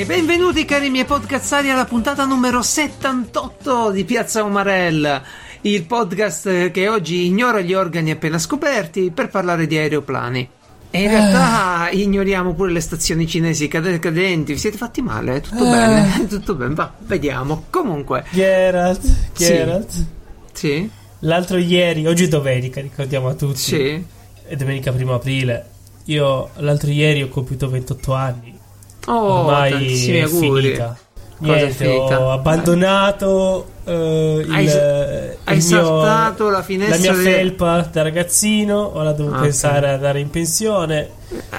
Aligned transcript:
E 0.00 0.04
benvenuti 0.06 0.64
cari 0.64 0.88
miei 0.88 1.04
podcazzari 1.04 1.68
alla 1.68 1.84
puntata 1.84 2.24
numero 2.24 2.62
78 2.62 3.90
di 3.90 4.04
Piazza 4.04 4.42
Umarell, 4.42 5.20
il 5.62 5.84
podcast 5.84 6.70
che 6.70 6.88
oggi 6.88 7.26
ignora 7.26 7.60
gli 7.60 7.74
organi 7.74 8.10
appena 8.10 8.38
scoperti 8.38 9.10
per 9.10 9.28
parlare 9.28 9.66
di 9.66 9.76
aeroplani. 9.76 10.48
E 10.90 11.02
in 11.02 11.08
realtà 11.10 11.90
ignoriamo 11.90 12.54
pure 12.54 12.72
le 12.72 12.80
stazioni 12.80 13.26
cinesi 13.26 13.68
cad- 13.68 13.98
cadenti. 13.98 14.54
Vi 14.54 14.58
siete 14.58 14.78
fatti 14.78 15.02
male? 15.02 15.42
Tutto 15.42 15.66
Eh. 15.66 15.70
bene? 15.70 16.24
Tutto 16.28 16.54
bene, 16.54 16.74
va, 16.74 16.92
vediamo. 17.00 17.64
Comunque, 17.68 18.24
Geralt, 18.30 19.02
Sì. 19.34 19.44
Geralt. 19.44 20.04
sì, 20.52 20.90
L'altro 21.24 21.58
ieri, 21.58 22.06
oggi 22.06 22.24
è 22.24 22.28
domenica, 22.28 22.80
ricordiamo 22.80 23.28
a 23.28 23.34
tutti. 23.34 23.58
sì. 23.58 24.04
È 24.46 24.56
domenica 24.56 24.92
primo 24.92 25.12
aprile. 25.14 25.66
Io 26.06 26.48
l'altro 26.56 26.90
ieri 26.90 27.22
ho 27.22 27.28
compiuto 27.28 27.68
28 27.68 28.14
anni. 28.14 28.49
Oh, 29.12 29.32
Ormai 29.40 29.70
tantissimi 29.70 30.20
auguri. 30.22 30.62
finita. 30.62 30.96
Niente, 31.42 31.86
ho 31.88 32.32
abbandonato 32.32 33.66
eh, 33.84 34.44
il, 34.46 34.52
Hai- 34.52 34.64
il 34.64 35.36
hai 35.44 35.56
mio- 35.56 35.62
saltato 35.62 36.44
la 36.50 36.58
la 36.58 36.62
finestra 36.62 36.98
mia 36.98 37.12
del- 37.12 37.22
felpa 37.32 37.88
da 37.90 38.02
ragazzino. 38.02 38.96
Ora 38.96 39.12
devo 39.12 39.34
Ah, 39.34 39.40
pensare 39.40 39.88
ad 39.88 39.94
andare 39.94 40.20
in 40.20 40.28
pensione. 40.30 41.08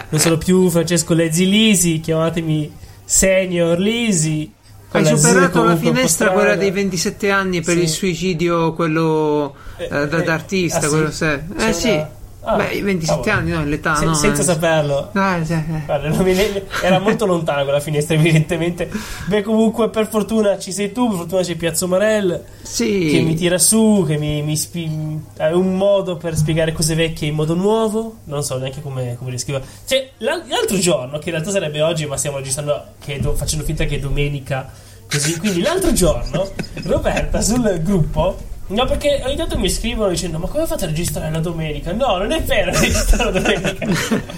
Non 0.10 0.20
sono 0.22 0.38
più 0.38 0.70
Francesco 0.70 1.14
Lezzi 1.16 1.50
Lisi, 1.50 2.00
chiamatemi 2.00 2.72
Senior 3.04 3.80
Lisi. 3.80 4.52
Hai 4.92 5.04
la 5.04 5.16
superato 5.18 5.64
la 5.64 5.76
finestra, 5.76 6.08
strana. 6.28 6.34
quella 6.34 6.56
dei 6.56 6.70
27 6.72 7.30
anni 7.32 7.62
per 7.62 7.76
Sì. 7.76 7.82
il 7.82 7.88
suicidio, 7.90 8.74
quello 8.74 9.56
eh, 9.78 9.88
da, 9.88 10.02
Eh, 10.18 10.24
da 10.24 10.34
artista, 10.34 10.78
ah, 10.78 10.82
sì? 10.82 10.88
quello 10.90 11.12
se. 11.12 11.44
Eh 11.58 11.74
sì. 11.74 11.90
una- 11.90 12.10
Ah, 12.44 12.56
Beh, 12.56 12.74
i 12.74 12.82
27 12.82 13.22
cavolo. 13.30 13.38
anni, 13.40 13.52
no, 13.52 13.70
l'età, 13.70 13.94
Se- 13.96 14.06
no? 14.06 14.14
senza 14.16 14.42
eh. 14.42 14.46
saperlo. 14.46 15.10
Ah, 15.14 15.40
sì, 15.44 15.54
eh. 15.54 15.64
Guarda, 15.86 16.08
non 16.10 16.24
mi- 16.24 16.36
era 16.82 16.98
molto 16.98 17.28
lontana 17.28 17.62
quella 17.64 17.80
finestra, 17.80 18.16
evidentemente. 18.18 18.90
Beh, 19.28 19.44
comunque, 19.44 19.90
per 19.90 20.08
fortuna 20.08 20.58
ci 20.58 20.72
sei 20.72 20.92
tu, 20.92 21.08
per 21.08 21.18
fortuna 21.18 21.42
c'è 21.44 21.56
Piazzo 21.56 21.88
Marel 21.88 22.44
Sì. 22.64 23.10
che 23.12 23.22
mi 23.22 23.36
tira 23.36 23.60
su, 23.60 24.04
che 24.08 24.18
mi, 24.18 24.42
mi 24.42 24.58
spi- 24.58 25.20
è 25.38 25.52
un 25.52 25.76
modo 25.78 26.18
per 26.18 26.36
spiegare 26.36 26.72
cose 26.72 26.96
vecchie 26.96 27.28
in 27.28 27.36
modo 27.36 27.54
nuovo. 27.54 28.16
Non 28.24 28.44
so 28.44 28.58
neanche 28.58 28.82
come, 28.82 29.16
come 29.20 29.30
descriverlo. 29.30 29.68
Cioè, 29.86 30.10
l'al- 30.18 30.44
l'altro 30.48 30.78
giorno, 30.80 31.20
che 31.20 31.26
in 31.30 31.36
realtà 31.36 31.52
sarebbe 31.52 31.82
oggi, 31.84 32.08
ma 32.08 32.18
stiamo 32.18 32.38
registrando 32.38 32.84
do- 33.20 33.36
facendo 33.36 33.64
finta 33.64 33.86
che 33.86 33.98
è 33.98 34.00
domenica. 34.00 34.68
Così, 35.08 35.38
quindi 35.38 35.62
l'altro 35.62 35.94
giorno, 35.94 36.50
Roberta 36.86 37.40
sul 37.42 37.82
gruppo. 37.84 38.50
No, 38.72 38.86
perché 38.86 39.22
ogni 39.26 39.36
tanto 39.36 39.58
mi 39.58 39.70
scrivono 39.70 40.10
dicendo: 40.10 40.38
Ma 40.40 40.48
come 40.48 40.66
fate 40.66 40.86
a 40.86 40.88
registrare 40.88 41.30
la 41.32 41.40
domenica? 41.40 41.92
No, 41.92 42.18
non 42.18 42.32
è 42.32 42.42
vero 42.42 42.72
registrare 42.78 43.32
la 43.32 43.40
domenica. 43.40 43.86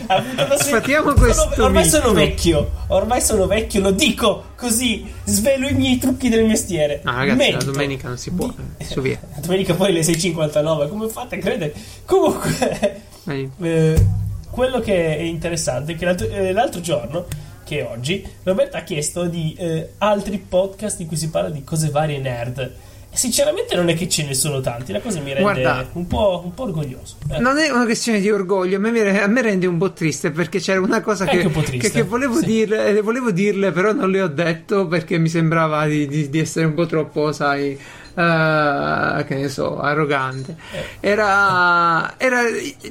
Appunto, 0.08 0.58
sì. 0.58 0.64
Sfatiamo 0.70 1.10
Sono- 1.10 1.20
questo 1.20 1.64
ormai 1.64 1.84
mito. 1.84 1.98
sono 2.00 2.14
vecchio. 2.14 2.72
Ormai 2.88 3.22
sono 3.22 3.46
vecchio, 3.48 3.82
lo 3.82 3.92
dico 3.92 4.44
così. 4.56 5.06
Svelo 5.24 5.68
i 5.68 5.74
miei 5.74 5.98
trucchi 5.98 6.30
del 6.30 6.46
mestiere. 6.46 7.02
No, 7.04 7.12
ragazzi, 7.16 7.38
la 7.52 7.58
Metto 7.58 7.72
domenica 7.72 8.08
non 8.08 8.18
si 8.18 8.32
può. 8.32 8.48
di- 8.78 8.86
Su 8.86 9.02
via. 9.02 9.20
la 9.36 9.40
domenica 9.42 9.74
poi 9.76 9.90
alle 9.90 10.02
6.59, 10.02 10.88
come 10.90 11.08
fate 11.10 11.36
a 11.36 11.38
credere? 11.40 11.74
Comunque, 12.06 13.02
eh, 13.62 14.06
quello 14.50 14.80
che 14.80 15.18
è 15.18 15.22
interessante 15.22 15.94
è 15.94 15.96
che 15.96 16.06
l'altro, 16.06 16.28
eh, 16.28 16.52
l'altro 16.52 16.82
giorno, 16.82 17.26
che 17.64 17.80
è 17.80 17.86
oggi, 17.90 18.26
Roberta 18.44 18.80
ha 18.80 18.84
chiesto 18.84 19.26
di 19.26 19.56
eh, 19.58 19.92
altri 20.00 20.38
podcast 20.38 21.00
in 21.00 21.08
cui 21.08 21.18
si 21.18 21.30
parla 21.30 21.50
di 21.50 21.64
cose 21.64 21.90
varie 21.90 22.18
nerd. 22.20 22.72
Sinceramente 23.14 23.76
non 23.76 23.90
è 23.90 23.96
che 23.96 24.10
ce 24.10 24.26
ne 24.26 24.34
sono 24.34 24.60
tanti, 24.60 24.92
la 24.92 25.00
cosa 25.00 25.20
mi 25.20 25.28
rende 25.34 25.42
Guarda. 25.42 25.88
un, 25.94 26.08
po', 26.08 26.42
un 26.46 26.54
po' 26.54 26.64
orgoglioso. 26.64 27.18
Eh, 27.32 27.40
Non 27.40 27.58
è 27.58 27.70
una 27.70 27.86
questione 27.86 28.20
di 28.20 28.30
orgoglio, 28.32 28.78
a 28.78 28.80
me, 28.80 29.20
a 29.22 29.28
me 29.28 29.42
rende 29.42 29.68
un 29.68 29.78
po' 29.78 29.94
triste 29.94 30.32
perché 30.32 30.60
c'era 30.60 30.80
una 30.82 31.02
cosa 31.02 31.26
che, 31.26 31.40
un 31.46 31.52
triste, 31.52 31.78
che- 31.78 31.90
che 31.92 32.02
volevo, 32.04 32.40
sì. 32.40 32.46
dirle, 32.46 33.00
volevo 33.02 33.32
dirle, 33.32 33.72
però 33.72 33.92
non 33.94 34.10
le 34.10 34.22
ho 34.22 34.28
detto 34.28 34.88
perché 34.88 35.18
mi 35.20 35.30
sembrava 35.30 35.86
di, 35.86 36.08
di- 36.08 36.30
di 36.30 36.40
essere 36.40 36.66
un 36.66 36.74
po' 36.74 36.86
troppo, 36.88 37.32
sai, 37.32 37.78
eh, 38.16 39.26
che 39.26 39.36
ne 39.36 39.50
so, 39.50 39.80
arrogante. 39.80 40.56
Eh. 40.72 41.10
Era, 41.10 42.16
era 42.18 42.42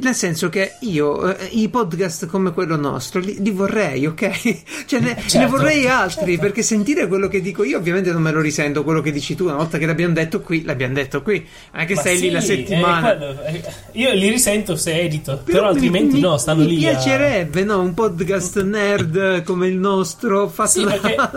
nel 0.00 0.14
senso 0.14 0.48
che 0.48 0.76
io 0.80 1.34
eh, 1.36 1.48
i 1.52 1.68
podcast 1.68 2.26
come 2.26 2.52
quello 2.52 2.76
nostro 2.76 3.20
li, 3.20 3.36
li 3.40 3.50
vorrei, 3.50 4.06
ok? 4.06 4.60
Cioè 4.86 5.00
ne, 5.00 5.14
ne 5.14 5.22
Certo, 5.28 5.48
vorrei 5.56 5.86
altri 5.88 6.24
certo. 6.32 6.40
perché 6.40 6.62
sentire 6.62 7.06
quello 7.06 7.28
che 7.28 7.40
dico 7.40 7.64
io 7.64 7.78
ovviamente 7.78 8.12
non 8.12 8.22
me 8.22 8.30
lo 8.32 8.40
risento, 8.40 8.82
quello 8.84 9.00
che 9.00 9.12
dici 9.12 9.34
tu 9.34 9.44
una 9.44 9.54
volta 9.56 9.78
che 9.78 9.86
l'abbiamo 9.86 10.12
detto 10.14 10.40
qui, 10.40 10.64
l'abbiamo 10.64 10.94
detto 10.94 11.22
qui, 11.22 11.46
anche 11.72 11.94
ma 11.94 12.00
stai 12.00 12.18
lì 12.18 12.30
la 12.30 12.40
sì, 12.40 12.46
settimana. 12.48 13.16
quello, 13.16 13.42
eh, 13.44 13.62
io 13.92 14.12
li 14.12 14.28
risento 14.28 14.76
se 14.76 14.98
edito, 15.00 15.38
però, 15.44 15.58
Però 15.58 15.62
mi- 15.62 15.68
altrimenti 15.74 16.14
mi, 16.16 16.20
no, 16.20 16.36
stanno 16.36 16.62
mi 16.62 16.68
lì. 16.76 16.86
a- 16.86 16.90
piacerebbe, 16.90 17.64
no? 17.64 17.80
Un 17.80 17.94
podcast 17.94 18.62
nerd 18.62 19.42
come 19.44 19.66
il 19.68 19.76
nostro 19.76 20.48
fatto 20.48 20.68
Sì, 20.70 20.84
da 20.84 21.30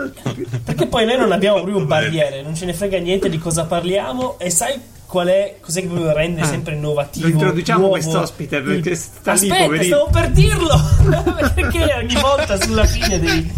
perché, 0.64 0.86
poi 0.86 1.06
noi 1.06 1.16
non 1.18 1.32
abbiamo 1.32 1.56
proprio 1.56 1.78
un 1.78 1.86
barriere, 1.86 2.42
non 2.42 2.54
ce 2.54 2.66
ne 2.66 2.74
frega 2.74 2.98
niente 2.98 3.28
di 3.28 3.38
cosa 3.38 3.64
parliamo 3.76 4.36
e 4.38 4.50
sai 4.50 4.80
qual 5.06 5.28
è, 5.28 5.56
cos'è 5.60 5.82
che 5.82 5.86
proprio 5.86 6.12
rende 6.12 6.40
Eh, 6.40 6.44
sempre 6.44 6.74
innovativo. 6.74 7.26
lo 7.28 7.32
introduciamo 7.32 7.78
nuovo, 7.78 7.92
quest'ospite, 7.94 8.60
perché 8.60 8.90
il- 8.90 8.96
sta 8.96 9.32
lì, 9.34 9.48
Aspetta, 9.50 9.64
poverino. 9.64 9.96
stavo 9.96 10.10
per 10.10 10.30
dirlo! 10.32 10.80
perché 11.54 11.94
ogni 11.96 12.14
volta 12.20 12.60
sulla 12.60 12.84
fine 12.84 13.20
devi. 13.20 13.52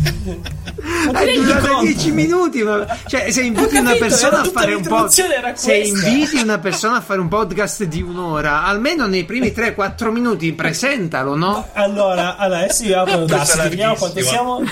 Rendi 1.11 1.43
durato 1.45 1.67
conto? 1.69 1.84
10 1.87 2.11
minuti, 2.12 2.62
ma 2.62 2.87
cioè, 3.06 3.31
se 3.31 3.43
inviti 3.43 3.77
Ho 3.77 3.81
una 3.81 3.89
capito, 3.95 4.05
persona 4.06 4.41
a 4.41 4.45
fare 4.45 4.75
un 4.75 4.83
podcast, 4.83 5.53
se 5.55 5.75
inviti 5.77 6.37
una 6.37 6.59
persona 6.59 6.97
a 6.99 7.00
fare 7.00 7.19
un 7.21 7.29
podcast 7.29 7.85
di 7.85 8.03
un'ora, 8.03 8.65
almeno 8.65 9.06
nei 9.06 9.25
primi 9.25 9.49
3-4 9.49 10.11
minuti 10.11 10.53
presentalo, 10.53 11.35
no? 11.35 11.67
Allora, 11.73 12.37
adesso 12.37 12.85
io 12.85 13.00
apro 13.00 13.25
è 13.25 13.69
vediamo 13.69 13.95
quanto 13.95 14.21
siamo. 14.21 14.62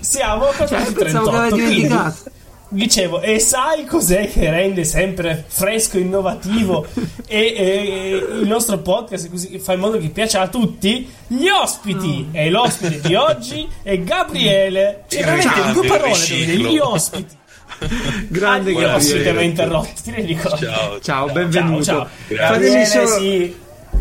Siamo 0.00 0.48
a 0.48 0.52
Cioè, 0.66 0.92
438. 0.92 1.56
pensavo 1.56 1.56
che. 1.56 2.36
Dicevo, 2.70 3.22
e 3.22 3.38
sai 3.38 3.86
cos'è 3.86 4.30
che 4.30 4.50
rende 4.50 4.84
sempre 4.84 5.42
fresco, 5.46 5.96
innovativo 5.96 6.86
e, 7.26 7.38
e- 7.38 7.56
e 7.56 8.10
il 8.42 8.46
nostro 8.46 8.76
podcast 8.78 9.30
così, 9.30 9.58
fa 9.58 9.72
in 9.72 9.80
modo 9.80 9.98
che 9.98 10.08
piaccia 10.10 10.42
a 10.42 10.48
tutti? 10.48 11.10
Gli 11.26 11.48
ospiti! 11.48 12.28
E 12.30 12.50
l'ospite 12.50 13.00
di 13.00 13.14
oggi 13.14 13.66
è 13.82 13.98
Gabriele. 14.00 15.04
Cioè, 15.08 15.24
veramente 15.24 15.72
due 15.72 15.86
parole 15.86 16.18
gli 16.18 16.78
ospiti. 16.78 17.36
Grande 18.28 18.72
Gabriele. 18.72 18.94
ospite 18.96 19.32
mi 19.32 19.38
ha 19.38 19.42
interrotto, 19.42 19.88
ti 20.02 20.10
rendi 20.10 20.34
conto? 20.34 20.56
Ciao. 20.58 21.00
Ciao, 21.00 21.26
benvenuto. 21.30 21.82
Ciao, 21.84 21.96
ciao. 21.96 22.08
Grazie. 22.26 22.36
Gabriele, 22.36 22.84
Fatemi 22.84 23.06
solo- 23.06 23.18
sì, 23.18 23.56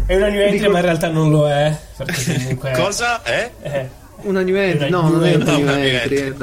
è 0.07 0.16
una 0.17 0.28
new 0.28 0.41
entry, 0.41 0.57
Dico- 0.57 0.72
ma 0.72 0.78
in 0.79 0.84
realtà 0.85 1.07
non 1.09 1.29
lo 1.31 1.49
è. 1.49 1.78
Perché 1.95 2.34
comunque. 2.35 2.72
Cosa 2.72 3.23
è? 3.23 3.49
Eh, 3.61 3.89
Una 4.23 4.41
new 4.41 4.55
entry, 4.55 4.89
no, 4.89 5.01
non 5.09 5.25
è 5.25 5.35
una 5.35 5.55
new 5.55 5.67
entry. 5.69 6.35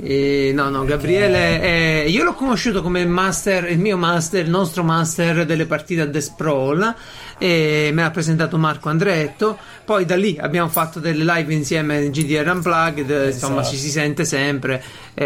Eh, 0.00 0.52
no, 0.54 0.68
no, 0.70 0.84
Gabriele, 0.84 1.60
è- 1.60 2.04
io 2.06 2.22
l'ho 2.22 2.34
conosciuto 2.34 2.82
come 2.82 3.04
master, 3.04 3.70
il 3.70 3.78
mio 3.80 3.96
master, 3.96 4.44
il 4.44 4.50
nostro 4.50 4.84
master 4.84 5.44
delle 5.44 5.66
partite 5.66 6.02
a 6.02 6.08
The 6.08 6.20
Sprawl. 6.20 6.94
E 7.40 7.90
me 7.92 8.02
l'ha 8.02 8.10
presentato 8.10 8.58
Marco 8.58 8.88
Andretto. 8.88 9.58
Poi 9.84 10.04
da 10.04 10.16
lì 10.16 10.36
abbiamo 10.40 10.68
fatto 10.68 10.98
delle 11.00 11.24
live 11.24 11.52
insieme 11.52 12.02
in 12.02 12.10
GDR 12.12 12.48
Unplugged. 12.48 13.08
Insomma, 13.32 13.60
Esatto. 13.60 13.74
ci 13.76 13.80
si 13.80 13.90
sente 13.90 14.24
sempre. 14.24 14.82
È, 15.14 15.22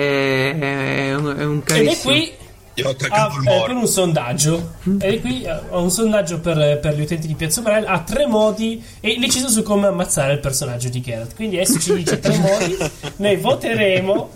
è 0.59 1.15
un, 1.15 1.34
è 1.39 1.44
un 1.44 1.56
ed 1.56 1.62
è 1.62 1.65
carissimo. 1.65 2.12
qui 2.12 2.33
Io 2.75 2.87
ho 2.87 2.88
Ah, 2.88 2.93
attaccato 2.93 3.41
il 3.41 3.49
eh, 3.49 3.62
per 3.66 3.75
un 3.77 3.87
sondaggio 3.87 4.75
e 4.99 5.21
qui 5.21 5.43
eh, 5.43 5.53
ho 5.71 5.83
un 5.83 5.91
sondaggio 5.91 6.41
per, 6.41 6.78
per 6.81 6.94
gli 6.94 7.03
utenti 7.03 7.27
di 7.27 7.34
Piazza 7.34 7.60
Umarell 7.60 7.84
ha 7.87 8.00
tre 8.00 8.27
modi 8.27 8.83
e 9.00 9.16
deciso 9.21 9.49
su 9.49 9.62
come 9.62 9.88
ammazzare 9.88 10.33
il 10.33 10.38
personaggio 10.41 10.88
di 10.88 11.00
Geralt 11.03 11.34
quindi 11.34 11.56
adesso 11.56 11.78
ci 11.78 11.93
dice 11.94 12.19
tre 12.19 12.34
modi 12.38 12.77
noi 13.16 13.37
voteremo 13.37 14.31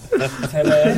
per, 0.50 0.96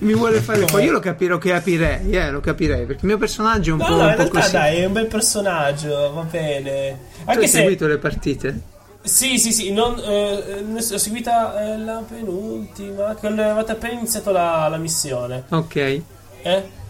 Mi 0.00 0.14
vuole 0.14 0.40
fare. 0.40 0.60
Come- 0.60 0.72
Poi 0.72 0.84
io 0.84 0.92
lo 0.92 1.00
capirò 1.00 1.38
che 1.38 1.52
aprirei, 1.52 2.10
eh, 2.10 2.30
lo 2.30 2.40
capirei. 2.40 2.86
Perché 2.86 3.02
il 3.02 3.08
mio 3.08 3.18
personaggio 3.18 3.70
è 3.70 3.72
un 3.74 3.78
no 3.78 3.84
po', 3.86 3.90
no 3.94 4.02
un 4.02 4.08
in 4.08 4.10
po' 4.14 4.22
realtà 4.22 4.38
così. 4.40 4.52
dai 4.52 4.76
è 4.78 4.84
un 4.86 4.92
bel 4.92 5.06
personaggio 5.06 6.12
va 6.12 6.22
bene 6.22 6.98
Tu 7.24 7.30
anche 7.30 7.40
hai 7.42 7.48
se 7.48 7.58
seguito 7.58 7.86
le 7.86 7.98
partite? 7.98 8.60
Sì 9.04 9.38
sì 9.38 9.52
sì 9.52 9.70
non, 9.72 10.00
eh, 10.02 10.64
ho 10.76 10.98
seguita 10.98 11.60
eh, 11.74 11.78
la 11.78 12.02
penultima 12.08 13.14
che 13.14 13.26
avete 13.26 13.72
appena 13.72 13.98
iniziato 13.98 14.32
la, 14.32 14.66
la 14.68 14.78
missione 14.78 15.44
Ok. 15.50 15.76
eh? 15.76 16.02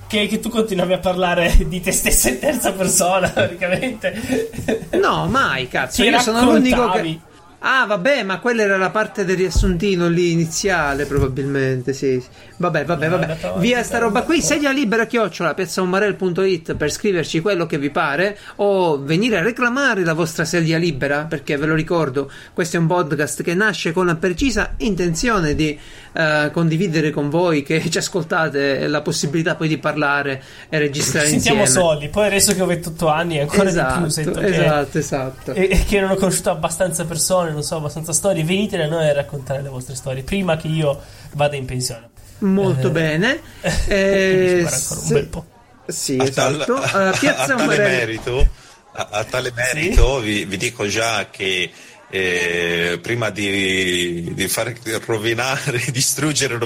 Che, 0.06 0.26
che 0.28 0.38
tu 0.38 0.48
continuavi 0.48 0.92
a 0.92 0.98
parlare 0.98 1.56
di 1.66 1.80
te 1.80 1.90
stessa 1.90 2.28
in 2.28 2.38
terza 2.38 2.72
persona 2.72 3.28
praticamente 3.34 4.48
No, 4.92 5.26
mai, 5.26 5.66
cazzo. 5.66 6.02
Ci 6.02 6.08
io 6.08 6.18
sono 6.20 6.44
l'unico 6.44 6.88
che. 6.90 7.18
Ah, 7.66 7.86
vabbè, 7.86 8.24
ma 8.24 8.40
quella 8.40 8.62
era 8.62 8.76
la 8.76 8.90
parte 8.90 9.24
del 9.24 9.36
riassuntino 9.38 10.06
lì 10.08 10.32
iniziale, 10.32 11.06
probabilmente. 11.06 11.94
Sì. 11.94 12.22
Vabbè, 12.58 12.84
vabbè, 12.84 13.06
è 13.06 13.08
vabbè. 13.08 13.36
Via 13.56 13.82
sta 13.82 13.96
roba 13.98 14.22
qui. 14.22 14.42
Sedia 14.42 14.70
libera 14.70 15.06
chiocciola 15.06 15.54
piazzaumarel.it 15.54 16.74
per 16.74 16.90
scriverci 16.92 17.40
quello 17.40 17.64
che 17.64 17.78
vi 17.78 17.88
pare 17.88 18.36
o 18.56 18.98
venire 19.02 19.38
a 19.38 19.42
reclamare 19.42 20.04
la 20.04 20.12
vostra 20.12 20.44
sedia 20.44 20.76
libera. 20.76 21.24
Perché 21.24 21.56
ve 21.56 21.64
lo 21.64 21.74
ricordo, 21.74 22.30
questo 22.52 22.76
è 22.76 22.80
un 22.80 22.86
podcast 22.86 23.42
che 23.42 23.54
nasce 23.54 23.92
con 23.92 24.04
la 24.06 24.16
precisa 24.16 24.74
intenzione 24.78 25.54
di 25.54 25.78
eh, 26.12 26.50
condividere 26.52 27.10
con 27.10 27.30
voi 27.30 27.62
che 27.62 27.88
ci 27.90 27.96
ascoltate 27.96 28.86
la 28.88 29.00
possibilità 29.00 29.54
poi 29.54 29.68
di 29.68 29.78
parlare 29.78 30.42
e 30.68 30.78
registrare 30.78 31.28
Sentiamo 31.28 31.62
insieme. 31.62 31.86
soldi, 31.86 32.08
poi 32.08 32.26
adesso 32.26 32.54
che 32.54 32.60
ho 32.62 32.66
28 32.66 33.08
anni 33.08 33.40
ancora 33.40 33.70
di 33.70 33.70
più 33.70 33.80
Esatto, 33.80 34.08
sento 34.10 34.40
che, 34.40 34.46
esatto, 34.46 34.98
esatto. 34.98 35.52
e, 35.54 35.68
e 35.70 35.84
che 35.86 36.00
non 36.00 36.10
ho 36.10 36.14
conosciuto 36.16 36.50
abbastanza 36.50 37.04
persone, 37.04 37.52
non 37.54 37.62
so 37.62 37.76
abbastanza 37.76 38.12
storie, 38.12 38.44
venite 38.44 38.76
da 38.76 38.86
noi 38.86 39.08
a 39.08 39.12
raccontare 39.14 39.62
le 39.62 39.68
vostre 39.70 39.94
storie 39.94 40.22
prima 40.22 40.56
che 40.56 40.68
io 40.68 41.00
vada 41.32 41.56
in 41.56 41.64
pensione. 41.64 42.10
Molto 42.38 42.88
Eh, 42.88 42.90
bene. 42.90 43.40
Eh, 43.88 44.64
ancora 44.66 45.00
un 45.02 45.08
bel 45.08 45.26
po'. 45.28 45.44
Sì, 45.86 46.16
A 46.18 46.28
tal- 46.28 46.54
esatto. 46.54 46.74
a- 46.80 47.10
Uh, 47.10 47.18
Piazza 47.18 47.54
a 47.54 47.56
tale 47.56 47.78
merito, 47.78 48.48
a, 48.92 49.08
a 49.10 49.24
tale 49.24 49.52
merito 49.54 50.18
vi, 50.20 50.44
vi 50.44 50.56
dico 50.56 50.86
già 50.86 51.28
che 51.30 51.70
eh, 52.10 52.98
prima 53.02 53.30
di, 53.30 54.32
di 54.34 54.48
far 54.48 54.72
rovinare, 55.06 55.82
distruggere 55.90 56.58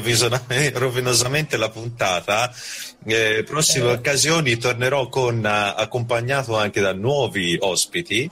rovinosamente 0.75 1.56
la 1.56 1.70
puntata, 1.70 2.52
eh, 3.06 3.44
prossime 3.46 3.87
Eh. 3.88 3.93
occasioni 3.93 4.56
tornerò 4.56 5.08
con, 5.08 5.44
eh, 5.44 5.49
accompagnato 5.76 6.56
anche 6.56 6.81
da 6.81 6.93
nuovi 6.93 7.56
ospiti. 7.61 8.31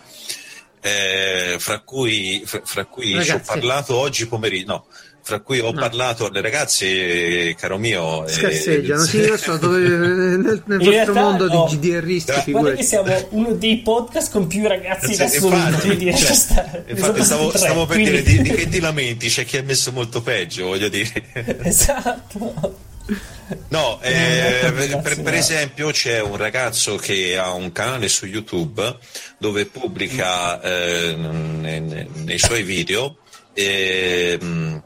Eh, 0.87 1.57
fra 1.59 1.81
cui, 1.81 2.43
fra, 2.47 2.61
fra 2.65 2.85
cui 2.87 3.07
ci 3.09 3.15
ho 3.15 3.19
Ragazzi. 3.19 3.41
parlato 3.45 3.95
oggi 3.97 4.27
pomeriggio, 4.27 4.73
no, 4.73 4.87
fra 5.23 5.41
cui 5.41 5.59
ho 5.59 5.73
No. 5.73 5.81
parlato, 5.81 6.29
le 6.31 6.41
ragazze, 6.41 7.55
caro 7.59 7.79
mio, 7.79 8.25
eh, 8.27 8.31
Scarseggiano, 8.31 9.03
sì, 9.03 9.17
io 9.19 9.37
so 9.37 9.57
dove, 9.57 9.79
nel, 9.89 10.39
nel 10.39 10.63
In 10.67 10.77
vostro 10.79 10.91
realtà, 10.91 11.13
mondo 11.21 11.49
no. 11.49 11.67
di 11.69 11.77
GDRisti, 11.79 12.31
Guarda 12.33 12.51
Guarda 12.53 12.77
che 12.77 12.83
figurati. 12.85 12.85
siamo 12.87 13.29
uno 13.31 13.53
dei 13.55 13.79
podcast 13.79 14.31
con 14.33 14.47
più 14.47 14.67
ragazzi 14.69 15.07
in 15.11 15.15
Sì, 15.17 15.23
assoluto. 15.23 15.57
infatti, 15.57 15.87
quindi 15.87 16.17
cioè, 16.17 16.85
infatti 16.87 17.25
stavo, 17.25 17.49
tre, 17.49 17.59
stavo 17.59 17.87
per 17.87 17.97
quindi- 17.97 18.23
dire 18.23 18.43
di, 18.43 18.43
di 18.43 18.55
che 18.57 18.69
ti 18.69 18.79
lamenti, 18.81 19.29
c'è 19.29 19.45
chi 19.45 19.57
ha 19.57 19.63
messo 19.65 19.91
molto 19.93 20.23
peggio, 20.23 20.67
voglio 20.67 20.89
dire. 20.89 21.11
Esatto. 21.65 22.79
No, 23.69 24.01
eh, 24.03 24.61
Eh, 24.67 25.01
per, 25.01 25.23
per 25.23 25.35
esempio 25.35 25.91
c'è 25.91 26.21
un 26.21 26.37
ragazzo 26.37 26.97
che 26.97 27.39
ha 27.39 27.53
un 27.53 27.71
canale 27.73 28.09
su 28.09 28.27
YouTube 28.27 28.97
dove 29.39 29.67
pubblica 29.67 30.61
eh, 30.61 31.15
nei, 31.15 31.81
nei- 31.81 32.39
suoi 32.39 32.63
video 32.63 33.19
ehm, 33.55 34.83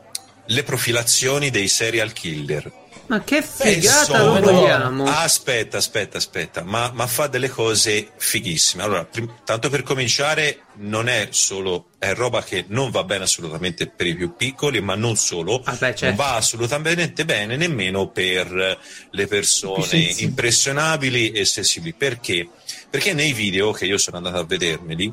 le 0.47 0.63
profilazioni 0.63 1.51
dei 1.51 1.69
serial 1.69 2.13
killer. 2.13 2.71
Ma 3.11 3.25
che 3.25 3.43
figata 3.43 4.23
lo 4.23 4.39
vogliamo. 4.41 5.03
Aspetta, 5.05 5.79
aspetta, 5.79 6.19
aspetta, 6.19 6.63
ma, 6.63 6.93
ma 6.95 7.09
fa 7.09 7.27
delle 7.27 7.49
cose 7.49 8.13
fighissime. 8.17 8.85
Allora, 8.85 9.05
prim- 9.05 9.43
tanto 9.43 9.69
per 9.69 9.83
cominciare, 9.83 10.61
non 10.77 11.09
è 11.09 11.27
solo, 11.31 11.89
è 11.99 12.15
roba 12.15 12.45
che 12.45 12.67
non 12.69 12.93
va 12.93 13.03
bene 13.03 13.25
assolutamente 13.25 13.89
per 13.89 14.07
i 14.07 14.15
più 14.15 14.37
piccoli, 14.37 14.81
ma 14.81 14.95
non 14.95 15.17
solo, 15.17 15.61
Ah, 15.65 15.73
beh, 15.73 15.87
non 15.89 15.97
certo. 15.97 16.17
va 16.23 16.35
assolutamente 16.37 17.25
bene 17.25 17.57
nemmeno 17.57 18.07
per 18.11 18.79
le 19.11 19.27
persone 19.27 20.15
impressionabili 20.19 21.33
e 21.33 21.45
sensibili. 21.45 21.93
Perché? 21.95 22.49
Perché 22.89 23.13
nei 23.13 23.33
video 23.33 23.73
che 23.73 23.87
io 23.87 23.99
sono 23.99 24.19
andato 24.19 24.37
a 24.37 24.45
vedermeli, 24.45 25.13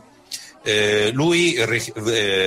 eh, 0.64 1.10
lui 1.14 1.56
re- 1.66 1.82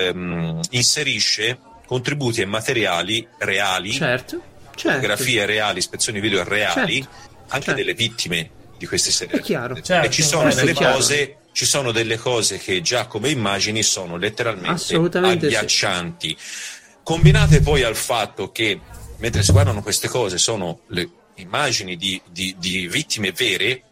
ehm, 0.06 0.60
inserisce 0.70 1.58
contributi 1.86 2.40
e 2.40 2.44
materiali 2.44 3.26
reali 3.38 3.90
Certo, 3.90 4.40
certo. 4.80 5.00
fotografie 5.00 5.46
reali, 5.46 5.78
ispezioni 5.78 6.20
video 6.20 6.42
reali, 6.44 6.94
Certo, 7.02 7.08
anche 7.48 7.64
certo. 7.66 7.72
delle 7.74 7.94
vittime 7.94 8.50
di 8.78 8.86
chiaro. 9.42 9.74
killer. 9.74 9.86
Certo, 9.86 10.06
e 10.06 10.10
ci 10.10 10.22
sono 10.22 10.42
questo 10.42 10.60
è 10.60 10.64
delle 10.64 10.74
cose 10.92 11.34
ci 11.52 11.64
sono 11.66 11.90
delle 11.90 12.16
cose 12.16 12.58
che 12.58 12.80
già 12.80 13.06
come 13.06 13.28
immagini 13.28 13.82
sono 13.82 14.16
letteralmente 14.16 14.70
Assolutamente 14.70 15.48
sì. 15.48 15.54
agghiaccianti 15.56 16.36
combinate 17.02 17.60
poi 17.60 17.82
al 17.82 17.96
fatto 17.96 18.52
che 18.52 18.78
mentre 19.18 19.42
si 19.42 19.50
guardano 19.52 19.82
queste 19.82 20.08
cose 20.08 20.38
sono 20.38 20.82
le 20.88 21.08
immagini 21.36 21.96
di, 21.96 22.20
di- 22.30 22.54
di 22.58 22.86
vittime 22.86 23.32
vere 23.32 23.82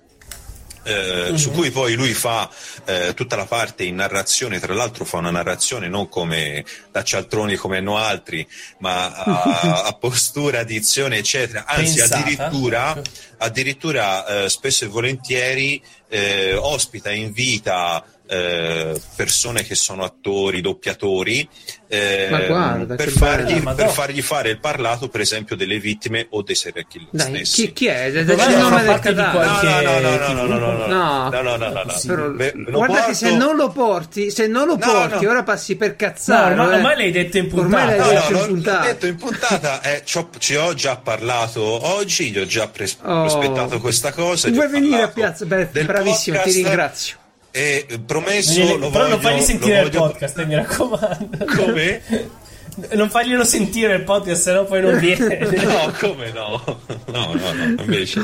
eh, 0.89 1.37
su 1.37 1.51
cui 1.51 1.71
poi 1.71 1.95
lui 1.95 2.15
fa 2.15 2.49
eh, 2.85 3.13
tutta 3.15 3.37
la 3.37 3.45
parte 3.45 3.85
in 3.85 3.97
narrazione, 3.97 4.59
tra 4.59 4.75
l'altro 4.75 5.05
fa 5.05 5.19
una 5.19 5.31
narrazione 5.31 5.89
non 5.89 6.09
come 6.09 6.65
da 6.91 7.03
cialtroni 7.03 7.57
come 7.57 7.79
hanno 7.79 7.99
altri, 7.99 8.47
ma 8.79 9.13
a, 9.13 9.83
a 9.85 9.93
postura, 9.93 10.65
dizione, 10.65 11.19
eccetera, 11.19 11.65
anzi 11.67 11.99
Pensata. 11.99 12.21
addirittura, 12.21 13.03
addirittura 13.39 14.27
eh, 14.45 14.49
spesso 14.49 14.85
e 14.85 14.89
volentieri 14.89 15.83
eh, 16.09 16.55
ospita, 16.55 17.13
invita 17.13 18.03
eh, 18.29 19.01
persone 19.17 19.65
che 19.65 19.75
sono 19.75 20.05
attori, 20.05 20.61
doppiatori, 20.61 21.49
eh, 21.89 22.45
guarda, 22.47 22.95
per, 22.95 23.09
fargli, 23.09 23.55
bello. 23.61 23.75
Per 23.75 23.87
no. 23.87 23.91
fargli 23.93 24.21
fare 24.23 24.51
il 24.51 24.61
parlato, 24.61 25.09
per 25.09 25.21
esempio, 25.21 25.57
delle 25.57 25.79
vittime 25.79 26.27
o 26.31 26.43
dei 26.43 26.55
serial 26.55 26.87
killer 26.87 27.09
Dai, 27.11 27.27
stessi. 27.45 27.67
chi, 27.69 27.73
chi 27.73 27.87
è? 27.87 28.13
Dai, 28.13 28.25
Dacci 28.25 28.51
il 28.51 28.57
nome 28.59 28.83
del 28.85 28.99
cadavere. 29.01 29.47
No, 29.47 29.59
qualche- 29.59 29.67
no, 29.67 29.81
no, 29.81 29.99
no, 29.99 30.17
no, 30.17 30.33
no, 30.33 30.59
no, 30.59 30.59
no, 30.59 30.87
No. 30.87 31.29
no, 31.31 31.41
no, 31.43 31.57
no, 31.57 31.69
no, 31.71 31.83
no. 31.85 31.95
Però, 32.07 32.29
Beh, 32.31 32.53
lo 32.55 32.79
guarda 32.79 33.05
che 33.07 33.15
se 33.15 33.35
non 33.35 33.57
lo 33.57 33.71
porti, 33.71 34.31
se 34.31 34.47
non 34.47 34.67
lo 34.67 34.77
No, 34.77 34.87
porti, 34.93 35.25
no. 35.25 35.31
ora 35.31 35.43
passi 35.43 35.77
per 35.77 35.91
No, 35.91 35.95
cazzare. 35.97 36.53
ormai, 36.53 36.69
eh. 36.73 36.75
ormai 36.77 36.97
l'hai 36.97 37.11
detto 37.11 37.39
in 37.39 37.49
puntata. 37.49 37.83
Ormai 37.83 37.87
l'hai 37.87 37.99
No, 37.99 38.21
detto 38.21 38.21
no, 38.21 38.29
in 38.29 38.41
l'ho, 38.41 38.47
puntata. 38.47 38.79
l'ho 38.81 38.85
detto 38.87 39.07
in 39.07 39.17
puntata, 39.17 39.81
eh, 39.83 40.03
ci, 40.05 40.55
ho, 40.57 40.75
già 40.75 40.97
parlato 40.97 41.63
oggi, 41.63 42.31
gli 42.31 42.39
ho 42.39 42.47
già 42.47 42.69
pres- 42.69 42.99
Oh. 43.03 43.21
prospettato 43.23 43.81
questa 43.81 44.13
cosa. 44.13 44.51
Vuoi 44.51 44.69
venire 44.69 45.03
a 45.03 45.09
piazza? 45.09 45.45
Beh, 45.47 45.67
bravissimo, 45.67 46.41
ti 46.43 46.51
ringrazio. 46.53 47.17
E 47.51 47.87
eh, 47.89 47.99
promesso, 48.01 48.53
Vieni- 48.55 48.79
lo 48.79 48.91
però 48.91 49.05
voglio, 49.05 49.09
non 49.09 49.21
fagli 49.21 49.41
sentire 49.43 49.81
lo 49.81 49.87
il 49.87 49.91
voglio- 49.93 50.07
podcast, 50.11 50.39
eh, 50.39 50.47
mi 50.47 50.55
raccomando. 50.55 51.45
Come? 51.45 52.03
Non 52.91 53.11
farglielo 53.11 53.43
sentire 53.45 53.97
il 53.97 54.05
podcast, 54.05 54.41
sennò 54.41 54.65
poi 54.65 54.81
non 54.81 54.99
viene. 55.01 55.39
No, 55.67 55.93
come 55.99 56.31
no? 56.31 56.63
No, 57.07 57.35
no, 57.35 57.53
no, 57.53 57.65
invece. 57.83 58.21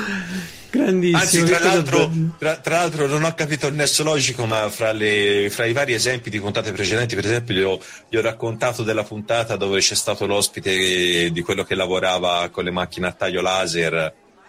Grandissimo. 0.71 1.19
Anzi, 1.19 1.43
tra 1.43 1.59
l'altro, 1.59 2.09
tra, 2.39 2.57
tra 2.59 2.77
l'altro 2.77 3.09
non 3.09 3.25
ho 3.25 3.35
capito 3.35 3.67
il 3.67 3.75
nesso 3.75 4.05
logico, 4.05 4.47
ma 4.47 4.69
fra, 4.71 4.93
le- 4.93 5.49
fra 5.51 5.65
i 5.65 5.73
vari 5.73 5.93
esempi 5.95 6.31
di 6.31 6.39
puntate 6.39 6.71
precedenti, 6.71 7.17
per 7.17 7.25
esempio, 7.25 7.53
gli 7.55 7.63
ho, 7.63 7.81
gli 8.09 8.17
ho 8.17 8.21
raccontato 8.21 8.85
della 8.85 9.03
puntata 9.03 9.57
dove 9.57 9.81
c'è 9.81 9.97
stato 9.97 10.25
l'ospite 10.25 11.31
di 11.33 11.43
quello 11.43 11.65
che 11.65 11.75
lavorava 11.75 12.49
con 12.53 12.63
le 12.63 12.71
macchine 12.71 13.09
a 13.09 13.13
taglio 13.13 13.41
laser. 13.41 13.93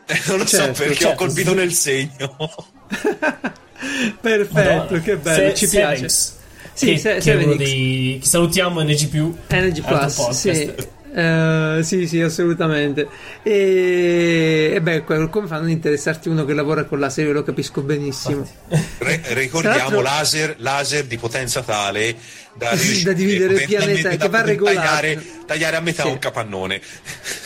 Non 0.27 0.37
lo 0.37 0.45
Certo, 0.45 0.73
so 0.75 0.83
perché 0.83 0.95
certo, 0.97 1.23
ho 1.23 1.25
colpito 1.25 1.55
nel 1.55 1.73
segno. 1.73 2.35
Perfetto, 4.21 4.53
Madonna. 4.93 4.99
che 5.01 5.17
bello, 5.17 5.49
Se- 5.49 5.53
ci 5.55 5.67
piace. 5.67 6.09
Sevenx, 6.09 6.33
Sì, 6.73 6.85
che, 6.87 6.97
Se- 6.97 7.17
che 7.19 7.31
uno 7.33 7.55
dei 7.55 8.17
che 8.21 8.27
salutiamo 8.27 8.81
NG+. 8.81 9.33
Energy 9.47 9.81
altro 9.81 9.97
Plus, 9.97 10.13
podcast. 10.15 10.39
sì. 10.39 10.73
Eh, 11.17 11.79
sì, 11.83 12.07
sì, 12.07 12.19
assolutamente. 12.19 13.07
E, 13.41 14.71
e 14.75 14.81
beh, 14.81 15.05
come 15.05 15.29
fanno 15.47 15.55
a 15.55 15.59
non 15.59 15.69
interessarti 15.69 16.27
uno 16.27 16.43
che 16.43 16.53
lavora 16.53 16.83
con 16.83 16.99
la 16.99 17.09
serie? 17.09 17.31
Lo 17.31 17.43
capisco 17.43 17.81
benissimo. 17.81 18.45
Re- 18.97 19.21
ricordiamo 19.27 20.01
laser, 20.01 20.55
laser 20.57 21.05
di 21.05 21.17
potenza 21.17 21.61
tale 21.61 22.17
da, 22.53 22.71
riuscire 22.75 23.11
Da 23.11 23.13
dividere 23.13 23.53
il 23.53 23.65
pianeta, 23.65 24.09
che 24.09 24.17
da 24.17 24.27
va 24.27 24.39
poter 24.39 24.45
regolato. 24.55 24.75
tagliare, 24.77 25.25
tagliare 25.45 25.75
a 25.77 25.79
metà 25.79 26.03
Sì. 26.03 26.09
un 26.09 26.19
capannone. 26.19 26.81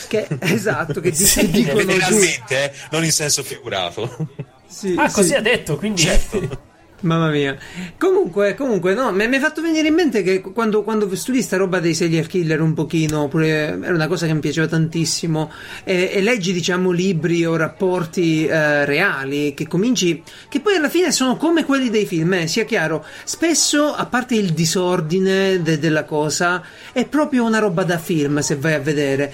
Che, 0.08 0.26
esatto, 0.40 1.00
che 1.00 1.12
ti 1.12 1.24
Sì, 1.24 1.40
ti 1.48 1.62
dicono 1.62 1.78
giù. 1.82 1.86
Letteralmente, 1.86 2.64
eh, 2.64 2.72
non 2.90 3.04
in 3.04 3.12
senso 3.12 3.44
figurato. 3.44 4.28
Sì, 4.70 4.94
Ah, 4.96 5.08
sì. 5.08 5.14
così 5.14 5.34
ha 5.34 5.40
detto, 5.40 5.76
quindi... 5.76 6.00
Certo. 6.02 6.68
Mamma 7.02 7.30
mia. 7.30 7.56
Comunque, 7.96 8.54
comunque, 8.54 8.92
no, 8.92 9.10
mi 9.12 9.26
mi 9.26 9.36
hai 9.36 9.40
fatto 9.40 9.62
venire 9.62 9.88
in 9.88 9.94
mente 9.94 10.22
che 10.22 10.40
quando, 10.40 10.82
quando 10.82 11.14
studi 11.14 11.40
sta 11.40 11.56
roba 11.56 11.80
dei 11.80 11.94
serial 11.94 12.26
killer 12.26 12.60
un 12.60 12.74
pochino, 12.74 13.28
pure 13.28 13.48
era 13.48 13.94
una 13.94 14.06
cosa 14.06 14.26
che 14.26 14.34
mi 14.34 14.40
piaceva 14.40 14.66
tantissimo, 14.66 15.50
e, 15.84 16.10
e 16.12 16.20
leggi, 16.20 16.52
diciamo, 16.52 16.90
libri 16.90 17.46
o 17.46 17.56
rapporti 17.56 18.46
eh, 18.46 18.84
reali, 18.84 19.54
che 19.54 19.66
cominci, 19.66 20.22
che 20.48 20.60
poi 20.60 20.74
alla 20.76 20.90
fine 20.90 21.10
sono 21.10 21.36
come 21.36 21.64
quelli 21.64 21.88
dei 21.88 22.04
film, 22.04 22.34
eh, 22.34 22.46
sia 22.46 22.64
chiaro, 22.64 23.04
spesso, 23.24 23.94
a 23.94 24.04
parte 24.04 24.34
il 24.34 24.52
disordine 24.52 25.62
de- 25.62 25.78
della 25.78 26.04
cosa, 26.04 26.62
è 26.92 27.06
proprio 27.06 27.44
una 27.44 27.60
roba 27.60 27.82
da 27.82 27.98
film, 27.98 28.40
se 28.40 28.56
vai 28.56 28.74
a 28.74 28.80
vedere. 28.80 29.32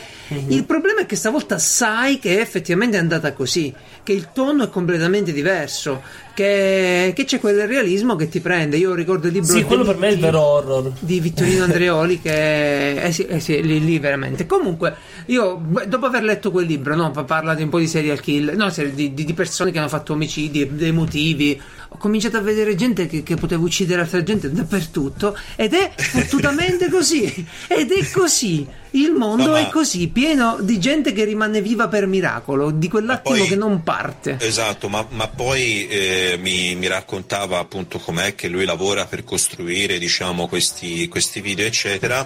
Il 0.48 0.64
problema 0.64 1.00
è 1.00 1.06
che 1.06 1.16
stavolta 1.16 1.58
sai 1.58 2.18
che 2.18 2.40
effettivamente 2.40 2.96
è 2.96 3.00
andata 3.00 3.32
così, 3.32 3.74
che 4.04 4.12
il 4.12 4.28
tono 4.32 4.64
è 4.64 4.68
completamente 4.68 5.32
diverso, 5.32 6.02
che, 6.36 7.12
che 7.16 7.24
c'è 7.24 7.40
quel 7.40 7.66
realismo 7.66 8.14
che 8.14 8.28
ti 8.28 8.40
prende. 8.40 8.76
Io 8.76 8.92
ricordo 8.94 9.26
il 9.26 9.32
libro 9.32 9.50
Sì, 9.50 9.62
quello 9.62 9.84
per 9.84 9.96
me 9.96 10.08
è 10.08 10.12
il 10.12 10.18
vero 10.18 10.40
horror. 10.42 10.92
di 10.98 11.18
Vittorino 11.18 11.64
Andreoli 11.64 12.20
che 12.20 13.00
eh 13.02 13.10
sì, 13.12 13.24
eh 13.24 13.40
sì, 13.40 13.62
lì, 13.62 13.82
lì 13.82 13.98
veramente 13.98 14.44
comunque 14.44 14.94
io 15.26 15.60
dopo 15.86 16.06
aver 16.06 16.22
letto 16.22 16.50
quel 16.50 16.66
libro 16.66 16.94
no, 16.94 17.10
pa- 17.10 17.24
parla 17.24 17.54
di 17.54 17.62
un 17.62 17.68
po' 17.68 17.78
di 17.78 17.86
serial 17.86 18.20
killer 18.20 18.56
no, 18.56 18.72
di, 18.92 19.14
di- 19.14 19.34
persone 19.34 19.70
che 19.70 19.78
hanno 19.78 19.88
fatto 19.88 20.12
omicidi 20.14 20.74
dei 20.74 20.92
motivi 20.92 21.60
ho 21.88 21.96
cominciato 21.98 22.36
a 22.36 22.40
vedere 22.40 22.74
gente 22.74 23.06
che, 23.06 23.22
che 23.22 23.36
poteva 23.36 23.62
uccidere 23.62 24.02
altra 24.02 24.22
gente 24.22 24.50
dappertutto 24.50 25.36
ed 25.54 25.72
è 25.74 25.92
fottutamente 25.96 26.88
così 26.88 27.46
ed 27.68 27.92
è 27.92 28.10
così. 28.10 28.66
Il 28.90 29.12
mondo 29.12 29.48
No, 29.48 29.56
è 29.56 29.68
così 29.68 30.08
pieno 30.08 30.56
di 30.60 30.78
gente 30.80 31.12
che 31.12 31.24
rimane 31.24 31.60
viva 31.60 31.86
per 31.86 32.06
miracolo 32.06 32.70
di 32.70 32.88
quell'attimo 32.88 33.36
poi- 33.36 33.46
che 33.46 33.54
non 33.56 33.82
parte. 33.82 34.38
Esatto, 34.40 34.88
ma, 34.88 35.06
ma 35.10 35.28
poi 35.28 35.86
eh, 35.86 36.38
mi, 36.40 36.74
mi 36.76 36.86
raccontava 36.86 37.58
appunto 37.58 37.98
com'è 37.98 38.34
che 38.34 38.48
lui 38.48 38.64
lavora 38.64 39.04
per 39.04 39.22
costruire 39.22 39.98
diciamo, 39.98 40.48
questi, 40.48 41.08
questi 41.08 41.42
video, 41.42 41.66
eccetera. 41.66 42.24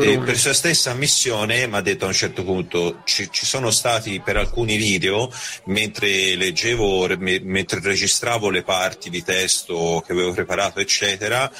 E 0.00 0.18
per 0.18 0.38
sua 0.38 0.54
stessa 0.54 0.94
missione 0.94 1.66
mi 1.66 1.74
ha 1.74 1.82
detto 1.82 2.04
a 2.04 2.08
un 2.08 2.14
certo 2.14 2.35
punto: 2.44 3.00
ci, 3.04 3.28
ci 3.30 3.46
sono 3.46 3.70
stati 3.70 4.20
per 4.20 4.36
alcuni 4.36 4.76
video, 4.76 5.30
mentre 5.64 6.34
leggevo, 6.36 7.06
me- 7.18 7.40
mentre 7.42 7.80
registravo 7.80 8.50
le 8.50 8.62
parti 8.62 9.10
di 9.10 9.22
testo 9.22 10.02
che 10.06 10.12
avevo 10.12 10.32
preparato, 10.32 10.80
eccetera. 10.80 11.50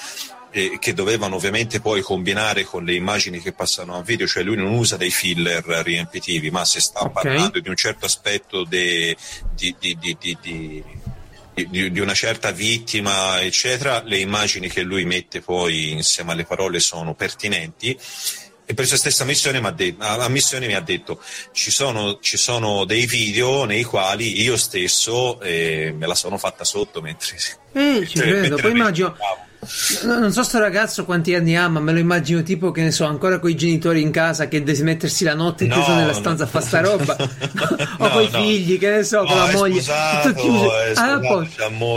che 0.78 0.94
dovevano 0.94 1.36
ovviamente 1.36 1.80
poi 1.80 2.00
combinare 2.00 2.64
con 2.64 2.82
le 2.82 2.94
immagini 2.94 3.42
che 3.42 3.52
passano 3.52 3.98
a 3.98 4.02
video, 4.02 4.26
cioè 4.26 4.42
lui 4.42 4.56
non 4.56 4.72
usa 4.72 4.96
dei 4.96 5.10
filler 5.10 5.62
riempitivi, 5.62 6.50
ma 6.50 6.64
se 6.64 6.80
sta 6.80 7.00
Ok. 7.00 7.12
parlando 7.12 7.60
di 7.60 7.68
un 7.68 7.76
certo 7.76 8.06
aspetto 8.06 8.64
di- 8.64 9.14
di- 9.54 9.76
di- 9.78 10.82
di 11.90 12.00
una 12.00 12.14
certa 12.14 12.52
vittima, 12.52 13.42
eccetera, 13.42 14.02
le 14.02 14.18
immagini 14.18 14.68
che 14.68 14.80
lui 14.82 15.04
mette 15.04 15.42
poi 15.42 15.90
insieme 15.90 16.32
alle 16.32 16.44
parole 16.44 16.80
sono 16.80 17.14
pertinenti. 17.14 17.98
E 18.68 18.74
per 18.74 18.84
sua 18.86 18.96
stessa 18.96 19.24
missione, 19.24 19.60
mi 19.60 19.66
ha 19.68 19.70
de- 19.70 19.94
a 19.98 20.28
missione 20.28 20.66
mi 20.66 20.74
ha 20.74 20.80
detto 20.80 21.22
ci 21.52 21.70
sono, 21.70 22.18
ci 22.20 22.36
sono 22.36 22.84
dei 22.84 23.06
video 23.06 23.64
nei 23.64 23.84
quali 23.84 24.42
io 24.42 24.56
stesso 24.56 25.40
eh, 25.40 25.94
me 25.96 26.06
la 26.06 26.16
sono 26.16 26.36
fatta 26.36 26.64
sotto 26.64 27.00
mentre, 27.00 27.38
cioè, 27.38 27.56
credo. 28.10 28.40
mentre 28.40 28.62
Poi 28.62 28.70
immagino. 28.72 29.16
No, 30.04 30.18
non 30.18 30.32
so 30.32 30.42
sto 30.42 30.58
ragazzo 30.58 31.04
quanti 31.04 31.34
anni 31.34 31.56
ha, 31.56 31.68
ma 31.68 31.80
me 31.80 31.92
lo 31.92 31.98
immagino 31.98 32.42
tipo 32.42 32.70
che 32.70 32.82
ne 32.82 32.90
so, 32.90 33.04
ancora 33.04 33.38
con 33.38 33.50
i 33.50 33.56
genitori 33.56 34.00
in 34.02 34.10
casa 34.10 34.48
che 34.48 34.62
deve 34.62 34.82
mettersi 34.82 35.24
la 35.24 35.34
notte 35.34 35.66
No, 35.66 35.74
chiuso 35.74 35.94
nella 35.94 36.06
no. 36.12 36.12
stanza 36.12 36.44
a 36.44 36.46
fare 36.46 36.64
sta 36.64 36.80
roba. 36.80 37.16
o 37.98 38.04
No, 38.06 38.08
con 38.10 38.22
i 38.22 38.28
no. 38.30 38.38
figli, 38.40 38.78
che 38.78 38.90
ne 38.90 39.02
so, 39.04 39.18
con 39.24 39.36
No, 39.36 39.46
la 39.46 39.52
moglie. 39.52 39.80
sposato, 39.80 40.28
tutto 40.28 40.40
chiuso. 40.40 40.70
Ah, 40.94 41.18
poi, 41.20 41.48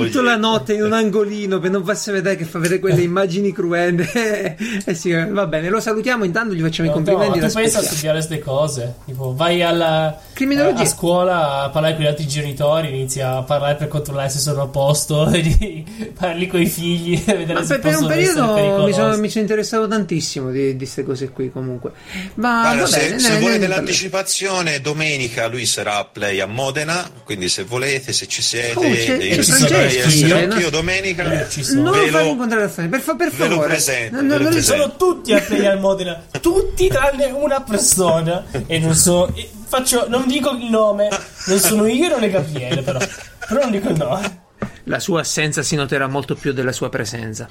tutta 0.10 0.22
la 0.22 0.36
notte 0.38 0.74
in 0.74 0.84
un 0.84 0.94
angolino 0.94 1.60
per 1.60 1.70
non 1.72 1.84
farsi 1.84 2.12
vedere 2.12 2.36
che 2.36 2.46
fa 2.46 2.60
vedere 2.60 2.80
quelle 2.80 3.02
immagini 3.02 3.52
cruente. 3.52 4.58
eh 4.86 4.94
sì, 4.94 5.12
va 5.14 5.46
bene, 5.48 5.70
lo 5.70 5.80
salutiamo 5.80 6.24
intanto, 6.24 6.54
gli 6.54 6.62
facciamo 6.62 6.88
i 6.90 6.92
No, 6.92 6.98
complimenti. 6.98 7.40
no, 7.40 7.48
tu 7.48 7.54
pensa 7.54 7.80
a 7.80 7.84
studiare 7.84 8.18
queste 8.18 8.40
cose? 8.40 8.96
Tipo, 9.06 9.34
vai 9.36 9.62
alla, 9.62 10.18
Criminologia. 10.34 10.80
a, 10.80 10.84
a 10.84 10.88
scuola 10.88 11.64
a 11.64 11.70
parlare 11.70 11.96
con 11.96 12.04
gli 12.04 12.08
altri 12.08 12.28
genitori, 12.28 12.90
inizi 12.90 13.22
a 13.22 13.42
parlare 13.44 13.76
per 13.76 13.88
controllare 13.88 14.30
se 14.30 14.40
sono 14.40 14.62
a 14.64 14.68
posto, 14.68 15.30
parli 16.18 16.48
con 16.48 16.62
i 16.62 16.68
figli, 16.68 17.22
vedere 17.26 17.59
Ma 17.60 17.66
per, 17.66 17.80
per 17.80 17.96
un 17.98 18.08
periodo 18.08 18.84
mi 18.86 18.94
sono, 18.94 19.18
mi 19.18 19.30
sono 19.30 19.42
interessato 19.42 19.88
tantissimo 19.88 20.52
di 20.52 20.76
queste 20.78 21.04
cose 21.04 21.30
qui 21.30 21.52
comunque. 21.52 21.92
Ma 22.36 22.76
va 22.76 22.86
se, 22.86 23.00
bene, 23.00 23.20
se 23.20 23.28
ne- 23.30 23.34
ne- 23.36 23.40
volete 23.42 23.60
ne 23.60 23.68
l'anticipazione, 23.68 24.82
domenica 24.82 25.48
lui 25.48 25.66
sarà 25.66 25.98
a 25.98 26.06
play 26.06 26.40
a 26.40 26.46
Modena. 26.46 27.10
Quindi, 27.24 27.50
se 27.50 27.64
volete, 27.64 28.12
se 28.14 28.28
ci 28.28 28.42
siete, 28.42 28.74
Oh, 28.78 28.82
c'è- 28.82 29.18
io 29.24 29.36
c'è 29.38 29.44
sarei 29.44 29.98
essere 29.98 30.28
eh, 30.28 30.44
anch'io 30.44 30.64
no? 30.66 30.70
domenica. 30.70 31.24
Eh. 31.24 31.48
Non 31.74 31.92
ve 31.92 32.10
lo 32.10 32.20
lo- 32.20 32.26
incontrare 32.26 32.64
a 32.64 32.68
per, 32.88 33.00
fa- 33.00 33.16
per 33.16 33.30
ve 33.32 33.44
lo 33.48 33.50
favore. 33.56 33.68
presento, 33.68 34.22
non- 34.22 34.38
presento. 34.38 34.62
Sono 34.62 34.96
tutti 34.96 35.34
a 35.34 35.42
play 35.42 35.66
al 35.66 35.80
Modena, 35.80 36.24
tutti 36.42 36.88
tranne 36.88 37.26
una 37.26 37.62
persona. 37.62 38.46
E 38.68 38.80
non 38.80 38.94
so, 38.96 39.34
faccio, 39.68 40.06
non 40.10 40.26
dico 40.28 40.52
il 40.52 40.66
nome, 40.70 41.10
non 41.48 41.60
sono 41.60 41.86
io, 41.88 42.08
non 42.10 42.24
è 42.24 42.30
Gabriele, 42.30 42.82
però. 42.82 43.00
Però 43.48 43.62
non 43.62 43.72
dico 43.72 43.90
il 43.90 43.98
nome. 43.98 44.42
La 44.90 45.00
sua 45.00 45.20
assenza 45.22 45.62
si 45.62 45.76
noterà 45.76 46.08
molto 46.08 46.34
più 46.36 46.52
della 46.52 46.72
sua 46.72 46.90
presenza. 46.90 47.48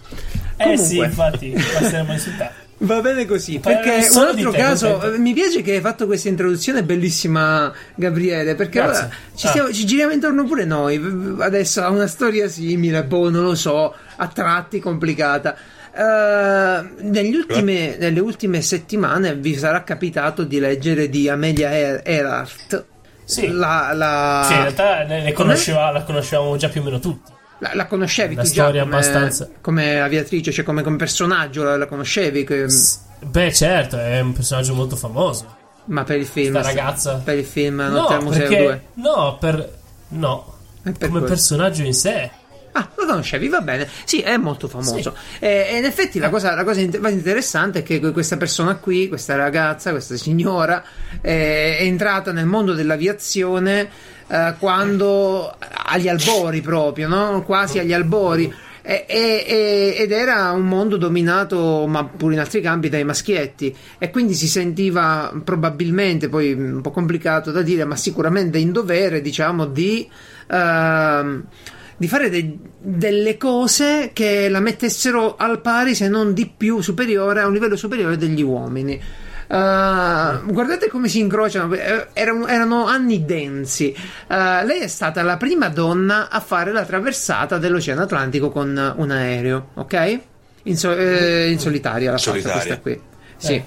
Eh 0.57 0.77
sì, 0.77 0.97
Comunque. 0.97 1.07
infatti, 1.07 1.51
passeremo 1.55 2.11
a 2.11 2.15
insultare. 2.15 2.53
Va 2.81 3.01
bene 3.01 3.27
così, 3.27 3.59
perché 3.59 4.09
un 4.13 4.19
altro 4.23 4.51
te, 4.53 4.57
caso, 4.57 4.91
contento. 4.93 5.15
eh, 5.17 5.19
mi 5.19 5.33
piace 5.33 5.63
che 5.63 5.73
hai 5.75 5.81
fatto 5.81 6.07
questa 6.07 6.29
introduzione 6.29 6.85
bellissima 6.85 7.73
Gabriele, 7.97 8.55
perché 8.55 8.79
Grazie. 8.81 9.05
ora 9.07 9.15
ci, 9.35 9.47
Ah. 9.47 9.51
stiamo- 9.51 9.73
ci 9.73 9.85
giriamo 9.87 10.13
intorno 10.13 10.45
pure 10.45 10.65
noi, 10.65 11.01
adesso 11.41 11.83
ha 11.83 11.91
una 11.91 12.07
storia 12.07 12.49
simile, 12.49 13.03
boh, 13.05 13.31
non 13.31 13.43
lo 13.45 13.55
so, 13.57 13.95
a 14.17 14.27
tratti 14.29 14.79
complicata. 14.79 15.57
Negli 17.01 17.35
ultime- 17.35 17.97
nelle 17.99 18.21
ultime 18.21 18.63
settimane 18.63 19.35
vi 19.35 19.57
sarà 19.57 19.83
capitato 19.83 20.45
di 20.45 20.61
leggere 20.61 21.09
di 21.09 21.29
Amelia 21.29 21.71
Er- 21.77 22.03
Earhart. 22.05 22.85
Sì. 23.29 23.49
La, 23.49 23.93
la- 23.93 24.45
Sì, 24.47 24.55
in 24.55 24.61
realtà 24.63 25.03
ne, 25.05 25.33
conosceva- 25.33 25.91
la 25.91 26.03
conoscevamo 26.03 26.57
già 26.57 26.69
più 26.71 26.81
o 26.81 26.85
meno 26.85 26.99
tutti. 26.99 27.31
la- 27.59 27.73
la 27.75 27.87
conoscevi 27.87 28.35
La 28.37 28.43
tu 28.43 28.49
storia 28.49 28.83
come, 28.85 28.95
abbastanza- 28.95 29.49
come 29.61 30.01
aviatrice, 30.01 30.51
cioè 30.53 30.65
come, 30.65 30.83
come 30.83 30.97
personaggio 30.97 31.63
la, 31.63 31.77
la 31.77 31.87
conoscevi? 31.87 32.45
che- 32.45 32.67
Beh, 33.21 33.53
certo, 33.53 33.99
è 33.99 34.21
un 34.21 34.33
personaggio 34.33 34.75
molto 34.75 34.97
famoso. 34.97 35.57
ma 35.87 36.05
per 36.05 36.19
il 36.19 36.27
film, 36.27 36.59
Sta 36.59 36.63
ragazza. 36.69 37.15
per 37.23 37.37
il 37.39 37.45
film 37.45 37.77
No, 37.81 37.89
Notte 37.89 38.15
al 38.15 38.23
Museo 38.23 38.47
perché, 38.49 38.63
2. 38.63 38.83
no, 38.95 39.37
per, 39.41 39.73
no, 40.09 40.55
per 40.83 40.93
come 40.99 41.11
quello. 41.11 41.27
personaggio 41.27 41.83
in 41.83 41.95
sé. 41.95 42.31
Ah, 42.79 42.89
lo 42.95 43.07
conoscevi, 43.07 43.49
va 43.49 43.61
bene. 43.61 43.89
Sì, 44.05 44.21
è 44.21 44.37
molto 44.37 44.69
famoso. 44.69 45.17
E, 45.41 45.67
e 45.69 45.79
in 45.79 45.85
effetti 45.85 46.21
la 46.21 46.29
cosa, 46.29 46.55
la 46.55 46.63
cosa 46.63 46.79
int- 46.81 47.01
interessante 47.09 47.81
è 47.81 47.83
che 47.83 47.99
questa 48.13 48.37
persona 48.37 48.77
qui, 48.77 49.09
questa 49.09 49.35
ragazza, 49.35 49.91
questa 49.91 50.17
signora, 50.17 50.81
eh, 51.21 51.79
è 51.79 51.83
entrata 51.83 52.31
nel 52.31 52.47
mondo 52.47 52.75
dell'aviazione 52.75 53.89
eh, 54.29 54.55
quando 54.61 55.53
agli 55.87 56.07
albori 56.09 56.61
proprio, 56.61 57.09
no? 57.09 57.43
Quasi 57.43 57.81
agli 57.81 57.93
albori. 57.93 58.55
E- 58.81 59.05
e- 59.09 59.97
ed 59.99 60.13
era 60.13 60.53
un 60.53 60.63
mondo 60.67 60.97
dominato, 60.97 61.85
ma 61.89 62.05
pure 62.05 62.35
in 62.35 62.41
altri 62.41 62.61
campi, 62.61 62.89
dai 62.89 63.03
maschietti. 63.03 63.75
E 63.99 64.09
quindi 64.11 64.35
si 64.35 64.47
sentiva 64.47 65.33
probabilmente, 65.43 66.29
poi 66.29 66.53
un 66.53 66.81
po' 66.81 66.93
complicato 66.93 67.51
da 67.51 67.63
dire, 67.63 67.85
ma 67.85 67.97
sicuramente 67.97 68.57
in 68.59 68.71
dovere, 68.71 69.21
diciamo, 69.21 69.67
di. 69.67 70.09
ehm, 70.49 71.45
di 71.99 72.07
fare 72.07 72.31
de- 72.31 72.57
delle 72.79 73.37
cose 73.37 74.11
che 74.13 74.49
la 74.49 74.61
mettessero 74.61 75.35
al 75.37 75.61
pari, 75.61 75.97
se 75.97 76.09
non 76.09 76.33
di 76.33 76.47
più 76.47 76.81
superiore, 76.81 77.41
a 77.41 77.47
un 77.47 77.53
livello 77.53 77.77
superiore 77.77 78.17
degli 78.17 78.41
uomini. 78.41 79.01
Uh, 79.49 80.45
guardate 80.53 80.89
come 80.89 81.09
si 81.09 81.19
incrociano, 81.19 81.75
eh, 81.75 82.09
erano, 82.13 82.47
erano 82.47 82.87
anni 82.87 83.25
densi. 83.25 83.93
Uh, 84.29 84.65
lei 84.65 84.81
è 84.81 84.87
stata 84.87 85.23
la 85.23 85.37
prima 85.37 85.69
donna 85.71 86.29
a 86.29 86.39
fare 86.41 86.71
la 86.71 86.85
traversata 86.85 87.59
dell'Oceano 87.59 88.03
Atlantico 88.03 88.51
con 88.51 88.95
un 88.97 89.11
aereo, 89.11 89.71
ok? 89.75 90.21
In, 90.65 90.77
so- 90.77 90.95
eh, 90.95 91.51
in 91.51 91.59
solitaria 91.59 92.13
l'ha 92.13 92.19
fatta 92.19 92.51
questa 92.51 92.79
qui. 92.79 93.01
Sì. 93.39 93.55
Eh. 93.55 93.65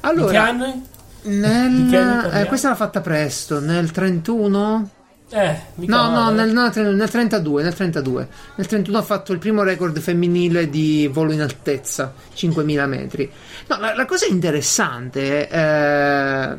Allora, 0.00 0.44
anni? 0.44 0.82
nel, 1.22 1.72
di 1.72 1.90
che 1.90 1.96
anni 1.96 2.40
eh, 2.40 2.44
questa 2.46 2.68
l'ha 2.70 2.76
fatta 2.76 3.00
presto, 3.00 3.60
nel 3.60 3.90
31? 3.90 4.90
Eh, 5.30 5.56
No, 5.86 6.10
no, 6.10 6.30
nel, 6.30 6.52
no, 6.52 6.70
nel 6.72 7.10
32, 7.10 7.62
nel 7.62 7.74
32. 7.74 8.28
Nel 8.54 8.66
31 8.66 8.98
ha 8.98 9.02
fatto 9.02 9.32
il 9.32 9.38
primo 9.38 9.62
record 9.62 9.98
femminile 9.98 10.68
di 10.70 11.08
volo 11.12 11.32
in 11.32 11.40
altezza, 11.40 12.14
5000 12.32 12.86
metri. 12.86 13.30
No, 13.68 13.78
la, 13.78 13.94
la 13.94 14.04
cosa 14.04 14.26
interessante 14.26 15.48
eh, 15.48 16.56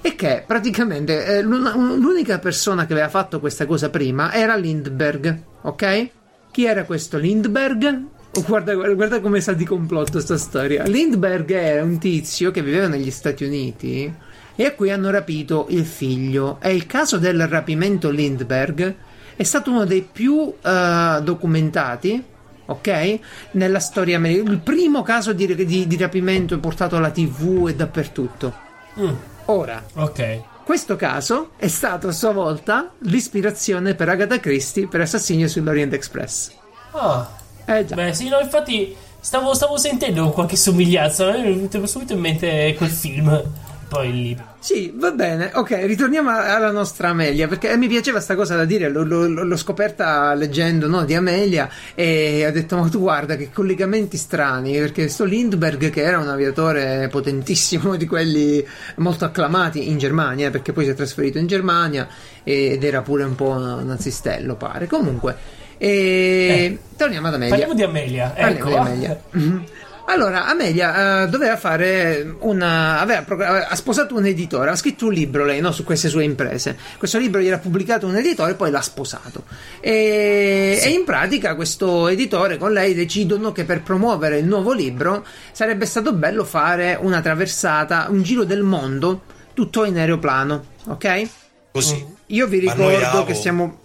è 0.00 0.14
che 0.16 0.42
praticamente 0.46 1.24
eh, 1.24 1.42
l'unica 1.42 2.38
persona 2.38 2.84
che 2.86 2.92
aveva 2.94 3.08
fatto 3.08 3.38
questa 3.38 3.64
cosa 3.66 3.90
prima 3.90 4.32
era 4.32 4.56
Lindbergh, 4.56 5.42
ok? 5.62 6.08
Chi 6.50 6.64
era 6.64 6.84
questo 6.84 7.16
Lindbergh? 7.16 8.04
Oh, 8.34 8.42
guarda, 8.42 8.74
guarda, 8.74 8.94
guarda 8.94 9.20
come 9.20 9.40
sa 9.40 9.52
di 9.52 9.64
complotto 9.64 10.20
sta 10.20 10.36
storia. 10.36 10.84
Lindbergh 10.84 11.50
era 11.50 11.82
un 11.82 11.98
tizio 11.98 12.50
che 12.50 12.62
viveva 12.62 12.88
negli 12.88 13.10
Stati 13.10 13.44
Uniti 13.44 14.12
e 14.60 14.64
a 14.64 14.72
cui 14.72 14.90
hanno 14.90 15.10
rapito 15.10 15.66
il 15.70 15.84
figlio. 15.86 16.58
E 16.60 16.74
il 16.74 16.86
caso 16.86 17.18
del 17.18 17.46
rapimento 17.46 18.10
Lindbergh 18.10 18.94
è 19.36 19.42
stato 19.44 19.70
uno 19.70 19.84
dei 19.84 20.02
più 20.02 20.52
eh, 20.60 21.20
documentati, 21.22 22.20
ok? 22.66 23.18
Nella 23.52 23.78
storia 23.78 24.16
americana. 24.16 24.50
Il 24.50 24.58
primo 24.58 25.02
caso 25.02 25.32
di, 25.32 25.54
di- 25.64 25.86
di 25.86 25.96
rapimento 25.96 26.58
portato 26.58 26.96
alla 26.96 27.10
TV 27.10 27.66
e 27.68 27.74
dappertutto. 27.76 28.52
Mm, 28.98 29.12
Ora, 29.44 29.80
ok. 29.94 30.40
questo 30.64 30.96
caso 30.96 31.50
è 31.56 31.68
stato 31.68 32.08
a 32.08 32.12
sua 32.12 32.32
volta 32.32 32.90
l'ispirazione 33.02 33.94
per 33.94 34.08
Agatha 34.08 34.40
Christie 34.40 34.88
per 34.88 35.02
Assassinio 35.02 35.46
sull'Orient 35.46 35.92
Express. 35.92 36.50
Ah, 36.90 37.30
Eh 37.64 37.84
già. 37.86 37.94
beh, 37.94 38.12
sì, 38.12 38.28
no, 38.28 38.40
infatti 38.40 38.94
stavo, 39.20 39.54
stavo 39.54 39.76
sentendo 39.78 40.30
qualche 40.30 40.56
somiglianza. 40.56 41.30
Mi 41.30 41.38
è 41.38 41.54
venuto 41.54 41.86
subito 41.86 42.14
in 42.14 42.18
mente 42.20 42.74
quel 42.76 42.90
film. 42.90 43.42
Poi 43.88 44.12
libro. 44.12 44.44
Sì, 44.58 44.92
va 44.94 45.12
bene. 45.12 45.50
Ok, 45.54 45.70
ritorniamo 45.84 46.30
alla 46.30 46.70
nostra 46.70 47.08
Amelia. 47.08 47.48
Perché 47.48 47.74
mi 47.78 47.88
piaceva 47.88 48.20
sta 48.20 48.34
cosa 48.34 48.54
da 48.54 48.66
dire. 48.66 48.90
L'ho, 48.90 49.02
l'ho- 49.02 49.26
l'ho 49.26 49.56
scoperta 49.56 50.34
leggendo 50.34 50.86
no, 50.88 51.04
di 51.06 51.14
Amelia. 51.14 51.70
E 51.94 52.46
ho 52.46 52.50
detto: 52.50 52.76
Ma 52.76 52.88
tu 52.88 53.00
guarda 53.00 53.36
che 53.36 53.50
collegamenti 53.50 54.18
strani. 54.18 54.72
Perché 54.72 55.08
sto 55.08 55.24
Lindbergh, 55.24 55.88
che 55.88 56.02
era 56.02 56.18
un 56.18 56.28
aviatore 56.28 57.08
potentissimo, 57.10 57.96
di 57.96 58.06
quelli 58.06 58.64
molto 58.96 59.24
acclamati 59.24 59.88
in 59.88 59.96
Germania. 59.96 60.50
Perché 60.50 60.72
poi 60.72 60.84
si 60.84 60.90
è 60.90 60.94
trasferito 60.94 61.38
in 61.38 61.46
Germania. 61.46 62.06
Ed 62.42 62.84
era 62.84 63.00
pure 63.00 63.24
un 63.24 63.34
po' 63.34 63.54
nazistello, 63.58 64.56
pare. 64.56 64.86
Comunque, 64.86 65.36
e... 65.78 66.78
torniamo 66.96 67.28
ad 67.28 67.34
Amelia. 67.34 67.50
Parliamo 67.50 67.74
di 67.74 67.82
Amelia. 67.82 68.28
Parliamo 68.36 68.54
ecco. 68.54 68.68
di 68.68 68.74
Amelia. 68.74 69.20
Allora, 70.10 70.46
Amelia 70.46 71.24
eh, 71.24 71.28
doveva 71.28 71.58
fare 71.58 72.34
una. 72.40 72.98
Aveva, 73.00 73.68
ha 73.68 73.74
sposato 73.74 74.16
un 74.16 74.24
editore, 74.24 74.70
ha 74.70 74.76
scritto 74.76 75.06
un 75.06 75.12
libro 75.12 75.44
lei 75.44 75.60
no, 75.60 75.70
su 75.70 75.84
queste 75.84 76.08
sue 76.08 76.24
imprese. 76.24 76.78
Questo 76.96 77.18
libro 77.18 77.40
gli 77.40 77.46
era 77.46 77.58
pubblicato 77.58 78.06
un 78.06 78.16
editore, 78.16 78.54
poi 78.54 78.70
l'ha 78.70 78.80
sposato. 78.80 79.44
E, 79.80 80.80
e 80.82 80.88
in 80.88 81.04
pratica, 81.04 81.54
questo 81.54 82.08
editore 82.08 82.56
con 82.56 82.72
lei 82.72 82.94
decidono 82.94 83.52
che 83.52 83.64
per 83.64 83.82
promuovere 83.82 84.38
il 84.38 84.46
nuovo 84.46 84.72
libro 84.72 85.26
sarebbe 85.52 85.84
stato 85.84 86.14
bello 86.14 86.44
fare 86.44 86.96
una 86.98 87.20
traversata, 87.20 88.06
un 88.08 88.22
giro 88.22 88.44
del 88.44 88.62
mondo, 88.62 89.22
tutto 89.52 89.84
in 89.84 89.98
aeroplano, 89.98 90.64
ok? 90.86 91.28
Così. 91.70 92.06
Io 92.28 92.46
vi 92.46 92.60
ricordo 92.60 93.24
che 93.24 93.34
siamo. 93.34 93.80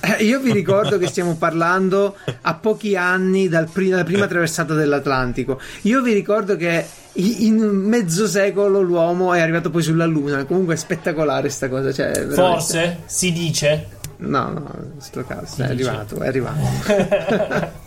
Eh, 0.00 0.24
io 0.24 0.40
vi 0.40 0.52
ricordo 0.52 0.98
che 0.98 1.06
stiamo 1.06 1.36
parlando 1.36 2.16
a 2.42 2.54
pochi 2.54 2.96
anni 2.96 3.48
dal 3.48 3.68
pri- 3.70 3.90
dalla 3.90 4.04
prima 4.04 4.26
traversata 4.26 4.74
dell'Atlantico. 4.74 5.60
Io 5.82 6.02
vi 6.02 6.12
ricordo 6.12 6.56
che 6.56 6.84
in 7.14 7.58
mezzo 7.58 8.26
secolo 8.26 8.80
l'uomo 8.80 9.32
è 9.32 9.40
arrivato 9.40 9.70
poi 9.70 9.82
sulla 9.82 10.06
Luna. 10.06 10.44
Comunque 10.44 10.74
è 10.74 10.76
spettacolare 10.76 11.48
sta 11.48 11.68
cosa. 11.68 11.92
Cioè, 11.92 12.10
veramente... 12.10 12.34
Forse 12.34 12.98
si 13.06 13.32
dice. 13.32 13.88
No, 14.18 14.50
no, 14.50 14.74
sto 14.98 15.24
caso, 15.24 15.62
è 15.62 15.66
arrivato, 15.66 16.18
è 16.20 16.26
arrivato. 16.26 17.84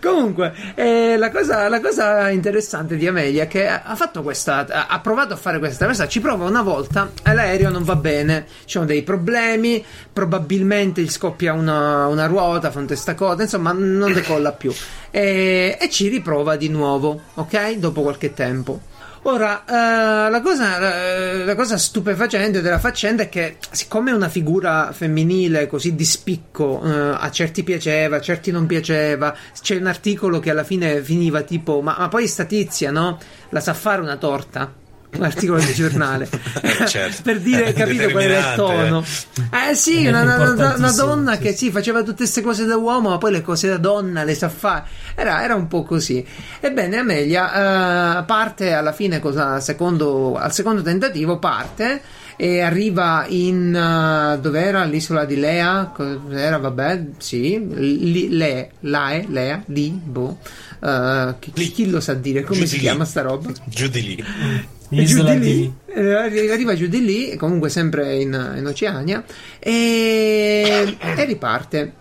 Comunque, 0.00 0.52
eh, 0.74 1.16
la, 1.16 1.30
cosa, 1.30 1.68
la, 1.68 1.80
cosa, 1.80 2.30
interessante 2.30 2.96
di 2.96 3.06
Amelia 3.06 3.44
è 3.44 3.48
che 3.48 3.68
ha 3.68 3.96
questa. 4.22 4.66
Ha 4.88 5.00
provato 5.00 5.34
a 5.34 5.36
fare 5.36 5.58
questa 5.58 5.78
traversata. 5.78 6.08
Ci 6.08 6.20
prova 6.20 6.46
una 6.46 6.62
volta 6.62 7.10
e 7.22 7.34
l'aereo 7.34 7.70
non 7.70 7.84
va 7.84 7.96
bene. 7.96 8.46
Ci 8.64 8.72
sono 8.72 8.84
dei 8.84 9.02
problemi. 9.02 9.84
Probabilmente 10.12 11.02
gli 11.02 11.10
scoppia 11.10 11.52
una, 11.52 12.06
una 12.06 12.26
ruota, 12.26 12.70
fa 12.70 12.78
un 12.78 12.86
testacoda. 12.86 13.42
Insomma, 13.42 13.72
non 13.72 14.12
decolla 14.12 14.52
più. 14.52 14.72
E, 15.10 15.76
e 15.80 15.90
ci 15.90 16.08
riprova 16.08 16.56
di 16.56 16.68
nuovo, 16.68 17.20
ok? 17.34 17.72
Dopo 17.72 18.02
qualche 18.02 18.32
tempo. 18.32 18.91
Ora, 19.24 19.62
uh, 19.64 20.30
la, 20.30 20.40
cosa, 20.42 20.78
uh, 20.78 21.44
la, 21.44 21.54
cosa, 21.54 21.78
stupefacente 21.78 22.60
della 22.60 22.80
faccenda 22.80 23.22
è 23.22 23.28
che, 23.28 23.58
siccome 23.70 24.10
una 24.10 24.28
figura 24.28 24.90
femminile 24.90 25.68
così 25.68 25.94
di 25.94 26.04
spicco, 26.04 26.80
uh, 26.82 27.14
a 27.16 27.30
certi 27.30 27.62
piaceva, 27.62 28.16
a 28.16 28.20
certi 28.20 28.50
non 28.50 28.66
piaceva, 28.66 29.32
c'è 29.60 29.76
un 29.76 29.86
articolo 29.86 30.40
che 30.40 30.50
alla 30.50 30.64
fine 30.64 31.02
finiva 31.02 31.42
tipo: 31.42 31.80
Ma, 31.82 31.94
ma 31.96 32.08
poi 32.08 32.26
sta 32.26 32.44
tizia, 32.46 32.90
no? 32.90 33.16
La 33.50 33.60
sa 33.60 33.74
fare 33.74 34.00
una 34.00 34.16
torta? 34.16 34.81
Un 35.16 35.24
articolo 35.24 35.60
di 35.60 35.72
giornale. 35.72 36.28
Eh, 36.62 36.86
certo. 36.86 37.22
per 37.22 37.40
dire 37.40 37.72
capito 37.72 38.08
qual 38.10 38.22
era 38.22 38.50
il 38.50 38.56
tono. 38.56 39.04
eh. 39.68 39.74
Sì 39.74 40.06
una, 40.06 40.22
una, 40.22 40.74
una, 40.76 40.92
donna 40.92 41.36
che 41.36 41.52
sì. 41.52 41.70
faceva 41.70 42.02
tutte 42.02 42.18
queste 42.18 42.40
cose 42.40 42.64
da 42.64 42.76
uomo 42.76 43.10
ma 43.10 43.18
poi 43.18 43.32
le 43.32 43.42
cose 43.42 43.68
da 43.68 43.76
donna 43.76 44.24
le 44.24 44.34
sa 44.34 44.48
fare. 44.48 44.84
Era, 45.14 45.42
era 45.42 45.54
un 45.54 45.68
po' 45.68 45.82
così. 45.82 46.24
Ebbene 46.60 46.98
Amelia 46.98 48.18
uh, 48.18 48.24
parte 48.24 48.72
alla 48.72 48.92
fine 48.92 49.20
cosa, 49.20 49.60
secondo, 49.60 50.36
al 50.36 50.52
secondo 50.52 50.82
tentativo 50.82 51.38
parte 51.38 52.00
e 52.36 52.60
arriva 52.60 53.26
in 53.28 53.68
uh, 53.74 54.40
dov'era? 54.40 54.84
L'isola 54.84 55.24
di 55.24 55.36
Lea? 55.36 55.92
Era 56.30 56.58
vabbè 56.58 57.04
sì. 57.18 57.64
Li, 57.74 58.28
Le, 58.30 58.70
Lae 58.80 59.26
Lea 59.28 59.62
di 59.66 59.90
boh. 59.90 60.38
Uh, 60.80 61.34
chi, 61.38 61.70
chi, 61.70 61.90
lo 61.90 62.00
sa 62.00 62.14
dire? 62.14 62.42
Come 62.42 62.60
Giù 62.60 62.66
si 62.66 62.78
chiama 62.78 63.04
sta 63.04 63.22
roba? 63.22 63.50
Giù 63.64 63.88
di 63.88 64.02
lì 64.02 64.24
giù 65.04 65.22
di 65.22 65.38
lì, 65.38 65.74
eh, 65.86 66.12
arriva 66.50 66.74
giù 66.74 66.86
di 66.86 67.04
lì, 67.04 67.36
comunque 67.36 67.68
sempre 67.68 68.16
in, 68.16 68.54
in 68.56 68.66
Oceania, 68.66 69.24
e, 69.58 70.96
e, 70.98 71.24
riparte. 71.24 71.92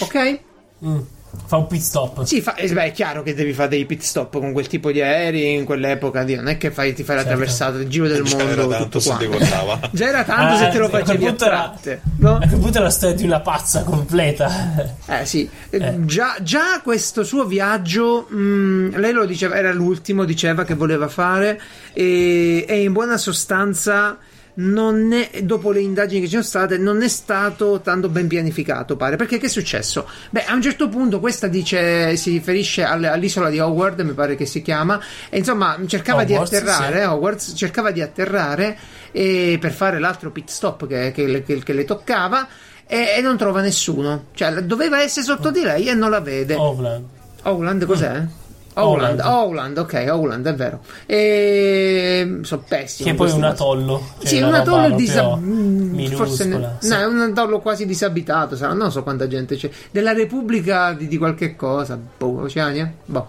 Ok? 0.00 0.40
Mm. 0.84 0.98
Fa 1.46 1.56
un 1.56 1.66
pit 1.66 1.80
stop. 1.80 2.24
Sì, 2.24 2.40
fa, 2.40 2.54
eh, 2.54 2.68
beh, 2.68 2.84
è 2.84 2.92
chiaro 2.92 3.22
che 3.22 3.34
devi 3.34 3.52
fare 3.52 3.68
dei 3.68 3.86
pit 3.86 4.02
stop 4.02 4.38
con 4.38 4.52
quel 4.52 4.66
tipo 4.66 4.92
di 4.92 5.00
aerei 5.00 5.54
in 5.54 5.64
quell'epoca. 5.64 6.22
Di, 6.22 6.34
non 6.34 6.48
è 6.48 6.58
che 6.58 6.70
fai, 6.70 6.94
ti 6.94 7.04
fai 7.04 7.16
certo. 7.16 7.30
la 7.30 7.36
traversata, 7.36 7.78
il 7.78 7.88
giro 7.88 8.06
del 8.06 8.22
Già 8.22 8.36
mondo. 8.36 8.52
Era 8.52 8.66
tanto 8.66 8.84
tutto 8.84 9.00
se 9.00 9.16
decollava. 9.18 9.80
Già 9.92 10.08
era 10.08 10.24
tanto 10.24 10.54
ah, 10.54 10.56
se 10.58 10.68
te 10.68 10.78
lo 10.78 10.88
facevi 10.88 11.26
a 11.26 11.32
tratte. 11.32 12.02
No? 12.16 12.36
A 12.36 12.46
quel 12.46 12.60
punto 12.60 12.78
è 12.78 12.80
la 12.80 12.90
storia 12.90 13.16
di 13.16 13.24
una 13.24 13.40
pazza 13.40 13.82
completa. 13.82 14.96
Eh 15.10 15.24
sì, 15.24 15.48
eh. 15.70 16.04
Già, 16.04 16.36
già, 16.42 16.80
questo 16.82 17.24
suo 17.24 17.46
viaggio, 17.46 18.26
mh, 18.28 18.36
mm, 18.36 18.94
lei 18.96 19.12
lo 19.12 19.24
diceva, 19.24 19.56
era 19.56 19.72
l'ultimo, 19.72 20.24
diceva 20.24 20.64
che 20.64 20.74
voleva 20.74 21.08
fare 21.08 21.58
e, 21.94 22.66
e 22.68 22.82
in 22.82 22.92
buona 22.92 23.16
sostanza 23.16 24.18
non 24.58 25.12
è, 25.12 25.42
dopo 25.42 25.70
le 25.70 25.80
indagini 25.80 26.20
che 26.20 26.26
ci 26.26 26.32
sono 26.32 26.42
state, 26.42 26.78
non 26.78 27.02
è 27.02 27.08
stato 27.08 27.80
tanto 27.80 28.08
ben 28.08 28.26
pianificato, 28.26 28.96
pare. 28.96 29.16
Perché 29.16 29.38
che 29.38 29.46
è 29.46 29.48
successo? 29.48 30.08
Beh, 30.30 30.44
a 30.44 30.54
un 30.54 30.62
certo 30.62 30.88
punto 30.88 31.20
questa 31.20 31.46
dice, 31.46 32.16
si 32.16 32.30
riferisce 32.30 32.82
all'isola 32.82 33.50
di 33.50 33.60
Howard, 33.60 34.00
mi 34.00 34.12
pare 34.12 34.34
che 34.34 34.46
si 34.46 34.62
chiama, 34.62 35.00
e 35.28 35.38
insomma 35.38 35.78
cercava 35.86 36.22
Hogwarts, 36.22 36.50
di 36.50 36.56
atterrare, 36.56 37.00
sì. 37.00 37.06
Hogwarts 37.06 37.52
cercava 37.54 37.90
di 37.90 38.00
atterrare 38.00 38.78
e, 39.12 39.58
per 39.60 39.72
fare 39.72 39.98
l'altro 39.98 40.30
pit 40.30 40.48
stop 40.48 40.86
che, 40.86 41.12
che, 41.12 41.42
che, 41.44 41.62
che 41.62 41.72
le 41.72 41.84
toccava 41.84 42.48
e, 42.86 43.14
e, 43.16 43.20
non 43.20 43.36
trova 43.36 43.60
nessuno. 43.60 44.26
Cioè, 44.34 44.62
doveva 44.62 45.00
essere 45.00 45.24
sotto 45.24 45.50
di 45.50 45.62
lei 45.62 45.86
e 45.86 45.94
non 45.94 46.10
la 46.10 46.20
vede. 46.20 46.54
Howland. 46.54 47.04
Howland 47.42 47.84
cos'è? 47.84 48.20
Mm. 48.20 48.47
Howland, 48.78 49.20
Howland, 49.20 49.78
ok, 49.78 50.06
Howland 50.08 50.46
è 50.46 50.54
vero. 50.54 50.80
E 51.06 52.40
sono 52.42 52.64
pessimo. 52.66 53.08
Che 53.08 53.14
poi 53.14 53.30
è 53.30 53.32
un 53.32 53.44
atollo. 53.44 54.06
Cioè 54.18 54.26
sì, 54.26 54.40
un 54.40 54.54
atollo 54.54 54.94
disabitato. 54.94 56.16
Forse 56.16 56.44
ne... 56.44 56.76
sì. 56.78 56.88
no, 56.88 56.96
è 56.96 57.06
un 57.06 57.20
atollo 57.20 57.60
quasi 57.60 57.86
disabitato. 57.86 58.56
Sarà, 58.56 58.72
non 58.72 58.90
so 58.90 59.02
quanta 59.02 59.26
gente 59.26 59.56
c'è. 59.56 59.68
Della 59.90 60.12
Repubblica 60.12 60.92
di, 60.92 61.08
di 61.08 61.18
qualche 61.18 61.56
cosa. 61.56 61.98
Boh, 62.16 62.42
Oceania? 62.42 62.92
Boh. 63.04 63.26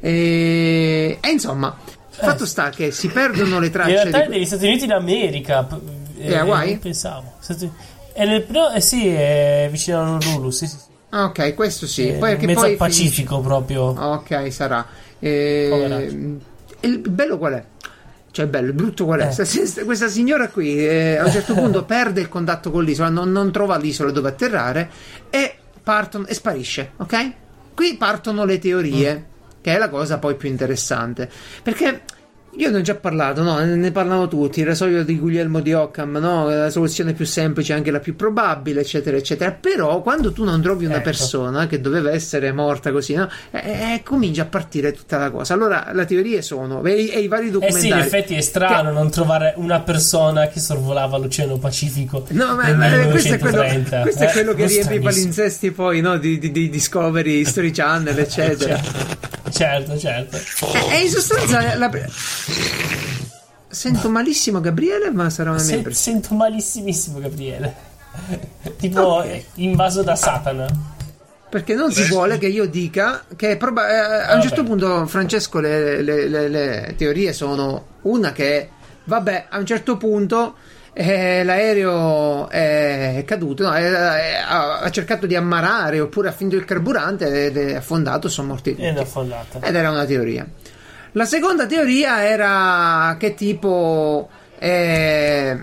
E, 0.00 1.18
e 1.20 1.30
insomma. 1.30 1.76
Eh. 2.18 2.24
Fatto 2.24 2.46
sta 2.46 2.70
che 2.70 2.92
si 2.92 3.08
perdono 3.08 3.58
le 3.58 3.70
tracce. 3.70 3.90
In 3.90 3.96
realtà 3.96 4.18
di... 4.20 4.24
è 4.24 4.28
degli 4.28 4.46
Stati 4.46 4.64
Uniti 4.66 4.86
d'America. 4.86 5.68
Eh, 6.18 6.34
Hawaii? 6.34 6.78
Pensavo. 6.78 7.34
È 8.12 8.24
nel, 8.24 8.46
no, 8.48 8.70
eh 8.70 8.80
sì, 8.80 9.06
è 9.08 9.68
vicino 9.70 9.98
a 9.98 10.02
Honolulu. 10.02 10.50
Sì, 10.50 10.66
sì. 10.66 10.76
Ah, 11.16 11.24
ok, 11.24 11.54
questo 11.54 11.86
sì. 11.86 12.08
Eh, 12.08 12.12
poi, 12.14 12.36
mezzo 12.36 12.60
poi 12.60 12.76
Pacifico 12.76 13.36
finisce... 13.36 13.48
proprio. 13.48 13.82
Ok, 13.84 14.52
sarà. 14.52 14.86
Eh, 15.18 16.36
il 16.80 16.98
bello 16.98 17.38
qual 17.38 17.54
è? 17.54 17.64
Cioè, 18.30 18.46
bello, 18.46 18.66
il 18.66 18.74
brutto 18.74 19.06
qual 19.06 19.20
è? 19.20 19.34
Eh. 19.34 19.84
Questa 19.84 20.08
signora 20.08 20.48
qui 20.48 20.76
eh, 20.86 21.16
a 21.16 21.24
un 21.24 21.30
certo 21.30 21.54
punto 21.56 21.84
perde 21.84 22.20
il 22.20 22.28
contatto 22.28 22.70
con 22.70 22.84
l'isola, 22.84 23.08
non, 23.08 23.32
non 23.32 23.50
trova 23.50 23.78
l'isola 23.78 24.10
dove 24.10 24.28
atterrare 24.28 24.90
e, 25.30 25.56
partono, 25.82 26.26
e 26.26 26.34
sparisce, 26.34 26.90
ok? 26.98 27.32
Qui 27.74 27.96
partono 27.96 28.44
le 28.44 28.58
teorie, 28.58 29.14
mm. 29.14 29.60
che 29.62 29.74
è 29.74 29.78
la 29.78 29.88
cosa 29.88 30.18
poi 30.18 30.34
più 30.34 30.50
interessante. 30.50 31.30
Perché 31.62 32.02
io 32.58 32.70
ne 32.70 32.78
ho 32.78 32.80
già 32.80 32.94
parlato, 32.94 33.42
no? 33.42 33.58
ne 33.58 33.90
parlano 33.92 34.28
tutti, 34.28 34.60
il 34.60 34.66
rasoio 34.66 35.04
di 35.04 35.18
Guglielmo 35.18 35.60
di 35.60 35.72
Occam, 35.74 36.16
no? 36.16 36.48
la 36.48 36.70
soluzione 36.70 37.12
più 37.12 37.26
semplice, 37.26 37.74
anche 37.74 37.90
la 37.90 38.00
più 38.00 38.16
probabile, 38.16 38.80
eccetera, 38.80 39.16
eccetera. 39.16 39.52
Però 39.52 40.00
quando 40.00 40.32
tu 40.32 40.44
non 40.44 40.62
trovi 40.62 40.86
una 40.86 40.96
ecco. 40.96 41.04
persona 41.04 41.66
che 41.66 41.80
doveva 41.80 42.10
essere 42.10 42.52
morta 42.52 42.92
così, 42.92 43.14
no? 43.14 43.28
eh, 43.50 43.58
eh, 43.58 44.02
comincia 44.02 44.42
a 44.42 44.46
partire 44.46 44.92
tutta 44.92 45.18
la 45.18 45.30
cosa. 45.30 45.52
Allora, 45.52 45.90
le 45.92 46.06
teorie 46.06 46.40
sono, 46.40 46.82
e, 46.84 47.10
e 47.12 47.20
i 47.20 47.28
vari 47.28 47.50
documentari... 47.50 47.88
Eh 47.88 47.92
sì, 47.92 47.98
in 47.98 47.98
effetti 47.98 48.34
è 48.34 48.40
strano 48.40 48.88
che... 48.88 48.94
non 48.94 49.10
trovare 49.10 49.52
una 49.56 49.80
persona 49.80 50.46
che 50.48 50.60
sorvolava 50.60 51.18
l'Oceano 51.18 51.58
Pacifico. 51.58 52.24
No, 52.30 52.54
ma, 52.54 52.72
ma 52.72 53.06
questo, 53.08 53.34
è 53.34 53.38
quello, 53.38 53.62
questo 54.02 54.24
è 54.24 54.30
quello, 54.30 54.54
che 54.54 54.64
eh, 54.64 54.68
riempie 54.68 54.96
i 54.96 55.00
palinsesti 55.00 55.72
poi, 55.72 56.00
no? 56.00 56.16
Di, 56.16 56.38
di, 56.38 56.50
di 56.50 56.70
Discovery, 56.70 57.40
History 57.40 57.70
Channel, 57.70 58.18
eccetera. 58.18 58.76
certo, 58.76 59.35
certo. 59.50 60.36
E 60.90 61.02
in 61.02 61.10
sostanza... 61.10 61.76
La... 61.76 61.90
Sento 63.68 64.08
malissimo 64.08 64.60
Gabriele, 64.60 65.10
ma 65.10 65.28
sarà 65.28 65.50
una 65.50 65.62
mia 65.62 65.82
Se, 65.82 65.92
Sento 65.92 66.34
malissimissimo 66.34 67.18
Gabriele. 67.18 67.74
tipo 68.78 69.16
okay. 69.16 69.44
invaso 69.56 70.02
da 70.02 70.16
Satana. 70.16 70.94
Perché 71.48 71.74
non 71.74 71.92
si 71.92 72.04
vuole 72.08 72.38
che 72.38 72.48
io 72.48 72.66
dica 72.66 73.24
che 73.36 73.56
proba- 73.56 73.88
eh, 73.88 74.32
a 74.32 74.34
un 74.34 74.42
certo 74.42 74.64
punto, 74.64 75.06
Francesco, 75.06 75.60
le, 75.60 76.02
le, 76.02 76.28
le, 76.28 76.48
le, 76.48 76.94
teorie 76.96 77.32
sono 77.32 77.86
una 78.02 78.32
che, 78.32 78.70
vabbè, 79.04 79.46
a 79.48 79.58
un 79.58 79.64
certo 79.64 79.96
punto 79.96 80.56
eh, 80.98 81.44
l'aereo 81.44 82.48
è 82.48 83.22
caduto, 83.26 83.64
no, 83.64 83.74
è, 83.74 83.82
è, 83.82 84.42
ha, 84.48 84.88
cercato 84.90 85.26
di 85.26 85.36
ammarare 85.36 86.00
oppure 86.00 86.28
ha 86.28 86.32
finito 86.32 86.56
il 86.56 86.64
carburante 86.64 87.46
ed 87.46 87.58
è 87.58 87.74
affondato, 87.74 88.30
sono 88.30 88.48
morti 88.48 88.70
tutti. 88.70 88.82
Ed, 88.82 89.68
ed 89.68 89.74
era 89.74 89.90
una 89.90 90.06
teoria. 90.06 90.46
La 91.12 91.26
seconda 91.26 91.66
teoria 91.66 92.24
era 92.26 93.14
che 93.18 93.34
tipo 93.34 94.30
eh, 94.58 95.60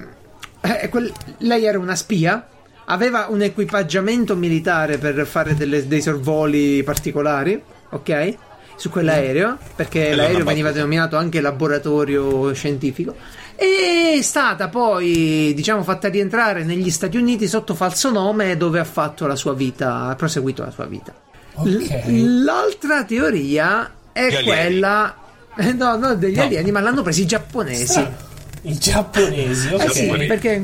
eh, 0.62 0.90
quel, 0.90 1.12
lei 1.40 1.66
era 1.66 1.80
una 1.80 1.96
spia, 1.96 2.48
aveva 2.86 3.26
un 3.28 3.42
equipaggiamento 3.42 4.36
militare 4.36 5.00
per 5.00 5.26
fare 5.26 5.56
delle, 5.56 5.88
dei 5.88 6.02
sorvoli 6.04 6.84
particolari, 6.84 7.60
ok? 7.90 8.36
Su 8.76 8.92
quell'aereo, 8.92 9.58
perché 9.76 10.14
l'aereo 10.14 10.44
veniva 10.44 10.72
denominato 10.72 11.18
anche 11.18 11.42
laboratorio 11.42 12.54
scientifico. 12.54 13.16
E 13.56 14.18
è 14.18 14.22
stata 14.22 14.68
poi, 14.68 15.54
diciamo, 15.56 15.84
fatta 15.84 16.10
rientrare 16.10 16.64
negli 16.64 16.90
Stati 16.90 17.18
Uniti 17.18 17.48
sotto 17.48 17.76
falso 17.76 18.10
nome 18.10 18.58
dove 18.58 18.80
ha 18.80 18.84
fatto 18.84 19.28
la 19.28 19.36
sua 19.36 19.54
vita, 19.54 20.08
ha 20.08 20.16
proseguito 20.16 20.64
la 20.64 20.72
sua 20.72 20.86
vita. 20.86 21.14
Okay. 21.54 22.22
L- 22.22 22.44
l'altra 22.44 23.04
teoria 23.04 23.92
è 24.12 24.44
quella 24.44 25.16
eh, 25.56 25.74
no, 25.74 25.96
non 25.98 26.18
degli 26.18 26.36
no. 26.36 26.44
alieni, 26.44 26.72
ma 26.72 26.80
l'hanno 26.80 27.02
preso 27.02 27.22
i 27.22 27.26
giapponesi. 27.26 27.86
Strano. 27.86 28.32
I 28.66 28.78
giapponesi, 28.78 29.74
ok. 29.74 29.84
Eh 29.84 29.90
sì, 29.90 30.08
perché 30.26 30.58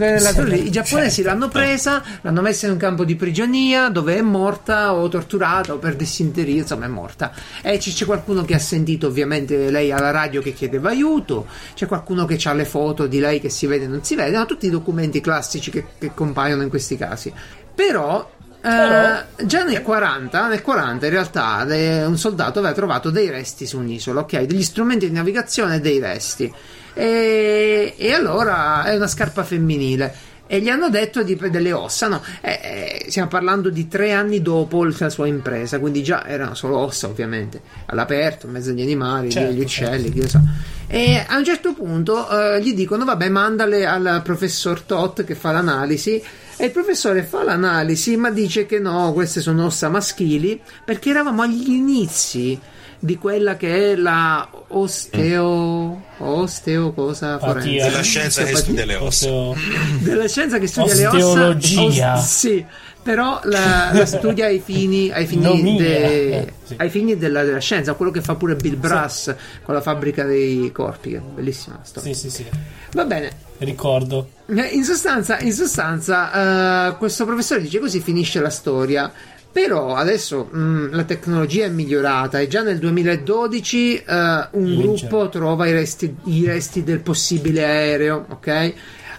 lì, 0.45 0.67
i 0.67 0.71
giapponesi 0.71 1.15
certo. 1.15 1.29
l'hanno 1.29 1.49
presa, 1.49 2.01
l'hanno 2.21 2.41
messa 2.41 2.65
in 2.65 2.71
un 2.73 2.77
campo 2.77 3.03
di 3.03 3.15
prigionia 3.17 3.89
dove 3.89 4.15
è 4.15 4.21
morta 4.21 4.93
o 4.93 5.09
torturata 5.09 5.73
o 5.73 5.79
per 5.79 5.97
dissinteria, 5.97 6.61
insomma 6.61 6.85
è 6.85 6.87
morta. 6.87 7.33
E 7.61 7.77
c'è 7.77 8.05
qualcuno 8.05 8.45
che 8.45 8.55
ha 8.55 8.59
sentito 8.59 9.07
ovviamente 9.07 9.69
lei 9.69 9.91
alla 9.91 10.11
radio 10.11 10.41
che 10.41 10.53
chiedeva 10.53 10.89
aiuto, 10.89 11.47
c'è 11.73 11.87
qualcuno 11.87 12.23
che 12.23 12.39
ha 12.41 12.53
le 12.53 12.65
foto 12.65 13.05
di 13.05 13.19
lei 13.19 13.41
che 13.41 13.49
si 13.49 13.67
vede 13.67 13.83
e 13.83 13.87
non 13.89 14.01
si 14.01 14.15
vede, 14.15 14.37
no, 14.37 14.45
tutti 14.45 14.67
i 14.67 14.69
documenti 14.69 15.19
classici 15.19 15.69
che, 15.69 15.85
che 15.97 16.11
compaiono 16.13 16.63
in 16.63 16.69
questi 16.69 16.95
casi. 16.95 17.33
Però 17.75 18.37
Uh, 18.61 19.45
già 19.45 19.63
nel 19.63 19.81
40, 19.81 20.49
nel 20.49 20.61
40 20.61 21.05
in 21.05 21.11
realtà 21.13 21.63
le, 21.63 22.03
un 22.03 22.17
soldato 22.17 22.59
aveva 22.59 22.73
trovato 22.73 23.09
dei 23.09 23.29
resti 23.29 23.65
su 23.65 23.79
un'isola, 23.79 24.19
ok? 24.19 24.41
Degli 24.41 24.63
strumenti 24.63 25.07
di 25.07 25.13
navigazione 25.13 25.75
e 25.75 25.79
dei 25.79 25.97
resti. 25.99 26.53
E, 26.93 27.93
e 27.97 28.13
allora 28.13 28.83
è 28.85 28.95
una 28.95 29.07
scarpa 29.07 29.43
femminile 29.43 30.27
e 30.51 30.61
gli 30.61 30.69
hanno 30.69 30.89
detto 30.89 31.21
di, 31.21 31.37
delle 31.51 31.71
ossa. 31.71 32.07
No, 32.07 32.23
eh, 32.41 32.59
eh, 33.03 33.05
stiamo 33.09 33.27
parlando 33.27 33.69
di 33.69 33.87
tre 33.87 34.13
anni 34.13 34.41
dopo 34.41 34.83
la 34.83 35.09
sua 35.11 35.27
impresa, 35.27 35.77
quindi 35.77 36.01
già 36.01 36.25
erano 36.25 36.55
solo 36.55 36.79
ossa, 36.79 37.05
ovviamente, 37.05 37.61
all'aperto, 37.85 38.47
in 38.47 38.53
mezzo 38.53 38.71
agli 38.71 38.81
animali, 38.81 39.29
certo, 39.29 39.53
gli 39.53 39.59
uccelli, 39.59 40.05
certo. 40.05 40.11
chi 40.11 40.21
lo 40.21 40.27
sa. 40.27 40.41
E 40.87 41.23
a 41.27 41.37
un 41.37 41.45
certo 41.45 41.73
punto 41.73 42.27
eh, 42.27 42.63
gli 42.63 42.73
dicono: 42.73 43.05
Vabbè, 43.05 43.29
mandale 43.29 43.85
al 43.85 44.21
professor 44.23 44.81
Tot 44.81 45.23
che 45.23 45.35
fa 45.35 45.51
l'analisi. 45.51 46.19
E 46.61 46.65
il 46.65 46.71
professore 46.71 47.21
fa 47.21 47.43
l'analisi, 47.43 48.17
ma 48.17 48.31
dice 48.31 48.65
che 48.65 48.79
no, 48.79 49.13
queste 49.13 49.41
sono 49.41 49.65
ossa 49.65 49.87
maschili, 49.87 50.59
perché 50.83 51.11
eravamo 51.11 51.43
agli 51.43 51.69
inizi 51.69 52.59
di 52.97 53.17
quella 53.17 53.55
che 53.55 53.91
è 53.91 53.95
la 53.95 54.49
osteo 54.69 56.01
osteo 56.17 56.91
cosa 56.93 57.39
forense 57.39 57.89
della 57.89 58.01
scienza 58.01 58.43
che 58.43 58.55
studia 58.55 58.85
le 58.85 58.95
ossa 58.95 59.29
della 59.99 60.27
scienza 60.27 60.57
che 60.59 60.67
studia 60.67 60.93
le 60.93 61.05
ossa 61.07 61.17
osteologia 61.17 62.17
sì 62.17 62.65
però 63.01 63.39
la, 63.45 63.91
la, 63.93 64.05
studia 64.05 64.45
ai 64.45 64.59
fini, 64.59 65.09
ai 65.09 65.25
fini, 65.25 65.77
de, 65.77 66.37
eh, 66.37 66.53
sì. 66.63 66.75
ai 66.77 66.89
fini 66.89 67.17
della, 67.17 67.43
della, 67.43 67.59
scienza, 67.59 67.93
quello 67.93 68.11
che 68.11 68.21
fa 68.21 68.35
pure 68.35 68.55
Bill 68.55 68.77
Brass 68.77 69.31
sì. 69.31 69.35
con 69.63 69.73
la 69.73 69.81
fabbrica 69.81 70.25
dei 70.25 70.69
corpi, 70.71 71.11
che 71.11 71.17
è 71.17 71.19
bellissima 71.21 71.79
storia. 71.81 72.13
Sì, 72.13 72.19
sì, 72.19 72.29
sì. 72.29 72.45
Va 72.91 73.05
bene. 73.05 73.31
Ricordo. 73.59 74.29
In 74.47 74.83
sostanza, 74.83 75.39
in 75.39 75.53
sostanza 75.53 76.89
uh, 76.89 76.97
questo 76.97 77.25
professore 77.25 77.61
dice 77.61 77.79
così 77.79 77.99
finisce 77.99 78.41
la 78.41 78.49
storia. 78.49 79.11
Però 79.51 79.95
adesso 79.95 80.47
mh, 80.51 80.59
mm, 80.59 80.93
la 80.93 81.03
tecnologia 81.03 81.65
è 81.65 81.69
migliorata 81.69 82.39
e 82.39 82.47
già 82.47 82.61
nel 82.61 82.77
2012 82.77 84.03
uh, 84.05 84.11
eh, 84.11 84.47
un 84.51 84.75
gruppo 84.77 85.29
trova 85.29 85.65
i 85.67 85.71
resti, 85.71 86.15
i 86.25 86.45
resti, 86.45 86.83
del 86.83 86.99
possibile 86.99 87.65
aereo, 87.65 88.25
ok? 88.29 88.47
Mhm. 88.47 88.73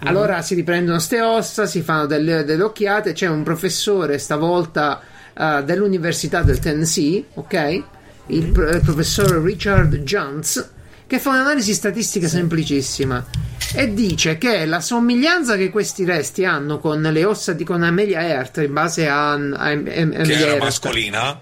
Allora 0.07 0.33
mm-hmm. 0.35 0.41
si 0.41 0.55
riprendono 0.55 0.99
ste 0.99 1.21
ossa, 1.21 1.65
si 1.65 1.81
fanno 1.81 2.05
delle, 2.05 2.45
delle 2.45 2.63
occhiate, 2.63 3.11
c'è 3.11 3.27
un 3.27 3.43
professore 3.43 4.17
stavolta 4.17 5.01
uh, 5.33 5.63
dell'Università 5.63 6.43
del 6.43 6.59
Tennessee, 6.59 7.25
ok? 7.33 7.83
Il, 8.27 8.45
mm-hmm. 8.47 8.73
il 8.73 8.81
professor 8.83 9.43
Richard 9.43 9.93
Jones 9.97 10.69
che 11.11 11.19
fa 11.19 11.31
un'analisi 11.31 11.73
statistica 11.73 12.29
semplicissima 12.29 13.25
e 13.75 13.93
dice 13.93 14.37
che 14.37 14.65
la 14.65 14.79
somiglianza 14.79 15.57
che 15.57 15.69
questi 15.69 16.05
resti 16.05 16.45
hanno 16.45 16.79
con 16.79 17.01
le 17.01 17.25
ossa 17.25 17.51
di 17.51 17.65
con 17.65 17.83
Amelia 17.83 18.25
Earth 18.25 18.59
in 18.59 18.71
base 18.71 19.09
a, 19.09 19.33
a, 19.33 19.37
a, 19.37 19.71
a 19.71 19.75
che 19.75 20.31
era 20.31 20.51
Earth. 20.51 20.59
mascolina 20.61 21.37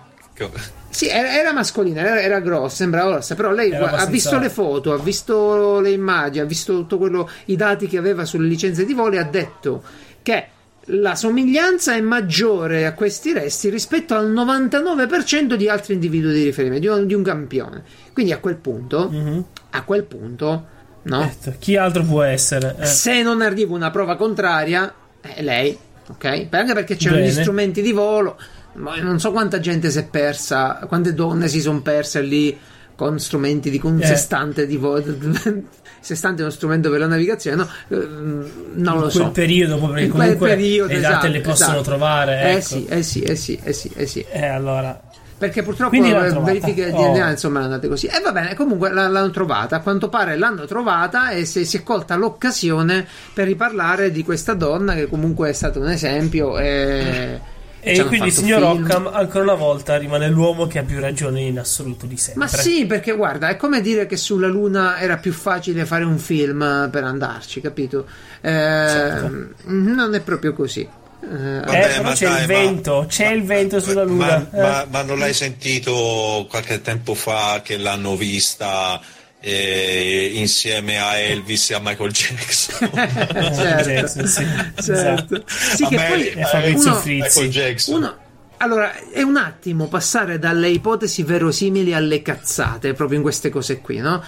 sì, 0.90 1.08
era, 1.08 1.38
era 1.38 1.54
mascolina, 1.54 2.02
era, 2.02 2.20
era, 2.20 2.40
grossa, 2.40 2.78
sembrava 2.78 3.12
grossa, 3.12 3.36
però 3.36 3.52
lei 3.52 3.72
ha 3.72 3.78
abbastanza... 3.78 4.10
visto 4.10 4.40
le 4.40 4.50
foto, 4.50 4.92
ha 4.92 4.98
visto 4.98 5.80
le 5.82 5.92
immagini, 5.92 6.40
ha 6.44 6.48
visto 6.48 6.74
tutto 6.74 6.98
quello, 6.98 7.30
i 7.46 7.56
dati 7.56 7.86
che 7.86 8.00
aveva 8.00 8.26
sulle 8.26 8.48
licenze 8.48 8.86
di 8.86 8.96
volo 8.96 9.14
e 9.14 9.20
ha 9.20 9.24
detto 9.24 9.84
che 10.24 10.48
la 10.92 11.16
somiglianza 11.16 11.94
è 11.94 12.02
maggiore 12.02 12.86
a 12.86 12.94
questi 12.94 13.34
resti 13.34 13.70
rispetto 13.70 14.16
al 14.16 14.32
99% 14.32 15.54
di 15.54 15.70
altri 15.70 15.94
individui 15.94 16.34
di 16.34 16.44
riferimento, 16.44 16.82
di 16.82 17.00
un, 17.00 17.08
di 17.08 17.14
un 17.14 17.24
campione. 17.24 17.84
Quindi 18.14 18.32
a 18.32 18.40
quel 18.40 18.56
punto, 18.56 19.10
mm-hmm. 19.12 19.40
a 19.72 19.84
quel 19.84 20.04
punto, 20.04 20.66
no? 21.04 21.20
Detto, 21.20 21.56
chi 21.60 21.76
altro 21.76 22.04
può 22.04 22.24
essere? 22.24 22.76
Eh. 22.80 22.86
Se 22.86 23.22
non 23.22 23.42
arriva 23.42 23.74
una 23.74 23.92
prova 23.92 24.16
contraria, 24.16 24.92
è 25.22 25.42
lei, 25.42 25.78
ok? 26.08 26.48
Anche 26.50 26.74
perché 26.74 26.96
c'erano 26.96 27.22
gli 27.24 27.32
strumenti 27.32 27.82
di 27.82 27.92
volo. 27.92 28.38
Non 28.74 29.20
so 29.20 29.32
quanta 29.32 29.60
gente 29.60 29.92
si 29.92 30.00
è 30.00 30.06
persa, 30.06 30.86
quante 30.88 31.14
donne 31.14 31.48
si 31.48 31.60
sono 31.60 31.82
perse 31.82 32.22
lì 32.22 32.58
con 32.96 33.18
strumenti 33.20 33.70
di 33.70 33.80
con 33.80 33.94
un 33.94 34.02
eh. 34.02 34.66
di 34.68 34.76
volo 34.76 35.02
sestante 36.00 36.42
è 36.42 36.46
uno 36.46 36.54
strumento 36.54 36.90
per 36.90 37.00
la 37.00 37.08
navigazione 37.08 37.56
no? 37.56 37.70
non 37.88 38.96
in 38.96 39.00
lo 39.00 39.10
so 39.10 39.18
in 39.18 39.24
quel 39.24 39.32
periodo 39.32 39.78
comunque 39.78 40.04
in 40.04 40.12
quel 40.12 40.38
periodo, 40.38 40.94
le 40.94 41.00
date 41.00 41.14
esatto, 41.14 41.28
le 41.28 41.42
possono 41.42 41.72
esatto. 41.72 41.84
trovare 41.84 42.42
eh 42.42 42.52
ecco. 42.52 42.62
sì 42.62 42.86
eh 42.86 43.04
sì 43.04 43.22
eh 43.22 43.36
sì 43.36 43.60
eh 43.64 43.74
sì, 43.74 43.92
eh 43.96 44.06
sì. 44.06 44.26
Eh, 44.30 44.46
allora 44.46 45.00
perché 45.40 45.64
purtroppo 45.64 45.96
le 45.96 46.40
verifiche 46.44 46.86
di 46.86 46.92
DNA 46.92 47.28
oh. 47.28 47.32
insomma 47.32 47.62
andate 47.62 47.88
così 47.88 48.08
e 48.08 48.20
va 48.20 48.34
bene 48.34 48.56
comunque 48.56 48.92
l'hanno 48.92 49.30
trovata 49.30 49.78
a 49.78 49.80
quanto 49.80 50.10
pare 50.10 50.38
l'hanno 50.38 50.66
trovata 50.66 51.30
e 51.30 51.46
si, 51.46 51.66
si 51.66 51.78
è 51.78 51.84
colta 51.84 52.16
l'occasione 52.18 53.08
per 53.34 53.48
riparlare 53.48 54.12
di 54.12 54.24
questa 54.24 54.54
donna 54.54 54.94
che 54.94 55.08
comunque 55.08 55.50
è 55.50 55.54
stato 55.54 55.80
un 55.80 55.90
esempio 55.90 56.60
e 56.60 57.40
e 57.82 58.04
quindi 58.06 58.28
il 58.28 58.34
signor 58.34 58.76
film. 58.76 58.84
Occam 58.84 59.08
ancora 59.08 59.44
una 59.44 59.54
volta 59.54 59.98
rimane 59.98 60.28
l'uomo 60.28 60.68
che 60.68 60.80
ha 60.80 60.84
più 60.84 61.00
ragione 61.00 61.42
in 61.42 61.60
assoluto 61.60 62.06
di 62.06 62.18
sempre. 62.18 62.44
Ma 62.44 62.48
sì, 62.48 62.86
perché 62.86 63.14
guarda, 63.16 63.50
è 63.50 63.56
come 63.56 63.82
dire 63.82 64.06
che 64.06 64.18
sulla 64.18 64.48
Luna 64.48 65.00
era 65.00 65.18
più 65.18 65.32
facile 65.32 65.86
fare 65.86 66.04
un 66.04 66.18
film 66.18 66.90
per 66.92 67.04
andarci, 67.04 67.62
capito? 67.62 68.06
Eh, 68.42 68.50
certo. 68.50 69.54
Non 69.66 70.14
è 70.14 70.20
proprio 70.22 70.54
così. 70.54 70.88
Eh, 71.22 71.60
Vabbè, 71.66 71.98
eh, 71.98 72.02
ma 72.02 72.14
c'è 72.14 72.28
dai, 72.28 72.42
il 72.42 72.48
vento, 72.48 73.00
ma, 73.02 73.06
c'è 73.06 73.28
il 73.28 73.44
vento 73.44 73.80
sulla 73.80 74.04
Luna. 74.04 74.48
Ma, 74.52 74.58
eh. 74.58 74.62
ma, 74.62 74.86
ma 74.90 75.02
non 75.04 75.20
l'hai 75.20 75.34
sentito 75.34 76.48
qualche 76.50 76.82
tempo 76.82 77.14
fa 77.14 77.62
che 77.64 77.78
l'hanno 77.78 78.16
vista? 78.16 79.00
Eh, 79.42 80.32
insieme 80.36 81.00
a 81.00 81.18
Elvis 81.18 81.70
e 81.70 81.74
a 81.76 81.80
Michael 81.80 82.12
Jackson. 82.12 82.90
certo, 82.94 84.26
sì. 84.26 84.46
certo. 84.82 85.44
Sì, 85.48 85.86
che 85.86 85.96
poi 85.96 86.28
è 86.28 86.44
Fabrizio 86.44 86.92
uno, 86.92 87.02
Michael 87.06 87.50
Jackson. 87.50 87.96
Uno, 87.96 88.18
allora, 88.58 88.94
è 89.12 89.22
un 89.22 89.38
attimo 89.38 89.88
passare 89.88 90.38
dalle 90.38 90.68
ipotesi 90.68 91.24
verosimili 91.24 91.94
alle 91.94 92.22
cazzate, 92.22 92.94
proprio 92.94 93.18
in 93.18 93.24
queste 93.24 93.50
cose 93.50 93.80
qui, 93.80 93.98
no? 93.98 94.22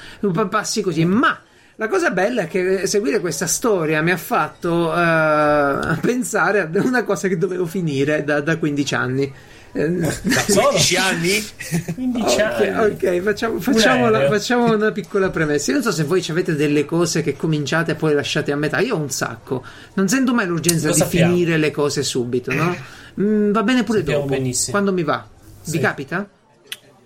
Passi 0.50 0.82
così, 0.82 1.04
ma 1.04 1.38
la 1.76 1.88
cosa 1.88 2.12
bella 2.12 2.44
è 2.44 2.48
che 2.48 2.86
seguire 2.88 3.20
questa 3.20 3.48
storia 3.48 4.02
mi 4.02 4.12
ha 4.12 4.18
fatto 4.18 4.90
uh, 4.90 6.00
pensare 6.00 6.62
a 6.62 6.70
una 6.76 7.04
cosa 7.04 7.28
che 7.28 7.38
dovevo 7.38 7.66
finire 7.66 8.24
da, 8.24 8.40
da 8.40 8.58
15 8.58 8.96
anni. 8.96 9.34
Da 9.72 10.12
15 10.46 10.96
anni? 10.98 11.46
15 11.96 12.42
okay, 12.42 12.68
anni. 12.68 12.92
Ok, 12.92 13.22
facciamo, 13.22 13.60
facciamo, 13.62 14.10
la, 14.10 14.28
facciamo, 14.28 14.74
una 14.74 14.92
piccola 14.92 15.30
premessa. 15.30 15.72
Io 15.72 15.78
non 15.78 15.86
so 15.86 15.92
se 15.94 16.04
voi 16.04 16.26
avete 16.30 16.56
delle 16.56 16.84
cose 16.84 17.22
che 17.22 17.38
cominciate 17.38 17.92
e 17.92 17.96
poi 17.96 18.14
lasciate 18.14 18.52
a 18.52 18.58
metà. 18.58 18.80
Io 18.80 18.96
ho 18.96 19.00
un 19.00 19.10
sacco. 19.10 19.64
Non 19.94 20.10
sento 20.10 20.34
mai 20.34 20.46
l'urgenza 20.46 20.88
Lo 20.88 20.94
di 20.94 21.00
sappiamo. 21.00 21.32
finire 21.32 21.58
le 21.58 21.72
cose 21.72 22.04
subito, 22.04 22.52
no? 22.54 22.76
Mm, 23.20 23.52
va 23.52 23.64
bene 23.64 23.84
pure 23.84 24.00
sappiamo 24.00 24.22
dopo. 24.22 24.34
Benissimo. 24.34 24.72
Quando 24.72 24.92
mi 24.92 25.04
va. 25.04 25.26
Sì. 25.62 25.72
Vi 25.72 25.80
capita? 25.80 26.30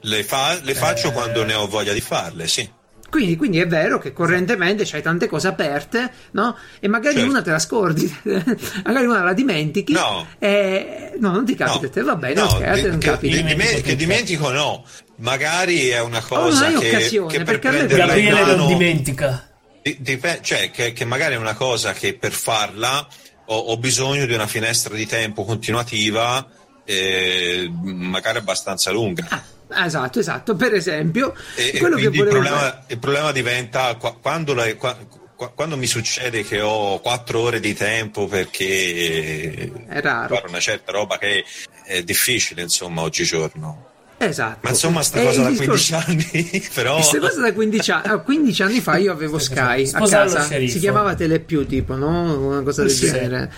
Le, 0.01 0.23
fa, 0.23 0.59
le 0.61 0.73
faccio 0.73 1.09
eh... 1.09 1.11
quando 1.11 1.43
ne 1.43 1.53
ho 1.53 1.67
voglia 1.67 1.93
di 1.93 2.01
farle, 2.01 2.47
sì. 2.47 2.67
Quindi, 3.15 3.37
quindi, 3.37 3.59
è 3.59 3.67
vero 3.67 3.97
che 3.97 4.11
correntemente 4.11 4.83
c'hai 4.85 5.01
tante 5.01 5.27
cose 5.27 5.47
aperte, 5.47 6.11
no? 6.31 6.57
E 6.81 6.89
magari 6.89 7.15
certo. 7.15 7.29
una 7.29 7.41
te 7.41 7.49
la 7.49 7.59
scordi, 7.59 8.13
magari 8.83 9.05
una 9.05 9.23
la 9.23 9.31
dimentichi. 9.31 9.93
No, 9.93 10.27
e... 10.37 11.13
no 11.17 11.31
non 11.31 11.45
ti 11.45 11.55
capita 11.55 11.85
no. 11.85 11.89
te, 11.89 12.01
va 12.01 12.17
bene, 12.17 12.41
no, 12.41 12.47
ok, 12.47 12.73
di, 12.73 12.81
non 12.89 12.99
che, 12.99 13.17
dimentico, 13.21 13.81
che 13.83 13.95
dimentico 13.95 14.51
no, 14.51 14.83
magari 15.19 15.87
è 15.87 16.01
una 16.01 16.19
cosa 16.19 16.67
oh, 16.67 16.79
che, 16.79 17.07
che 17.29 17.43
per 17.43 17.59
prenderla 17.59 18.05
Gabriele 18.05 18.41
mano, 18.41 18.55
non 18.55 18.67
dimentica. 18.67 19.49
Dip- 19.81 20.41
cioè, 20.41 20.69
che, 20.71 20.91
che, 20.91 21.05
magari 21.05 21.35
è 21.35 21.37
una 21.37 21.53
cosa 21.53 21.93
che 21.93 22.15
per 22.15 22.33
farla 22.33 23.07
ho, 23.45 23.57
ho 23.57 23.77
bisogno 23.77 24.25
di 24.25 24.33
una 24.33 24.47
finestra 24.47 24.93
di 24.93 25.05
tempo 25.05 25.45
continuativa, 25.45 26.45
eh, 26.83 27.71
magari 27.81 28.39
abbastanza 28.39 28.91
lunga. 28.91 29.25
Ah 29.29 29.53
Esatto, 29.73 30.19
esatto. 30.19 30.55
Per 30.55 30.73
esempio, 30.73 31.33
e, 31.55 31.77
quello 31.77 31.95
che 31.95 32.09
volevo... 32.09 32.23
il, 32.23 32.29
problema, 32.29 32.83
il 32.87 32.99
problema 32.99 33.31
diventa 33.31 33.95
quando, 33.95 34.53
la, 34.53 34.73
quando 34.75 35.77
mi 35.77 35.87
succede 35.87 36.43
che 36.43 36.61
ho 36.61 36.99
quattro 36.99 37.39
ore 37.41 37.59
di 37.59 37.73
tempo 37.73 38.27
perché 38.27 39.71
è 39.87 40.01
raro. 40.01 40.35
fare 40.35 40.47
una 40.47 40.59
certa 40.59 40.91
roba 40.91 41.17
che 41.17 41.43
è 41.83 42.03
difficile, 42.03 42.61
insomma, 42.61 43.01
oggigiorno. 43.01 43.93
Esatto. 44.17 44.59
Ma 44.61 44.69
insomma, 44.69 45.01
sta 45.03 45.21
cosa 45.21 45.43
da 45.43 45.53
15 45.53 45.93
anni, 45.93 46.67
però. 46.73 46.95
Questa 46.95 47.19
cosa 47.19 47.41
da 47.41 47.53
15 47.53 47.91
anni. 47.91 48.07
Ah, 48.07 48.17
15 48.19 48.63
anni 48.63 48.79
fa 48.79 48.97
io 48.97 49.11
avevo 49.11 49.37
Sky 49.39 49.89
a 49.91 50.07
casa. 50.07 50.41
Si 50.43 50.79
chiamava 50.79 51.15
Telepiù, 51.15 51.65
tipo, 51.65 51.95
no? 51.95 52.47
Una 52.47 52.61
cosa 52.61 52.83
del 52.83 52.91
sì. 52.91 53.07
genere. 53.07 53.51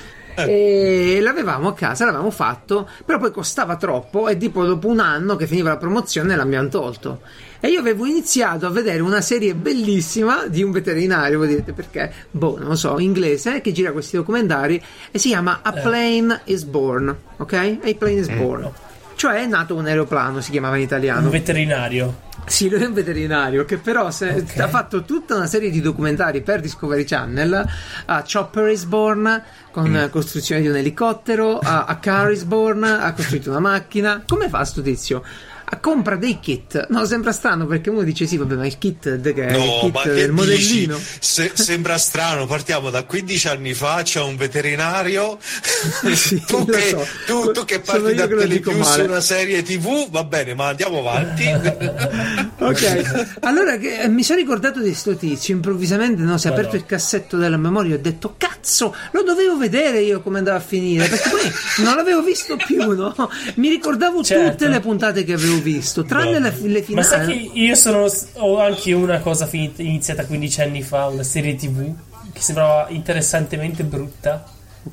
Eh. 0.45 1.15
e 1.15 1.21
l'avevamo 1.21 1.69
a 1.69 1.73
casa, 1.73 2.05
l'avevamo 2.05 2.31
fatto, 2.31 2.87
però 3.05 3.17
poi 3.17 3.31
costava 3.31 3.75
troppo 3.75 4.27
e 4.27 4.37
tipo 4.37 4.65
dopo 4.65 4.87
un 4.87 4.99
anno 4.99 5.35
che 5.35 5.47
finiva 5.47 5.69
la 5.69 5.77
promozione 5.77 6.35
l'abbiamo 6.35 6.67
tolto. 6.69 7.21
E 7.59 7.69
io 7.69 7.79
avevo 7.79 8.05
iniziato 8.05 8.67
a 8.67 8.69
vedere 8.69 9.01
una 9.01 9.21
serie 9.21 9.55
bellissima 9.55 10.45
di 10.45 10.61
un 10.61 10.71
veterinario, 10.71 11.39
voi 11.39 11.47
direte 11.47 11.73
perché? 11.73 12.13
Boh, 12.29 12.57
non 12.59 12.69
lo 12.69 12.75
so, 12.75 12.99
inglese, 12.99 13.61
che 13.61 13.71
gira 13.71 13.91
questi 13.91 14.15
documentari 14.15 14.81
e 15.09 15.17
si 15.17 15.29
chiama 15.29 15.61
A 15.63 15.73
eh. 15.75 15.81
Plane 15.81 16.41
is 16.45 16.63
Born, 16.63 17.15
ok? 17.37 17.53
A 17.53 17.93
Plane 17.97 18.19
is 18.19 18.29
mm. 18.29 18.37
Born. 18.37 18.71
Cioè 19.15 19.41
è 19.41 19.45
nato 19.47 19.73
un 19.73 19.87
aeroplano, 19.87 20.41
si 20.41 20.51
chiamava 20.51 20.75
in 20.77 20.83
italiano. 20.83 21.25
Un 21.25 21.31
veterinario. 21.31 22.25
Sì, 22.47 22.69
lui 22.69 22.81
è 22.81 22.85
un 22.85 22.93
veterinario 22.93 23.65
che 23.65 23.77
però 23.77 24.09
se, 24.09 24.29
Ok. 24.29 24.59
ha 24.59 24.69
fatto 24.69 25.03
tutta 25.03 25.35
una 25.35 25.47
serie 25.47 25.69
di 25.69 25.81
documentari 25.81 26.41
per 26.41 26.61
Discovery 26.61 27.03
Channel 27.03 27.65
a 28.05 28.23
Chopper 28.23 28.69
is 28.69 28.85
Born 28.85 29.43
con 29.71 29.93
eh, 29.95 30.09
costruzione 30.09 30.61
di 30.61 30.67
un 30.69 30.75
elicottero, 30.77 31.59
a, 31.59 31.83
a 31.83 31.97
Car 31.97 32.31
is 32.31 32.43
Born 32.43 32.83
ha 32.83 33.11
costruito 33.13 33.49
una 33.49 33.59
macchina. 33.59 34.23
Come 34.25 34.47
fa 34.49 34.63
sto 34.63 34.81
tizio? 34.81 35.23
A 35.69 35.79
compra 35.79 36.15
dei 36.15 36.39
kit. 36.39 36.87
No, 36.89 37.03
sembra 37.03 37.33
strano 37.33 37.65
perché 37.65 37.89
uno 37.89 38.03
dice 38.03 38.25
sì, 38.25 38.37
vabbè, 38.37 38.55
ma 38.55 38.65
il 38.65 38.77
kit, 38.77 39.15
de- 39.15 39.33
che 39.33 39.47
è 39.47 39.51
il 39.51 39.57
No, 39.57 39.91
kit 39.91 40.13
del 40.13 40.31
modellino. 40.31 40.97
Se- 41.19 41.51
sembra 41.55 41.97
strano, 41.97 42.45
partiamo 42.45 42.89
da 42.89 43.03
15 43.03 43.47
anni 43.49 43.73
fa, 43.73 44.01
c'è 44.01 44.21
un 44.21 44.37
veterinario, 44.37 45.37
Sì, 46.15 46.41
tu, 46.47 46.63
che, 46.65 46.89
so. 46.89 47.05
tu, 47.25 47.51
tu 47.51 47.65
che 47.65 47.81
parti 47.81 48.13
da 48.13 48.27
Telepiù 48.27 48.81
su 48.81 49.01
una 49.03 49.19
serie 49.19 49.61
tv, 49.61 50.09
va 50.09 50.23
bene, 50.23 50.53
ma 50.53 50.67
andiamo 50.69 50.99
avanti. 50.99 51.43
Ok, 52.59 53.35
allora 53.41 53.77
che, 53.77 54.01
eh, 54.01 54.07
mi 54.07 54.23
sono 54.23 54.39
ricordato 54.39 54.81
di 54.81 54.93
sto 54.95 55.15
tizio. 55.15 55.53
Improvvisamente 55.53 56.21
no, 56.23 56.37
si 56.39 56.47
è 56.47 56.49
aperto 56.51 56.75
il 56.75 56.85
cassetto 56.87 57.37
della 57.37 57.55
memoria 57.57 57.93
e 57.93 57.97
ho 57.97 58.01
detto: 58.01 58.33
Cazzo, 58.37 58.95
lo 59.11 59.21
dovevo 59.23 59.57
vedere 59.57 59.99
io 60.01 60.21
come 60.21 60.39
andava 60.39 60.57
a 60.57 60.61
finire. 60.61 61.07
Perché 61.07 61.29
poi 61.29 61.51
non 61.85 61.95
l'avevo 61.95 62.23
visto 62.23 62.55
più, 62.55 62.95
no? 62.95 63.13
Mi 63.55 63.69
ricordavo 63.69 64.23
Certo. 64.23 64.49
tutte 64.51 64.67
le 64.69 64.79
puntate 64.79 65.23
che 65.23 65.33
avevo 65.33 65.56
visto, 65.61 66.03
tranne 66.03 66.39
le, 66.39 66.53
le 66.61 66.85
Ma 66.89 67.03
sai 67.03 67.25
finali. 67.25 67.49
che 67.51 67.59
io 67.59 67.75
sono, 67.75 68.05
ho 68.33 68.59
anche 68.59 68.93
una 68.93 69.19
cosa 69.19 69.45
finita- 69.47 69.81
iniziata 69.81 70.25
15 70.25 70.61
anni 70.61 70.81
fa, 70.81 71.07
una 71.07 71.23
serie 71.23 71.55
tv 71.55 71.93
che 72.33 72.41
sembrava 72.41 72.87
interessantemente 72.89 73.83
brutta. 73.83 74.43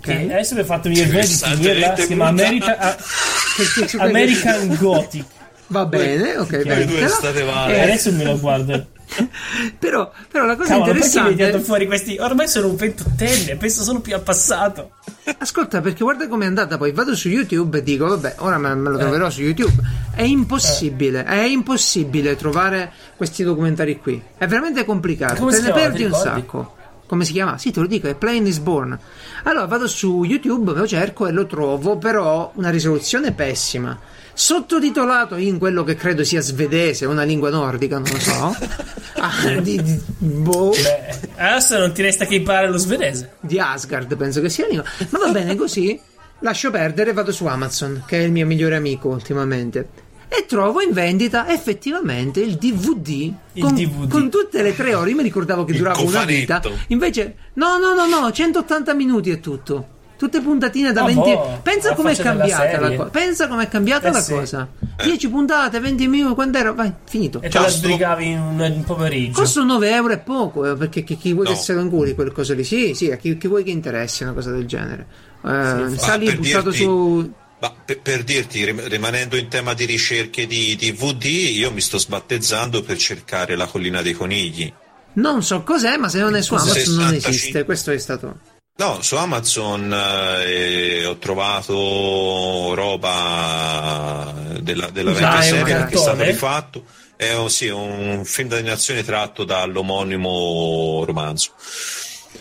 Che 0.00 0.12
adesso 0.12 0.54
mi 0.54 0.60
ha 0.62 0.64
fatto 0.64 0.88
venire 0.88 1.06
voglia 1.06 1.20
di 1.24 1.32
finirla. 1.34 1.96
Si 1.96 2.06
chiama. 2.06 2.26
America- 2.26 2.78
ah, 2.78 2.96
American 3.98 4.76
Gothic. 4.80 5.24
Va 5.68 5.86
bene, 5.86 6.36
ok, 6.36 6.50
Voi 6.50 6.64
bene. 6.64 6.84
due 6.86 6.96
Però, 7.00 7.08
state 7.14 7.40
E 7.40 7.44
male. 7.44 7.82
adesso 7.82 8.12
me 8.12 8.24
lo 8.24 8.38
guardo. 8.38 8.86
però, 9.78 10.10
però 10.30 10.44
la 10.44 10.56
cosa 10.56 10.70
Cavolo, 10.70 10.92
perché 10.92 10.98
mi 10.98 11.02
hai 11.02 11.32
interessante 11.32 11.34
tirato 11.36 11.60
fuori 11.60 11.86
questi? 11.86 12.16
Ormai 12.18 12.48
sono 12.48 12.68
un 12.68 12.76
ventottenne, 12.76 13.56
penso 13.56 13.82
solo 13.82 14.00
più 14.00 14.14
al 14.14 14.22
passato. 14.22 14.90
Ascolta, 15.38 15.80
perché 15.80 16.02
guarda 16.02 16.28
com'è 16.28 16.46
andata. 16.46 16.76
Poi 16.76 16.92
vado 16.92 17.14
su 17.14 17.28
YouTube 17.28 17.78
e 17.78 17.82
dico: 17.82 18.06
Vabbè, 18.06 18.36
ora 18.38 18.58
me, 18.58 18.74
me 18.74 18.90
lo 18.90 18.98
troverò 18.98 19.30
su 19.30 19.42
YouTube. 19.42 19.72
È 20.14 20.22
impossibile, 20.22 21.24
è 21.24 21.42
impossibile 21.42 22.36
trovare 22.36 22.92
questi 23.16 23.42
documentari 23.42 23.98
qui. 23.98 24.20
È 24.36 24.46
veramente 24.46 24.84
complicato. 24.84 25.36
Come 25.36 25.52
Te 25.52 25.58
ne 25.58 25.64
chiama? 25.64 25.80
perdi 25.80 26.04
un 26.04 26.12
sacco. 26.14 26.76
Come 27.06 27.24
si 27.24 27.32
chiama? 27.32 27.58
Sì, 27.58 27.70
te 27.70 27.80
lo 27.80 27.86
dico, 27.86 28.08
è 28.08 28.14
Plain 28.14 28.46
is 28.46 28.58
Born. 28.58 28.98
Allora 29.44 29.66
vado 29.66 29.86
su 29.86 30.24
YouTube, 30.24 30.72
lo 30.72 30.86
cerco 30.86 31.26
e 31.26 31.32
lo 31.32 31.46
trovo, 31.46 31.98
però 31.98 32.50
una 32.54 32.70
risoluzione 32.70 33.32
pessima. 33.32 33.98
Sottotitolato 34.34 35.36
in 35.36 35.58
quello 35.58 35.84
che 35.84 35.94
credo 35.94 36.24
sia 36.24 36.40
svedese, 36.40 37.06
una 37.06 37.22
lingua 37.22 37.50
nordica, 37.50 37.98
non 37.98 38.10
lo 38.10 38.18
so. 38.18 38.56
Ah, 39.16 39.58
di, 39.60 39.80
di- 39.80 40.00
boh. 40.18 40.70
Beh, 40.70 41.18
adesso 41.36 41.78
non 41.78 41.94
ti 41.94 42.02
resta 42.02 42.26
che 42.26 42.34
imparare 42.34 42.68
lo 42.68 42.76
svedese. 42.76 43.36
di 43.40 43.58
Asgard, 43.58 44.14
penso 44.16 44.42
che 44.42 44.50
sia 44.50 44.66
lingua. 44.66 44.84
Ma 45.10 45.18
va 45.18 45.30
bene 45.30 45.54
così. 45.54 45.98
Lascio 46.40 46.70
perdere, 46.70 47.14
vado 47.14 47.32
su 47.32 47.46
Amazon, 47.46 48.02
che 48.06 48.18
è 48.18 48.22
il 48.22 48.32
mio 48.32 48.44
migliore 48.44 48.76
amico 48.76 49.08
ultimamente. 49.08 49.88
E 50.28 50.44
trovo 50.46 50.82
in 50.82 50.92
vendita 50.92 51.48
effettivamente 51.50 52.40
il 52.40 52.56
DVD, 52.56 53.32
Il 53.52 53.62
con, 53.62 53.74
DVD. 53.74 54.10
con 54.10 54.28
tutte 54.28 54.60
le 54.62 54.74
tre 54.76 54.94
ore. 54.94 55.10
Io 55.10 55.16
mi 55.16 55.22
ricordavo 55.22 55.64
che 55.64 55.72
Il 55.72 55.78
durava 55.78 56.00
una 56.02 56.24
vita. 56.24 56.60
cofanetto. 56.60 56.84
Invece, 56.88 57.36
no, 57.54 57.78
no, 57.78 57.94
no, 57.94 58.06
no, 58.06 58.30
180 58.30 58.92
minuti 58.92 59.30
è 59.30 59.40
tutto. 59.40 59.88
Tutte 60.16 60.40
puntatine 60.40 60.92
da 60.92 61.02
Ah, 61.02 61.06
20 61.06 61.20
boh, 61.32 61.60
Pensa 61.62 61.88
la 61.90 61.94
com'è 61.96 62.14
cambiata 62.16 62.62
la 62.64 62.70
serie. 62.80 62.96
cosa. 62.96 63.10
Pensa 63.10 63.48
com'è 63.48 63.68
cambiata 63.68 64.08
Eh, 64.08 64.12
la 64.12 64.20
sì. 64.20 64.32
cosa. 64.32 64.68
10 65.02 65.28
puntate, 65.28 65.80
20 65.80 66.06
minuti, 66.06 66.34
quando 66.34 66.56
ero. 66.58 66.72
Vai, 66.74 66.92
finito. 67.04 67.40
E 67.42 67.48
te 67.48 67.58
la 67.58 67.68
sbrigavi 67.68 68.30
in 68.30 68.38
un, 68.38 68.82
pomeriggio. 68.86 69.40
Costa 69.40 69.62
9 69.62 69.90
euro 69.90 70.12
e 70.12 70.18
poco, 70.18 70.70
eh, 70.70 70.76
perché 70.76 71.02
chi, 71.02 71.16
chi 71.16 71.32
vuoi 71.32 71.46
No. 71.46 71.52
che 71.52 71.58
se 71.58 71.72
lo 71.72 71.80
inculi 71.80 72.14
quel 72.14 72.30
coso 72.32 72.54
lì? 72.54 72.62
Sì, 72.64 72.94
sì, 72.94 73.10
a 73.10 73.16
chi, 73.16 73.36
chi 73.36 73.48
vuoi 73.48 73.64
che 73.64 73.70
interessi 73.70 74.22
una 74.22 74.32
cosa 74.32 74.50
del 74.52 74.66
genere. 74.66 75.06
Eh, 75.44 75.88
Sì, 75.90 75.96
sta 75.98 76.14
lì 76.14 76.32
buttato 76.32 76.70
dirti- 76.70 76.84
su. 76.84 77.32
Ma 77.60 77.72
per, 77.84 78.00
per 78.00 78.22
dirti, 78.24 78.64
rim- 78.64 78.86
rimanendo 78.86 79.36
in 79.36 79.48
tema 79.48 79.74
di 79.74 79.84
ricerche 79.84 80.46
di 80.46 80.76
DVD, 80.76 81.24
io 81.24 81.72
mi 81.72 81.80
sto 81.80 81.98
sbattezzando 81.98 82.82
per 82.82 82.96
cercare 82.98 83.56
la 83.56 83.66
collina 83.66 84.00
dei 84.00 84.12
conigli. 84.12 84.72
Non 85.14 85.42
so 85.42 85.62
cos'è, 85.62 85.96
ma 85.96 86.08
se 86.08 86.18
non 86.20 86.34
è 86.36 86.42
su 86.42 86.54
Amazon 86.54 86.94
non 86.94 87.08
65. 87.10 87.28
esiste. 87.30 87.64
Questo 87.64 87.90
è 87.92 87.98
stato. 87.98 88.38
No, 88.76 89.00
su 89.02 89.14
Amazon 89.14 89.94
eh, 90.44 91.06
ho 91.06 91.16
trovato 91.18 92.74
roba 92.74 94.34
della, 94.60 94.90
della 94.90 95.12
vecchia 95.12 95.42
serie 95.42 95.86
che 95.86 95.94
è 95.94 95.96
stato 95.96 96.22
rifatto. 96.24 96.84
È 97.14 97.32
un, 97.34 97.48
sì, 97.50 97.68
un 97.68 98.22
film 98.24 98.48
d'animazione 98.48 99.04
tratto 99.04 99.44
dall'omonimo 99.44 101.04
romanzo. 101.06 101.52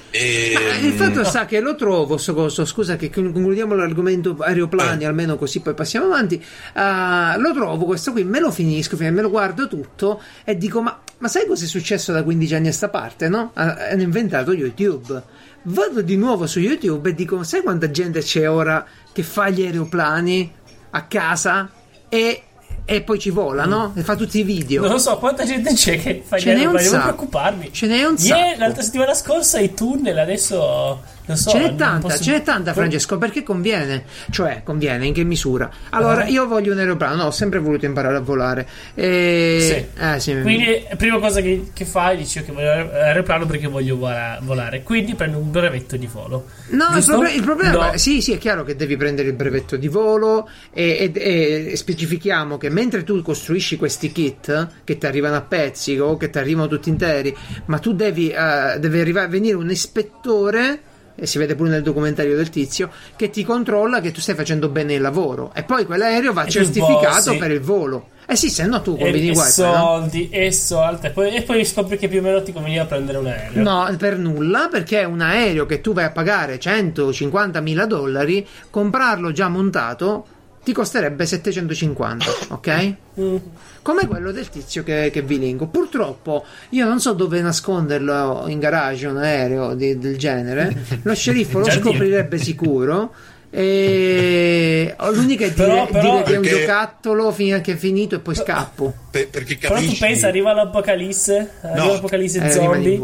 E, 0.10 0.54
Ma 0.56 0.76
il 0.78 0.94
fatto 0.94 1.24
sta 1.24 1.46
che 1.46 1.60
lo 1.60 1.76
trovo, 1.76 2.18
sto 2.18 2.34
coso, 2.34 2.66
scusa 2.66 2.96
che 2.96 3.12
concludiamo 3.12 3.76
l'argomento 3.76 4.36
aeroplani, 4.40 5.04
Eh. 5.04 5.08
almeno 5.08 5.38
così 5.38 5.60
poi 5.60 5.76
passiamo 5.76 6.08
avanti. 6.08 6.44
Ah, 6.74 7.36
lo 7.38 7.54
trovo 7.54 7.86
questo 7.86 8.12
qui, 8.12 8.24
me 8.24 8.40
lo 8.40 8.50
finisco, 8.52 8.98
me 8.98 9.12
lo 9.12 9.30
guardo 9.30 9.68
tutto 9.68 10.20
e 10.44 10.58
dico: 10.58 10.82
Ma, 10.82 11.00
ma 11.20 11.28
sai 11.28 11.46
cosa 11.48 11.64
è 11.66 11.68
successo 11.68 12.12
da 12.12 12.24
15 12.24 12.56
anni 12.56 12.68
a 12.68 12.74
sta 12.74 12.90
parte? 12.90 13.30
No? 13.30 13.52
Ah, 13.54 13.90
Hanno 13.92 14.02
inventato 14.02 14.52
YouTube. 14.54 15.22
Vado 15.64 16.02
di 16.02 16.18
nuovo 16.18 16.46
su 16.48 16.60
YouTube 16.60 17.10
e 17.10 17.14
dico: 17.14 17.44
Sai 17.44 17.62
quanta 17.62 17.90
gente 17.90 18.20
c'è 18.22 18.50
ora 18.50 18.86
che 19.12 19.24
fa 19.24 19.50
gli 19.50 19.62
aeroplani 19.64 20.52
a 20.92 21.04
casa 21.06 21.70
e, 22.10 22.44
e 22.84 23.02
poi 23.02 23.18
ci 23.18 23.30
vola, 23.30 23.64
no? 23.66 23.94
E 23.96 24.02
fa 24.02 24.16
tutti 24.18 24.40
i 24.40 24.44
video. 24.44 24.82
Non 24.82 24.92
lo 24.92 24.98
so 24.98 25.18
quanta 25.18 25.46
gente 25.46 25.74
c'è 25.74 25.98
che 25.98 26.22
fa 26.26 26.38
Ce 26.38 26.54
gli 26.54 26.58
aeroplani, 26.60 26.86
sacco. 26.88 27.04
preoccuparmi. 27.04 27.70
Ce 27.72 27.88
n'è 27.88 28.04
un 28.04 28.18
sacco. 28.18 28.60
l'altra 28.60 28.82
settimana 28.84 29.14
scorsa 29.14 29.60
i 29.60 29.74
tunnel, 29.74 30.18
adesso 30.18 30.58
non 30.58 31.02
so. 31.36 31.50
Ce 31.52 31.58
n'è 31.60 31.76
tanta, 31.76 32.08
posso- 32.08 32.22
ce 32.24 32.32
n'è 32.32 32.42
tanta, 32.44 32.74
Francesco, 32.74 33.18
perché 33.18 33.44
conviene. 33.44 34.04
Cioè, 34.30 34.62
conviene, 34.64 35.06
in 35.08 35.14
che 35.14 35.24
misura? 35.24 35.70
Allora, 35.90 36.26
Eh. 36.26 36.32
io 36.32 36.48
voglio 36.48 36.74
un 36.74 36.80
aeroplano, 36.80 37.16
no, 37.16 37.24
ho 37.26 37.32
sempre 37.32 37.60
voluto 37.60 37.86
imparare 37.86 38.16
a 38.18 38.20
volare. 38.20 38.68
E... 38.94 39.58
Sì. 39.94 40.02
Eh, 40.04 40.20
sì. 40.20 40.42
Quindi, 40.42 40.86
prima 40.98 41.20
cosa 41.20 41.42
che, 41.42 41.70
che 41.74 41.86
fai, 41.86 42.18
dici 42.18 42.44
che 42.44 42.52
voglio 42.52 42.66
l'aeroplano 42.92 43.46
perché 43.46 43.68
voglio 43.68 43.98
vola- 43.98 44.38
volare. 44.42 44.84
Quindi 44.84 45.16
prendi 45.16 45.38
un 45.38 45.50
brevetto 45.52 45.96
di 45.98 46.08
volo. 46.08 46.46
No, 46.70 46.86
il, 46.90 46.94
Giusto? 46.96 47.22
il 47.24 47.42
problema 47.44 47.92
No. 47.92 47.98
sì, 47.98 48.22
sì, 48.22 48.34
è 48.34 48.38
chiaro 48.38 48.64
che 48.64 48.76
devi 48.76 48.98
prendere 48.98 49.28
il 49.30 49.34
brevetto 49.36 49.76
di 49.78 49.88
volo 49.88 50.50
e, 50.74 51.12
e- 51.14 51.68
e 51.72 51.76
specifichiamo 51.76 52.58
che 52.58 52.70
mentre 52.70 53.04
tu 53.04 53.22
costruisci 53.22 53.76
questi 53.78 54.12
kit 54.12 54.68
che 54.84 54.98
ti 54.98 55.06
arrivano 55.06 55.36
a 55.36 55.42
pezzi 55.42 55.98
o 56.00 56.18
che 56.18 56.30
ti 56.30 56.38
arrivano 56.38 56.68
tutti 56.68 56.90
interi, 56.90 57.36
ma 57.66 57.80
tu 57.80 57.94
devi, 57.94 58.30
eh, 58.30 58.78
deve 58.80 59.00
arrivare, 59.02 59.28
venire 59.28 59.56
un 59.56 59.70
ispettore 59.70 60.80
e 61.16 61.26
si 61.28 61.38
vede 61.38 61.56
pure 61.56 61.70
nel 61.70 61.84
documentario 61.84 62.36
del 62.36 62.50
tizio 62.50 62.90
che 63.16 63.30
ti 63.30 63.44
controlla 63.44 64.02
che 64.02 64.12
tu 64.12 64.20
stai 64.20 64.36
facendo 64.36 64.70
bene 64.70 64.94
il 64.96 65.02
lavoro 65.02 65.52
e 65.54 65.64
poi 65.64 65.86
quell'aereo 65.86 66.34
va 66.34 66.46
E 66.46 66.50
certificato 66.50 67.32
bossi. 67.32 67.38
per 67.38 67.52
il 67.52 67.62
volo. 67.62 68.08
Eh 68.26 68.36
sì, 68.38 68.50
se 68.50 68.66
no 68.66 68.82
tu 68.82 68.98
combini 68.98 69.28
e 69.28 69.32
wifi, 69.32 69.62
no? 69.62 69.74
soldi, 69.74 70.30
e 70.30 70.52
soldi. 70.52 71.08
E 71.08 71.10
poi, 71.10 71.36
e 71.36 71.42
poi 71.44 71.66
scopri 71.66 71.98
che 71.98 72.08
più 72.08 72.20
o 72.20 72.22
meno 72.22 72.42
ti 72.42 72.54
conveniva 72.54 72.86
prendere 72.86 73.18
un 73.18 73.28
aereo. 73.28 73.62
No, 73.62 73.94
per 73.98 74.18
nulla, 74.18 74.70
perché 74.72 75.02
è 75.02 75.04
un 75.04 75.20
aereo 75.22 75.66
che 75.66 75.82
tu 75.82 75.92
vai 75.94 76.06
a 76.06 76.12
pagare 76.12 76.58
150 76.58 77.60
mila 77.60 77.86
dollari, 77.86 78.48
comprarlo 78.70 79.32
già 79.34 79.50
montato 79.50 80.26
ti 80.64 80.72
costerebbe 80.72 81.26
750, 81.26 82.26
ok? 82.50 82.94
Mm. 83.20 83.36
Come 83.84 84.08
quello 84.08 84.32
del 84.32 84.50
tizio 84.50 84.82
che, 84.84 85.10
che 85.14 85.22
vi 85.22 85.38
linko. 85.38 85.68
Purtroppo 85.68 86.44
io 86.70 86.88
non 86.88 87.00
so 87.00 87.14
dove 87.14 87.40
nasconderlo 87.42 88.46
in 88.48 88.58
garage 88.58 89.06
un 89.06 89.18
aereo 89.18 89.76
di- 89.76 90.00
del 90.00 90.18
genere. 90.18 90.74
Lo 91.04 91.14
sceriffo 91.14 91.60
lo 91.60 91.70
scoprirebbe 91.70 92.38
sicuro. 92.40 93.14
E 93.56 94.96
l'unica 95.12 95.46
è 95.46 95.52
dire, 95.52 95.64
Però- 95.68 95.86
però- 95.88 96.02
dire 96.02 96.24
che 96.24 96.34
è 96.34 96.38
un 96.38 96.44
giocattolo 96.60 97.32
fino 97.32 97.58
a 97.58 97.60
che 97.60 97.74
è 97.74 97.76
finito 97.76 98.16
e 98.16 98.20
poi 98.20 98.34
scappo. 98.36 98.94
per- 99.12 99.30
perché 99.30 99.58
Però 99.58 99.76
capisci, 99.76 99.94
tu 99.94 100.00
pensa, 100.00 100.28
arriva 100.28 100.54
l'apocalisse, 100.54 101.52
arriva 101.62 101.86
No. 101.86 101.92
l'apocalisse 101.94 102.40
Eh, 102.40 102.46
in 102.46 102.52
zombie. 102.52 103.02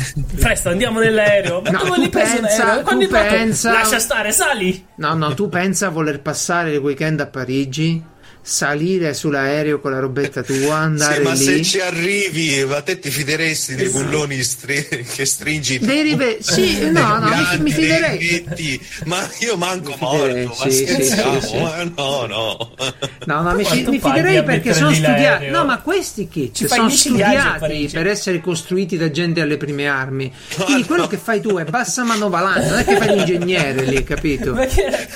Presto, 0.40 0.70
andiamo 0.70 1.00
nell'aereo. 1.00 1.60
Ma 1.60 1.70
No, 1.70 1.78
come 1.80 1.96
tu 2.04 2.08
pensa-? 2.08 2.80
Quando 2.82 3.04
tu 3.04 3.10
fatto? 3.10 3.34
pensa- 3.34 3.72
Lascia 3.72 3.98
stare, 3.98 4.32
sali. 4.32 4.86
No, 4.96 5.14
no, 5.14 5.34
tu 5.34 5.48
pensa 5.50 5.88
a 5.88 5.90
voler 5.90 6.20
passare 6.20 6.72
il 6.72 6.78
weekend 6.78 7.20
a 7.20 7.26
Parigi, 7.26 8.02
salire 8.42 9.14
sull'aereo 9.14 9.80
con 9.80 9.90
la 9.92 9.98
robetta 9.98 10.42
tua, 10.42 10.76
andare 10.90 11.16
Sì, 11.16 11.22
ma 11.22 11.34
se 11.34 11.52
lì. 11.52 11.64
ci 11.64 11.80
arrivi, 11.80 12.64
ma 12.64 12.80
te 12.82 12.98
ti 12.98 13.10
fideresti 13.10 13.74
dei 13.74 13.88
bulloni 13.88 14.42
stri- 14.42 14.86
che 14.88 15.24
stringi 15.24 15.78
tu? 15.78 15.86
Dei 15.86 16.02
rive- 16.02 16.38
sì, 16.40 16.90
no, 16.90 17.18
no, 17.18 17.24
mi, 17.24 17.28
grandi, 17.30 17.62
mi 17.62 17.72
dei 17.72 17.82
fiderei. 17.82 18.18
rivetti, 18.18 18.86
ma 19.04 19.28
io 19.40 19.56
manco 19.56 19.90
Mi 19.90 19.96
morto, 20.00 20.56
ma 20.58 20.70
sì, 20.70 20.76
sì, 20.76 20.84
scherziamo, 20.86 21.40
sì, 21.40 21.46
sì. 21.48 21.54
eh? 21.56 21.92
no, 21.96 22.26
no. 22.26 22.74
No, 23.26 23.42
no, 23.42 23.54
mi, 23.54 23.64
mi 23.88 24.00
fiderei 24.00 24.42
perché 24.44 24.74
sono 24.74 24.92
studiati. 24.92 25.46
No, 25.48 25.64
ma 25.64 25.78
questi 25.80 26.28
kit 26.28 26.56
Ci 26.56 26.66
sono 26.66 26.86
10 26.88 27.12
viaggi 27.12 27.36
a 27.36 27.56
studiati 27.56 27.88
per 27.92 28.06
essere 28.06 28.40
costruiti 28.40 28.96
da 28.96 29.10
gente 29.10 29.40
alle 29.40 29.56
prime 29.56 29.86
armi. 29.88 30.32
Quindi 30.64 30.84
quello 30.84 31.06
che 31.06 31.16
fai 31.16 31.40
tu 31.40 31.56
è 31.58 31.64
bassa 31.64 32.02
manovalanza, 32.04 32.68
non 32.70 32.78
è 32.80 32.84
che 32.84 32.96
fai 32.96 33.14
l'ingegnere 33.16 33.84
lì, 33.84 34.02
capito? 34.04 34.52
Perché 34.60 35.08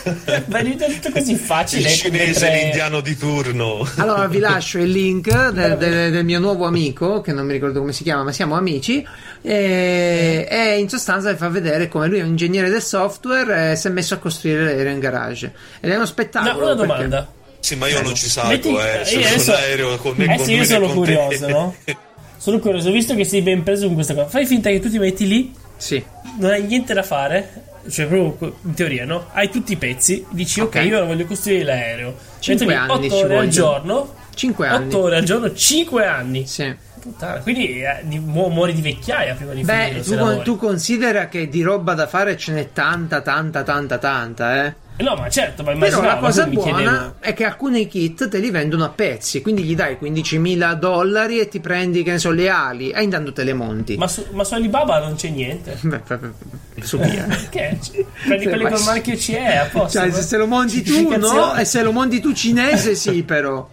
ma 0.47 0.59
è 0.59 0.77
tutto 0.77 1.11
così 1.11 1.35
facile. 1.37 1.89
Il 1.89 1.95
cinese 1.97 2.47
e 2.47 2.51
mentre- 2.51 2.63
l'indiano 2.65 3.01
di 3.01 3.14
di 3.15 3.17
turno. 3.17 3.87
Allora 3.97 4.27
vi 4.27 4.39
lascio 4.41 4.79
il 4.79 4.91
link 4.91 5.29
del, 5.51 5.77
del- 5.77 6.11
del 6.13 6.25
mio 6.25 6.39
nuovo 6.41 6.67
amico, 6.67 7.21
che 7.21 7.33
non 7.33 7.47
mi 7.47 7.53
ricordo 7.53 7.79
come 7.81 7.93
si 7.93 8.03
chiama, 8.03 8.23
ma 8.25 8.33
siamo 8.33 8.57
amici. 8.57 9.05
E, 9.43 10.47
e 10.51 10.79
in 10.79 10.89
sostanza 10.89 11.31
vi 11.31 11.37
fa 11.39 11.49
vedere 11.49 11.89
come 11.89 12.07
lui 12.09 12.19
è 12.19 12.23
un 12.23 12.29
ingegnere 12.29 12.69
del 12.71 12.83
software 12.83 13.73
e 13.73 13.77
si 13.77 13.87
è 13.87 13.91
messo 13.91 14.15
a 14.15 14.17
costruire 14.19 14.65
l'aereo 14.65 14.93
in 14.93 14.99
garage. 15.01 15.53
Ed 15.81 15.91
è 15.91 15.93
uno 15.93 16.01
No, 16.01 16.07
spettacolo. 16.07 16.65
una 16.65 16.75
perché- 16.75 16.87
domanda. 16.87 17.33
Sì, 17.61 17.77
ma 17.77 17.89
io 17.89 18.03
non 18.03 18.15
ci 18.15 18.29
salgo, 18.29 18.51
Metti- 18.53 18.69
eh. 18.69 18.99
io 18.99 19.05
Su 19.05 19.17
adesso- 19.17 19.51
un 19.53 19.57
aereo 19.57 19.97
con 19.97 20.15
me 20.17 20.35
eh 20.35 20.39
sì, 20.39 20.53
io 20.55 20.65
sono 20.65 20.89
curioso, 20.89 21.47
te. 21.47 21.53
no? 21.53 21.75
Sono 22.45 22.59
curioso, 22.59 22.91
visto 22.91 23.15
che 23.15 23.25
sei 23.25 23.41
ben 23.41 23.63
preso 23.63 23.87
con 23.87 23.95
questa 23.95 24.13
cosa. 24.13 24.27
Fai 24.29 24.45
finta 24.45 24.69
che 24.69 24.79
tu 24.79 24.91
ti 24.91 24.99
metti 24.99 25.27
lì, 25.27 25.51
Sì. 25.79 26.03
non 26.39 26.51
hai 26.51 26.63
niente 26.65 26.93
da 26.93 27.03
fare. 27.03 27.49
Cioè, 27.89 28.07
proprio 28.07 28.57
in 28.63 28.75
teoria, 28.75 29.05
no? 29.05 29.27
Hai 29.33 29.51
tutti 29.51 29.73
i 29.73 29.77
pezzi, 29.77 30.25
dici, 30.31 30.61
ok, 30.61 30.77
Ok. 30.77 30.85
io 30.87 30.97
ora 30.97 31.05
voglio 31.07 31.27
costruire 31.27 31.65
l'aereo. 31.65 32.17
Cinque 32.39 32.67
Mettomi 32.67 32.91
anni 32.93 33.07
8 33.07 33.17
ci 33.17 33.23
ore 33.25 33.37
al 33.39 33.49
giorno. 33.49 34.15
5 34.35 34.67
anni. 34.69 34.87
8 34.87 34.99
ore 35.03 35.17
al 35.17 35.25
giorno, 35.25 35.53
5 35.55 36.07
anni. 36.07 36.47
Sì. 36.47 36.75
Puttana, 37.01 37.41
quindi 37.41 37.83
eh, 37.83 38.01
di- 38.05 38.19
mu- 38.19 38.49
muori 38.49 38.73
di 38.73 38.81
vecchiaia 38.81 39.35
prima 39.35 39.53
di 39.53 39.63
Beh, 39.63 39.73
finire. 39.85 40.01
tu, 40.01 40.09
se 40.11 40.17
con- 40.17 40.43
tu 40.43 40.57
considera 40.57 41.29
che 41.29 41.49
di 41.51 41.61
roba 41.63 41.93
da 41.93 42.07
fare 42.07 42.35
ce 42.39 42.53
n'è 42.53 42.73
tanta, 42.73 43.21
tanta, 43.21 43.63
tanta, 43.63 43.99
tanta, 43.99 44.65
eh. 44.65 44.75
No, 44.97 45.17
ma 45.17 45.29
certo, 45.29 45.65
ma 45.65 45.73
Però 45.75 46.01
la 46.03 46.19
cosa 46.19 46.47
mi 46.47 46.55
buona 46.55 46.77
chiedevo- 46.77 47.15
è 47.19 47.35
che 47.35 47.45
alcuni 47.45 47.89
kit 47.89 48.29
te 48.29 48.39
li 48.39 48.51
vendono 48.51 48.85
a 48.85 48.91
pezzi, 48.91 49.43
quindi 49.43 49.65
gli 49.65 49.75
dai 49.75 49.97
15.000 50.01 50.75
dollari 50.75 51.41
e 51.41 51.49
ti 51.49 51.59
prendi, 51.59 52.05
che 52.05 52.13
ne 52.13 52.19
so, 52.19 52.31
le 52.31 52.49
ali 52.49 52.91
e 52.91 53.03
intanto 53.03 53.33
te 53.33 53.43
le 53.43 53.55
monti. 53.55 53.97
Ma 53.97 54.07
su, 54.07 54.25
ma 54.31 54.45
su 54.45 54.55
Alibaba 54.55 55.01
non 55.01 55.17
c'è 55.17 55.31
niente. 55.31 55.77
Beh, 55.83 56.03
su 56.83 56.99
via. 56.99 57.27
Che? 57.51 57.79
Prendi 58.25 58.45
quelli 58.47 58.65
col 58.69 58.83
marchio 58.85 59.17
CE 59.17 59.57
a 59.59 59.65
posto. 59.67 59.99
Cioè, 59.99 60.13
se, 60.13 60.23
se 60.23 60.37
lo 60.37 60.47
monti 60.47 60.83
tu, 60.83 61.17
no? 61.17 61.55
E 61.57 61.65
se 61.65 61.83
lo 61.83 61.91
monti 61.91 62.21
tu 62.21 62.33
cinese, 62.33 62.95
sì, 62.95 63.25
però. 63.25 63.69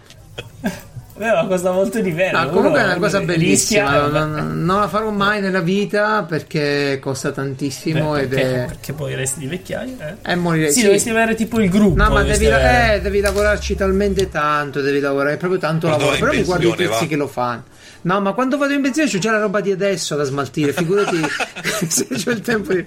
Beh, 1.22 1.32
ma 1.34 1.46
costa 1.46 1.72
molto 1.72 2.02
di 2.02 2.12
meno. 2.12 2.42
No, 2.42 2.50
comunque 2.50 2.80
è 2.82 2.84
una 2.84 2.96
cosa 2.96 3.20
bellissima. 3.22 4.08
Non, 4.08 4.64
non 4.66 4.80
la 4.80 4.88
farò 4.88 5.12
mai 5.12 5.40
nella 5.40 5.60
vita 5.60 6.24
perché 6.24 6.98
costa 7.00 7.30
tantissimo 7.32 8.14
Beh, 8.14 8.22
ed 8.22 8.30
perché, 8.30 8.64
è. 8.64 8.66
perché 8.66 8.94
poi 8.94 9.14
resti 9.14 9.38
di 9.38 9.46
vecchiaia. 9.46 10.10
Eh? 10.10 10.16
È 10.32 10.34
morire. 10.34 10.70
Sì, 10.70 10.80
sì. 10.80 10.82
dovresti 10.86 11.10
avere 11.12 11.36
tipo 11.36 11.60
il 11.60 11.70
gruppo. 11.70 12.02
No, 12.02 12.10
ma 12.10 12.24
devi, 12.24 12.48
avere- 12.48 12.96
eh, 12.96 13.02
devi 13.02 13.20
lavorarci 13.20 13.76
talmente 13.76 14.30
tanto, 14.30 14.82
devi 14.82 15.00
lavorare 15.00 15.38
proprio 15.38 15.60
tanto 15.60 15.86
Quando 15.86 16.06
lavoro. 16.06 16.26
Però 16.26 16.40
mi 16.40 16.44
guardo 16.44 16.68
i 16.70 16.76
tizi 16.76 16.88
va. 16.88 17.06
che 17.06 17.16
lo 17.16 17.28
fanno. 17.28 17.64
No, 18.04 18.20
ma 18.20 18.34
quando 18.34 18.58
vado 18.58 18.74
in 18.74 18.82
pensione 18.82 19.10
c'ho 19.10 19.20
già 19.20 19.32
la 19.32 19.40
roba 19.40 19.62
di 19.62 19.72
adesso 19.72 20.16
da 20.16 20.24
smaltire, 20.24 20.74
figurati 20.74 21.20
se 21.88 22.08
c'ho 22.08 22.32
il 22.32 22.42
tempo 22.42 22.74
di... 22.74 22.86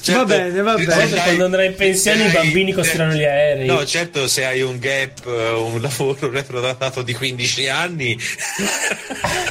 Certo, 0.00 0.12
va 0.12 0.24
bene, 0.24 0.60
va 0.60 0.74
bene. 0.74 0.92
Hai- 0.94 1.10
quando 1.10 1.44
andrai 1.46 1.66
in 1.68 1.74
pensione 1.74 2.22
i 2.22 2.26
hai- 2.26 2.32
bambini 2.32 2.72
costruiranno 2.72 3.14
gli 3.14 3.24
aerei. 3.24 3.66
No, 3.66 3.84
certo, 3.84 4.28
se 4.28 4.44
hai 4.44 4.60
un 4.62 4.78
gap, 4.78 5.26
eh, 5.26 5.50
un 5.50 5.80
lavoro 5.80 6.28
retrodattato 6.30 7.02
di 7.02 7.14
15 7.14 7.68
anni, 7.68 8.16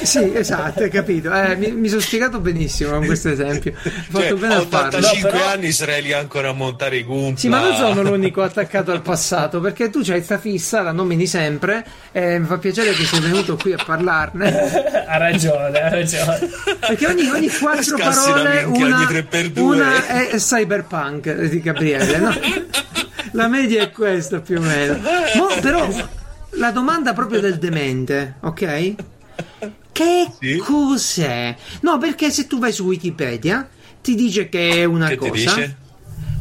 Sì, 0.02 0.32
esatto, 0.34 0.82
hai 0.82 0.90
capito. 0.90 1.32
Eh, 1.32 1.54
mi, 1.56 1.70
mi 1.72 1.88
sono 1.88 2.00
spiegato 2.00 2.40
benissimo 2.40 2.90
con 2.92 3.06
questo 3.06 3.28
esempio. 3.28 3.72
Ho 3.76 3.90
fatto 4.10 4.20
cioè, 4.28 4.34
bene 4.34 4.54
a 4.54 4.66
farlo. 4.66 4.98
85 4.98 5.30
No, 5.30 5.36
però- 5.36 5.48
anni 5.50 5.70
sarei 5.72 6.02
lì 6.02 6.12
ancora 6.12 6.48
a 6.48 6.52
montare 6.52 6.96
i 6.96 7.04
Goomba. 7.04 7.38
Sì, 7.38 7.48
ma 7.48 7.60
non 7.60 7.74
sono 7.76 8.02
l'unico 8.02 8.42
attaccato 8.42 8.90
al 8.90 9.00
passato 9.02 9.60
perché 9.60 9.90
tu 9.90 10.02
c'hai 10.02 10.22
sta 10.22 10.38
fissa, 10.38 10.82
la 10.82 10.90
nomini 10.92 11.26
sempre 11.26 11.84
e 12.10 12.38
mi 12.38 12.46
fa 12.46 12.58
piacere 12.58 12.92
che 12.94 13.04
sei 13.04 13.20
venuto 13.20 13.56
qui 13.56 13.72
a 13.72 13.81
parlarne. 13.84 15.04
ha 15.06 15.16
ragione, 15.16 15.80
ha 15.80 15.88
ragione. 15.88 16.50
Perché 16.80 17.06
ogni, 17.06 17.28
ogni 17.28 17.48
quattro 17.48 17.96
Scassi 17.98 18.30
parole 18.30 18.64
minchia 18.66 18.86
una, 18.86 18.96
ogni 18.96 19.50
una 19.56 20.06
è 20.06 20.30
cyberpunk 20.36 21.32
di 21.34 21.60
Gabriele, 21.60 22.18
no? 22.18 22.34
La 23.34 23.48
media 23.48 23.82
è 23.82 23.90
questa 23.90 24.40
più 24.40 24.58
o 24.58 24.60
meno. 24.60 24.98
Mo, 25.36 25.46
però 25.60 25.88
la 26.56 26.70
domanda 26.70 27.14
proprio 27.14 27.40
del 27.40 27.56
demente, 27.58 28.34
ok? 28.40 28.94
Che 29.92 30.26
Sì. 30.38 30.56
cos'è? 30.58 31.54
No, 31.80 31.98
perché 31.98 32.30
se 32.30 32.46
tu 32.46 32.58
vai 32.58 32.72
su 32.72 32.84
Wikipedia 32.84 33.66
ti 34.02 34.14
dice 34.14 34.48
che 34.48 34.70
è 34.72 34.84
una 34.84 35.08
Che 35.08 35.16
ti 35.16 35.28
cosa. 35.30 35.54
dice? 35.54 35.76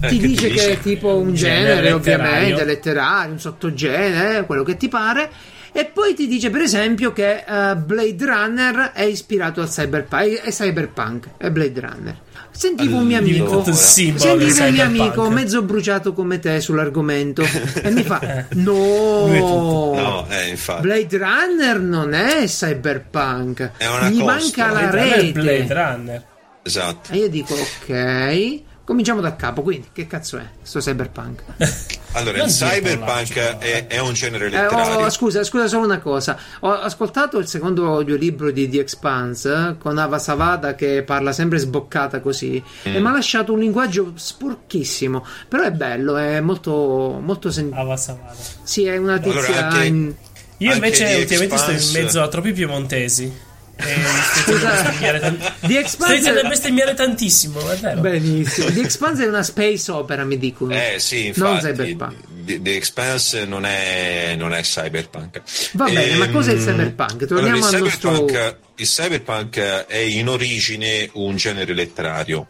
Eh, 0.02 0.08
Ti 0.10 0.18
che 0.20 0.28
dice 0.28 0.50
che 0.50 0.72
è 0.72 0.80
tipo 0.80 1.16
un 1.16 1.34
Genere 1.34 1.60
genere, 1.76 1.82
letterario. 1.94 1.96
ovviamente, 1.96 2.64
letterario, 2.66 3.32
un 3.34 3.40
sottogenere, 3.40 4.46
quello 4.46 4.64
che 4.64 4.76
ti 4.76 4.88
pare. 4.90 5.30
E 5.74 5.86
poi 5.86 6.14
ti 6.14 6.28
dice, 6.28 6.50
per 6.50 6.62
esempio, 6.62 7.14
che 7.14 7.44
eh, 7.48 7.76
Blade 7.78 8.26
Runner 8.26 8.92
è 8.94 9.04
ispirato 9.04 9.62
al 9.62 9.70
cyberpunk. 9.70 10.42
È 10.42 10.50
cyberpunk, 10.52 11.28
è 11.38 11.50
Blade 11.50 11.80
Runner. 11.80 12.18
Sentivo 12.52 12.98
un 12.98 13.06
mio 13.06 13.18
amico. 13.18 13.64
Sentivo 13.72 14.34
un 14.34 14.72
mio 14.72 14.84
amico 14.84 15.30
mezzo 15.30 15.62
bruciato 15.62 16.12
come 16.12 16.40
te 16.40 16.60
sull'argomento 16.60 17.44
e 17.82 17.90
mi 17.92 18.04
fa: 18.04 18.20
Eh. 18.22 18.46
No. 18.56 19.94
No, 19.96 20.28
eh, 20.30 20.50
infatti. 20.50 20.82
Blade 20.82 21.18
Runner 21.18 21.80
non 21.80 22.14
è 22.14 22.44
cyberpunk. 22.46 23.72
È 23.78 23.88
una 23.88 24.10
Gli 24.10 24.20
costa. 24.20 24.34
manca 24.34 24.72
la 24.72 24.88
Blade 24.90 24.92
Runner 24.92 25.14
è 25.14 25.22
rete. 25.22 25.40
Blade 25.40 25.74
Runner. 25.74 26.24
Esatto. 26.64 27.14
E 27.14 27.18
io 27.18 27.30
dico, 27.30 27.54
ok. 27.54 28.60
Cominciamo 28.92 29.22
da 29.22 29.38
capo. 29.38 29.62
Quindi, 29.62 29.88
che 29.94 30.06
cazzo 30.06 30.38
è 30.38 30.44
sto 30.62 30.80
cyberpunk? 30.80 31.44
Allora, 32.14 32.40
Non 32.40 32.48
il 32.48 32.54
cyberpunk 32.54 33.36
è, 33.60 33.88
è 33.88 33.98
un 34.00 34.12
genere 34.12 34.48
Eh, 34.48 34.50
letterario. 34.50 35.06
oh, 35.06 35.10
scusa, 35.10 35.46
scusa 35.46 35.68
solo 35.70 35.86
una 35.86 36.00
cosa. 36.00 36.38
Ho 36.60 36.72
ascoltato 36.74 37.38
il 37.38 37.48
secondo 37.48 37.86
audiolibro 37.94 38.52
di 38.52 38.68
The 38.68 38.82
Expanse 38.82 39.50
eh, 39.50 39.78
con 39.78 39.98
Ava 39.98 40.20
Savada 40.20 40.76
che 40.76 41.04
parla 41.04 41.32
sempre 41.32 41.58
sboccata 41.58 42.20
così 42.20 42.62
Mm. 42.90 42.96
e 42.96 43.00
mi 43.00 43.08
ha 43.08 43.12
lasciato 43.14 43.54
un 43.54 43.60
linguaggio 43.60 44.12
sporchissimo. 44.16 45.26
Però 45.48 45.64
è 45.64 45.72
bello, 45.72 46.18
è 46.18 46.42
molto, 46.42 47.18
molto 47.24 47.50
sen- 47.50 47.72
Ava 47.74 47.96
Savada. 47.96 48.36
Sì, 48.62 48.84
è 48.84 48.98
una 48.98 49.18
tizia. 49.18 49.40
Allora, 49.40 49.68
anche- 49.70 49.86
in- 49.86 50.14
Io 50.58 50.74
invece 50.74 51.16
ultimamente 51.16 51.58
sto 51.58 51.72
in 51.72 52.04
mezzo 52.04 52.22
a 52.22 52.28
troppi 52.28 52.52
piemontesi. 52.52 53.50
E 53.84 55.20
tan- 55.20 55.38
The 55.62 55.80
Expanse. 55.80 56.42
bestemmiare 56.48 56.94
tantissimo, 56.94 57.70
è 57.70 57.76
vero. 57.78 58.02
Benissimo. 58.02 58.70
The 58.72 58.82
Expanse 58.82 59.24
è 59.24 59.28
una 59.28 59.44
space 59.44 59.92
opera, 59.92 60.24
mi 60.24 60.38
dicono. 60.38 60.74
Eh 60.74 60.96
sì, 61.00 61.32
Non 61.36 61.56
infatti, 61.56 61.66
cyberpunk. 61.74 62.16
The, 62.46 62.62
The 62.62 62.76
Expanse 62.76 63.46
non 63.46 63.66
è, 63.66 64.36
non 64.38 64.54
è 64.54 64.62
cyberpunk. 64.62 65.42
Va 65.74 65.86
bene, 65.86 66.16
ma 66.16 66.30
cos'è 66.30 66.54
il 66.54 66.60
cyberpunk? 66.64 67.26
Torniamo 67.26 67.58
allora, 67.58 67.70
il 67.70 67.76
al 67.76 67.82
nostro- 67.82 68.12
cyberpunk, 68.26 68.56
il 68.76 68.88
cyberpunk 68.88 69.58
è 69.88 69.98
in 69.98 70.28
origine 70.28 71.10
un 71.14 71.36
genere 71.36 71.74
letterario 71.74 72.48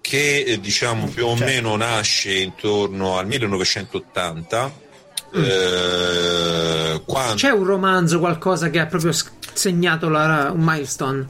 che 0.00 0.40
eh, 0.46 0.60
diciamo 0.60 1.06
più 1.08 1.26
o 1.26 1.36
meno 1.36 1.76
nasce 1.76 2.32
intorno 2.32 3.18
al 3.18 3.26
1980 3.26 4.86
eh, 5.32 7.02
quando 7.04 7.34
C'è 7.34 7.50
un 7.50 7.64
romanzo, 7.64 8.18
qualcosa 8.18 8.70
che 8.70 8.78
ha 8.78 8.86
proprio 8.86 9.12
segnato 9.52 10.08
la- 10.08 10.50
un 10.52 10.60
milestone? 10.62 11.26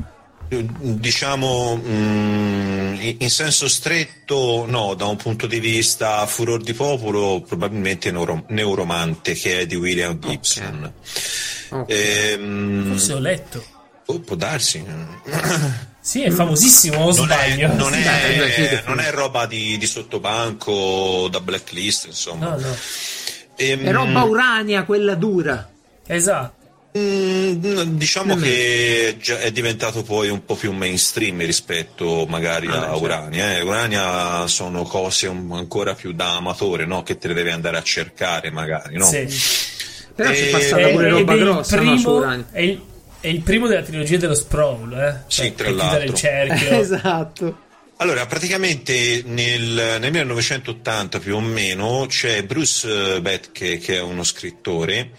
Diciamo 0.48 1.76
mm, 1.84 2.94
in 3.18 3.30
senso 3.30 3.68
stretto, 3.68 4.64
no, 4.66 4.94
da 4.94 5.04
un 5.04 5.16
punto 5.16 5.46
di 5.46 5.60
vista 5.60 6.24
furor 6.26 6.62
di 6.62 6.72
popolo, 6.72 7.42
probabilmente 7.46 8.10
Neuro- 8.10 8.44
Neuromante, 8.48 9.34
che 9.34 9.60
è 9.60 9.66
di 9.66 9.74
William 9.76 10.18
Gibson. 10.18 10.90
Ok. 11.68 11.84
Ehm, 11.90 12.86
Forse 12.88 13.12
ho 13.12 13.18
letto. 13.18 13.62
oh, 14.06 14.20
può 14.20 14.36
darsi. 14.36 14.82
Sì, 16.08 16.22
è 16.22 16.30
famosissimo, 16.30 16.96
o 17.04 17.14
Non 17.14 17.30
è, 17.30 17.34
sbaglio. 17.34 17.74
non 17.74 17.92
è- 17.92 18.02
Dai, 18.02 18.38
dai, 18.38 18.50
sì, 18.52 18.62
che 18.62 18.82
non 18.86 18.98
è 18.98 19.10
roba 19.10 19.44
di, 19.44 19.76
di 19.76 19.86
sottobanco 19.86 21.28
da 21.30 21.38
blacklist, 21.40 22.06
insomma. 22.06 22.48
No, 22.54 22.58
no. 22.58 22.76
Ehm, 23.60 23.84
È 23.84 23.92
roba 23.92 24.22
urania, 24.22 24.84
quella 24.84 25.14
dura. 25.14 25.68
Esatto. 26.06 26.56
Mm, 26.96 27.96
diciamo 27.96 28.34
che 28.36 29.18
è 29.40 29.52
diventato 29.52 30.02
poi 30.02 30.30
un 30.30 30.44
po' 30.44 30.54
più 30.56 30.72
mainstream 30.72 31.44
rispetto 31.44 32.24
magari 32.28 32.66
Ah, 32.66 32.70
a 32.78 32.80
certo. 32.80 33.02
Urania. 33.02 33.56
eh. 33.56 33.60
Urania 33.62 34.46
sono 34.46 34.82
cose 34.84 35.26
un- 35.28 35.50
ancora 35.52 35.94
più 35.94 36.12
da 36.12 36.36
amatore, 36.36 36.86
no? 36.86 37.02
Che 37.02 37.18
te 37.18 37.28
le 37.28 37.34
devi 37.34 37.50
andare 37.50 37.76
a 37.76 37.82
cercare 37.82 38.50
magari, 38.50 38.96
no? 38.96 39.04
Sì. 39.04 39.26
Però 40.14 40.30
c'è 40.30 40.48
Eh, 40.48 40.50
passata 40.50 40.88
pure 40.88 41.08
roba 41.10 41.32
è 41.32 41.36
il 41.36 41.42
grossa, 41.42 41.76
no, 41.80 41.96
su 41.96 42.02
primo- 42.02 42.16
Urania. 42.16 42.46
è, 42.50 42.60
il, 42.60 42.82
è 43.20 43.28
il 43.28 43.40
primo 43.42 43.66
della 43.68 43.82
trilogia 43.82 44.16
dello 44.16 44.34
Sprawl, 44.34 44.92
eh? 44.94 45.22
Sì, 45.28 45.40
Cioè, 45.42 45.54
tra 45.54 45.70
l'altro. 45.70 46.02
il 46.04 46.14
cerchio. 46.14 46.70
esatto. 46.80 47.58
Allora, 48.00 48.26
praticamente 48.26 49.22
nel, 49.26 49.98
nel 49.98 50.10
1980 50.12 51.18
più 51.18 51.34
o 51.34 51.40
meno 51.40 52.06
c'è 52.08 52.44
Bruce 52.44 53.16
eh, 53.16 53.20
Betke, 53.20 53.78
che 53.78 53.96
è 53.96 54.00
uno 54.00 54.22
scrittore, 54.22 55.10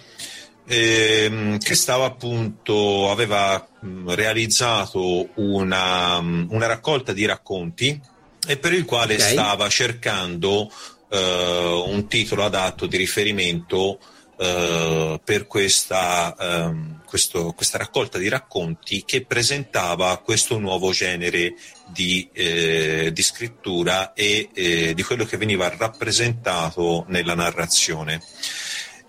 ehm, 0.65 1.57
che 1.57 1.75
stava 1.75 2.05
appunto, 2.05 3.11
aveva 3.11 3.67
mh, 3.81 4.13
realizzato 4.13 5.27
una, 5.35 6.21
mh, 6.21 6.47
una 6.51 6.67
raccolta 6.67 7.11
di 7.11 7.25
racconti 7.25 7.99
e 8.47 8.57
per 8.57 8.71
il 8.71 8.85
quale 8.85 9.15
Ok. 9.15 9.21
stava 9.21 9.67
cercando 9.67 10.71
eh, 11.09 11.83
un 11.85 12.07
titolo 12.07 12.45
adatto 12.45 12.85
di 12.85 12.95
riferimento 12.95 13.99
eh, 14.41 15.19
per 15.21 15.47
questa, 15.47 16.33
ehm, 16.39 17.01
questo- 17.05 17.51
questa 17.51 17.77
raccolta 17.77 18.17
di 18.17 18.29
racconti 18.29 19.03
che 19.05 19.25
presentava 19.25 20.17
questo 20.19 20.57
nuovo 20.59 20.91
genere 20.91 21.55
di, 21.87 22.29
eh, 22.31 23.09
di 23.11 23.21
scrittura 23.21 24.13
e 24.13 24.49
eh, 24.53 24.93
di 24.93 25.03
quello 25.03 25.25
che 25.25 25.35
veniva 25.35 25.67
rappresentato 25.75 27.03
nella 27.09 27.35
narrazione. 27.35 28.21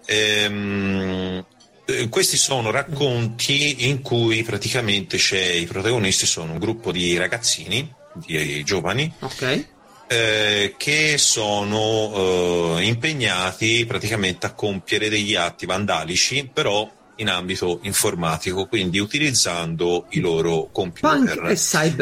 Ehm, 0.06 1.44
eh, 1.86 2.08
questi 2.08 2.36
sono 2.36 2.70
racconti 2.72 3.88
in 3.88 4.02
cui 4.02 4.42
praticamente 4.42 5.16
i 5.16 5.66
protagonisti 5.66 6.26
sono 6.26 6.52
un 6.52 6.58
gruppo 6.58 6.90
di 6.90 7.16
ragazzini, 7.16 7.88
di 8.14 8.64
giovani, 8.64 9.12
Ok. 9.20 9.66
Eh, 10.12 10.74
che 10.76 11.18
sono 11.18 12.78
eh, 12.78 12.84
impegnati 12.84 13.84
praticamente 13.86 14.44
a 14.46 14.54
compiere 14.54 15.08
degli 15.08 15.36
atti 15.36 15.66
vandalici, 15.66 16.50
però 16.52 16.90
in 17.16 17.28
ambito 17.28 17.78
informatico, 17.82 18.66
quindi 18.66 18.98
utilizzando 18.98 20.06
i 20.10 20.18
loro 20.18 20.68
computer. 20.72 21.38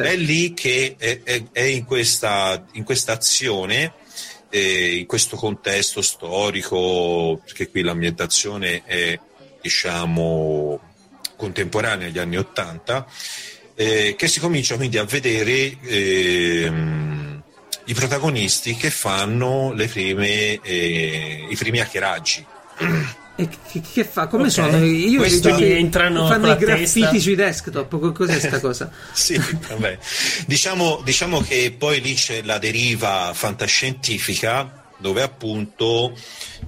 È 0.01 0.17
lì 0.17 0.55
che 0.55 0.95
è, 0.97 1.21
è- 1.23 1.43
è 1.53 1.61
in 1.61 1.85
questa 1.85 2.65
in 2.73 2.85
questa 2.85 3.13
azione, 3.13 3.93
eh, 4.49 4.97
in 4.97 5.07
questo 5.07 5.37
contesto 5.37 6.01
storico, 6.01 7.43
perché 7.45 7.69
qui 7.69 7.83
l'ambientazione 7.83 8.85
è 8.87 9.21
diciamo 9.61 10.81
contemporanea 11.37 12.07
agli 12.07 12.19
anni 12.19 12.39
Ottanta, 12.39 13.07
eh, 13.75 14.15
che 14.17 14.29
si 14.29 14.41
comincia 14.41 14.77
quindi 14.77 14.97
a 14.97 15.05
vedere 15.05 15.77
ehm, 15.83 17.38
i 17.89 17.95
protagonisti 17.95 18.75
che 18.77 18.91
fanno 18.91 19.73
le 19.73 19.87
prime, 19.89 20.61
eh, 20.63 21.47
i 21.49 21.57
primi 21.57 21.81
hackeraggi. 21.81 22.45
E 23.41 23.49
che, 23.71 23.81
che 23.93 24.05
fa? 24.05 24.27
Come 24.27 24.45
Ok. 24.45 24.51
sono? 24.51 24.85
Io 24.85 25.21
Questo- 25.21 25.49
vedo 25.51 25.59
che 25.61 25.77
entrano 25.79 26.27
fanno 26.27 26.53
i 26.53 26.57
graffiti 26.57 27.01
testa. 27.01 27.19
sui 27.19 27.35
desktop. 27.35 27.99
Co- 27.99 28.13
Cos'è 28.13 28.39
sta 28.41 28.59
cosa? 28.61 28.91
Sì, 29.13 29.41
vabbè. 29.69 29.99
Diciamo, 30.47 31.01
diciamo 31.05 31.41
che 31.41 31.75
poi 31.77 32.01
lì 32.01 32.15
c'è 32.15 32.43
la 32.43 32.59
deriva 32.59 33.31
fantascientifica 33.35 34.78
dove 34.99 35.23
appunto 35.23 36.13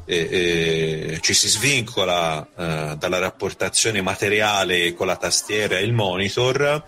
eh, 0.07 0.17
eh, 0.17 1.19
ci 1.21 1.35
si 1.35 1.49
svincola 1.49 2.47
eh, 2.57 2.97
dalla 2.97 3.19
rapportazione 3.19 4.01
materiale 4.03 4.95
con 4.95 5.07
la 5.07 5.17
tastiera 5.17 5.79
e 5.79 5.83
il 5.83 5.93
monitor 5.93 6.85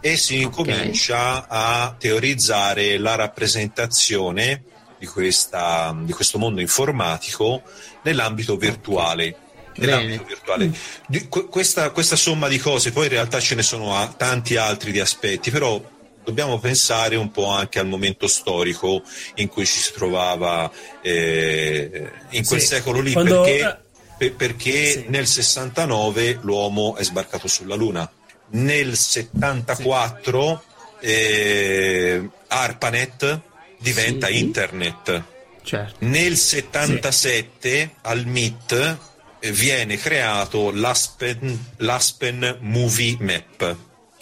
e 0.00 0.16
si 0.16 0.40
incomincia 0.40 1.46
a 1.48 1.94
teorizzare 1.98 2.98
la 2.98 3.14
rappresentazione 3.14 4.64
di, 4.98 5.06
questa, 5.06 5.94
di 6.02 6.12
questo 6.12 6.38
mondo 6.38 6.60
informatico 6.60 7.62
nell'ambito 8.02 8.56
virtuale. 8.56 9.36
Nell'ambito 9.76 10.24
virtuale. 10.24 10.70
Di- 11.06 11.28
que- 11.28 11.46
questa, 11.48 11.90
questa 11.90 12.16
somma 12.16 12.48
di 12.48 12.58
cose, 12.58 12.92
poi 12.92 13.04
in 13.04 13.10
realtà 13.10 13.38
ce 13.40 13.54
ne 13.54 13.62
sono 13.62 13.94
a- 13.94 14.06
tanti 14.06 14.56
altri 14.56 14.90
di 14.92 15.00
aspetti, 15.00 15.50
però 15.50 15.78
dobbiamo 16.26 16.58
pensare 16.58 17.14
un 17.14 17.30
po' 17.30 17.46
anche 17.46 17.78
al 17.78 17.86
momento 17.86 18.26
storico 18.26 19.00
in 19.36 19.46
cui 19.46 19.64
ci 19.64 19.78
si 19.78 19.92
trovava 19.92 20.68
eh, 21.00 22.10
in 22.30 22.44
quel 22.44 22.60
Sì. 22.60 22.66
secolo 22.66 22.98
lì, 23.00 23.12
Quando- 23.12 23.42
perché, 23.42 23.78
per- 24.18 24.32
perché 24.34 24.90
Sì. 24.90 25.04
nel 25.06 25.26
69 25.28 26.40
l'uomo 26.42 26.96
è 26.96 27.04
sbarcato 27.04 27.46
sulla 27.46 27.76
Luna, 27.76 28.10
nel 28.50 28.96
74 28.96 30.62
eh, 31.00 32.28
ARPANET 32.48 33.40
diventa 33.78 34.26
Sì. 34.26 34.38
internet. 34.38 35.22
Certo. 35.62 35.96
Nel 36.00 36.36
77 36.36 37.90
al 38.02 38.26
MIT 38.26 38.96
eh, 39.40 39.52
viene 39.52 39.96
creato 39.96 40.72
l'Aspen, 40.72 41.72
l'Aspen 41.78 42.58
Movie 42.62 43.16
Map, 43.20 43.76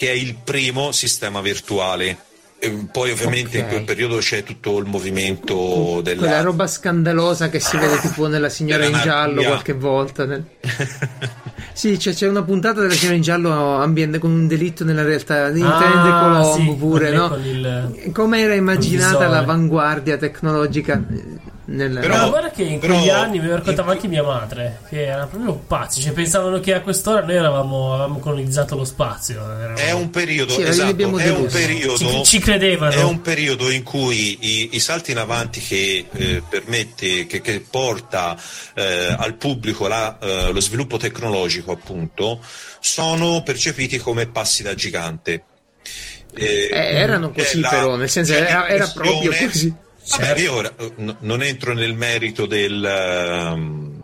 che 0.05 0.11
è 0.11 0.13
il 0.13 0.35
primo 0.43 0.91
sistema 0.91 1.41
virtuale. 1.41 2.17
E 2.57 2.69
poi 2.91 3.11
ovviamente 3.11 3.57
Ok. 3.57 3.63
in 3.63 3.69
quel 3.69 3.83
periodo 3.83 4.17
c'è 4.17 4.41
tutto 4.43 4.77
il 4.79 4.85
movimento 4.85 5.99
della... 6.01 6.21
Quella 6.21 6.41
roba 6.41 6.67
scandalosa 6.67 7.49
che 7.49 7.59
si 7.59 7.77
vede 7.77 7.99
tipo 7.99 8.27
nella 8.27 8.49
signora 8.49 8.85
in 8.87 8.97
giallo 9.03 9.43
qualche 9.43 9.73
volta. 9.73 10.25
nel- 10.25 10.45
Sì, 11.73 11.97
c'è, 11.97 12.13
c'è 12.13 12.27
una 12.27 12.41
puntata 12.43 12.79
della 12.79 12.93
signora 12.93 13.17
in 13.17 13.21
giallo 13.21 13.75
ambiente 13.81 14.17
con 14.17 14.31
un 14.31 14.47
delitto 14.47 14.83
nella 14.85 15.03
realtà. 15.03 15.47
Intende 15.47 15.67
Ah, 15.67 16.19
Colombo 16.21 16.53
sì, 16.71 16.75
pure, 16.79 17.11
no? 17.11 17.35
il- 17.43 18.11
Come 18.13 18.39
era 18.41 18.53
immaginata 18.55 19.27
l'avanguardia 19.27 20.15
tecnologica 20.17 21.03
nel... 21.65 21.97
Però- 21.99 22.15
Ma 22.17 22.27
guarda 22.29 22.51
che 22.51 22.63
in 22.63 22.79
però- 22.79 22.93
quegli 22.95 23.09
anni 23.09 23.39
mi 23.39 23.47
raccontava 23.49 23.89
in- 23.91 23.95
anche 23.97 24.07
mia 24.07 24.23
madre 24.23 24.79
che 24.89 25.05
erano 25.05 25.27
proprio 25.27 25.53
pazzi, 25.55 26.01
cioè 26.01 26.11
pensavano 26.13 26.59
che 26.59 26.73
a 26.73 26.81
quest'ora 26.81 27.21
noi 27.21 27.35
eravamo, 27.35 27.93
avevamo 27.93 28.19
colonizzato 28.19 28.75
lo 28.75 28.83
spazio. 28.85 29.41
eravamo- 29.41 29.77
È 29.77 29.91
un 29.91 30.09
periodo, 30.09 30.53
Sì, 30.53 30.61
esatto, 30.61 31.01
è 31.01 31.03
un 31.31 31.47
periodo, 31.51 31.97
Ci- 31.97 32.23
ci 32.23 32.39
credevano. 32.39 32.91
È 32.93 33.03
un 33.03 33.21
periodo 33.21 33.69
in 33.69 33.83
cui 33.83 34.37
i, 34.39 34.69
i 34.75 34.79
salti 34.79 35.11
in 35.11 35.17
avanti 35.17 35.59
che 35.59 36.05
eh, 36.11 36.43
permette, 36.47 37.25
che, 37.25 37.41
che 37.41 37.65
porta 37.69 38.37
eh, 38.75 39.15
al 39.17 39.35
pubblico 39.35 39.87
la, 39.87 40.17
eh, 40.19 40.51
lo 40.51 40.59
sviluppo 40.59 40.97
tecnologico, 40.97 41.71
appunto, 41.71 42.39
sono 42.79 43.41
percepiti 43.43 43.97
come 43.97 44.27
passi 44.27 44.61
da 44.63 44.75
gigante. 44.75 45.43
Eh, 46.37 46.69
Eh, 46.71 46.95
erano 46.97 47.31
così 47.31 47.59
la- 47.59 47.69
però, 47.69 47.95
nel 47.95 48.09
senso 48.09 48.33
era, 48.33 48.67
era 48.67 48.87
proprio 48.87 49.31
così. 49.47 49.73
Vabbè, 50.07 50.39
io 50.39 50.53
ora 50.53 50.73
no- 50.97 51.17
non 51.21 51.41
entro 51.41 51.73
nel 51.73 51.93
merito 51.95 52.45
del, 52.45 52.83
ehm, 52.83 54.03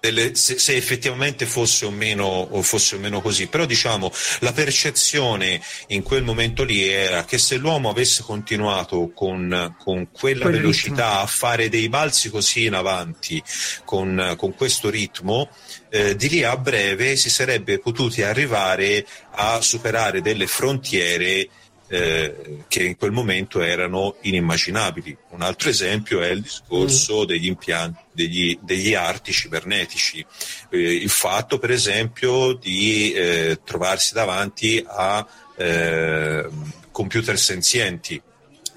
delle- 0.00 0.34
se, 0.34 0.58
se 0.58 0.74
effettivamente 0.76 1.46
fosse 1.46 1.86
o, 1.86 1.90
meno, 1.90 2.48
fosse 2.62 2.96
o 2.96 2.98
meno 2.98 3.20
così, 3.22 3.46
però 3.46 3.64
diciamo 3.64 4.12
la 4.40 4.52
percezione 4.52 5.60
in 5.88 6.02
quel 6.02 6.22
momento 6.24 6.64
lì 6.64 6.82
era 6.86 7.24
che 7.24 7.38
se 7.38 7.56
l'uomo 7.56 7.88
avesse 7.88 8.22
continuato 8.24 9.12
con, 9.14 9.74
con 9.78 10.10
quella 10.10 10.42
Quel 10.46 10.56
velocità 10.56 11.06
ritmo. 11.08 11.20
a 11.22 11.26
fare 11.26 11.68
dei 11.68 11.88
balzi 11.88 12.30
così 12.30 12.64
in 12.66 12.74
avanti 12.74 13.40
con, 13.84 14.34
con 14.36 14.54
questo 14.54 14.90
ritmo, 14.90 15.48
eh, 15.88 16.16
di 16.16 16.28
lì 16.28 16.42
a 16.42 16.56
breve 16.56 17.14
si 17.16 17.30
sarebbe 17.30 17.78
potuti 17.78 18.22
arrivare 18.22 19.06
a 19.34 19.60
superare 19.60 20.20
delle 20.20 20.46
frontiere 20.48 21.48
eh, 21.92 22.64
che 22.68 22.84
in 22.84 22.96
quel 22.96 23.10
momento 23.12 23.60
erano 23.60 24.16
inimmaginabili. 24.22 25.14
Un 25.32 25.42
altro 25.42 25.68
esempio 25.68 26.22
è 26.22 26.28
il 26.28 26.40
discorso 26.40 27.26
degli 27.26 27.46
impianti, 27.46 28.00
degli, 28.12 28.58
degli 28.62 28.94
arti 28.94 29.30
cibernetici. 29.30 30.24
Eh, 30.70 30.94
il 30.94 31.10
fatto, 31.10 31.58
per 31.58 31.70
esempio, 31.70 32.54
di 32.54 33.12
eh, 33.12 33.60
trovarsi 33.62 34.14
davanti 34.14 34.82
a 34.86 35.26
eh, 35.54 36.48
computer 36.90 37.38
senzienti, 37.38 38.20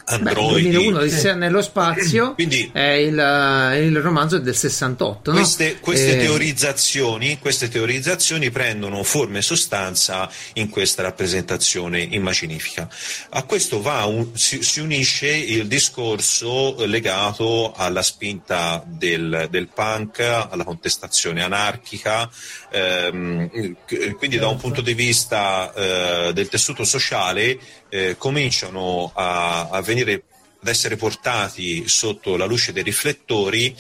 Beh, 0.08 0.14
androidi. 0.14 0.70
2001 0.70 0.98
Odissea 1.00 1.34
nello 1.34 1.64
spazio 1.64 2.34
Quindi- 2.36 2.70
è 2.72 2.80
il, 2.80 3.18
eh, 3.18 3.86
il 3.86 4.00
romanzo 4.02 4.38
del 4.38 4.56
68 4.56 5.32
no? 5.32 5.38
Queste, 5.38 5.80
queste 5.80 6.16
Eh, 6.20 6.20
teorizzazioni, 6.26 7.40
queste 7.40 7.70
teorizzazioni 7.70 8.52
prendono 8.52 9.02
forma 9.04 9.40
e 9.40 9.42
sostanza 9.42 10.30
in 10.54 10.70
questa 10.70 11.02
rappresentazione 11.02 12.02
immaginifica. 12.02 12.88
A 13.32 13.44
questo 13.44 13.82
va 13.82 14.06
un- 14.06 14.38
si, 14.38 14.62
si 14.62 14.80
unisce 14.80 15.28
il 15.28 15.66
discorso 15.66 16.86
legato 16.86 17.74
alla 17.76 18.04
spinta 18.04 18.84
del, 18.86 19.48
del 19.50 19.70
punk, 19.74 20.20
alla 20.20 20.64
contestazione 20.64 21.42
anarchica, 21.44 22.30
ehm, 22.72 23.50
quindi 24.18 24.38
da 24.38 24.48
un 24.50 24.58
punto 24.58 24.82
di 24.82 24.94
vista 24.94 25.74
eh, 25.74 26.32
del 26.34 26.48
tessuto 26.48 26.84
sociale 26.84 27.58
eh, 27.96 28.16
cominciano 28.18 29.12
a, 29.14 29.70
a 29.70 29.82
venire 29.82 30.24
ad 30.62 30.68
essere 30.68 30.98
portati 30.98 31.88
sotto 31.88 32.36
la 32.36 32.46
luce 32.46 32.74
dei 32.74 32.84
riflettori 32.84 33.74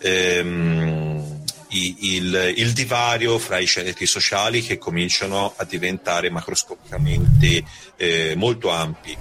ehm, 0.00 1.40
il, 1.70 2.52
il 2.56 2.72
divario 2.72 3.38
fra 3.38 3.58
i 3.58 3.66
ceti 3.66 4.04
sociali 4.04 4.60
che 4.60 4.76
cominciano 4.76 5.54
a 5.56 5.64
diventare 5.64 6.28
macroscopicamente 6.28 7.64
eh, 7.96 8.34
molto 8.36 8.68
ampi. 8.68 9.16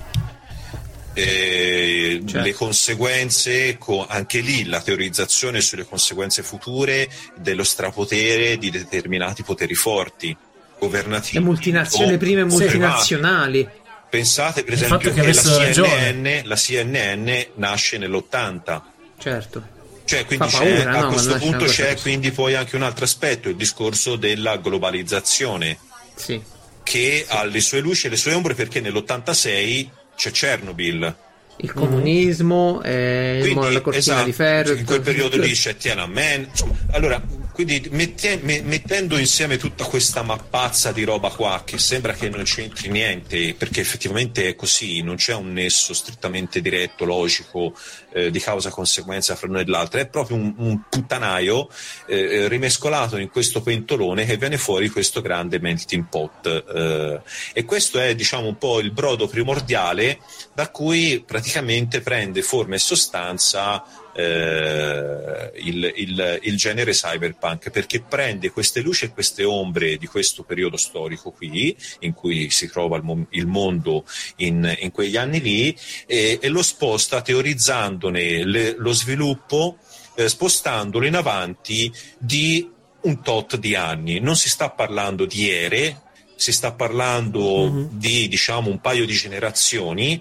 Eh, 1.14 2.22
Certo. 2.26 2.46
Le 2.46 2.54
conseguenze, 2.54 3.78
co- 3.78 4.06
anche 4.08 4.40
lì 4.40 4.66
la 4.66 4.82
teorizzazione 4.82 5.62
sulle 5.62 5.86
conseguenze 5.86 6.44
future 6.44 7.10
dello 7.36 7.64
strapotere 7.64 8.58
di 8.58 8.70
determinati 8.70 9.44
poteri 9.44 9.74
forti, 9.74 10.36
governativi. 10.82 11.38
le 11.38 11.44
multinazionali, 11.44 12.12
le 12.12 12.18
prime 12.18 12.46
privati. 12.46 13.80
Pensate 14.12 14.64
per 14.64 14.74
esempio 14.74 15.14
che 15.14 15.22
che, 15.22 15.34
la. 15.34 15.42
CNN, 15.42 16.28
la 16.44 16.56
CNN 16.56 17.32
nasce 17.56 17.98
nell'80. 17.98 18.82
certo 19.18 19.64
Cioè, 20.04 20.26
quindi 20.26 20.48
paura, 20.52 20.92
a 20.92 21.02
no? 21.02 21.08
questo 21.08 21.38
punto 21.38 21.66
c'è 21.66 21.94
cosa 21.94 22.02
quindi 22.02 22.32
poi 22.32 22.56
anche 22.56 22.76
un 22.76 22.84
altro 22.84 23.06
aspetto, 23.06 23.48
il 23.48 23.56
discorso 23.56 24.18
della 24.18 24.58
globalizzazione, 24.58 25.78
sì 26.14 26.60
che 26.84 27.26
ha 27.28 27.44
le 27.46 27.62
sue 27.62 27.80
luci 27.80 28.08
e 28.08 28.10
le 28.10 28.18
sue 28.18 28.34
ombre 28.34 28.54
perché 28.54 28.82
nell'86 28.82 29.88
c'è 30.16 30.32
Chernobyl. 30.32 31.16
il 31.58 31.74
comunismo 31.74 32.82
eh, 32.84 33.38
il 33.38 33.54
Quindi, 33.54 33.74
la 33.74 33.82
cortina 33.82 33.98
esatto, 33.98 34.26
di 34.26 34.34
ferro 34.34 34.74
in 34.74 34.86
quel 34.86 35.02
periodo 35.02 35.38
lì 35.38 35.52
c'è 35.54 35.78
Tiananmen. 35.78 36.48
Insomma, 36.50 36.76
allora, 36.92 37.22
quindi 37.52 37.88
mette, 37.92 38.40
me, 38.42 38.62
mettendo 38.62 39.18
insieme 39.18 39.58
tutta 39.58 39.86
questa 39.86 40.22
mappazza 40.22 40.92
di 40.92 41.04
roba 41.04 41.30
qua 41.30 41.64
che 41.66 41.78
sembra 41.78 42.14
che 42.14 42.30
non 42.30 42.44
c'entri 42.44 42.90
niente, 42.90 43.54
perché 43.54 43.82
effettivamente 43.82 44.48
è 44.48 44.56
così, 44.56 45.02
non 45.02 45.16
c'è 45.16 45.36
un 45.36 45.54
nesso 45.54 45.94
strettamente 45.94 46.62
diretto, 46.62 47.06
logico, 47.06 47.76
eh, 48.14 48.32
di 48.32 48.40
causa-conseguenza 48.40 49.36
fra 49.36 49.48
una 49.48 49.60
e 49.60 49.66
l'altra, 49.66 50.00
è 50.00 50.08
proprio 50.08 50.38
un, 50.38 50.54
un 50.58 50.82
puttanaio 50.90 51.70
eh, 52.08 52.48
rimescolato 52.48 53.18
in 53.18 53.30
questo 53.30 53.62
pentolone 53.62 54.26
che 54.26 54.38
viene 54.38 54.58
fuori 54.58 54.90
questo 54.90 55.22
grande 55.22 55.60
melting 55.60 56.06
pot. 56.10 56.46
Eh, 56.46 57.22
e 57.54 57.66
questo 57.66 58.00
è 58.00 58.16
diciamo 58.16 58.48
un 58.48 58.58
po' 58.58 58.80
il 58.80 58.92
brodo 58.92 59.28
primordiale 59.28 60.20
da 60.54 60.70
cui 60.70 61.24
praticamente 61.26 62.02
prende 62.02 62.42
forma 62.42 62.76
e 62.76 62.80
sostanza 62.80 63.84
eh, 64.14 65.52
il, 65.56 65.94
il, 65.96 66.40
il, 66.42 66.58
genere 66.58 66.92
cyberpunk 66.92 67.70
perché 67.70 68.02
prende 68.02 68.52
queste 68.52 68.82
luci 68.82 69.06
e 69.06 69.10
queste 69.10 69.44
ombre 69.44 69.98
di 69.98 70.08
questo 70.08 70.44
periodo 70.44 70.78
storico 70.78 71.32
qui 71.32 71.76
in 72.00 72.14
cui 72.14 72.50
si 72.50 72.70
trova 72.70 72.98
il, 72.98 73.26
il 73.32 73.48
mondo 73.48 74.06
in, 74.38 74.76
in, 74.80 74.92
quegli 74.92 75.18
anni 75.18 75.42
lì 75.42 75.76
e, 76.06 76.40
e 76.42 76.50
lo 76.50 76.62
sposta 76.62 77.22
teorizzandone 77.22 78.44
le, 78.46 78.76
lo 78.78 78.92
sviluppo 78.92 79.78
eh, 80.16 80.28
spostandolo 80.28 81.06
in 81.06 81.16
avanti 81.16 81.92
di 82.18 82.70
un 83.02 83.22
tot 83.22 83.58
di 83.58 83.76
anni 83.76 84.20
non 84.20 84.36
si 84.36 84.50
sta 84.50 84.70
parlando 84.70 85.26
di 85.26 85.50
ere 85.50 86.02
si 86.36 86.52
sta 86.52 86.72
parlando 86.72 87.70
mm-hmm. 87.70 87.88
di 87.92 88.28
diciamo 88.28 88.70
un 88.70 88.82
paio 88.82 89.06
di 89.06 89.14
generazioni 89.14 90.20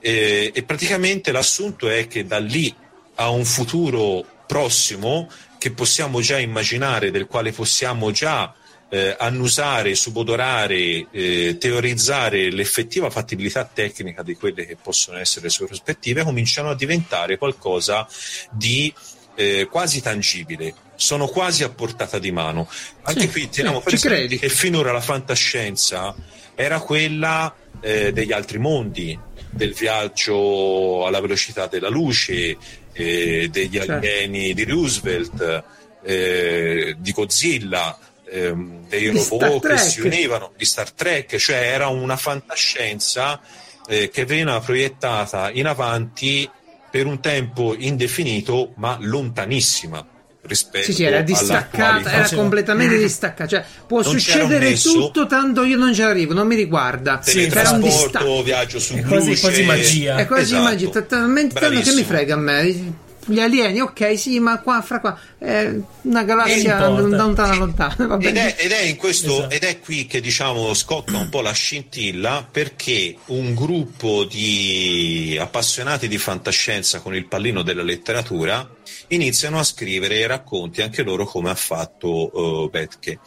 eh, 0.00 0.50
e 0.52 0.62
praticamente 0.64 1.30
l'assunto 1.30 1.88
è 1.88 2.08
che 2.08 2.26
da 2.26 2.38
lì 2.38 2.74
a 3.20 3.28
un 3.28 3.44
futuro 3.44 4.24
prossimo 4.46 5.28
che 5.58 5.72
possiamo 5.72 6.22
già 6.22 6.38
immaginare, 6.38 7.10
del 7.10 7.26
quale 7.26 7.52
possiamo 7.52 8.10
già 8.12 8.54
eh, 8.88 9.14
annusare, 9.18 9.94
subodorare, 9.94 11.06
eh, 11.10 11.56
teorizzare 11.58 12.50
l'effettiva 12.50 13.10
fattibilità 13.10 13.68
tecnica 13.70 14.22
di 14.22 14.34
quelle 14.36 14.64
che 14.64 14.76
possono 14.80 15.18
essere 15.18 15.44
le 15.44 15.50
sue 15.50 15.66
prospettive, 15.66 16.24
cominciano 16.24 16.70
a 16.70 16.74
diventare 16.74 17.36
qualcosa 17.36 18.08
di 18.50 18.92
eh, 19.34 19.68
quasi 19.70 20.00
tangibile. 20.00 20.74
Sono 20.96 21.28
quasi 21.28 21.62
a 21.62 21.68
portata 21.68 22.18
di 22.18 22.32
mano. 22.32 22.68
Anche 23.02 23.20
sì, 23.20 23.30
qui 23.30 23.48
teniamo 23.50 23.80
sì, 23.80 23.84
presente 23.84 24.38
che 24.38 24.48
finora 24.48 24.92
la 24.92 25.00
fantascienza 25.02 26.14
era 26.54 26.80
quella 26.80 27.54
eh, 27.82 28.12
degli 28.12 28.32
altri 28.32 28.58
mondi, 28.58 29.18
del 29.50 29.74
viaggio 29.74 31.06
alla 31.06 31.20
velocità 31.20 31.66
della 31.66 31.88
luce, 31.88 32.56
eh, 33.00 33.48
degli 33.48 33.76
certo. 33.76 33.92
alieni 33.92 34.54
di 34.54 34.64
Roosevelt, 34.64 35.64
eh, 36.02 36.96
di 36.98 37.12
Godzilla, 37.12 37.98
ehm, 38.28 38.88
dei 38.88 39.10
di 39.10 39.18
robot 39.18 39.66
che 39.66 39.78
si 39.78 40.00
univano, 40.00 40.52
di 40.56 40.64
Star 40.64 40.90
Trek, 40.92 41.36
cioè 41.36 41.56
era 41.56 41.88
una 41.88 42.16
fantascienza 42.16 43.40
eh, 43.88 44.08
che 44.08 44.24
veniva 44.24 44.60
proiettata 44.60 45.50
in 45.50 45.66
avanti 45.66 46.48
per 46.90 47.06
un 47.06 47.20
tempo 47.20 47.74
indefinito 47.76 48.72
ma 48.76 48.96
lontanissima 49.00 50.18
rispetto 50.42 50.86
sì, 50.86 50.92
sì, 50.92 51.04
era 51.04 51.20
distaccata, 51.20 52.12
era 52.12 52.28
completamente 52.34 52.96
distaccata. 52.96 53.48
Cioè, 53.48 53.64
può 53.86 54.02
non 54.02 54.12
succedere 54.12 54.74
tutto, 54.74 55.26
tanto 55.26 55.64
io 55.64 55.76
non 55.76 55.92
ci 55.92 56.02
arrivo, 56.02 56.34
non 56.34 56.46
mi 56.46 56.56
riguarda. 56.56 57.20
Sì, 57.22 57.44
era 57.44 57.70
un 57.70 57.80
distacco. 57.80 58.42
viaggio 58.42 58.78
su 58.78 58.94
è 58.94 59.02
quasi, 59.02 59.38
quasi 59.38 59.62
magia. 59.64 60.16
È 60.16 60.26
quasi 60.26 60.54
esatto. 60.54 60.62
magia, 60.62 61.02
talmente 61.02 61.60
tanto 61.60 61.80
che 61.80 61.92
mi 61.92 62.04
frega 62.04 62.34
a 62.34 62.38
me 62.38 63.08
gli 63.30 63.40
alieni, 63.40 63.80
ok, 63.80 64.18
sì, 64.18 64.38
ma 64.40 64.60
qua 64.60 64.82
fra 64.82 65.00
qua 65.00 65.18
è 65.38 65.72
una 66.02 66.24
galassia 66.24 66.88
lontana 66.88 67.54
lontana. 67.54 68.18
Ed 68.20 68.36
è, 68.36 68.56
ed, 68.58 68.72
è 68.72 68.96
questo, 68.96 69.38
esatto. 69.38 69.54
ed 69.54 69.62
è 69.62 69.80
qui 69.80 70.06
che 70.06 70.20
diciamo 70.20 70.74
scotta 70.74 71.16
un 71.16 71.28
po' 71.28 71.40
la 71.40 71.52
scintilla 71.52 72.46
perché 72.50 73.16
un 73.26 73.54
gruppo 73.54 74.24
di 74.24 75.36
appassionati 75.40 76.08
di 76.08 76.18
fantascienza 76.18 77.00
con 77.00 77.14
il 77.14 77.26
pallino 77.26 77.62
della 77.62 77.82
letteratura 77.82 78.68
iniziano 79.08 79.58
a 79.58 79.64
scrivere 79.64 80.26
racconti 80.26 80.82
anche 80.82 81.02
loro 81.02 81.24
come 81.24 81.50
ha 81.50 81.54
fatto 81.54 82.30
uh, 82.36 82.70
Betke. 82.70 83.20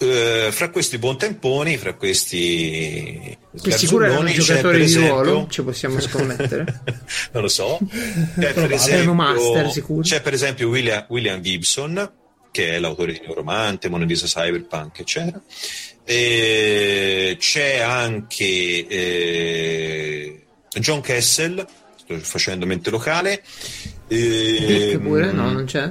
Uh, 0.00 0.52
fra 0.52 0.70
questi 0.70 0.96
buontemponi, 0.96 1.76
fra 1.76 1.94
questi 1.94 3.36
che 3.60 3.72
sicuro 3.72 4.04
erano 4.04 4.30
giocatori 4.30 4.84
di 4.84 4.94
ruolo, 4.94 5.48
ci 5.50 5.62
possiamo 5.62 5.98
scommettere. 5.98 6.82
non 7.32 7.42
lo 7.42 7.48
so. 7.48 7.78
C'è 8.38 8.52
per, 8.52 8.72
esempio, 8.72 9.14
master, 9.14 9.70
c'è 10.02 10.20
per 10.22 10.34
esempio 10.34 10.68
William, 10.68 11.04
William, 11.08 11.40
Gibson, 11.40 12.12
che 12.52 12.74
è 12.74 12.78
l'autore 12.78 13.12
di 13.12 13.20
Neuromante, 13.24 13.88
Mona 13.88 14.04
Lisa 14.04 14.26
Cyberpunk, 14.26 15.00
eccetera. 15.00 15.40
E 16.04 17.36
c'è 17.38 17.78
anche 17.78 18.86
eh, 18.86 20.42
John 20.78 21.00
Kessel, 21.00 21.66
sto 21.96 22.18
facendo 22.20 22.66
mente 22.66 22.90
locale. 22.90 23.42
Eh, 24.06 24.98
pure? 25.02 25.32
No, 25.32 25.50
non 25.50 25.64
c'è? 25.64 25.90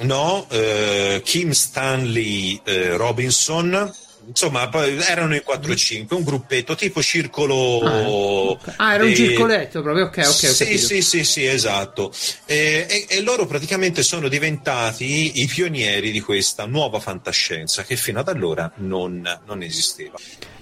No, 0.00 0.46
eh, 0.50 1.20
Kim 1.24 1.50
Stanley 1.50 2.60
eh, 2.64 2.96
Robinson, 2.96 3.92
insomma 4.28 4.70
erano 5.08 5.34
i 5.34 5.42
4-5 5.44 6.14
un 6.14 6.22
gruppetto 6.22 6.74
tipo 6.74 7.02
circolo 7.02 7.80
ah, 7.80 8.08
okay. 8.08 8.74
ah 8.76 8.94
era 8.94 9.04
un 9.04 9.14
circoletto 9.14 9.80
proprio 9.80 10.04
ok 10.04 10.18
ok 10.18 10.24
sì 10.26 10.78
sì 10.78 11.02
sì 11.02 11.24
sì 11.24 11.46
esatto. 11.46 12.12
E, 12.44 12.86
e, 12.88 13.06
e, 13.08 13.22
loro 13.22 13.46
praticamente 13.46 14.02
sono 14.02 14.28
diventati 14.28 15.40
i 15.40 15.46
pionieri 15.46 16.10
di 16.10 16.20
questa 16.20 16.66
nuova 16.66 17.00
fantascienza 17.00 17.84
che 17.84 17.96
fino 17.96 18.20
ad 18.20 18.28
allora 18.28 18.70
non, 18.76 19.26
non 19.46 19.62
esisteva. 19.62 20.18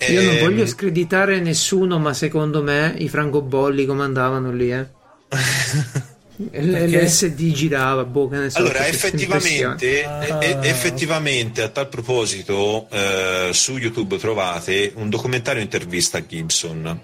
Io 0.08 0.20
e... 0.20 0.24
non 0.24 0.38
voglio 0.38 0.62
ehm, 0.62 0.68
screditare 0.68 1.40
nessuno 1.40 1.98
ma 1.98 2.14
secondo 2.14 2.62
me 2.62 2.94
i 2.98 3.08
francobolli 3.08 3.84
comandavano 3.84 4.52
lì 4.52 4.72
eh 4.72 4.86
L'SD 6.36 7.52
girava, 7.52 8.04
boh, 8.04 8.28
che 8.28 8.36
ne 8.36 8.50
so, 8.50 8.58
allora, 8.58 8.86
effettivamente, 8.86 10.04
ah. 10.04 10.38
effettivamente, 10.66 11.62
a 11.62 11.68
tal 11.68 11.88
proposito, 11.88 12.86
eh, 12.90 13.50
su 13.52 13.78
YouTube 13.78 14.18
trovate 14.18 14.92
un 14.96 15.08
documentario 15.08 15.62
intervista 15.62 16.18
a 16.18 16.26
Gibson, 16.26 17.00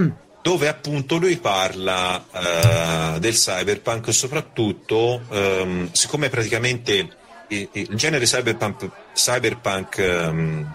mm. 0.00 0.08
dove 0.42 0.68
appunto 0.68 1.16
lui 1.16 1.38
parla 1.38 2.24
eh, 2.30 3.18
del 3.18 3.34
cyberpunk, 3.34 4.12
soprattutto 4.12 5.22
ehm, 5.28 5.90
siccome 5.90 6.28
praticamente 6.28 7.08
il, 7.48 7.68
il 7.72 7.88
genere 7.94 8.26
cyberpunk, 8.26 8.88
cyberpunk 9.12 9.98
ehm, 9.98 10.74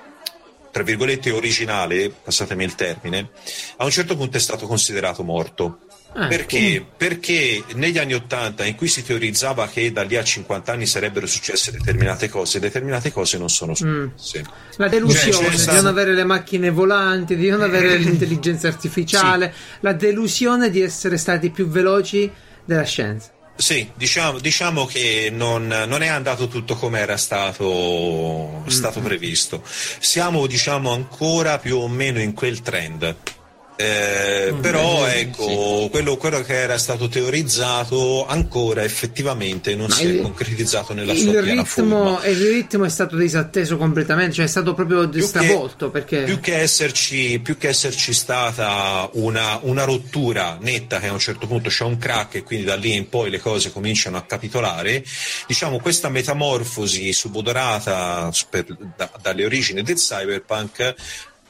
tra 0.71 0.83
virgolette 0.83 1.31
originale, 1.31 2.09
passatemi 2.09 2.63
il 2.63 2.75
termine, 2.75 3.29
a 3.77 3.85
un 3.85 3.91
certo 3.91 4.15
punto 4.15 4.37
è 4.37 4.39
stato 4.39 4.67
considerato 4.67 5.23
morto 5.23 5.79
Ah, 6.13 6.27
perché? 6.27 6.81
Mm. 6.81 6.83
Perché 6.97 7.63
negli 7.75 7.97
anni 7.97 8.13
Ottanta, 8.13 8.65
in 8.65 8.75
cui 8.75 8.87
si 8.87 9.03
teorizzava 9.03 9.67
che 9.69 9.91
da 9.93 10.03
lì 10.03 10.17
a 10.17 10.23
50 10.23 10.71
anni 10.71 10.85
sarebbero 10.85 11.25
successe 11.25 11.71
determinate 11.71 12.27
cose, 12.27 12.59
determinate 12.59 13.13
cose 13.13 13.37
non 13.37 13.49
sono 13.49 13.73
successe. 13.73 14.39
Mm. 14.39 14.43
La 14.75 14.89
delusione 14.89 15.57
cioè, 15.57 15.69
di 15.69 15.75
non 15.75 15.85
avere 15.85 16.13
le 16.13 16.25
macchine 16.25 16.69
volanti, 16.69 17.37
di 17.37 17.49
non 17.49 17.61
avere 17.61 17.95
l'intelligenza 17.97 18.67
artificiale, 18.67 19.53
sì. 19.55 19.77
la 19.81 19.93
delusione 19.93 20.69
di 20.69 20.81
essere 20.81 21.17
stati 21.17 21.49
più 21.49 21.67
veloci 21.67 22.29
della 22.65 22.83
scienza. 22.83 23.31
Sì, 23.55 23.89
diciamo, 23.95 24.39
diciamo 24.39 24.85
che 24.85 25.29
non, 25.31 25.67
non, 25.67 26.01
è 26.01 26.07
andato 26.07 26.47
tutto 26.47 26.75
come 26.75 26.99
era 26.99 27.15
stato, 27.15 28.63
stato 28.67 28.99
mm. 28.99 29.03
previsto. 29.03 29.63
Siamo 29.65 30.47
diciamo, 30.47 30.91
ancora 30.91 31.57
più 31.59 31.77
o 31.77 31.87
meno 31.87 32.19
in 32.19 32.33
quel 32.33 32.61
trend. 32.61 33.15
Eh, 33.81 34.51
mm, 34.51 34.59
però 34.59 35.07
ecco, 35.07 35.87
quello, 35.89 36.17
quello, 36.17 36.41
che 36.41 36.53
era 36.53 36.77
stato 36.77 37.07
teorizzato 37.07 38.27
ancora 38.27 38.83
effettivamente 38.83 39.73
non 39.75 39.87
Ma 39.89 39.95
si 39.95 40.05
il, 40.05 40.19
è 40.19 40.21
concretizzato 40.21 40.93
nella 40.93 41.15
sua 41.15 41.41
piena 41.41 41.63
forma. 41.63 42.23
Il 42.25 42.35
ritmo 42.35 42.85
è 42.85 42.89
stato 42.89 43.15
disatteso 43.15 43.77
completamente, 43.77 44.33
cioè 44.33 44.45
è 44.45 44.49
stato 44.49 44.75
proprio 44.75 45.09
più 45.09 45.23
stravolto. 45.23 45.85
Che, 45.85 45.91
perché... 45.91 46.23
più, 46.23 46.39
che 46.39 46.57
esserci, 46.57 47.39
più 47.39 47.57
che 47.57 47.69
esserci 47.69 48.13
stata 48.13 49.09
una, 49.13 49.59
una, 49.63 49.83
rottura 49.83 50.57
netta 50.61 50.99
che 50.99 51.07
a 51.07 51.13
un 51.13 51.19
certo 51.19 51.47
punto 51.47 51.69
c'è 51.69 51.83
un 51.83 51.97
crack 51.97 52.35
e 52.35 52.43
quindi 52.43 52.65
da 52.65 52.75
lì 52.75 52.95
in 52.95 53.09
poi 53.09 53.31
le 53.31 53.39
cose 53.39 53.71
cominciano 53.71 54.17
a 54.17 54.21
capitolare, 54.21 55.03
diciamo 55.47 55.79
questa 55.79 56.09
metamorfosi 56.09 57.11
subodorata 57.13 58.31
per, 58.47 58.65
da, 58.95 59.09
dalle 59.21 59.45
origini 59.45 59.81
del 59.81 59.95
cyberpunk 59.95 60.93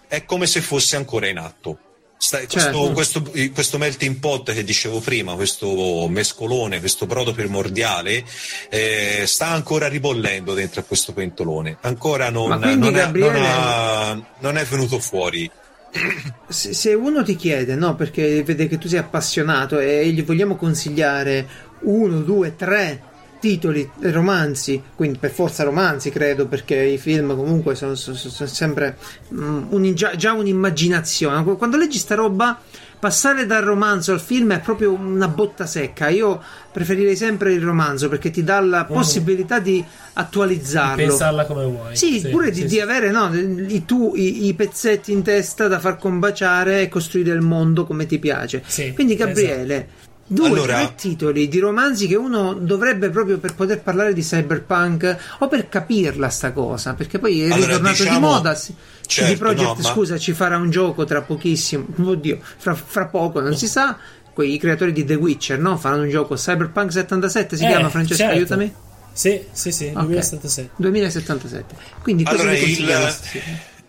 è 0.07 0.23
come 0.23 0.45
se 0.45 0.61
fosse 0.61 0.95
ancora 0.95 1.27
in 1.27 1.37
atto 1.37 1.77
Sta, 2.23 2.45
certo. 2.45 2.91
questo, 2.91 3.23
questo, 3.23 3.51
questo, 3.51 3.77
melting 3.79 4.17
pot 4.17 4.53
che 4.53 4.63
dicevo 4.63 4.99
prima, 4.99 5.33
questo 5.33 6.07
mescolone, 6.07 6.79
questo 6.79 7.07
brodo 7.07 7.33
primordiale, 7.33 8.23
eh, 8.69 9.23
sta 9.25 9.47
ancora 9.47 9.87
ribollendo 9.87 10.53
dentro 10.53 10.81
a 10.81 10.83
questo 10.83 11.13
pentolone. 11.13 11.77
Ancora 11.81 12.29
non, 12.29 12.59
non, 12.59 12.91
Gabriele... 12.91 13.27
è, 13.27 13.41
non, 13.41 13.43
ha, 13.43 14.25
non 14.37 14.57
è 14.59 14.63
venuto 14.65 14.99
fuori. 14.99 15.49
Se, 16.47 16.93
uno 16.93 17.23
ti 17.23 17.35
chiede, 17.35 17.73
no, 17.73 17.95
perché 17.95 18.43
vede 18.43 18.67
che 18.67 18.77
tu 18.77 18.87
sei 18.87 18.99
appassionato 18.99 19.79
e 19.79 20.07
gli 20.11 20.23
vogliamo 20.23 20.57
consigliare 20.57 21.47
uno, 21.79 22.19
due, 22.19 22.55
tre 22.55 23.01
titoli 23.41 23.89
romanzi, 24.01 24.81
quindi 24.95 25.17
per 25.17 25.31
forza 25.31 25.63
romanzi 25.63 26.11
credo, 26.11 26.45
perché 26.45 26.75
i 26.75 26.99
film 26.99 27.35
comunque 27.35 27.73
sono, 27.73 27.95
sono, 27.95 28.15
sono 28.15 28.47
sempre 28.47 28.97
um, 29.29 29.67
un, 29.71 29.93
già, 29.95 30.15
già, 30.15 30.31
un'immaginazione. 30.33 31.43
Quando 31.57 31.75
leggi 31.75 31.97
sta 31.97 32.13
roba, 32.13 32.61
passare 32.99 33.47
dal 33.47 33.63
romanzo 33.63 34.13
al 34.13 34.21
film 34.21 34.53
è 34.53 34.59
proprio 34.59 34.93
una 34.93 35.27
botta 35.27 35.65
secca. 35.65 36.07
Io 36.09 36.39
preferirei 36.71 37.15
sempre 37.15 37.51
il 37.51 37.61
romanzo 37.61 38.07
perché 38.09 38.29
ti 38.29 38.43
dà 38.43 38.59
la 38.59 38.87
mm. 38.89 38.93
possibilità 38.93 39.59
di 39.59 39.83
attualizzarlo. 40.13 41.01
Di 41.01 41.07
pensarla 41.07 41.45
come 41.45 41.65
vuoi. 41.65 41.95
Sì, 41.95 42.19
sì 42.19 42.29
pure 42.29 42.53
sì, 42.53 42.61
di, 42.61 42.69
sì. 42.69 42.75
di, 42.75 42.79
avere 42.79 43.09
no, 43.09 43.33
i, 43.33 43.85
tu, 43.85 44.13
i, 44.15 44.45
i, 44.45 44.53
pezzetti 44.53 45.11
in 45.11 45.23
testa 45.23 45.67
da 45.67 45.79
far 45.79 45.97
combaciare 45.97 46.83
e 46.83 46.89
costruire 46.89 47.33
il 47.33 47.41
mondo 47.41 47.85
come 47.85 48.05
ti 48.05 48.19
piace. 48.19 48.63
Quindi 48.93 49.15
Gabriele... 49.15 49.75
Esatto 49.75 50.09
due 50.27 50.47
allora... 50.47 50.77
tre 50.77 50.95
titoli 50.95 51.47
di 51.47 51.59
romanzi 51.59 52.07
che 52.07 52.15
uno 52.15 52.53
dovrebbe 52.53 53.09
proprio 53.09 53.37
per 53.37 53.53
poter 53.53 53.81
parlare 53.81 54.13
di 54.13 54.21
cyberpunk 54.21 55.17
o 55.39 55.47
per 55.47 55.67
capirla 55.67 56.29
sta 56.29 56.51
cosa 56.51 56.93
perché 56.93 57.19
poi 57.19 57.41
è 57.41 57.45
allora, 57.45 57.65
ritornato 57.65 58.03
diciamo... 58.03 58.17
di 58.17 58.19
moda 58.19 58.55
certo, 58.55 59.33
CD 59.33 59.37
Projekt 59.37 59.67
no, 59.67 59.75
ma... 59.81 59.89
scusa 59.89 60.17
ci 60.17 60.33
farà 60.33 60.57
un 60.57 60.69
gioco 60.69 61.05
tra 61.05 61.21
pochissimo. 61.21 61.87
Oddio 62.01 62.39
fra, 62.57 62.73
fra 62.75 63.07
poco 63.07 63.39
non 63.39 63.55
si 63.55 63.67
sa. 63.67 63.97
Quei 64.33 64.57
creatori 64.57 64.93
di 64.93 65.03
The 65.03 65.15
Witcher 65.15 65.59
no? 65.59 65.77
faranno 65.77 66.03
un 66.03 66.09
gioco 66.09 66.35
Cyberpunk 66.35 66.91
77 66.91 67.57
si 67.57 67.65
eh, 67.65 67.67
chiama 67.67 67.89
Francesco 67.89 68.21
certo. 68.21 68.35
aiutami. 68.35 68.73
Sì 69.13 69.43
sì 69.51 69.73
sì 69.73 69.87
okay. 69.87 70.05
2077 70.05 70.69
2077 70.77 71.75
quindi 72.01 72.23
cosa 72.23 72.43
allora, 72.43 72.57
il... 72.57 73.19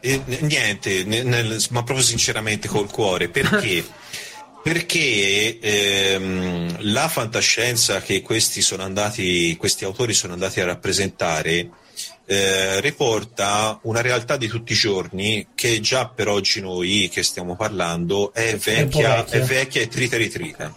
Eh, 0.04 0.20
niente, 0.40 1.04
nel, 1.04 1.64
ma 1.70 1.84
proprio 1.84 2.04
sinceramente 2.04 2.66
col 2.66 2.90
cuore, 2.90 3.28
perché 3.30 3.84
Perché 4.62 5.58
ehm, 5.58 6.92
la 6.92 7.08
fantascienza 7.08 8.00
che 8.00 8.22
questi, 8.22 8.64
andati, 8.78 9.56
questi, 9.56 9.84
autori 9.84 10.14
sono 10.14 10.34
andati 10.34 10.60
a 10.60 10.64
rappresentare 10.64 11.68
eh, 12.26 12.80
riporta 12.80 13.80
una 13.82 14.00
realtà 14.00 14.36
di 14.36 14.46
tutti 14.46 14.72
i 14.72 14.76
giorni 14.76 15.48
che 15.54 15.80
già 15.80 16.06
per 16.08 16.28
oggi 16.28 16.60
noi 16.60 17.10
che 17.12 17.24
stiamo 17.24 17.56
parlando 17.56 18.32
è 18.32 18.56
vecchia, 18.56 19.26
è 19.26 19.40
vecchia 19.40 19.80
e 19.80 19.88
trita 19.88 20.16
ritrita. 20.16 20.72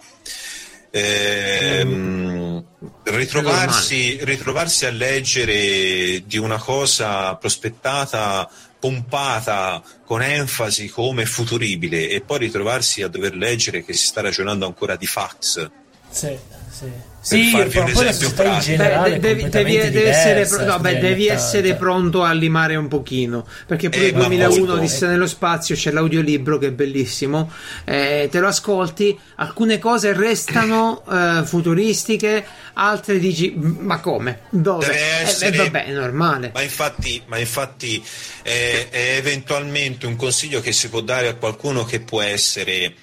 Eh, 0.90 1.84
mm. 1.84 2.58
ritrovarsi, 3.04 4.18
ritrovarsi 4.22 4.86
a 4.86 4.92
leggere 4.92 6.24
di 6.26 6.38
una 6.38 6.58
cosa 6.58 7.36
prospettata 7.36 8.50
pompata 8.86 9.82
con 10.06 10.22
enfasi 10.22 10.90
come 10.90 11.26
futuribile 11.26 12.08
e 12.08 12.22
poi 12.22 12.38
ritrovarsi 12.38 13.02
a 13.02 13.08
dover 13.08 13.36
leggere 13.36 13.84
che 13.84 13.94
si 13.94 14.06
sta 14.06 14.22
ragionando 14.22 14.68
ancora 14.68 14.96
di 14.96 15.08
fax. 15.08 15.72
Sì, 16.08 16.38
sì. 16.70 17.15
Per 17.28 17.40
sì, 17.40 17.50
farvi 17.50 17.78
un 17.80 17.88
esempio 17.88 18.32
pratico. 18.34 18.78
Beh, 18.78 19.20
devi, 19.20 19.50
devi, 19.50 19.78
devi, 19.78 20.04
essere, 20.04 20.48
no, 20.66 20.80
beh, 20.80 21.00
devi 21.00 21.28
essere, 21.28 21.74
pronto 21.74 22.22
a 22.22 22.32
limare 22.34 22.76
un 22.76 22.88
pochino 22.88 23.46
perché 23.66 23.90
pure 23.90 24.08
eh, 24.08 24.14
2001 24.14 24.74
Odissea 24.74 25.10
nello 25.10 25.28
spazio 25.28 25.76
c'è 25.76 25.92
l'audiolibro 25.92 26.58
che 26.58 26.68
è 26.68 26.72
bellissimo 26.72 27.52
eh, 27.84 28.28
te 28.32 28.40
lo 28.40 28.48
ascolti 28.48 29.18
alcune 29.36 29.80
cose 29.80 30.14
restano 30.14 31.04
eh, 31.10 31.44
futuristiche 31.46 32.46
altre 32.74 33.20
dici 33.20 33.54
ma 33.56 34.00
come? 34.00 34.42
dove? 34.50 34.86
Deve 34.86 34.98
eh, 34.98 35.22
essere, 35.22 35.56
eh, 35.56 35.58
vabbè 35.58 35.86
è 35.86 35.92
normale 35.92 36.52
ma 36.54 36.62
infatti, 36.62 37.22
ma 37.28 37.38
infatti 37.38 38.04
è, 38.42 38.88
è 38.90 39.16
eventualmente 39.18 40.06
un 40.06 40.16
consiglio 40.16 40.62
che 40.62 40.72
si 40.72 40.90
può 40.90 41.02
dare 41.02 41.28
a 41.28 41.36
qualcuno 41.36 41.84
che 41.84 42.00
può 42.00 42.22
essere 42.22 42.94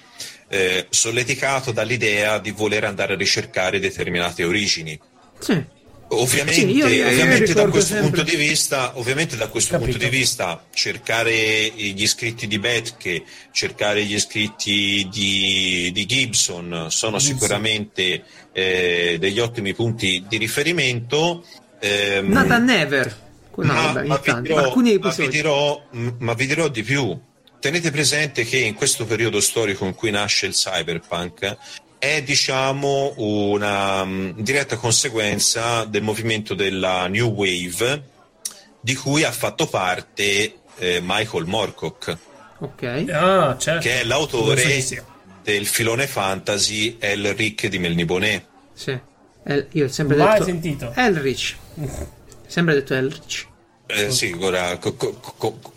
eh, 0.53 0.85
solleticato 0.89 1.71
dall'idea 1.71 2.37
di 2.37 2.51
voler 2.51 2.83
andare 2.83 3.13
a 3.13 3.17
ricercare 3.17 3.79
determinate 3.79 4.43
origini. 4.43 4.99
Sì. 5.39 5.65
Ovviamente, 6.09 6.53
sì, 6.53 6.69
io, 6.69 6.85
io 6.87 7.07
ovviamente, 7.07 7.53
da 7.53 7.67
questo 7.67 7.99
punto 7.99 8.21
di 8.21 8.35
vista, 8.35 8.91
ovviamente 8.99 9.35
da 9.35 9.47
questo 9.47 9.79
punto 9.79 9.97
di 9.97 10.09
vista 10.09 10.63
cercare 10.71 11.33
gli 11.75 12.05
scritti 12.05 12.45
di 12.45 12.59
Betke, 12.59 13.23
cercare 13.51 14.03
gli 14.03 14.19
scritti 14.19 15.07
di, 15.11 15.89
di 15.91 16.05
Gibson 16.05 16.85
sono 16.89 17.17
Gibson. 17.17 17.19
sicuramente 17.19 18.23
eh, 18.51 19.17
degli 19.19 19.39
ottimi 19.39 19.73
punti 19.73 20.23
di 20.27 20.37
riferimento. 20.37 21.43
Ehm, 21.79 22.31
Nathan 22.31 22.63
Never. 22.63 23.21
No, 23.55 23.73
ma, 23.73 23.91
vabbè, 23.91 24.05
ma, 24.05 24.21
vi 24.23 24.41
dirò, 24.41 24.73
ma, 24.99 25.13
vi 25.15 25.27
dirò, 25.29 25.83
ma 26.19 26.33
vi 26.33 26.45
dirò 26.45 26.67
di 26.67 26.83
più 26.83 27.19
tenete 27.63 27.91
presente 27.91 28.43
che 28.43 28.57
in 28.57 28.73
questo 28.73 29.05
periodo 29.05 29.39
storico 29.39 29.85
in 29.85 29.95
cui 29.95 30.11
nasce 30.11 30.47
il 30.47 30.51
cyberpunk 30.51 31.55
è 31.97 32.21
diciamo 32.21 33.13
una 33.15 34.01
um, 34.01 34.33
diretta 34.35 34.75
conseguenza 34.75 35.85
del 35.85 36.01
movimento 36.01 36.55
della 36.55 37.07
New 37.07 37.29
Wave 37.29 38.03
di 38.81 38.93
cui 38.95 39.23
ha 39.23 39.31
fatto 39.31 39.67
parte 39.67 40.55
eh, 40.75 40.99
Michael 41.01 41.45
Moorcock 41.45 42.17
okay. 42.57 43.09
ah, 43.09 43.55
certo. 43.57 43.79
che 43.79 44.01
è 44.01 44.03
l'autore 44.03 44.83
del 45.41 45.65
filone 45.65 46.05
fantasy 46.05 46.97
Elric 46.99 47.67
di 47.67 47.79
Melniboné 47.79 48.45
sì. 48.73 48.99
El, 49.43 49.67
io 49.71 49.85
ho 49.85 49.89
sempre 49.89 50.17
Mai 50.17 50.33
detto 50.33 50.43
sentito 50.43 50.91
Elrich 50.93 51.55
sempre 52.45 52.73
detto 52.73 52.93
Elrich 52.93 53.51
eh, 53.93 54.11
sì, 54.11 54.35
ora, 54.39 54.77
co- 54.77 54.95
co- 54.95 55.19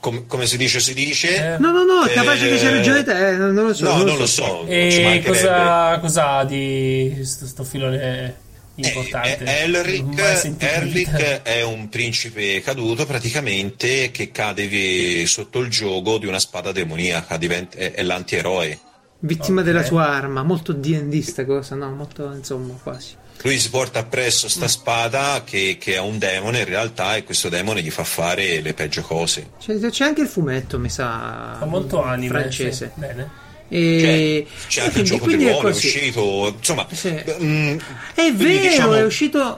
co- 0.01 0.25
come 0.27 0.47
si 0.47 0.57
dice, 0.57 0.81
si 0.81 0.95
dice. 0.95 1.55
Eh. 1.55 1.59
No, 1.59 1.71
no, 1.71 1.85
no, 1.85 2.05
è 2.05 2.13
capace 2.13 2.47
eh, 2.47 2.51
che 2.51 2.57
c'è 2.59 2.71
ragione 2.71 3.03
te, 3.03 3.29
eh, 3.29 3.37
non, 3.37 3.55
lo 3.55 3.75
so. 3.75 3.85
No, 3.85 3.97
non, 3.97 4.07
non 4.07 4.19
lo 4.19 4.27
so. 4.27 4.45
so. 4.45 4.67
E 4.67 5.23
cosa, 5.25 5.99
cosa 6.01 6.45
di 6.45 7.21
sto 7.23 7.65
filone 7.65 8.35
importante? 8.75 9.45
Eh, 9.45 9.63
Elric, 9.63 10.57
Elric 10.59 11.43
è 11.43 11.63
un 11.63 11.89
principe 11.89 12.61
caduto 12.61 13.07
praticamente 13.07 14.11
che 14.11 14.31
cade 14.31 15.27
sotto 15.27 15.61
il 15.61 15.69
gioco 15.69 16.19
di 16.19 16.27
una 16.27 16.39
spada 16.39 16.73
demoniaca, 16.73 17.37
diventa, 17.37 17.77
è, 17.77 17.93
è 17.93 18.03
l'antieroe. 18.03 18.79
Vittima 19.19 19.61
okay. 19.61 19.73
della 19.73 19.85
sua 19.85 20.09
arma, 20.09 20.43
molto 20.43 20.73
D&D 20.73 21.21
sta 21.23 21.45
cosa, 21.45 21.75
no? 21.75 21.91
Molto, 21.91 22.33
insomma, 22.33 22.75
quasi 22.83 23.25
lui 23.43 23.59
si 23.59 23.71
porta 23.71 24.01
appresso 24.01 24.49
sta 24.49 24.69
spada 24.69 25.43
che, 25.45 25.77
che, 25.79 25.97
ha 25.97 26.03
un 26.03 26.19
demone 26.19 26.61
in 26.61 26.65
realtà 26.65 27.17
e 27.17 27.25
questo 27.25 27.49
demone 27.49 27.83
gli 27.83 27.91
fa 27.91 28.05
fare 28.05 28.61
le 28.61 28.75
peggio 28.75 29.03
cose. 29.03 29.51
C'è, 29.61 29.79
c'è 29.79 30.05
anche 30.05 30.23
il 30.23 30.29
fumetto, 30.29 30.79
mi 30.79 30.89
sa. 30.89 31.57
Fa 31.59 31.67
molto 31.67 32.03
anime. 32.03 32.29
Francese. 32.29 32.93
Sì. 32.95 33.01
Bene. 33.01 33.45
E... 33.69 34.47
C'è, 34.49 34.69
c'è 34.69 34.85
anche 34.87 35.01
il 35.01 35.05
gioco 35.05 35.27
di 35.27 35.35
ruolo, 35.35 35.69
è, 35.69 35.73
è, 35.73 35.75
uscito. 35.75 36.55
Insomma, 36.57 36.87
sì. 36.91 37.11
mh, 37.11 37.45
mm, 37.45 37.79
è 38.15 38.33
vero, 38.33 38.61
diciamo... 38.61 38.95
è 38.95 39.05
uscito. 39.05 39.57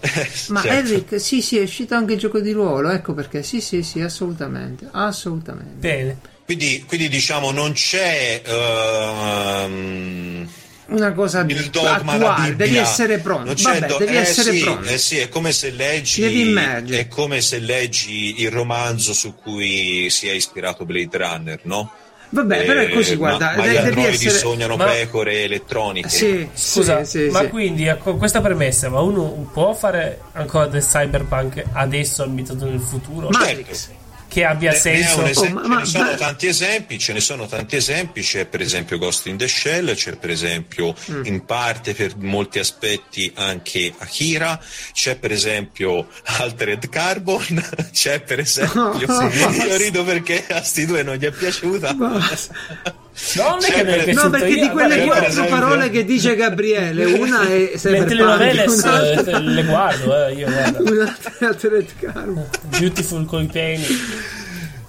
Ma 0.48 0.62
certo. 0.62 0.92
Eric, 0.92 1.20
sì, 1.20 1.42
sì, 1.42 1.58
è 1.58 1.62
uscito 1.62 1.94
anche 1.94 2.14
il 2.14 2.18
gioco 2.18 2.40
di 2.40 2.52
ruolo. 2.52 2.90
Ecco 2.90 3.14
perché, 3.14 3.42
sì, 3.42 3.60
sì, 3.60 3.82
sì, 3.82 4.00
assolutamente. 4.00 4.88
Assolutamente. 4.92 5.76
Bene. 5.76 6.18
Quindi, 6.44 6.84
quindi 6.86 7.08
diciamo, 7.08 7.50
non 7.50 7.72
c'è. 7.72 8.42
Uh, 8.46 10.46
una 10.88 11.12
cosa 11.12 11.40
il 11.40 11.70
dogma, 11.70 12.12
attuale, 12.12 12.56
devi 12.56 12.76
essere 12.76 13.18
pronto. 13.18 13.54
Vabbè, 13.60 13.86
do- 13.86 13.98
devi 13.98 14.14
eh, 14.16 14.20
essere 14.20 14.52
sì, 14.52 14.60
pronto. 14.62 14.88
Eh 14.88 14.98
sì, 14.98 15.18
è 15.18 15.28
come 15.28 15.52
se 15.52 15.70
leggi 15.70 16.52
è 16.90 17.08
come 17.08 17.40
se 17.40 17.58
leggi 17.58 18.40
il 18.42 18.50
romanzo 18.50 19.12
su 19.12 19.34
cui 19.34 20.08
si 20.10 20.28
è 20.28 20.32
ispirato 20.32 20.84
Blade 20.84 21.16
Runner, 21.16 21.60
no? 21.64 21.92
Vabbè, 22.30 22.60
eh, 22.60 22.64
però 22.64 22.80
è 22.80 22.90
così, 22.90 23.16
guarda, 23.16 23.54
ma, 23.56 23.56
ma 23.56 23.66
gli 23.66 23.76
androidi 23.76 24.26
essere... 24.26 24.38
sognano 24.38 24.76
ma... 24.76 24.84
pecore 24.84 25.44
elettroniche. 25.44 26.08
Sì, 26.08 26.48
scusa, 26.52 27.04
sì, 27.04 27.24
sì, 27.24 27.30
ma 27.30 27.40
sì. 27.40 27.48
quindi 27.48 27.90
con 28.02 28.18
questa 28.18 28.40
premessa, 28.40 28.88
ma 28.90 29.00
uno 29.00 29.48
può 29.52 29.72
fare 29.74 30.20
ancora 30.32 30.66
del 30.66 30.82
cyberpunk 30.82 31.64
adesso 31.72 32.22
abitato 32.22 32.66
nel 32.66 32.80
futuro? 32.80 33.28
Matrix. 33.30 33.86
Certo 33.86 34.06
che 34.28 34.44
abbia 34.44 34.72
senso. 34.74 35.24
Esempio, 35.24 35.64
oh, 35.64 35.68
ma, 35.68 35.84
ce 35.84 35.98
ne 35.98 36.04
sono 36.04 36.16
tanti 36.16 36.46
esempi, 36.46 36.98
ce 36.98 37.12
ne 37.12 37.20
sono 37.20 37.46
tanti 37.46 37.76
esempi, 37.76 38.20
c'è 38.20 38.44
per 38.46 38.60
esempio 38.60 38.98
Ghost 38.98 39.26
in 39.26 39.36
the 39.36 39.48
Shell, 39.48 39.94
c'è 39.94 40.16
per 40.16 40.30
esempio 40.30 40.94
mm. 41.10 41.24
in 41.24 41.44
parte 41.44 41.94
per 41.94 42.16
molti 42.16 42.58
aspetti 42.58 43.32
anche 43.34 43.92
Akira, 43.96 44.60
c'è 44.92 45.16
per 45.16 45.32
esempio 45.32 46.08
Altered 46.24 46.88
Carbon, 46.88 47.64
c'è 47.92 48.20
per 48.20 48.40
esempio 48.40 49.06
oh, 49.08 49.28
io 49.28 49.76
rido 49.76 50.04
perché 50.04 50.46
a 50.46 50.62
sti 50.62 50.86
due 50.86 51.02
non 51.02 51.16
gli 51.16 51.24
è 51.24 51.30
piaciuta. 51.30 51.96
No, 53.36 53.48
non 53.50 53.64
è 53.64 53.72
che 53.72 53.84
per... 53.84 54.14
no, 54.14 54.30
perché 54.30 54.48
io, 54.48 54.62
di 54.62 54.68
quelle 54.70 55.04
quattro 55.04 55.44
parole 55.46 55.90
che 55.90 56.04
dice 56.04 56.36
Gabriele, 56.36 57.04
una 57.18 57.46
è 57.46 57.72
le 57.82 58.04
telenovele 58.04 58.64
le 58.64 59.64
guardo, 59.64 60.26
eh, 60.26 60.32
io 60.34 60.50
guardo. 60.50 60.82
Un'altra 60.82 61.32
è 61.38 61.44
Altered 61.44 61.88
Carbon. 62.00 62.48
Beautiful 62.68 63.26
Coipeni. 63.26 63.86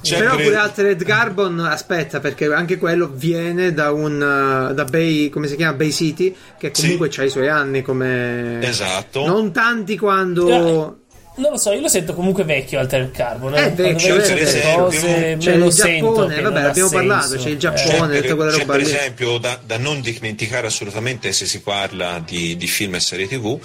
Cioè, 0.01 0.19
Però 0.19 0.35
pure 0.37 0.55
Altered 0.55 1.03
Carbon, 1.03 1.59
aspetta, 1.59 2.19
perché 2.19 2.45
anche 2.53 2.77
quello 2.77 3.11
viene 3.13 3.73
da 3.73 3.91
un 3.91 4.15
uh, 4.15 4.73
da 4.73 4.85
Bay, 4.85 5.29
come 5.29 5.47
si 5.47 5.57
chiama? 5.57 5.75
Bay 5.75 5.91
City, 5.91 6.33
che 6.57 6.71
comunque 6.71 7.11
sì. 7.11 7.19
ha 7.19 7.23
i 7.23 7.29
suoi 7.29 7.49
anni 7.49 7.81
come 7.81 8.59
Esatto. 8.61 9.25
Non 9.25 9.51
tanti 9.51 9.97
quando 9.97 10.98
Non 11.39 11.51
lo 11.51 11.57
so, 11.57 11.71
io 11.71 11.79
lo 11.81 11.87
sento 11.87 12.13
comunque 12.13 12.43
vecchio 12.43 12.79
Alter 12.79 13.11
Carbon. 13.11 13.55
Eh? 13.55 13.65
È 13.67 13.71
vecchio, 13.73 14.15
Quando 14.15 14.23
è 14.23 14.27
vedo 14.27 14.35
queste 14.41 14.59
vecchio. 14.59 14.83
cose, 14.83 15.37
C'è 15.39 15.53
il. 15.53 15.69
Giappone, 15.69 16.41
vabbè, 16.41 16.61
abbiamo 16.61 16.89
parlato, 16.89 17.35
c'è 17.37 17.47
il 17.47 17.53
Eh. 17.53 17.57
Giappone. 17.57 17.87
C'è 17.87 18.21
tutta 18.21 18.21
per, 18.21 18.35
quella 18.35 18.51
c'è 18.51 18.57
roba 18.59 18.71
per 18.73 18.81
esempio 18.81 19.37
da, 19.37 19.59
da 19.65 19.77
non 19.77 20.01
dimenticare 20.01 20.67
assolutamente 20.67 21.31
se 21.31 21.45
si 21.45 21.61
parla 21.61 22.21
di, 22.25 22.57
di 22.57 22.67
film 22.67 22.95
e 22.95 22.99
serie 22.99 23.27
tv, 23.27 23.59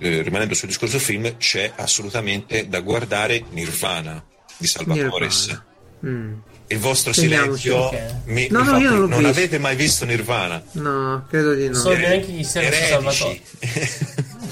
eh, 0.00 0.22
rimanendo 0.22 0.54
sul 0.54 0.68
discorso 0.68 0.98
film, 0.98 1.36
c'è 1.38 1.72
assolutamente 1.76 2.68
da 2.68 2.80
guardare 2.80 3.42
Nirvana 3.50 4.22
di 4.58 4.66
Salvatores. 4.66 5.46
Nirvana. 5.46 5.64
Mm. 6.06 6.32
Il 6.66 6.78
vostro 6.78 7.12
silenzio 7.12 7.90
mi, 8.26 8.48
No, 8.50 8.62
mi 8.64 8.70
no, 8.70 8.78
io 8.78 8.90
non 8.90 8.98
non 9.08 9.18
visto. 9.18 9.26
avete 9.28 9.58
mai 9.58 9.76
visto 9.76 10.04
Nirvana? 10.04 10.62
No, 10.72 11.24
credo 11.28 11.52
di 11.54 11.68
no. 11.68 11.74
So- 11.74 11.92
neanche 11.94 12.26
chi 12.26 12.42
sia. 12.44 12.62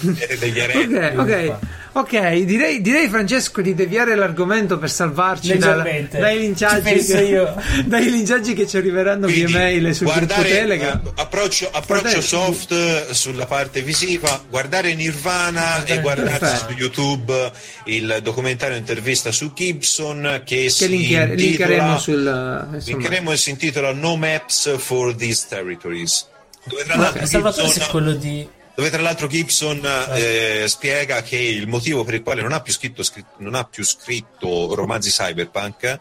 Siete 0.03 0.39
degli 0.39 0.59
ereti. 0.59 0.95
Ok, 0.95 1.12
ok, 1.18 1.57
ok, 1.93 2.32
direi, 2.45 2.80
direi 2.80 3.09
Francesco 3.09 3.61
di 3.61 3.74
deviare 3.74 4.14
l'argomento 4.14 4.78
per 4.78 4.90
salvarci 4.90 5.59
dal- 5.59 5.82
dai 6.11 6.36
Ci 6.36 6.40
linciaggi 6.40 7.05
che, 7.05 7.20
io. 7.22 7.55
dai 7.84 8.11
linciaggi 8.11 8.55
che 8.55 8.66
ci 8.66 8.76
arriveranno 8.78 9.26
via 9.26 9.45
Quindi, 9.45 9.53
mail 9.53 9.95
sul 9.95 10.07
gruppo 10.12 10.40
Telegram. 10.43 11.01
eh, 11.05 11.11
approccio, 11.16 11.68
approccio 11.70 12.20
soft 12.20 12.72
eh, 12.72 13.07
sulla 13.11 13.47
parte 13.47 13.82
visiva, 13.82 14.43
guardare 14.49 14.95
Nirvana 14.95 15.84
e 15.84 16.01
guardare 16.01 16.38
Perfetto. 16.38 16.70
su 16.72 16.76
YouTube 16.78 17.53
il 17.84 18.18
documentario 18.22 18.76
intervista 18.76 19.30
su 19.32 19.53
Gibson 19.53 20.43
che, 20.45 20.57
Che 20.62 20.70
si 20.70 20.88
linker- 20.88 21.38
intitola, 21.38 21.68
linkeremo 21.68 21.99
sul 21.99 22.80
linkeremo 22.84 23.32
e 23.32 23.36
si 23.36 23.51
intitola 23.51 23.93
No 23.93 24.16
Maps 24.16 24.76
for 24.78 25.14
These 25.14 25.47
Territories. 25.49 26.28
Dove 26.64 26.84
tra 26.84 26.97
l'altro 26.97 27.26
Salvatore 27.26 27.72
è 27.74 27.86
quello 27.90 28.12
di. 28.12 28.49
Dove 28.75 28.91
tra 28.91 29.03
l'altro 29.03 29.27
Gibson 29.27 29.81
eh, 30.14 30.64
spiega 30.66 31.23
che 31.23 31.37
il 31.37 31.66
motivo 31.68 32.05
per 32.05 32.14
il 32.14 32.23
quale 32.23 32.43
non 32.43 32.53
ha 32.53 32.61
più 32.61 32.73
scritto, 32.73 33.03
scritto- 33.03 33.35
non 33.39 33.55
ha 33.55 33.64
più 33.64 33.85
scritto 33.85 34.75
romanzi 34.75 35.11
cyberpunk 35.11 35.99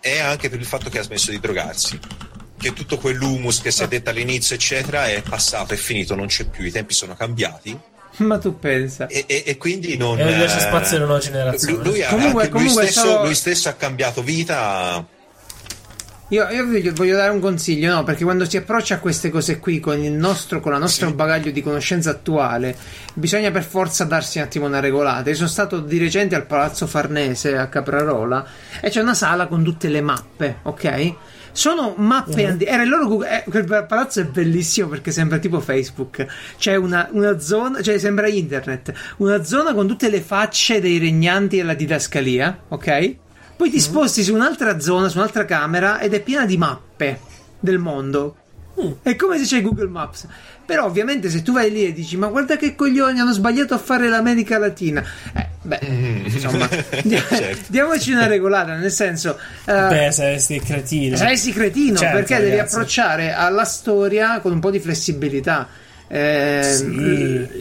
è 0.00 0.18
anche 0.18 0.50
per 0.50 0.58
il 0.58 0.66
fatto 0.66 0.90
che 0.90 0.98
ha 0.98 1.02
smesso 1.02 1.30
di 1.30 1.40
drogarsi. 1.40 1.98
Che 2.58 2.72
tutto 2.72 2.98
quell'humus 2.98 3.60
che 3.62 3.70
si 3.70 3.82
è 3.82 3.88
detto 3.88 4.10
all'inizio, 4.10 4.54
eccetera, 4.54 5.06
è 5.08 5.22
passato, 5.22 5.72
è 5.74 5.76
finito, 5.76 6.14
non 6.14 6.26
c'è 6.26 6.44
più, 6.44 6.64
i 6.64 6.70
tempi 6.70 6.94
sono 6.94 7.14
cambiati 7.14 7.78
Ma 8.18 8.38
tu 8.38 8.58
pensa. 8.58 9.06
e, 9.08 9.24
e- 9.26 9.42
e 9.46 9.56
quindi 9.56 9.96
non. 9.96 10.18
E 10.20 10.24
non 10.24 10.38
lascia 10.38 10.58
eh, 10.58 10.68
spazio 10.68 10.96
alla 10.96 11.06
nuova 11.06 11.20
generazione. 11.20 11.74
Lui, 11.76 11.84
lui 11.84 12.02
ha- 12.02 12.08
Comunque- 12.08 12.42
anche 12.44 12.52
lui 12.52 12.60
comunque 12.62 12.86
stesso, 12.86 13.06
stavo- 13.08 13.24
lui 13.24 13.34
stesso 13.34 13.68
ha 13.68 13.72
cambiato 13.72 14.22
vita. 14.22 15.04
Io, 16.34 16.48
io 16.50 16.64
vi 16.66 16.90
voglio 16.90 17.14
dare 17.14 17.30
un 17.30 17.38
consiglio, 17.38 17.94
no? 17.94 18.02
Perché 18.02 18.24
quando 18.24 18.44
si 18.44 18.56
approccia 18.56 18.96
a 18.96 18.98
queste 18.98 19.30
cose 19.30 19.60
qui 19.60 19.78
con 19.78 20.02
il 20.02 20.10
nostro, 20.10 20.58
con 20.58 20.72
la 20.72 20.78
nostra 20.78 21.06
Sì. 21.06 21.12
bagaglio 21.14 21.52
di 21.52 21.62
conoscenza 21.62 22.10
attuale, 22.10 22.76
bisogna 23.14 23.52
per 23.52 23.62
forza 23.62 24.02
darsi 24.02 24.38
un 24.38 24.44
attimo 24.44 24.66
una 24.66 24.80
regolata. 24.80 25.30
Io 25.30 25.36
sono 25.36 25.46
stato 25.48 25.78
di 25.78 25.96
recente 25.96 26.34
al 26.34 26.46
Palazzo 26.46 26.88
Farnese 26.88 27.56
a 27.56 27.68
Caprarola 27.68 28.44
e 28.80 28.90
c'è 28.90 29.00
una 29.00 29.14
sala 29.14 29.46
con 29.46 29.62
tutte 29.62 29.88
le 29.88 30.00
mappe, 30.00 30.56
ok? 30.62 31.14
Sono 31.52 31.94
mappe 31.98 32.46
antiche. 32.46 32.68
Era 32.68 32.82
il 32.82 32.88
loro 32.88 33.06
Google. 33.06 33.44
eh, 33.44 33.48
quel 33.48 33.64
palazzo 33.64 34.18
è 34.18 34.24
bellissimo 34.24 34.88
perché 34.88 35.12
sembra 35.12 35.38
tipo 35.38 35.60
Facebook. 35.60 36.26
C'è 36.58 36.74
una, 36.74 37.06
una 37.12 37.38
zona, 37.38 37.80
cioè 37.80 37.96
sembra 37.98 38.26
internet. 38.26 38.92
Una 39.18 39.44
zona 39.44 39.72
con 39.72 39.86
tutte 39.86 40.10
le 40.10 40.20
facce 40.20 40.80
dei 40.80 40.98
regnanti 40.98 41.58
della 41.58 41.74
didascalia, 41.74 42.58
ok? 42.70 43.16
Poi 43.56 43.70
ti 43.70 43.80
sposti 43.80 44.22
su 44.22 44.34
un'altra 44.34 44.80
zona, 44.80 45.08
su 45.08 45.18
un'altra 45.18 45.44
camera 45.44 46.00
ed 46.00 46.12
è 46.14 46.20
piena 46.20 46.44
di 46.46 46.56
mappe 46.56 47.20
del 47.60 47.78
mondo. 47.78 48.36
È 49.02 49.14
come 49.14 49.38
se 49.38 49.44
c'è 49.44 49.62
Google 49.62 49.86
Maps. 49.88 50.26
Però 50.66 50.84
ovviamente 50.86 51.28
se 51.30 51.42
tu 51.42 51.52
vai 51.52 51.70
lì 51.70 51.84
e 51.86 51.92
dici 51.92 52.16
ma 52.16 52.26
guarda 52.26 52.56
che 52.56 52.74
coglioni 52.74 53.20
hanno 53.20 53.32
sbagliato 53.32 53.74
a 53.74 53.78
fare 53.78 54.08
l'America 54.08 54.58
Latina. 54.58 55.04
Eh, 55.34 55.46
beh, 55.62 55.78
insomma, 56.24 56.66
dia- 57.04 57.22
Certo. 57.28 57.64
diamoci 57.68 58.10
una 58.12 58.26
regolata, 58.26 58.74
nel 58.74 58.90
senso... 58.90 59.38
eh, 59.66 59.72
Beh, 59.72 60.10
saresti 60.10 60.58
cretino. 60.60 61.16
Saresti 61.16 61.52
cretino 61.52 61.98
Certo, 61.98 62.16
perché 62.16 62.38
devi 62.38 62.50
ragazzi. 62.56 62.74
approcciare 62.74 63.32
alla 63.32 63.64
storia 63.64 64.40
con 64.40 64.52
un 64.52 64.58
po' 64.60 64.70
di 64.70 64.80
flessibilità. 64.80 65.68
Eh, 66.06 66.60
Sì. 66.62 66.84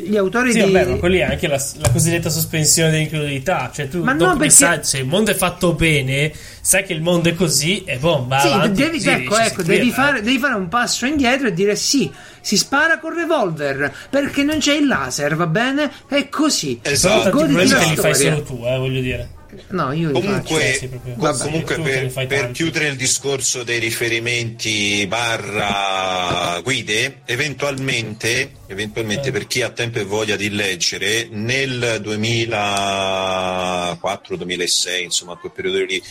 Gli 0.09 0.17
autori 0.17 0.51
Sì, 0.51 0.63
di. 0.63 0.71
vabbè, 0.71 0.85
ma 0.91 0.95
quelli 0.97 1.17
è 1.19 1.23
anche 1.23 1.47
la, 1.47 1.61
la 1.79 1.89
cosiddetta 1.89 2.29
sospensione 2.29 2.91
dell'incredulità. 2.91 3.71
Cioè, 3.73 3.87
tu 3.87 4.03
Ma 4.03 4.13
no, 4.13 4.35
perché- 4.37 4.49
sai 4.53 4.79
se 4.83 4.97
il 4.99 5.05
mondo 5.05 5.31
è 5.31 5.33
fatto 5.33 5.73
bene, 5.73 6.31
sai 6.61 6.83
che 6.83 6.93
il 6.93 7.01
mondo 7.01 7.29
è 7.29 7.33
così 7.35 7.83
e 7.85 7.97
va 7.97 8.21
Sì, 8.39 8.47
avanti, 8.47 8.81
devi, 8.81 8.97
così 8.97 9.09
ecco, 9.09 9.37
ecco, 9.37 9.63
devi, 9.63 9.91
fare, 9.91 10.21
devi 10.21 10.37
fare 10.37 10.55
un 10.55 10.67
passo 10.67 11.05
indietro 11.05 11.47
e 11.47 11.53
dire 11.53 11.75
sì, 11.75 12.11
si 12.41 12.57
spara 12.57 12.99
con 12.99 13.13
revolver 13.15 13.93
perché 14.09 14.43
non 14.43 14.57
c'è 14.59 14.73
il 14.73 14.87
laser, 14.87 15.35
va 15.35 15.47
bene? 15.47 15.89
È 16.07 16.27
così. 16.29 16.79
Esatto. 16.81 17.29
Goditi 17.31 17.53
problemi 17.53 17.69
la 17.69 17.77
te 17.79 17.85
li 17.89 17.95
fai 17.95 18.13
storia. 18.13 18.31
solo 18.33 18.43
tu, 18.43 18.65
eh, 18.65 18.77
voglio 18.77 19.01
dire. 19.01 19.29
No, 19.69 19.91
io 19.91 20.09
faccio. 20.11 20.19
Comunque, 20.21 20.73
sì, 20.73 20.89
co- 20.89 20.99
Vabbè, 21.15 21.43
comunque 21.43 21.79
per, 21.79 22.27
per 22.27 22.51
chiudere 22.51 22.87
il 22.87 22.95
discorso 22.95 23.63
dei 23.63 23.79
riferimenti 23.79 25.05
barra 25.07 26.59
guide, 26.61 27.21
eventualmente, 27.25 28.51
eventualmente 28.67 29.29
Eh. 29.29 29.31
per 29.31 29.47
chi 29.47 29.61
ha 29.61 29.69
tempo 29.69 29.99
e 29.99 30.03
voglia 30.03 30.35
di 30.35 30.49
leggere, 30.49 31.27
nel 31.29 32.01
2004-2006, 32.03 35.03
insomma, 35.03 35.35
quel 35.35 35.51
periodo 35.51 35.83
lì, 35.85 36.01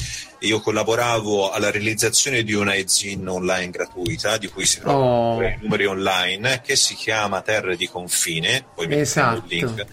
io 0.40 0.61
collaboravo 0.61 1.51
alla 1.51 1.70
realizzazione 1.70 2.43
di 2.43 2.53
una 2.53 2.74
e-zine 2.74 3.28
online 3.30 3.70
gratuita, 3.70 4.36
di 4.38 4.49
cui 4.49 4.66
si 4.66 4.80
trovano 4.80 5.01
Oh. 5.03 5.43
i 5.43 5.57
numeri 5.61 5.86
online, 5.86 6.61
che 6.64 6.76
si 6.76 6.95
chiama 6.95 7.40
Terre 7.43 7.76
di 7.76 7.88
Confine, 7.88 8.64
poi 8.74 8.86
Esatto. 8.93 9.45
il 9.49 9.57
link. 9.57 9.86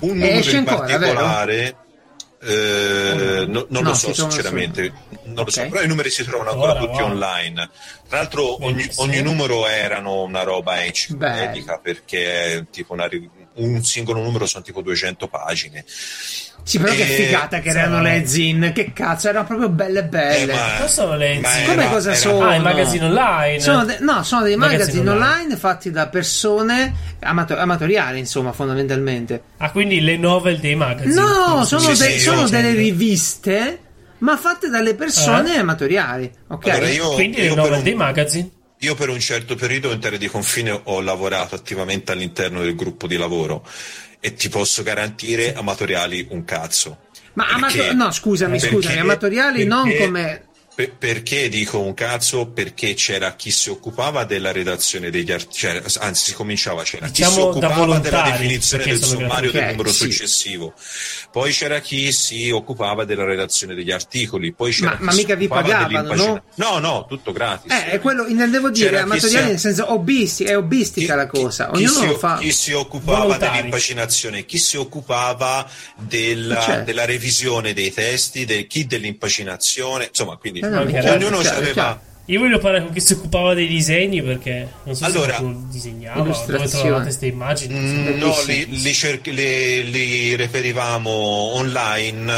Un 0.00 0.18
numero 0.18 0.50
in 0.50 0.64
particolare... 0.64 1.76
eh, 2.44 3.44
no- 3.46 3.66
non 3.68 3.82
No, 3.82 3.88
lo 3.88 3.94
so 3.94 4.12
sinceramente, 4.12 4.92
non 5.24 5.34
lo 5.36 5.40
Ok. 5.42 5.50
so, 5.50 5.68
però 5.68 5.82
i 5.82 5.86
numeri 5.86 6.10
si 6.10 6.24
trovano 6.24 6.50
ancora 6.50 6.72
Ora, 6.72 6.80
tutti 6.80 7.00
wow. 7.00 7.10
online. 7.10 7.70
Tra 8.08 8.18
l'altro 8.18 8.64
ogni, 8.64 8.88
ogni 8.96 9.22
numero 9.22 9.66
erano 9.66 10.22
una 10.22 10.42
roba 10.42 10.84
enciclopedica 10.84 11.78
perché 11.78 12.66
tipo 12.70 12.92
una 12.92 13.08
un 13.56 13.84
singolo 13.84 14.20
numero 14.20 14.46
sono 14.46 14.64
tipo 14.64 14.80
200 14.82 15.28
pagine. 15.28 15.84
Sì, 16.66 16.78
però 16.78 16.94
che 16.94 17.02
Eh, 17.02 17.24
figata 17.26 17.60
che 17.60 17.70
sì. 17.72 17.76
erano 17.76 18.00
le 18.00 18.22
zin. 18.26 18.72
Che 18.74 18.92
cazzo, 18.94 19.28
erano 19.28 19.44
proprio 19.44 19.68
belle 19.68 20.02
belle. 20.04 20.52
Eh, 20.52 20.56
ma- 20.56 20.76
Cosa 20.78 20.88
sono 20.88 21.16
le 21.16 21.38
ma 21.38 21.48
zine? 21.50 21.66
Come 21.66 21.90
cosa 21.90 22.10
era- 22.10 22.18
sono? 22.18 22.46
Ah, 22.46 22.54
i 22.54 22.60
magazzini 22.60 23.04
online. 23.04 23.60
Sono 23.60 23.84
de- 23.84 23.98
no, 24.00 24.22
sono 24.22 24.42
dei 24.44 24.56
Magazzini 24.56 24.78
magazzini 24.78 25.08
online. 25.08 25.32
online. 25.42 25.56
fatti 25.56 25.90
da 25.90 26.08
persone 26.08 26.94
amato- 27.20 27.58
amatoriali, 27.58 28.18
insomma, 28.18 28.52
fondamentalmente. 28.52 29.42
Ah, 29.58 29.70
quindi 29.72 30.00
le 30.00 30.16
novel 30.16 30.58
dei 30.58 30.74
magazzini. 30.74 31.14
No, 31.14 31.64
sono, 31.66 31.80
Sì, 31.94 32.02
de- 32.02 32.10
sì, 32.12 32.18
sono 32.20 32.48
delle 32.48 32.72
riviste, 32.72 33.78
ma 34.18 34.36
fatte 34.38 34.70
dalle 34.70 34.94
persone 34.94 35.54
Eh? 35.56 35.58
amatoriali. 35.58 36.32
Ok. 36.48 36.66
Allora, 36.68 36.88
io- 36.88 37.10
Quindi 37.12 37.36
le 37.38 37.44
io 37.44 37.54
novel 37.56 37.70
per 37.70 37.78
un- 37.78 37.84
dei 37.84 37.94
magazine. 37.94 38.50
Io 38.78 38.94
per 38.94 39.08
un 39.10 39.20
certo 39.20 39.54
periodo 39.54 39.92
in 39.92 39.98
Terra 40.00 40.16
di 40.16 40.28
Confine 40.28 40.78
ho 40.84 41.00
lavorato 41.02 41.54
attivamente 41.54 42.12
all'interno 42.12 42.60
del 42.62 42.74
gruppo 42.74 43.06
di 43.06 43.16
lavoro 43.16 43.66
e 44.24 44.32
ti 44.32 44.48
posso 44.48 44.82
garantire 44.82 45.52
amatoriali 45.54 46.28
un 46.30 46.46
cazzo. 46.46 47.00
Ma 47.34 47.44
Perché- 47.60 47.88
amato- 47.88 47.94
no, 48.04 48.10
scusami, 48.10 48.58
perché- 48.58 48.74
scusami, 48.74 48.98
amatoriali 49.00 49.64
non 49.66 49.82
perché- 49.84 49.98
come. 49.98 50.44
Per- 50.74 50.92
perché 50.96 51.48
dico 51.48 51.80
un 51.80 51.94
cazzo? 51.94 52.46
Perché 52.48 52.94
c'era 52.94 53.34
chi 53.34 53.50
si 53.50 53.70
occupava 53.70 54.24
della 54.24 54.50
redazione 54.52 55.10
degli 55.10 55.30
articoli, 55.30 55.82
anzi 55.98 56.24
si 56.26 56.34
cominciava, 56.34 56.82
c'era 56.82 57.06
chi 57.06 57.22
si 57.22 57.28
Diciamo 57.28 57.46
occupava 57.46 57.98
della 57.98 58.22
definizione 58.22 58.84
del 58.84 59.02
sommario 59.02 59.50
del 59.52 59.66
numero 59.70 59.92
sì. 59.92 60.10
successivo, 60.10 60.74
poi 61.30 61.52
c'era 61.52 61.80
chi 61.80 62.10
si 62.12 62.50
occupava 62.50 63.04
della 63.04 63.24
redazione 63.24 63.74
degli 63.74 63.90
articoli, 63.92 64.52
poi 64.52 64.72
c'era 64.72 64.90
Ma- 64.90 64.96
chi 64.96 65.02
ma 65.04 65.10
si 65.12 65.16
mica 65.18 65.34
vi 65.36 65.48
pagavano, 65.48 66.14
no? 66.14 66.44
No, 66.56 66.78
no, 66.78 67.06
tutto 67.08 67.32
gratis. 67.32 67.70
Eh, 67.72 67.90
è 67.92 68.00
quello, 68.00 68.26
intendevo 68.26 68.70
dire, 68.70 68.90
C'era 68.90 69.04
chi 69.04 69.10
amatoriali 69.10 69.42
si- 69.44 69.50
nel 69.50 69.58
senso 69.60 69.92
hobbisti, 69.92 70.44
è 70.44 70.56
hobbistica 70.56 71.14
la 71.14 71.28
Chi- 71.28 71.40
cosa. 71.40 71.70
chi 71.72 71.84
Ognuno 71.84 72.00
si, 72.00 72.06
lo 72.06 72.18
fa. 72.18 72.38
chi 72.38 72.52
si 72.52 72.72
occupava 72.72 73.18
Volontari. 73.22 73.56
dell'impaginazione, 73.56 74.44
chi 74.44 74.58
si 74.58 74.76
occupava 74.76 75.68
della, 75.96 76.60
Certo. 76.60 76.84
della 76.84 77.04
revisione 77.04 77.72
dei 77.72 77.92
testi, 77.92 78.44
de- 78.44 78.66
chi 78.66 78.86
dell'impaginazione, 78.86 80.06
insomma, 80.06 80.36
quindi 80.36 80.62
Eh, 80.64 80.68
no, 80.68 80.80
Anche 80.80 81.00
chiaro, 81.00 81.14
ognuno 81.16 81.38
chiaro, 81.38 81.70
chiaro. 81.72 82.00
Io 82.28 82.40
voglio 82.40 82.58
parlare 82.58 82.84
con 82.84 82.94
chi 82.94 83.00
si 83.00 83.12
occupava 83.12 83.52
dei 83.52 83.66
disegni 83.66 84.22
perché 84.22 84.66
non 84.84 84.94
so 84.94 85.04
Allora, 85.04 85.34
se 85.36 85.42
tu 85.42 85.66
disegnava 85.68 86.22
dove 86.22 86.32
trovavate 86.46 87.02
queste 87.02 87.26
immagini. 87.26 87.78
Mm. 87.78 88.16
No, 88.18 88.34
li, 88.46 88.80
li 88.80 88.92
cerc- 88.94 89.26
li- 89.26 89.90
li 89.90 90.34
reperivamo 90.34 91.10
online, 91.10 92.32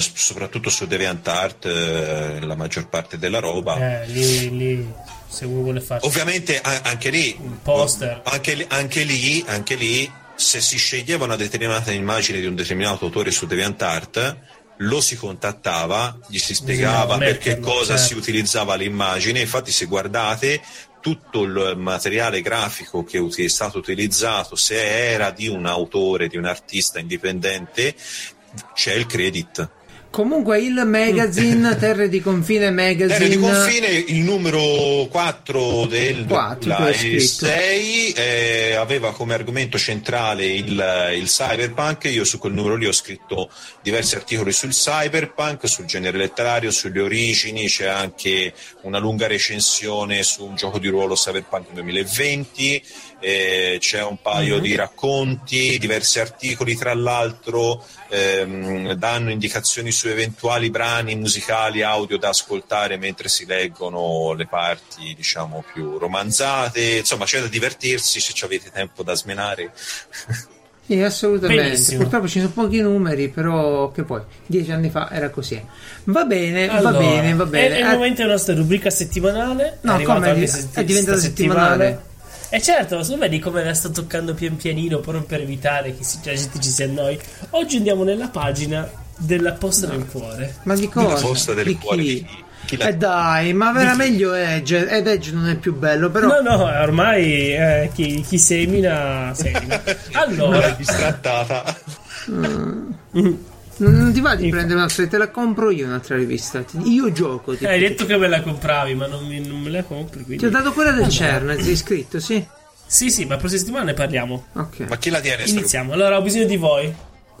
s- 0.00 0.10
soprattutto 0.14 0.70
su 0.70 0.86
DeviantArt, 0.86 1.66
eh, 1.66 2.40
la 2.44 2.54
maggior 2.56 2.88
parte 2.88 3.18
della 3.18 3.38
roba. 3.38 4.02
Eh, 4.02 4.06
lì, 4.08 4.56
lì, 4.56 4.92
se 5.28 5.44
uno 5.44 5.62
vuole 5.62 5.80
fare. 5.80 6.00
Ovviamente 6.04 6.60
a- 6.60 6.80
anche 6.82 7.10
lì, 7.10 7.36
Un 7.40 7.62
poster. 7.62 8.22
Anche, 8.24 8.54
lì- 8.54 8.66
anche 8.68 9.04
lì, 9.04 9.44
anche 9.46 9.74
lì, 9.76 10.10
se 10.34 10.60
si 10.60 10.76
sceglieva 10.78 11.24
una 11.24 11.36
determinata 11.36 11.92
immagine 11.92 12.40
di 12.40 12.46
un 12.46 12.54
determinato 12.56 13.04
autore 13.06 13.30
su 13.30 13.46
DeviantArt, 13.46 14.36
lo 14.78 15.00
si 15.00 15.16
contattava, 15.16 16.18
gli 16.28 16.38
si 16.38 16.54
spiegava 16.54 17.16
Bisognava 17.16 17.18
per 17.18 17.38
che 17.38 17.48
metterlo, 17.50 17.72
cosa 17.72 17.96
certo. 17.96 18.02
si 18.02 18.14
utilizzava 18.14 18.74
l'immagine. 18.74 19.40
Infatti, 19.40 19.70
se 19.70 19.86
guardate 19.86 20.62
tutto 21.00 21.42
il 21.42 21.74
materiale 21.76 22.40
grafico 22.42 23.04
che 23.04 23.24
è 23.36 23.48
stato 23.48 23.78
utilizzato, 23.78 24.56
se 24.56 25.10
era 25.10 25.30
di 25.30 25.46
un 25.46 25.66
autore, 25.66 26.28
di 26.28 26.36
un 26.36 26.44
artista 26.44 26.98
indipendente, 26.98 27.94
c'è 28.74 28.94
il 28.94 29.06
credit. 29.06 29.70
Comunque 30.16 30.62
il 30.62 30.82
magazine 30.86 31.76
Terre 31.76 32.08
di 32.08 32.22
Confine 32.22 32.70
Magazine 32.70 33.18
Terre 33.18 33.28
di 33.28 33.36
confine, 33.36 33.86
il 33.88 34.20
numero 34.20 35.06
4 35.10 35.84
del 35.84 36.24
Quattro, 36.24 36.74
tu 36.74 36.80
hai 36.80 36.94
scritto. 36.94 37.44
2006 37.44 38.12
eh, 38.12 38.74
aveva 38.76 39.12
come 39.12 39.34
argomento 39.34 39.76
centrale 39.76 40.46
il, 40.46 41.12
il 41.16 41.26
cyberpunk. 41.26 42.04
Io 42.04 42.24
su 42.24 42.38
quel 42.38 42.54
numero 42.54 42.76
lì 42.76 42.86
ho 42.86 42.92
scritto 42.92 43.50
diversi 43.82 44.14
articoli 44.14 44.52
sul 44.52 44.70
cyberpunk, 44.70 45.68
sul 45.68 45.84
genere 45.84 46.16
letterario, 46.16 46.70
sulle 46.70 47.02
origini. 47.02 47.66
C'è 47.66 47.84
anche 47.84 48.54
una 48.84 48.98
lunga 48.98 49.26
recensione 49.26 50.22
su 50.22 50.46
un 50.46 50.56
gioco 50.56 50.78
di 50.78 50.88
ruolo 50.88 51.12
cyberpunk 51.12 51.72
2020. 51.74 52.82
Eh, 53.20 53.76
c'è 53.80 54.02
un 54.02 54.18
paio 54.20 54.58
di 54.58 54.74
racconti, 54.74 55.78
diversi 55.78 56.20
articoli, 56.20 56.76
tra 56.76 56.94
l'altro 56.94 57.84
ehm, 58.10 58.92
danno 58.92 59.30
indicazioni 59.30 59.90
su 59.90 60.08
eventuali 60.08 60.70
brani 60.70 61.14
musicali 61.16 61.82
audio 61.82 62.18
da 62.18 62.28
ascoltare 62.28 62.96
mentre 62.98 63.28
si 63.28 63.46
leggono 63.46 64.32
le 64.34 64.46
parti 64.46 65.14
diciamo 65.14 65.64
più 65.72 65.98
romanzate 65.98 66.98
insomma 66.98 67.24
c'è 67.24 67.40
da 67.40 67.48
divertirsi 67.48 68.20
se 68.20 68.32
ci 68.32 68.44
avete 68.44 68.70
tempo 68.70 69.02
da 69.02 69.14
smenare 69.14 69.72
Sì, 70.86 71.00
assolutamente. 71.02 71.62
Benissimo. 71.64 72.02
Purtroppo 72.02 72.28
ci 72.28 72.38
sono 72.38 72.52
pochi 72.52 72.80
numeri, 72.80 73.28
però 73.28 73.90
che 73.90 74.04
poi 74.04 74.20
dieci 74.46 74.70
anni 74.70 74.88
fa 74.88 75.10
era 75.10 75.30
così. 75.30 75.60
Va 76.04 76.24
bene, 76.24 76.68
Allora, 76.68 76.92
va 76.92 76.98
bene, 76.98 77.34
va 77.34 77.44
bene. 77.46 77.68
È, 77.68 77.72
è 77.72 77.78
il 77.78 77.84
Ah, 77.86 77.94
momento 77.94 78.20
della 78.22 78.34
nostra 78.34 78.54
rubrica 78.54 78.90
settimanale. 78.90 79.78
No, 79.80 79.94
arrivata 79.94 80.32
come? 80.32 80.42
È 80.44 80.46
se- 80.46 80.84
diventata 80.84 81.16
sta 81.18 81.26
settimanale. 81.26 82.14
E 82.48 82.62
certo, 82.62 83.00
tu 83.02 83.18
vedi 83.18 83.38
come 83.40 83.64
la 83.64 83.74
sto 83.74 83.90
toccando 83.90 84.32
pian 84.34 84.56
pianino 84.56 85.00
proprio 85.00 85.24
per 85.24 85.40
evitare 85.40 85.96
che 85.96 86.04
si- 86.04 86.18
la 86.24 86.32
gente 86.34 86.60
ci 86.60 86.70
si 86.70 86.82
annoi. 86.84 87.18
Oggi 87.50 87.76
andiamo 87.78 88.04
nella 88.04 88.28
pagina 88.28 88.88
della 89.18 89.52
posta 89.52 89.86
del 89.86 90.06
cuore. 90.06 90.56
ma 90.64 90.74
di 90.74 90.84
la 90.94 91.02
cosa? 91.02 91.26
posta 91.26 91.54
del 91.54 91.64
Di 91.66 91.76
cuore 91.76 92.02
chi? 92.02 92.08
di 92.08 92.24
chi? 92.24 92.44
Chi 92.66 92.76
l'ha- 92.76 92.86
Eh 92.88 92.96
dai, 92.96 93.52
ma 93.52 93.70
vera 93.72 93.94
meglio 93.94 94.32
Edge. 94.34 94.88
Ed 94.88 95.06
Edge 95.06 95.30
non 95.32 95.48
è 95.48 95.56
più 95.56 95.74
bello, 95.74 96.10
però. 96.10 96.40
No, 96.40 96.56
no, 96.56 96.64
ormai 96.64 97.54
eh, 97.54 97.90
chi, 97.94 98.20
chi 98.26 98.38
semina, 98.38 99.32
semina. 99.34 99.80
Allora, 100.14 100.70
distrattata 100.70 101.76
Non 103.78 104.10
ti 104.12 104.20
va 104.20 104.34
di 104.34 104.48
prendere 104.48 104.74
un'altra, 104.78 105.06
te 105.06 105.18
la 105.18 105.28
compro 105.30 105.70
io 105.70 105.86
un'altra 105.86 106.16
rivista. 106.16 106.62
Ti- 106.62 106.78
Io 106.92 107.12
gioco. 107.12 107.54
Ti, 107.54 107.66
hai 107.66 107.78
detto 107.78 108.06
che 108.06 108.16
me 108.16 108.26
la 108.28 108.40
compravi, 108.40 108.94
ma 108.94 109.06
non, 109.06 109.26
mi- 109.26 109.46
non 109.46 109.60
me 109.60 109.68
la 109.70 109.82
compri. 109.82 110.22
Quindi... 110.24 110.38
ti 110.38 110.46
ho 110.46 110.50
dato 110.50 110.72
quella 110.72 110.92
del 110.92 111.08
CERN, 111.08 111.56
ti 111.56 111.62
sei 111.64 111.72
iscritto, 111.72 112.18
sì? 112.20 112.44
Sì, 112.86 113.10
sì, 113.10 113.24
ma 113.24 113.30
la 113.34 113.36
prossima 113.38 113.60
settimana 113.60 113.84
ne 113.84 113.94
parliamo. 113.94 114.46
Ok. 114.54 114.80
ma 114.88 114.96
chi 114.96 115.10
la 115.10 115.20
tiene 115.20 115.42
Iniziamo. 115.44 115.92
Allora, 115.92 116.16
ho 116.16 116.22
bisogno 116.22 116.44
di 116.46 116.56
voi. 116.56 116.94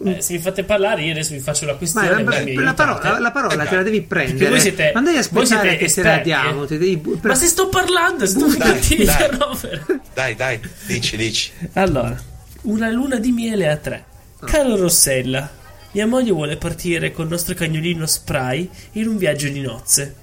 Eh, 0.04 0.20
se 0.20 0.34
mi 0.34 0.40
fate 0.40 0.62
parlare, 0.64 1.04
io 1.04 1.12
adesso 1.12 1.32
vi 1.32 1.38
faccio 1.40 1.64
la 1.64 1.72
Ma 1.72 1.78
questione. 1.78 2.08
la, 2.08 2.14
voi 2.16 2.24
mi 2.44 2.52
la 2.54 2.60
aiutate. 2.70 2.74
parola, 2.74 3.18
la 3.18 3.30
parola 3.30 3.64
te 3.64 3.76
la 3.76 3.82
devi 3.82 4.02
prendere. 4.02 4.50
voi 4.50 4.60
siete- 4.60 4.90
non 4.92 5.04
devi 5.04 5.16
voi 5.16 5.24
aspettare 5.42 5.46
siete 5.70 5.76
che 5.86 5.90
te 5.90 6.02
la 6.02 6.08
esperti, 6.08 6.22
diamo. 6.24 6.64
eh. 6.64 6.66
Ti 6.66 6.76
devi 6.78 6.96
pre- 6.98 7.28
Ma 7.30 7.34
se 7.34 7.46
sto 7.46 7.68
parlando, 7.70 8.26
sto 8.26 8.46
Dai, 8.58 8.78
di 8.80 8.96
dai. 8.96 9.06
interrompere. 9.06 9.86
dai 10.12 10.34
dai 10.34 10.60
dici 10.86 11.16
dici 11.16 11.50
Allora, 11.72 12.14
una 12.62 12.90
luna 12.90 13.16
di 13.16 13.32
miele 13.32 13.70
a 13.70 13.76
tre. 13.78 14.04
Caro 14.44 14.76
Rossella, 14.76 15.48
mia 15.96 16.06
moglie 16.06 16.30
vuole 16.32 16.58
partire 16.58 17.10
col 17.10 17.26
nostro 17.26 17.54
cagnolino 17.54 18.04
Spray 18.04 18.68
in 18.92 19.08
un 19.08 19.16
viaggio 19.16 19.48
di 19.48 19.62
nozze. 19.62 20.14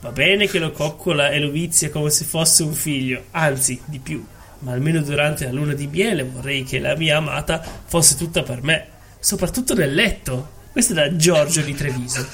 Va 0.00 0.12
bene 0.12 0.46
che 0.46 0.60
lo 0.60 0.70
coccola 0.70 1.30
e 1.30 1.40
lo 1.40 1.50
vizia 1.50 1.90
come 1.90 2.08
se 2.10 2.24
fosse 2.24 2.62
un 2.62 2.72
figlio, 2.72 3.24
anzi, 3.32 3.80
di 3.86 3.98
più. 3.98 4.24
Ma 4.60 4.70
almeno 4.70 5.00
durante 5.02 5.44
la 5.44 5.50
luna 5.50 5.72
di 5.72 5.88
miele 5.88 6.22
vorrei 6.22 6.62
che 6.62 6.78
la 6.78 6.94
mia 6.96 7.16
amata 7.16 7.60
fosse 7.86 8.14
tutta 8.16 8.44
per 8.44 8.62
me, 8.62 8.86
soprattutto 9.18 9.74
nel 9.74 9.92
letto. 9.92 10.50
Questo 10.70 10.92
è 10.92 10.94
da 10.94 11.16
Giorgio 11.16 11.62
di 11.62 11.74
Treviso. 11.74 12.24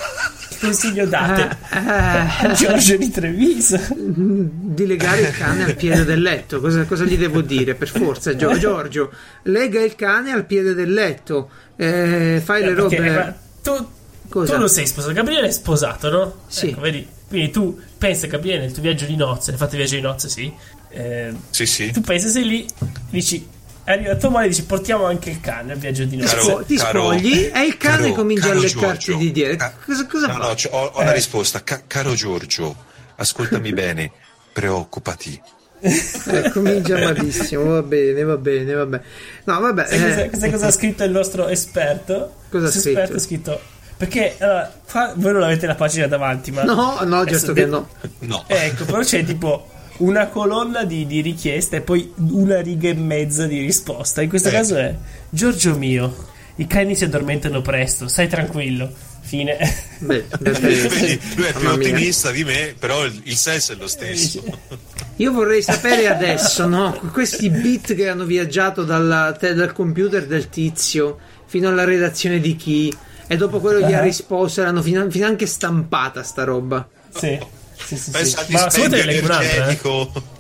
Che 0.51 0.57
consiglio 0.61 1.07
date 1.07 1.57
Eh, 1.73 1.79
a 1.79 2.53
Giorgio 2.55 2.99
di 2.99 3.11
Treviso? 3.11 3.81
di 3.97 4.87
legare 4.87 5.23
il 5.23 5.31
cane 5.35 5.65
al 5.65 5.75
piede 5.75 6.05
del 6.05 6.21
letto. 6.21 6.61
Cosa, 6.61 6.85
cosa 6.85 7.05
gli 7.05 7.17
devo 7.17 7.41
dire? 7.41 7.75
Per 7.75 7.89
forza, 7.89 8.37
Gio- 8.37 8.59
Giorgio, 8.59 9.11
lega 9.45 9.81
il 9.81 9.95
cane 9.95 10.33
al 10.33 10.45
piede 10.45 10.75
del 10.75 10.93
letto. 10.93 11.49
Eh, 11.77 12.41
fai 12.45 12.63
le 12.63 12.75
robe. 12.75 13.35
Tu, 13.63 13.89
tu 14.29 14.57
non 14.59 14.69
sei 14.69 14.87
sposato, 14.87 15.13
Gabriele 15.13 15.49
è 15.49 15.51
sposato, 15.51 16.11
no? 16.11 16.35
Sì. 16.47 16.69
Ecco, 16.69 16.81
vedi? 16.81 17.07
Quindi 17.29 17.51
tu 17.51 17.81
pensa, 17.99 18.27
Gabriele, 18.27 18.61
nel 18.63 18.73
tuo 18.73 18.83
viaggio 18.83 19.07
di 19.07 19.17
nozze, 19.17 19.51
hai 19.53 19.57
fatto 19.57 19.73
il 19.73 19.79
viaggio 19.79 19.97
di 19.97 20.01
nozze, 20.03 20.29
sì? 20.29 20.53
Eh, 20.91 21.33
sì 21.51 21.67
sì 21.67 21.91
tu 21.91 22.01
pensa, 22.03 22.29
sei 22.29 22.45
lì, 22.45 22.67
dici, 23.11 23.45
arriva 23.85 24.15
tua 24.17 24.29
moglie 24.29 24.47
e 24.47 24.49
dici, 24.51 24.65
portiamo 24.65 25.05
anche 25.07 25.31
il 25.31 25.41
cane 25.41 25.73
al 25.73 25.79
viaggio 25.79 26.05
di 26.05 26.17
nozze. 26.17 26.37
Caro- 26.37 26.65
ti 26.65 26.77
caro- 26.77 27.03
spogli 27.13 27.51
e 27.53 27.65
il 27.65 27.77
cane 27.77 28.03
caro- 28.03 28.13
comincia 28.15 28.47
caro 28.49 28.59
a 28.59 28.63
leccarti 28.63 29.05
Giorgio. 29.07 29.17
di 29.17 29.33
dietro. 29.33 29.57
Ca- 29.57 29.75
Cosa, 29.85 30.07
cosa 30.07 30.27
no, 30.29 30.37
no, 30.37 30.55
ho, 30.71 30.85
ho 30.95 31.03
la 31.03 31.13
risposta 31.13 31.63
Ca- 31.65 31.83
caro 31.87 32.15
Giorgio 32.15 32.77
ascoltami 33.17 33.73
bene 33.75 34.11
preoccupati 34.53 35.41
Eh, 35.85 36.51
comincia 36.51 36.97
malissimo. 36.99 37.65
Va 37.65 37.83
bene, 37.83 38.23
va 38.23 38.37
bene, 38.39 38.73
va 38.73 38.87
bene. 38.87 39.03
No, 39.45 39.61
vabbè. 39.61 39.87
Sai 39.87 39.99
cosa, 40.01 40.23
eh, 40.23 40.31
sai 40.37 40.51
cosa 40.51 40.67
ha 40.67 40.71
scritto 40.71 41.05
il 41.05 41.11
nostro 41.11 41.49
esperto? 41.49 42.37
Cosa 42.51 42.67
ha 42.67 42.71
scritto? 42.71 42.89
esperto 42.89 43.17
ha 43.17 43.21
scritto... 43.21 43.61
Perché, 43.97 44.35
allora, 44.39 44.73
qua- 44.91 45.13
voi 45.17 45.33
non 45.33 45.43
avete 45.43 45.67
la 45.67 45.75
pagina 45.75 46.07
davanti, 46.07 46.51
ma... 46.51 46.65
No, 46.65 46.99
no, 47.05 47.25
de- 47.25 47.53
che 47.53 47.67
no. 47.67 47.89
no 48.21 48.45
Ecco, 48.47 48.85
però 48.87 49.01
c'è 49.01 49.25
tipo 49.25 49.69
una 49.99 50.27
colonna 50.27 50.85
di, 50.85 51.07
di 51.07 51.21
richieste 51.21 51.77
e 51.77 51.81
poi 51.81 52.13
una 52.31 52.61
riga 52.61 52.89
e 52.89 52.95
mezza 52.95 53.47
di 53.47 53.61
risposta. 53.61 54.23
In 54.23 54.29
questo 54.29 54.49
Eh. 54.49 54.53
caso 54.53 54.77
è 54.77 54.95
Giorgio 55.29 55.77
mio, 55.77 56.13
i 56.57 56.67
cani 56.67 56.97
si 56.97 57.05
addormentano 57.05 57.63
presto, 57.63 58.09
stai 58.09 58.27
tranquillo. 58.29 58.91
Fine. 59.35 59.57
Beh, 59.99 60.25
Vedi, 60.39 61.21
lui 61.37 61.47
è 61.47 61.53
più 61.53 61.61
mia. 61.63 61.73
ottimista 61.73 62.31
di 62.31 62.45
me 62.45 62.75
però 62.79 63.05
il, 63.05 63.21
il 63.25 63.37
senso 63.37 63.73
è 63.73 63.77
lo 63.77 63.89
stesso 63.89 64.43
Io 65.17 65.33
vorrei 65.33 65.63
sapere 65.63 66.09
adesso, 66.09 66.67
no? 66.67 66.93
Questi 67.13 67.49
bit 67.51 67.95
che 67.95 68.09
hanno 68.09 68.25
viaggiato 68.25 68.83
dalla- 68.85 69.37
dal 69.39 69.73
computer 69.73 70.27
del 70.27 70.49
tizio 70.49 71.19
fino 71.47 71.69
alla 71.69 71.85
redazione 71.85 72.41
di 72.41 72.57
chi 72.57 72.93
e 73.29 73.37
dopo 73.37 73.61
quello 73.61 73.79
gli 73.87 73.93
ha 73.93 73.99
Ah. 73.99 74.03
risposto, 74.03 74.61
erano 74.61 74.83
fin- 74.83 75.09
finanche 75.11 75.47
stampata 75.47 76.23
sta 76.23 76.45
roba. 76.45 76.87
sì. 77.15 77.39
Sì, 77.77 77.97
sì, 77.97 78.11
pensa 78.13 78.45
sì. 78.45 78.53
Ma 78.53 78.71
se 78.71 78.79
vuoi 78.87 78.91
te 79.01 79.05
ne 79.05 79.19
un'altra, 79.19 79.67
eh? 79.69 79.79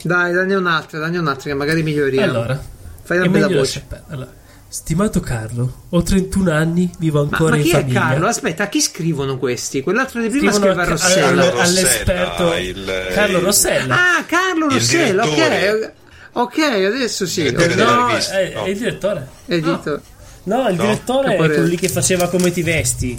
Dai, 0.02 0.32
danne 0.32 0.54
un'altra, 0.54 0.98
danne 1.00 1.18
un'altra 1.18 1.50
che 1.50 1.54
magari 1.56 1.82
miglioriamo. 1.82 2.30
Allora, 2.32 2.62
Fai 3.02 3.18
una 3.18 3.28
bella 3.28 3.48
voce. 3.48 3.84
Allora, 4.08 4.32
stimato 4.74 5.20
Carlo, 5.20 5.82
ho 5.88 6.02
31 6.02 6.50
anni, 6.50 6.90
vivo 6.98 7.24
Ma, 7.24 7.28
ancora 7.30 7.54
ma 7.56 7.62
chi 7.62 7.68
in 7.68 7.74
è 7.76 7.78
famiglia. 7.80 8.00
Carlo? 8.00 8.26
Aspetta, 8.26 8.64
a 8.64 8.66
chi 8.68 8.80
scrivono 8.80 9.38
questi? 9.38 9.82
Quell'altro 9.82 10.20
di 10.20 10.28
prima 10.28 10.50
Scrivono 10.50 10.72
scriveva 10.72 10.82
a- 10.82 10.90
Rossella. 10.90 11.26
al- 11.28 11.36
Rossella, 11.50 11.62
all'esperto 11.62 12.54
il- 12.54 13.08
Carlo 13.12 13.38
il- 13.38 13.44
Rossella. 13.44 13.94
Ah, 13.94 14.24
Carlo 14.24 14.66
Il 14.66 14.72
Rossella, 14.72 15.24
ok. 15.28 15.92
Ok, 16.32 16.58
adesso 16.58 17.26
sì. 17.26 17.42
Direttore 17.42 17.68
della 17.76 17.94
no, 17.94 18.08
è, 18.08 18.52
no. 18.54 18.64
è 18.64 18.68
il 18.70 18.76
direttore. 18.78 19.28
Edito. 19.46 20.00
No, 20.44 20.68
il 20.68 20.74
No? 20.74 20.82
direttore 20.82 21.34
è 21.34 21.36
quello 21.36 21.62
lì 21.62 21.76
che 21.76 21.88
faceva 21.88 22.28
come 22.28 22.50
ti 22.50 22.62
vesti. 22.62 23.16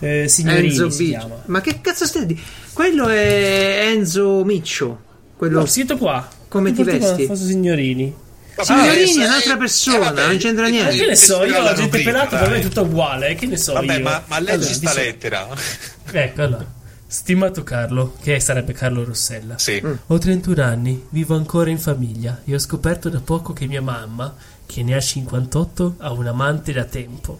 Eh, 0.00 0.28
signorini 0.28 0.66
Enzo 0.68 0.90
si 0.90 1.06
chiama. 1.08 1.36
Ma 1.46 1.62
che 1.62 1.80
cazzo 1.80 2.04
stai 2.04 2.26
di? 2.26 2.38
Quello 2.74 3.08
è 3.08 3.86
Enzo 3.86 4.44
Miccio. 4.44 5.00
Quello 5.34 5.60
No, 5.60 5.66
scritto 5.66 5.96
qua. 5.96 6.28
Come 6.48 6.72
ti 6.72 6.82
vesti? 6.82 7.24
Fosse 7.24 7.46
signorini. 7.46 8.14
Signorini 8.62 9.14
è 9.20 9.24
un'altra 9.26 9.54
eh, 9.54 9.56
persona, 9.58 9.96
eh, 9.96 10.00
vabbè, 10.00 10.26
non 10.26 10.36
c'entra 10.36 10.66
eh, 10.66 10.70
niente. 10.70 10.92
Ma 10.92 10.98
che 10.98 11.06
ne 11.06 11.16
so, 11.16 11.44
io 11.44 11.62
la 11.62 11.74
gente 11.74 12.02
pelata 12.02 12.38
per 12.38 12.50
me 12.50 12.56
è 12.58 12.62
tutto 12.62 12.82
uguale. 12.82 13.34
Che 13.34 13.46
ne 13.46 13.56
so 13.56 13.72
Vabbè, 13.72 13.96
io. 13.96 14.02
ma, 14.02 14.22
ma 14.26 14.38
leggi 14.38 14.52
Allora, 14.52 14.72
sta 14.74 14.88
dice- 14.90 15.02
lettera. 15.02 15.48
Ecco, 16.12 16.42
allora. 16.42 16.66
Stimato 17.06 17.62
Carlo, 17.62 18.14
che 18.20 18.40
sarebbe 18.40 18.72
Carlo 18.72 19.04
Rossella. 19.04 19.58
Sì. 19.58 19.80
Ho 20.06 20.18
31 20.18 20.62
anni, 20.62 21.06
vivo 21.10 21.36
ancora 21.36 21.70
in 21.70 21.78
famiglia 21.78 22.40
e 22.44 22.54
ho 22.54 22.58
scoperto 22.58 23.08
da 23.08 23.20
poco 23.20 23.52
che 23.52 23.66
mia 23.66 23.82
mamma, 23.82 24.34
che 24.66 24.82
ne 24.82 24.94
ha 24.96 25.00
58, 25.00 25.94
ha 25.98 26.10
un 26.12 26.26
amante 26.26 26.72
da 26.72 26.84
tempo. 26.84 27.38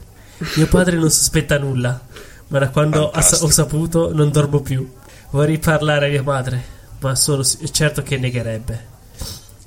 Mio 0.57 0.67
padre 0.67 0.97
non 0.97 1.11
sospetta 1.11 1.59
nulla, 1.59 2.01
ma 2.49 2.59
da 2.59 2.69
quando 2.69 3.11
Fantastico. 3.13 3.45
ho 3.47 3.51
saputo 3.51 4.15
non 4.15 4.31
dormo 4.31 4.61
più. 4.61 4.89
Vorrei 5.31 5.59
parlare 5.59 6.07
a 6.07 6.11
mia 6.11 6.23
madre, 6.23 6.63
ma 7.01 7.15
sono 7.17 7.43
certo 7.45 8.03
che 8.03 8.17
negherebbe. 8.17 8.93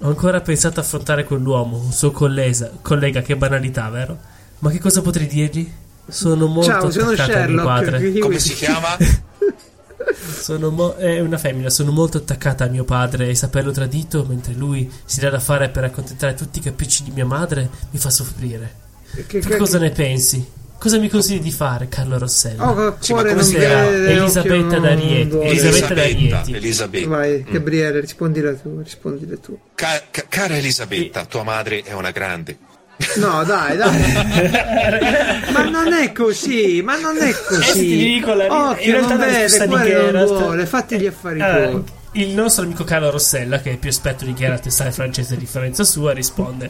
Ho 0.02 0.08
ancora 0.10 0.42
pensato 0.42 0.80
a 0.80 0.84
affrontare 0.84 1.24
quell'uomo, 1.24 1.78
un 1.78 1.92
suo 1.92 2.12
collega, 2.12 2.72
collega, 2.82 3.22
che 3.22 3.36
banalità, 3.36 3.90
vero? 3.90 4.18
Ma 4.60 4.70
che 4.70 4.80
cosa 4.80 5.02
potrei 5.02 5.28
dirgli? 5.28 5.70
Sono 6.08 6.46
molto 6.48 6.70
Ciao, 6.70 6.92
sono 6.92 7.10
attaccata 7.10 7.44
a 7.44 7.48
mio 7.48 7.64
padre. 7.64 8.14
Come 8.20 8.40
si 8.40 8.54
chiama? 8.54 8.96
Sono 10.40 10.70
mo- 10.70 10.96
è 10.96 11.20
una 11.20 11.38
femmina, 11.38 11.70
sono 11.70 11.92
molto 11.92 12.18
attaccata 12.20 12.64
a 12.64 12.68
mio 12.68 12.84
padre 12.86 13.28
e 13.30 13.36
saperlo 13.36 13.72
tradito 13.72 14.24
mentre 14.28 14.54
lui 14.54 14.90
si 15.04 15.20
dà 15.20 15.30
da 15.30 15.40
fare 15.40 15.70
per 15.70 15.84
accontentare 15.84 16.34
tutti 16.34 16.60
i 16.60 16.62
capricci 16.62 17.04
di 17.04 17.12
mia 17.12 17.26
madre 17.26 17.70
mi 17.92 18.00
fa 18.00 18.10
soffrire. 18.10 18.74
Che, 19.26 19.40
che- 19.40 19.58
cosa 19.58 19.80
ne 19.80 19.90
pensi? 19.92 20.46
Cosa 20.80 21.00
mi 21.00 21.10
consigli 21.10 21.42
di 21.42 21.52
fare, 21.52 21.88
Carlo 21.90 22.18
Rossella? 22.20 22.70
Oh, 22.70 22.98
Sì, 23.00 23.14
ma 23.14 23.22
cuore 23.22 23.30
come 23.30 23.42
non 23.42 23.44
si 23.44 23.56
chiama? 23.58 23.90
vede, 23.90 24.12
Elisabetta 24.12 24.56
occhio 24.66 24.80
D'Arieti. 24.80 25.36
Elisabetta 25.38 25.48
Elisabetta. 25.50 25.96
D'Arieti. 26.36 26.54
Elisabetta. 26.56 27.08
Vai, 27.08 27.44
Gabriele, 27.50 28.00
rispondila 28.00 28.54
tu, 28.54 28.82
rispondile 28.84 29.40
tu. 29.40 29.60
Ca- 29.76 30.04
ca- 30.12 30.26
cara 30.30 30.56
Elisabetta, 30.56 31.26
tua 31.26 31.44
madre 31.44 31.82
è 31.82 31.94
una 31.94 32.12
grande. 32.12 32.58
No, 33.16 33.44
dai, 33.44 33.76
dai. 33.78 34.02
ma 35.52 35.64
non 35.70 35.94
è 35.94 36.12
così, 36.12 36.82
ma 36.84 36.98
non 37.00 37.18
è 37.18 37.30
Eh, 37.30 37.34
ti 37.34 37.56
così. 37.56 37.98
dico 37.98 38.34
la- 38.34 38.46
in 38.46 38.52
Occhio, 38.52 38.92
realtà 38.92 39.16
non 39.16 39.28
vede, 39.28 39.68
quello 39.68 40.12
non 40.12 40.26
vuole, 40.26 40.66
fatti 40.68 40.98
gli 41.00 41.06
affari 41.08 41.42
Allora, 41.42 41.70
tuoi. 41.70 41.84
il 42.14 42.30
nostro 42.30 42.64
amico 42.64 42.84
Carlo 42.84 43.10
Rossella, 43.10 43.60
che 43.62 43.72
è 43.72 43.78
più 43.78 43.90
esperto 43.90 44.26
di 44.26 44.34
e 44.68 44.72
sa 44.72 44.86
il 44.86 44.94
francese 44.94 45.34
a 45.34 45.38
differenza 45.38 45.84
sua, 45.84 46.12
risponde: 46.14 46.70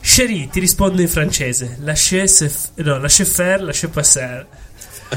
Chérie, 0.00 0.48
ti 0.48 0.60
rispondo 0.60 1.00
in 1.00 1.08
francese. 1.08 1.76
Lasciez, 1.80 2.72
no, 2.76 2.98
lasciez 2.98 3.28
faire, 3.28 3.62
lasciez 3.62 3.90
passer. 3.92 4.46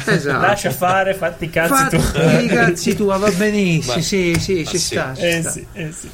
Esatto. 0.05 0.39
Lascia 0.39 0.71
fare, 0.71 1.13
fatti 1.13 1.45
i 1.45 1.49
cazzi 1.51 1.73
Fatti 1.73 1.97
tu. 1.97 2.43
i 2.43 2.47
cazzi 2.47 2.95
tua, 2.95 3.17
va 3.17 3.29
benissimo. 3.31 3.95
Ma- 3.95 4.01
sì, 4.01 4.35
sì, 4.39 4.65
ci 4.65 4.77
sta. 4.79 5.13
Ci 5.15 5.21
Eh 5.21 5.39
sta. 5.41 5.51
sì, 5.51 5.65
eh 5.73 5.91
sì. 5.91 6.09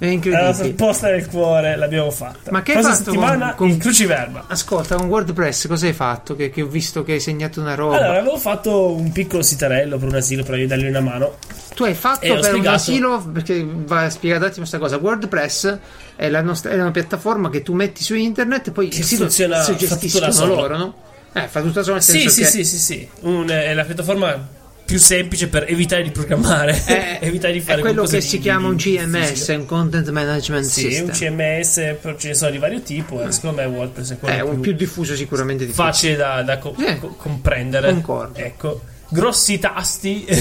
È 0.00 0.06
La 0.06 0.12
incredibile. 0.12 0.72
posta 0.72 1.10
nel 1.10 1.26
cuore 1.28 1.76
l'abbiamo 1.76 2.10
fatta. 2.10 2.50
Ma 2.50 2.62
che 2.62 2.72
fatto 2.72 2.94
settimana 2.94 3.52
con- 3.54 3.68
con- 3.68 3.76
cruciverba. 3.78 4.44
Ascolta, 4.48 4.96
con 4.96 5.08
WordPress 5.08 5.66
cosa 5.66 5.84
hai 5.86 5.92
fatto? 5.92 6.34
Che, 6.34 6.48
che 6.48 6.62
ho 6.62 6.66
visto 6.66 7.02
che 7.02 7.12
hai 7.12 7.20
segnato 7.20 7.60
una 7.60 7.74
roba. 7.74 7.98
Allora, 7.98 8.18
avevo 8.20 8.38
fatto 8.38 8.94
un 8.96 9.12
piccolo 9.12 9.42
sitarello 9.42 9.98
per 9.98 10.08
un 10.08 10.14
asilo 10.14 10.42
per 10.42 10.66
dargli 10.66 10.86
una 10.86 11.00
mano. 11.00 11.36
tu 11.74 11.84
hai 11.84 11.92
fatto 11.92 12.20
per 12.20 12.30
un 12.38 12.42
spiegato- 12.42 12.76
asilo, 12.76 13.22
perché 13.30 13.62
va 13.68 14.00
a 14.04 14.10
spiegare 14.10 14.40
un 14.40 14.46
attimo 14.48 14.66
questa 14.66 14.78
cosa. 14.78 14.96
WordPress 14.96 15.78
è, 16.16 16.28
la 16.30 16.40
nostra, 16.40 16.70
è 16.70 16.74
una 16.80 16.90
piattaforma 16.90 17.50
che 17.50 17.60
tu 17.62 17.74
metti 17.74 18.02
su 18.02 18.14
internet 18.14 18.68
e 18.68 18.70
poi 18.70 18.88
Che 18.88 18.98
il 19.00 19.04
sito 19.04 19.22
funziona- 19.24 19.62
si 19.62 19.76
gestiscono 19.76 20.46
loro, 20.46 20.76
no? 20.78 20.94
Eh, 21.34 21.46
fa 21.46 21.60
da 21.60 21.82
solo 21.82 21.94
nel 21.96 22.02
Sì, 22.02 22.28
sì, 22.30 22.44
sì, 22.46 22.64
sì, 22.64 22.78
sì. 22.78 23.08
Un- 23.20 23.48
è 23.50 23.74
la 23.74 23.84
piattaforma 23.84 24.48
più 24.90 24.98
semplice 24.98 25.46
per 25.46 25.66
evitare 25.68 26.02
di 26.02 26.10
programmare, 26.10 26.82
è, 26.84 27.18
evitare 27.24 27.52
di 27.52 27.60
fare 27.60 27.78
è 27.78 27.80
quello 27.80 28.02
che 28.02 28.16
di- 28.18 28.22
si 28.22 28.38
di- 28.38 28.42
chiama 28.42 28.66
un 28.66 28.74
CMS, 28.76 29.46
un 29.56 29.64
Content 29.66 30.08
Management 30.10 30.64
Sì, 30.66 30.80
System. 30.90 31.04
un 31.06 31.10
CMS, 31.12 31.74
però 32.00 32.16
ce 32.16 32.26
ne 32.28 32.34
sono 32.34 32.50
di 32.50 32.58
vario 32.58 32.80
tipo. 32.80 33.22
E 33.22 33.30
secondo 33.30 33.60
me 33.60 33.66
WordPress 33.68 34.12
è 34.14 34.18
quello 34.18 34.34
è 34.34 34.40
un 34.40 34.58
più 34.58 34.72
diffuso 34.72 35.14
sicuramente 35.14 35.64
di 35.64 35.70
facile 35.72 36.16
da, 36.16 36.42
da 36.42 36.58
co- 36.58 36.74
Eh, 36.84 36.98
co- 36.98 37.14
comprendere. 37.16 37.92
concordo. 37.92 38.36
Ecco, 38.40 38.80
grossi 39.10 39.60
tasti, 39.60 40.24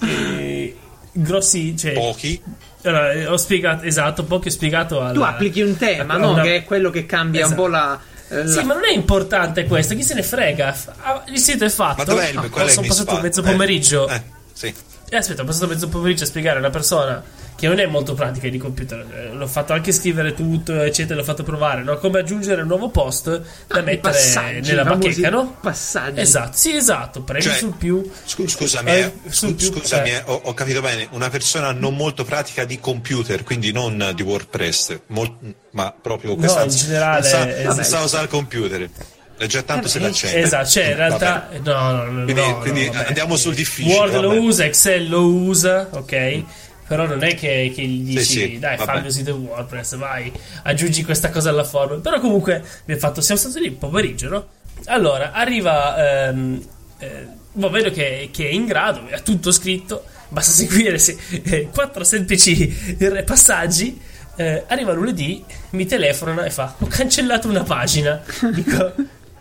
e 0.00 0.76
grossi, 1.12 1.76
cioè, 1.76 1.92
Pochi. 1.92 2.40
allora, 2.82 3.12
eh, 3.12 3.26
ho 3.26 3.36
spiegato, 3.36 3.84
esatto, 3.84 4.24
pochi 4.24 4.48
ho 4.48 4.50
spiegato 4.50 5.00
alla, 5.00 5.12
Tu 5.12 5.20
applichi 5.20 5.62
un 5.62 5.76
tema, 5.76 6.14
a- 6.14 6.18
no? 6.18 6.32
una- 6.32 6.42
Che 6.42 6.56
è 6.56 6.64
quello 6.64 6.90
che 6.90 7.06
cambia 7.06 7.44
Esatto. 7.44 7.60
un 7.62 7.66
po' 7.66 7.72
la. 7.72 8.00
Eh, 8.42 8.48
Sì, 8.48 8.62
ma 8.62 8.74
non 8.74 8.84
è 8.84 8.92
importante 8.92 9.64
questo, 9.66 9.94
chi 9.94 10.02
se 10.02 10.14
ne 10.14 10.22
frega? 10.22 10.76
Ah, 11.02 11.22
Il 11.26 11.38
sito 11.38 11.64
è 11.64 11.68
fatto. 11.68 11.98
Ma 11.98 12.04
dov'è 12.04 12.28
il 12.28 12.38
Ah, 12.38 12.68
sono 12.68 12.86
passato 12.86 13.20
mezzo 13.20 13.40
Eh, 13.40 13.44
pomeriggio. 13.44 14.08
Eh, 14.08 14.22
sì. 14.52 14.74
E 15.08 15.16
aspetta, 15.16 15.42
ho 15.42 15.44
passato 15.44 15.66
mezzo 15.68 15.88
pomeriggio 15.88 16.24
a 16.24 16.26
spiegare 16.26 16.56
a 16.56 16.60
una 16.60 16.70
persona 16.70 17.22
che 17.56 17.68
non 17.68 17.78
è 17.78 17.86
molto 17.86 18.14
pratica 18.14 18.48
di 18.48 18.58
computer. 18.58 19.06
eh, 19.14 19.32
L'ho 19.32 19.46
fatto 19.46 19.72
anche 19.72 19.92
scrivere 19.92 20.34
tutto, 20.34 20.80
eccetera. 20.82 21.14
L'ho 21.16 21.24
fatto 21.24 21.44
provare, 21.44 21.82
no? 21.84 21.98
Come 21.98 22.18
aggiungere 22.18 22.62
un 22.62 22.66
nuovo 22.68 22.88
post 22.88 23.28
da 23.28 23.78
Ah, 23.78 23.80
mettere 23.82 24.60
nella 24.60 24.82
bacheca, 24.84 25.30
no? 25.30 25.56
Passaggi. 25.60 26.18
Esatto, 26.20 26.56
sì, 26.56 26.74
esatto. 26.74 27.22
Premi 27.22 27.42
Cioè, 27.44 27.54
sul 27.54 27.74
più. 27.76 28.10
Scu- 28.24 28.48
scusami, 28.48 28.90
Eh, 28.90 28.98
eh, 29.00 29.12
scu- 29.30 29.54
più- 29.54 29.72
scusami 29.72 30.08
eh. 30.10 30.14
eh, 30.14 30.22
ho, 30.24 30.40
ho 30.44 30.54
capito 30.54 30.80
bene, 30.80 31.06
una 31.12 31.30
persona 31.30 31.70
non 31.70 31.94
molto 31.94 32.24
pratica 32.24 32.64
di 32.64 32.80
computer, 32.80 33.44
quindi 33.44 33.70
non 33.70 34.12
di 34.16 34.22
WordPress, 34.22 34.98
mol- 35.08 35.36
ma 35.72 35.92
proprio 35.92 36.34
questa 36.34 36.64
in 36.64 36.70
generale, 36.70 37.20
non 37.20 37.28
sa, 37.30 37.56
eh, 37.56 37.62
non 37.64 37.74
sì. 37.76 37.84
sa 37.84 38.02
usare 38.02 38.24
il 38.24 38.30
computer. 38.30 38.88
E 39.36 39.46
già 39.46 39.62
tanto 39.62 39.88
se 39.88 39.98
Eh, 39.98 40.00
l'accende. 40.02 40.40
Esatto, 40.40 40.68
cioè 40.68 40.84
in 40.90 40.96
realtà. 40.96 41.48
Vabbè. 41.50 41.58
No, 41.70 41.92
no, 41.92 42.04
no. 42.04 42.24
Quindi, 42.24 42.40
no, 42.40 42.58
quindi 42.58 42.90
no, 42.90 43.02
andiamo 43.06 43.36
sul 43.36 43.54
difficile. 43.54 43.94
Word 43.94 44.14
lo 44.20 44.28
vabbè. 44.28 44.38
usa, 44.40 44.64
Excel 44.64 45.08
lo 45.08 45.24
usa, 45.26 45.88
ok? 45.90 46.42
Però 46.86 47.06
non 47.06 47.24
è 47.24 47.34
che, 47.34 47.72
che 47.74 47.82
gli 47.82 48.14
dici, 48.14 48.22
sì, 48.24 48.58
dai, 48.58 48.76
vabbè. 48.76 48.90
fa 48.90 48.96
il 48.96 49.02
mio 49.02 49.10
sito 49.10 49.34
WordPress, 49.34 49.96
vai, 49.96 50.30
aggiungi 50.64 51.02
questa 51.02 51.30
cosa 51.30 51.48
alla 51.50 51.64
forma. 51.64 51.96
Però 51.96 52.20
comunque 52.20 52.62
abbiamo 52.82 53.00
fatto, 53.00 53.20
siamo 53.22 53.40
stati 53.40 53.58
lì 53.60 53.70
pomeriggio, 53.70 54.28
no? 54.28 54.46
Allora, 54.86 55.32
arriva, 55.32 56.26
ehm, 56.28 56.62
eh, 56.98 57.26
boh, 57.52 57.70
vedo 57.70 57.90
che, 57.90 58.28
che 58.30 58.48
è 58.48 58.52
in 58.52 58.66
grado, 58.66 59.02
ha 59.10 59.18
tutto 59.20 59.50
scritto, 59.50 60.04
basta 60.28 60.52
seguire 60.62 60.98
se- 60.98 61.16
eh, 61.42 61.68
quattro 61.72 62.04
semplici 62.04 62.96
eh, 62.98 63.22
passaggi. 63.24 63.98
Eh, 64.36 64.64
arriva 64.66 64.92
lunedì, 64.92 65.42
mi 65.70 65.86
telefona 65.86 66.44
e 66.44 66.50
fa: 66.50 66.74
Ho 66.80 66.86
cancellato 66.86 67.48
una 67.48 67.62
pagina. 67.62 68.20
Dico, 68.52 68.92
eh, 68.94 68.94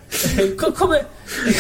co- 0.55 0.71
come, 0.71 1.07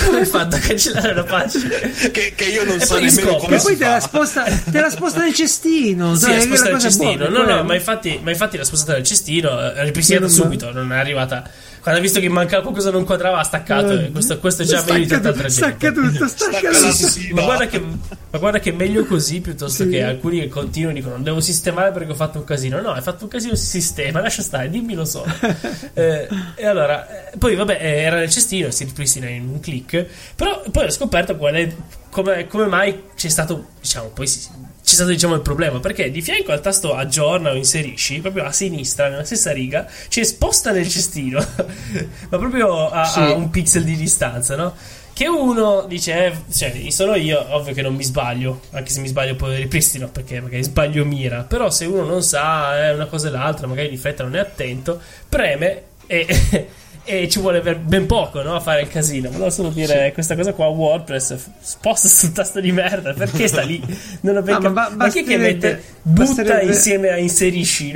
come 0.05 0.19
hai 0.19 0.25
fatto 0.25 0.55
a 0.55 0.59
cancellare 0.59 1.11
una 1.11 1.23
pagina? 1.23 1.69
Che, 1.69 2.33
che 2.35 2.43
io 2.45 2.63
non 2.65 2.79
E 2.79 2.85
so 2.85 2.95
nemmeno 2.95 3.11
scopro- 3.21 3.37
come 3.37 3.55
E 3.55 3.59
poi 3.61 3.71
si 3.73 3.77
te 3.77 3.85
la, 3.85 3.99
sposta, 3.99 4.43
te 4.43 4.79
la 4.81 4.89
sposta 4.89 5.19
nel 5.21 5.33
cestino. 5.33 6.15
Sì, 6.15 6.27
la 6.27 6.35
nel 6.45 6.79
cestino. 6.79 7.27
buona, 7.29 7.43
No, 7.43 7.55
no, 7.55 7.63
ma 7.63 7.73
infatti, 7.75 8.19
ma 8.21 8.29
infatti 8.31 8.57
l'ha 8.57 8.63
spostata 8.63 8.93
nel 8.93 9.03
cestino, 9.03 9.71
è 9.73 9.83
ripristinata 9.83 10.25
male. 10.25 10.37
subito, 10.37 10.71
non 10.71 10.91
è 10.91 10.97
arrivata. 10.97 11.49
Quando 11.83 11.99
ha 11.99 12.03
visto 12.03 12.21
che 12.21 12.29
mancava 12.29 12.61
qualcosa 12.61 12.91
non 12.91 13.03
quadrava, 13.03 13.39
ha 13.39 13.43
staccato. 13.43 13.91
e 13.99 14.09
questo, 14.09 14.39
questo 14.39 14.61
è 14.61 14.65
già 14.65 14.77
Stacca 14.77 14.93
meglio 14.93 15.05
di 15.05 15.11
tanta 15.21 15.31
gente. 15.33 15.49
stacca 15.49 15.91
tutto, 15.91 16.27
stacca 16.29 16.69
tutto. 16.71 17.35
Ma 17.35 17.41
guarda, 17.43 17.65
che, 17.67 17.79
ma 17.81 18.37
guarda 18.39 18.59
che 18.59 18.69
è 18.69 18.73
meglio 18.73 19.03
così 19.03 19.41
piuttosto 19.41 19.83
Sì. 19.83 19.89
che 19.89 20.01
alcuni 20.01 20.39
che 20.39 20.47
continuano 20.47 20.97
e 20.97 21.01
dicono 21.01 21.17
devo 21.21 21.41
sistemare 21.41 21.91
perché 21.91 22.11
ho 22.11 22.15
fatto 22.15 22.37
un 22.37 22.45
casino. 22.45 22.79
No, 22.79 22.91
hai 22.93 23.01
fatto 23.01 23.25
un 23.25 23.29
casino, 23.29 23.53
si 23.55 23.65
sistema, 23.65 24.21
lascia 24.21 24.41
stare, 24.41 24.69
dimmelo 24.69 25.03
solo. 25.03 25.25
Eh, 25.95 26.27
e 26.55 26.65
allora, 26.65 27.31
eh, 27.31 27.37
poi 27.37 27.55
vabbè, 27.55 27.77
eh, 27.81 28.01
era 28.01 28.15
nel 28.15 28.29
cestino, 28.29 28.71
si 28.71 28.85
ripristina 28.85 29.27
in 29.27 29.47
un 29.49 29.59
click. 29.59 30.05
Però 30.35 30.63
poi 30.71 30.85
ho 30.85 30.89
scoperto 30.89 31.35
qual 31.35 31.53
è, 31.53 31.75
come, 32.09 32.47
come 32.47 32.65
mai 32.67 33.03
c'è 33.15 33.27
stato, 33.27 33.67
diciamo, 33.81 34.07
poi 34.07 34.25
si- 34.25 34.47
c'è 34.93 34.99
stato 34.99 35.11
diciamo 35.11 35.33
il 35.33 35.41
problema 35.41 35.79
perché 35.79 36.11
di 36.11 36.21
fianco 36.21 36.51
al 36.51 36.61
tasto 36.61 36.93
aggiorna 36.93 37.49
o 37.49 37.55
inserisci 37.55 38.19
proprio 38.19 38.43
a 38.43 38.51
sinistra 38.51 39.09
nella 39.09 39.23
stessa 39.23 39.51
riga 39.51 39.87
c'è 40.07 40.23
sposta 40.23 40.71
nel 40.71 40.87
cestino 40.87 41.39
ma 42.29 42.37
proprio 42.37 42.89
a, 42.89 43.03
Sì. 43.05 43.19
a 43.19 43.33
un 43.33 43.49
pixel 43.49 43.83
di 43.83 43.95
distanza 43.95 44.55
no? 44.55 44.75
che 45.13 45.27
uno 45.27 45.85
dice 45.87 46.25
eh, 46.25 46.33
cioè 46.51 46.89
sono 46.89 47.15
io 47.15 47.43
ovvio 47.55 47.73
che 47.73 47.81
non 47.81 47.95
mi 47.95 48.03
sbaglio 48.03 48.61
anche 48.71 48.91
se 48.91 48.99
mi 48.99 49.07
sbaglio 49.07 49.35
poi 49.35 49.55
ripristino 49.57 50.09
perché 50.09 50.39
magari 50.41 50.63
sbaglio 50.63 51.03
mira 51.05 51.41
però 51.41 51.71
se 51.71 51.85
uno 51.85 52.03
non 52.03 52.21
sa 52.21 52.77
è 52.77 52.93
una 52.93 53.07
cosa 53.07 53.29
e 53.29 53.31
l'altra 53.31 53.65
magari 53.65 53.89
di 53.89 53.97
fretta 53.97 54.23
non 54.23 54.35
è 54.35 54.39
attento 54.39 55.01
preme 55.27 55.83
e 56.05 56.27
e 57.05 57.27
ci 57.27 57.39
vuole 57.39 57.61
ben 57.61 58.05
poco 58.05 58.41
no, 58.41 58.55
a 58.55 58.59
fare 58.61 58.81
il 58.81 58.87
casino. 58.87 59.29
Volevo 59.29 59.49
solo 59.49 59.69
dire 59.69 60.11
questa 60.13 60.35
cosa 60.35 60.53
qua. 60.53 60.67
WordPress 60.67 61.35
sposta 61.59 62.07
sul 62.07 62.31
tasto 62.31 62.59
di 62.61 62.71
merda 62.71 63.13
perché 63.13 63.47
sta 63.47 63.61
lì? 63.61 63.81
Non 64.21 64.37
ho 64.37 64.41
ben 64.41 64.55
Ah, 64.55 64.59
ma 64.59 64.69
ba- 64.69 64.91
ma 64.95 65.09
chi 65.09 65.19
è 65.19 65.23
che 65.25 65.37
mette 65.37 65.83
butta 66.01 66.23
basterebbe- 66.23 66.63
insieme 66.65 67.09
a 67.09 67.17
inserisci? 67.17 67.93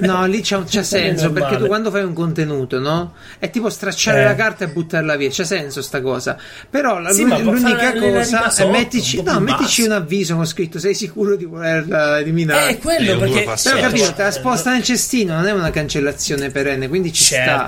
No, 0.00 0.26
lì 0.28 0.40
c'è, 0.42 0.62
c'è 0.64 0.82
senso 0.82 1.32
perché 1.32 1.56
tu 1.56 1.66
quando 1.66 1.90
fai 1.90 2.02
un 2.04 2.12
contenuto, 2.12 2.78
no? 2.78 3.14
È 3.38 3.48
tipo 3.50 3.70
stracciare 3.70 4.20
Eh. 4.20 4.24
la 4.24 4.34
carta 4.34 4.64
e 4.64 4.68
buttarla 4.68 5.16
via. 5.16 5.30
C'è 5.30 5.44
senso 5.44 5.80
sta 5.80 6.00
cosa. 6.02 6.36
Però 6.68 6.98
la- 6.98 7.10
Sì, 7.12 7.24
può 7.24 7.38
l'unica 7.38 7.92
cosa 7.94 8.54
è 8.62 8.66
mettici, 8.70 9.16
un 9.18 9.24
no, 9.24 9.40
mettici 9.40 9.82
un 9.82 9.92
avviso 9.92 10.34
con 10.34 10.44
scritto 10.46 10.78
sei 10.78 10.94
sicuro 10.94 11.34
di 11.34 11.44
volerla 11.46 12.18
eliminare. 12.18 12.68
è 12.72 12.78
quello 12.78 13.00
Io 13.12 13.16
due 13.16 13.26
perché 13.26 13.44
Però 13.44 13.56
Certo. 13.56 13.80
capito, 13.80 14.12
te 14.12 14.22
la 14.22 14.28
eh, 14.28 14.32
sposta 14.32 14.70
nel 14.72 14.82
cestino, 14.82 15.34
non 15.34 15.46
è 15.46 15.52
una 15.52 15.70
cancellazione 15.70 16.50
perenne, 16.50 16.88
quindi 16.88 17.10
ci 17.12 17.24
sta. 17.24 17.66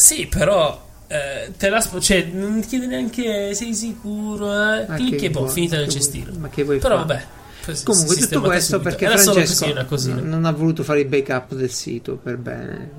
Sì, 0.00 0.26
però 0.26 0.88
eh, 1.08 1.52
te 1.56 1.68
la 1.68 1.80
spo- 1.80 2.00
cioè, 2.00 2.24
non 2.32 2.60
ti 2.62 2.68
chiede 2.68 2.86
neanche 2.86 3.54
sei 3.54 3.74
sicuro, 3.74 4.50
eh? 4.74 4.86
Clicchi 4.94 5.26
e 5.26 5.30
boh, 5.30 5.46
finita 5.46 5.76
nel 5.76 5.88
cestino. 5.88 6.26
vuoi- 6.30 6.38
Ma 6.38 6.48
che 6.48 6.64
vuoi 6.64 6.78
Però 6.78 6.96
fare? 7.04 7.06
vabbè. 7.06 7.82
Comunque 7.84 8.16
tutto 8.16 8.40
questo 8.40 8.76
subito. 8.76 8.88
perché 8.88 9.04
Era 9.04 9.18
Francesco 9.18 9.58
così, 9.64 9.70
una 9.70 9.84
cosina. 9.84 10.20
non, 10.22 10.44
ha 10.46 10.50
voluto 10.52 10.82
fare 10.82 11.00
il 11.00 11.06
backup 11.06 11.54
del 11.54 11.70
sito 11.70 12.16
per 12.16 12.38
bene. 12.38 12.90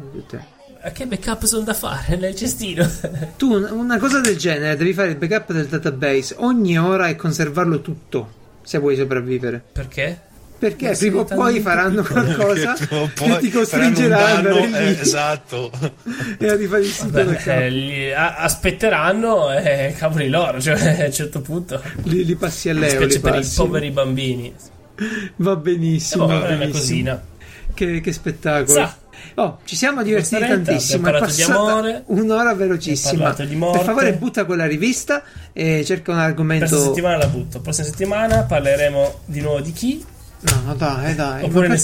Ma 0.83 0.89
che 0.91 1.05
backup 1.07 1.43
sono 1.45 1.63
da 1.63 1.73
fare 1.73 2.15
nel 2.17 2.35
cestino? 2.35 2.87
Tu 3.37 3.51
un- 3.51 3.67
una 3.71 3.97
cosa 3.97 4.19
del 4.19 4.37
genere 4.37 4.75
devi 4.77 4.93
fare 4.93 5.09
il 5.09 5.15
backup 5.17 5.51
del 5.51 5.65
database 5.65 6.35
ogni 6.37 6.77
ora 6.77 7.07
e 7.07 7.15
conservarlo 7.15 7.81
tutto 7.81 8.39
se 8.61 8.77
vuoi 8.77 8.95
sopravvivere. 8.95 9.63
Perché? 9.71 10.21
Perché 10.61 10.89
Ma 10.89 10.95
prima 10.95 11.19
o 11.21 11.23
poi 11.23 11.59
faranno 11.59 12.03
qualcosa 12.05 12.75
Che 12.75 13.37
ti 13.39 13.49
costringerà 13.49 14.15
danno, 14.15 14.49
andare 14.57 14.85
eh, 14.89 14.91
lì 14.91 14.99
esatto. 14.99 15.71
e 16.37 16.47
a 16.49 16.55
rifare 16.55 16.81
il 16.83 16.87
sito 16.91 17.23
da 17.23 17.35
eh, 17.55 17.69
li- 17.71 18.13
a- 18.13 18.35
aspetteranno 18.35 19.51
e 19.51 19.95
cavoli 19.97 20.29
loro, 20.29 20.61
cioè 20.61 20.75
a 21.01 21.05
un 21.05 21.11
certo 21.11 21.41
punto. 21.41 21.81
Li, 22.03 22.23
li 22.25 22.35
passi 22.35 22.69
a 22.69 22.73
Leo, 22.73 22.83
li 22.99 23.09
Specie 23.11 23.19
per 23.21 23.39
i 23.39 23.47
poveri 23.55 23.89
bambini. 23.89 24.53
Va 25.37 25.53
Eh, 25.53 25.57
benissimo, 25.57 26.27
boh, 26.27 26.33
va 26.39 26.45
benissimo. 26.45 26.71
cosina. 26.71 27.23
Che, 27.73 27.99
che 28.01 28.11
spettacolo. 28.13 28.77
Sa. 28.77 28.95
Oh, 29.35 29.59
ci 29.65 29.75
siamo 29.75 30.03
divertiti 30.03 30.35
Questa 30.37 30.55
tantissimo. 30.61 31.07
È 31.07 31.19
passata 31.19 31.55
amore, 31.55 32.03
un'ora 32.07 32.53
velocissima. 32.53 33.33
Per 33.33 33.81
favore, 33.83 34.13
butta 34.13 34.45
quella 34.45 34.67
rivista 34.67 35.23
e 35.53 35.83
cerca 35.85 36.11
un 36.11 36.17
Questa 36.17 36.21
argomento. 36.21 36.77
settimana 36.79 37.17
la 37.17 37.27
butto. 37.27 37.61
Prossima 37.61 37.87
settimana 37.87 38.43
parleremo 38.43 39.21
di 39.25 39.41
nuovo 39.41 39.59
di 39.61 39.71
chi? 39.71 40.05
No, 40.41 40.61
no, 40.65 40.75
dai, 40.75 41.15
dai. 41.15 41.43
Oppure 41.43 41.67
ne? 41.67 41.79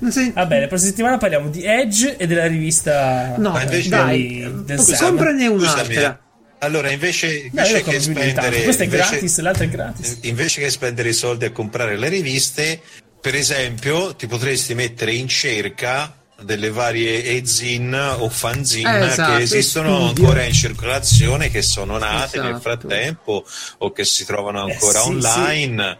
Non 0.00 0.12
sei... 0.12 0.30
Va 0.30 0.46
bene, 0.46 0.62
la 0.62 0.66
prossima 0.68 0.90
settimana 0.90 1.16
parliamo 1.18 1.48
di 1.48 1.62
Edge 1.64 2.16
e 2.16 2.26
della 2.26 2.46
rivista. 2.46 3.34
No, 3.36 3.50
Ma 3.50 3.62
invece- 3.62 3.88
dai, 3.88 4.38
del 4.64 4.78
eh, 4.78 4.96
comprane 4.96 5.46
Scusami, 5.46 5.48
un'altra. 5.48 6.20
allora 6.60 6.90
invece, 6.90 7.48
invece 7.50 7.78
lo 7.78 7.82
che 7.90 8.00
spendere 8.00 8.62
Questa 8.62 8.82
è 8.82 8.86
invece- 8.86 9.08
gratis, 9.10 9.38
l'altra 9.40 9.64
è 9.64 9.68
gratis. 9.68 10.18
invece 10.22 10.60
che 10.60 10.70
spendere 10.70 11.08
i 11.08 11.12
soldi 11.14 11.46
a 11.46 11.50
comprare 11.50 11.96
le 11.96 12.08
riviste, 12.08 12.80
per 13.20 13.34
esempio, 13.34 14.14
ti 14.14 14.28
potresti 14.28 14.74
mettere 14.74 15.12
in 15.14 15.26
cerca 15.26 16.12
delle 16.40 16.70
varie 16.70 17.24
e-zin 17.24 17.92
o 18.18 18.28
fanzine 18.28 19.00
Eh, 19.00 19.06
esatto, 19.06 19.36
che 19.38 19.42
esistono 19.42 20.06
studio. 20.06 20.24
ancora 20.26 20.44
in 20.44 20.52
circolazione, 20.52 21.50
che 21.50 21.62
sono 21.62 21.98
nate 21.98 22.36
nel 22.38 22.50
Esatto. 22.50 22.60
frattempo 22.60 23.44
o 23.78 23.90
che 23.90 24.04
si 24.04 24.24
trovano 24.24 24.60
ancora 24.62 25.00
Eh, 25.00 25.02
sì, 25.02 25.08
online. 25.08 25.98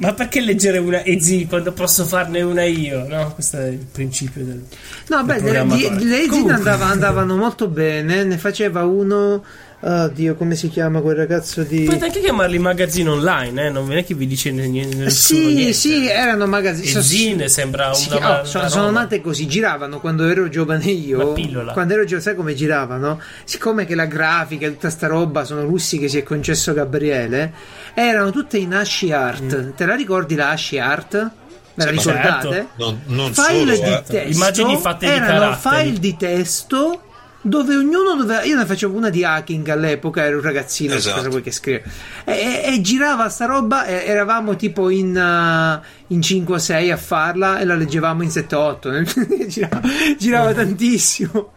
Ma 0.00 0.14
perché 0.14 0.40
leggere 0.40 0.78
una 0.78 1.04
EZ 1.04 1.44
quando 1.46 1.72
posso 1.72 2.04
farne 2.06 2.40
una 2.40 2.64
io? 2.64 3.06
No, 3.06 3.32
questo 3.34 3.58
è 3.58 3.66
il 3.66 3.84
principio 3.92 4.42
del. 4.44 4.64
No, 5.08 5.22
beh, 5.24 5.40
le, 5.40 5.62
le 5.62 6.26
Comunque. 6.26 6.54
andava- 6.54 6.86
andavano 6.86 7.36
molto 7.36 7.68
bene. 7.68 8.24
Ne 8.24 8.38
faceva 8.38 8.84
uno. 8.84 9.44
Oddio, 9.82 10.34
come 10.34 10.56
si 10.56 10.68
chiama 10.68 11.00
quel 11.00 11.16
ragazzo 11.16 11.62
di. 11.62 11.84
Potete 11.84 12.04
anche 12.04 12.20
chiamarli 12.20 12.58
magazzini 12.58 13.08
online, 13.08 13.66
eh? 13.66 13.70
Non 13.70 13.90
è 13.96 14.04
che 14.04 14.12
vi 14.14 14.26
dice 14.26 14.50
niente. 14.50 14.94
nessuno 14.94 15.40
Sì, 15.48 15.54
niente. 15.54 15.72
sì, 15.72 16.06
erano 16.06 16.46
magazzini. 16.46 17.02
Zine 17.02 17.48
sembra 17.48 17.94
Sì, 17.94 18.08
una, 18.14 18.40
oh, 18.40 18.44
sono, 18.44 18.64
una 18.64 18.70
sono 18.72 18.90
nate 18.90 19.22
così, 19.22 19.46
giravano 19.46 19.98
quando 19.98 20.28
ero 20.28 20.50
giovane 20.50 20.84
io. 20.84 21.32
Quando 21.72 21.94
ero 21.94 22.04
giovane, 22.04 22.20
sai 22.22 22.34
come 22.34 22.54
giravano? 22.54 23.20
Siccome 23.44 23.86
che 23.86 23.94
la 23.94 24.04
grafica 24.04 24.66
e 24.66 24.72
tutta 24.72 24.90
sta 24.90 25.06
roba 25.06 25.44
sono 25.44 25.62
russi 25.64 25.98
che 25.98 26.08
si 26.08 26.18
è 26.18 26.22
concesso 26.24 26.74
Gabriele, 26.74 27.50
erano 27.94 28.30
tutte 28.32 28.58
in 28.58 28.74
Ashi 28.74 29.12
Art. 29.12 29.72
Te 29.74 29.86
la 29.86 29.94
ricordi 29.94 30.34
la 30.34 30.50
Ashi 30.50 30.78
Art? 30.78 31.14
Me 31.14 31.84
la 31.84 31.84
Sì, 31.84 31.96
ricordate? 31.96 32.48
certo. 32.50 32.68
Non, 32.76 33.00
non 33.06 33.32
file 33.32 33.76
solo, 33.76 33.88
di 33.88 33.94
eh. 33.94 34.02
testo 34.06 34.36
Immagini 34.36 34.76
fatte 34.78 35.06
di 35.06 35.12
erano 35.12 35.38
caratteri. 35.56 35.86
file 35.86 35.98
di 36.00 36.16
testo 36.18 37.02
dove 37.42 37.74
ognuno 37.74 38.14
doveva 38.16 38.42
io 38.42 38.56
ne 38.56 38.66
facevo 38.66 38.96
una 38.96 39.08
di 39.08 39.24
hacking 39.24 39.66
all'epoca 39.68 40.22
ero 40.24 40.36
un 40.36 40.42
ragazzino 40.42 40.94
Esatto. 40.94 41.16
cosa 41.16 41.28
vuoi 41.30 41.42
che 41.42 41.50
scrive 41.50 41.82
e, 42.24 42.32
e- 42.32 42.74
e 42.74 42.80
girava 42.82 43.28
sta 43.30 43.46
roba 43.46 43.86
e 43.86 44.04
eravamo 44.04 44.56
tipo 44.56 44.90
in, 44.90 45.16
uh, 45.16 45.82
in 46.08 46.20
5 46.20 46.54
o 46.54 46.58
6 46.58 46.90
a 46.90 46.96
farla 46.98 47.58
e 47.58 47.64
la 47.64 47.74
leggevamo 47.76 48.22
in 48.22 48.30
7 48.30 48.54
o 48.54 48.60
8 48.60 48.90
girava, 49.48 49.80
girava 50.18 50.52
tantissimo 50.52 51.52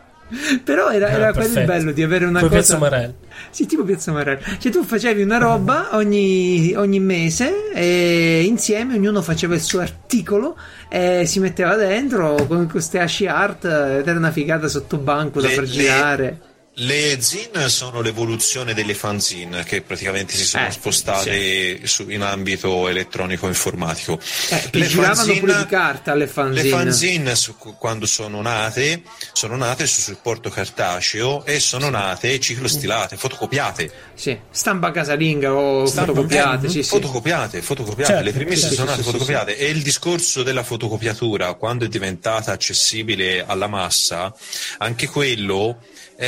però 0.64 0.90
era, 0.90 1.08
Ah, 1.08 1.12
era 1.12 1.34
quello 1.34 1.60
il 1.60 1.66
bello 1.66 1.92
di 1.92 2.02
avere 2.04 2.26
una 2.26 2.40
Poi 2.40 2.50
cosa 2.50 2.60
Piazza 2.62 2.78
Marel. 2.78 3.14
sì, 3.50 3.66
tipo 3.66 3.84
Piazza 3.84 4.12
Marello. 4.12 4.40
Cioè, 4.60 4.72
tu 4.72 4.84
facevi 4.84 5.22
una 5.22 5.38
roba 5.38 5.90
ogni, 5.94 6.74
ogni 6.76 7.00
mese 7.00 7.72
e 7.74 8.44
insieme 8.46 8.96
ognuno 8.96 9.22
faceva 9.22 9.54
il 9.56 9.62
suo 9.62 9.80
articolo 9.82 10.58
e 10.90 11.26
si 11.26 11.40
metteva 11.40 11.76
dentro 11.76 12.36
con 12.48 12.68
queste 12.70 13.00
asci 13.00 13.26
art 13.28 13.66
ed 13.66 14.08
era 14.08 14.18
una 14.18 14.32
figata 14.32 14.68
sotto 14.68 14.98
banco 14.98 15.42
da 15.42 15.48
Le- 15.48 15.54
far 15.54 15.64
le- 15.64 15.70
girare. 15.70 16.40
Le 16.78 17.22
zin 17.22 17.52
sono 17.70 18.02
l'evoluzione 18.02 18.74
delle 18.74 18.96
fanzine 18.96 19.64
che 19.64 19.84
praticamente 19.84 20.36
si 20.36 20.44
sono 20.44 20.66
Eh, 20.66 20.72
spostate 20.72 21.86
su- 21.86 22.10
in 22.10 22.22
ambito 22.24 22.88
elettronico 22.88 23.46
informatico. 23.48 24.20
Eh, 24.50 24.70
che 24.72 24.88
giravano 24.88 25.38
pure 25.38 25.56
di 25.56 25.66
carta 25.68 26.16
le 26.16 26.26
fanzine. 26.26 26.64
Le 26.64 26.70
fanzine 26.70 27.36
su- 27.36 27.56
quando 27.78 28.08
sono 28.08 28.42
nate 28.42 29.04
sono 29.34 29.56
nate 29.56 29.86
su 29.86 30.02
supporto 30.02 30.50
cartaceo 30.50 31.46
e 31.46 31.60
sono 31.60 31.90
nate 31.92 32.40
ciclostilate, 32.40 33.18
fotocopiate. 33.18 33.92
Sì, 34.16 34.36
stampa 34.50 34.90
casalinga 34.90 35.54
o 35.54 35.86
fotocopiate. 35.86 36.66
Eh, 36.66 36.70
Sì, 36.72 36.82
sì. 36.82 36.90
Fotocopiate, 36.90 37.62
fotocopiate, 37.62 38.14
Certo, 38.14 38.26
le 38.26 38.32
premesse 38.34 38.70
sì, 38.70 38.74
sono 38.74 38.88
sì, 38.88 38.92
nate 38.94 39.04
sì, 39.04 39.10
fotocopiate 39.12 39.58
e 39.60 39.70
il 39.70 39.84
discorso 39.84 40.42
della 40.42 40.64
fotocopiatura 40.64 41.54
quando 41.54 41.86
è 41.86 41.88
diventata 41.88 42.52
accessibile 42.52 43.46
alla 43.46 43.68
massa, 43.68 44.34
anche 44.80 45.06
quello 45.06 45.78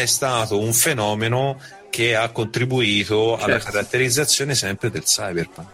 è 0.02 0.06
stato 0.06 0.60
un 0.60 0.74
fenomeno 0.74 1.60
che 1.90 2.16
ha 2.16 2.30
contribuito 2.30 3.38
alla 3.38 3.54
Certo. 3.60 3.72
caratterizzazione 3.72 4.54
sempre 4.56 4.90
del 4.92 5.04
cyberpunk. 5.04 5.68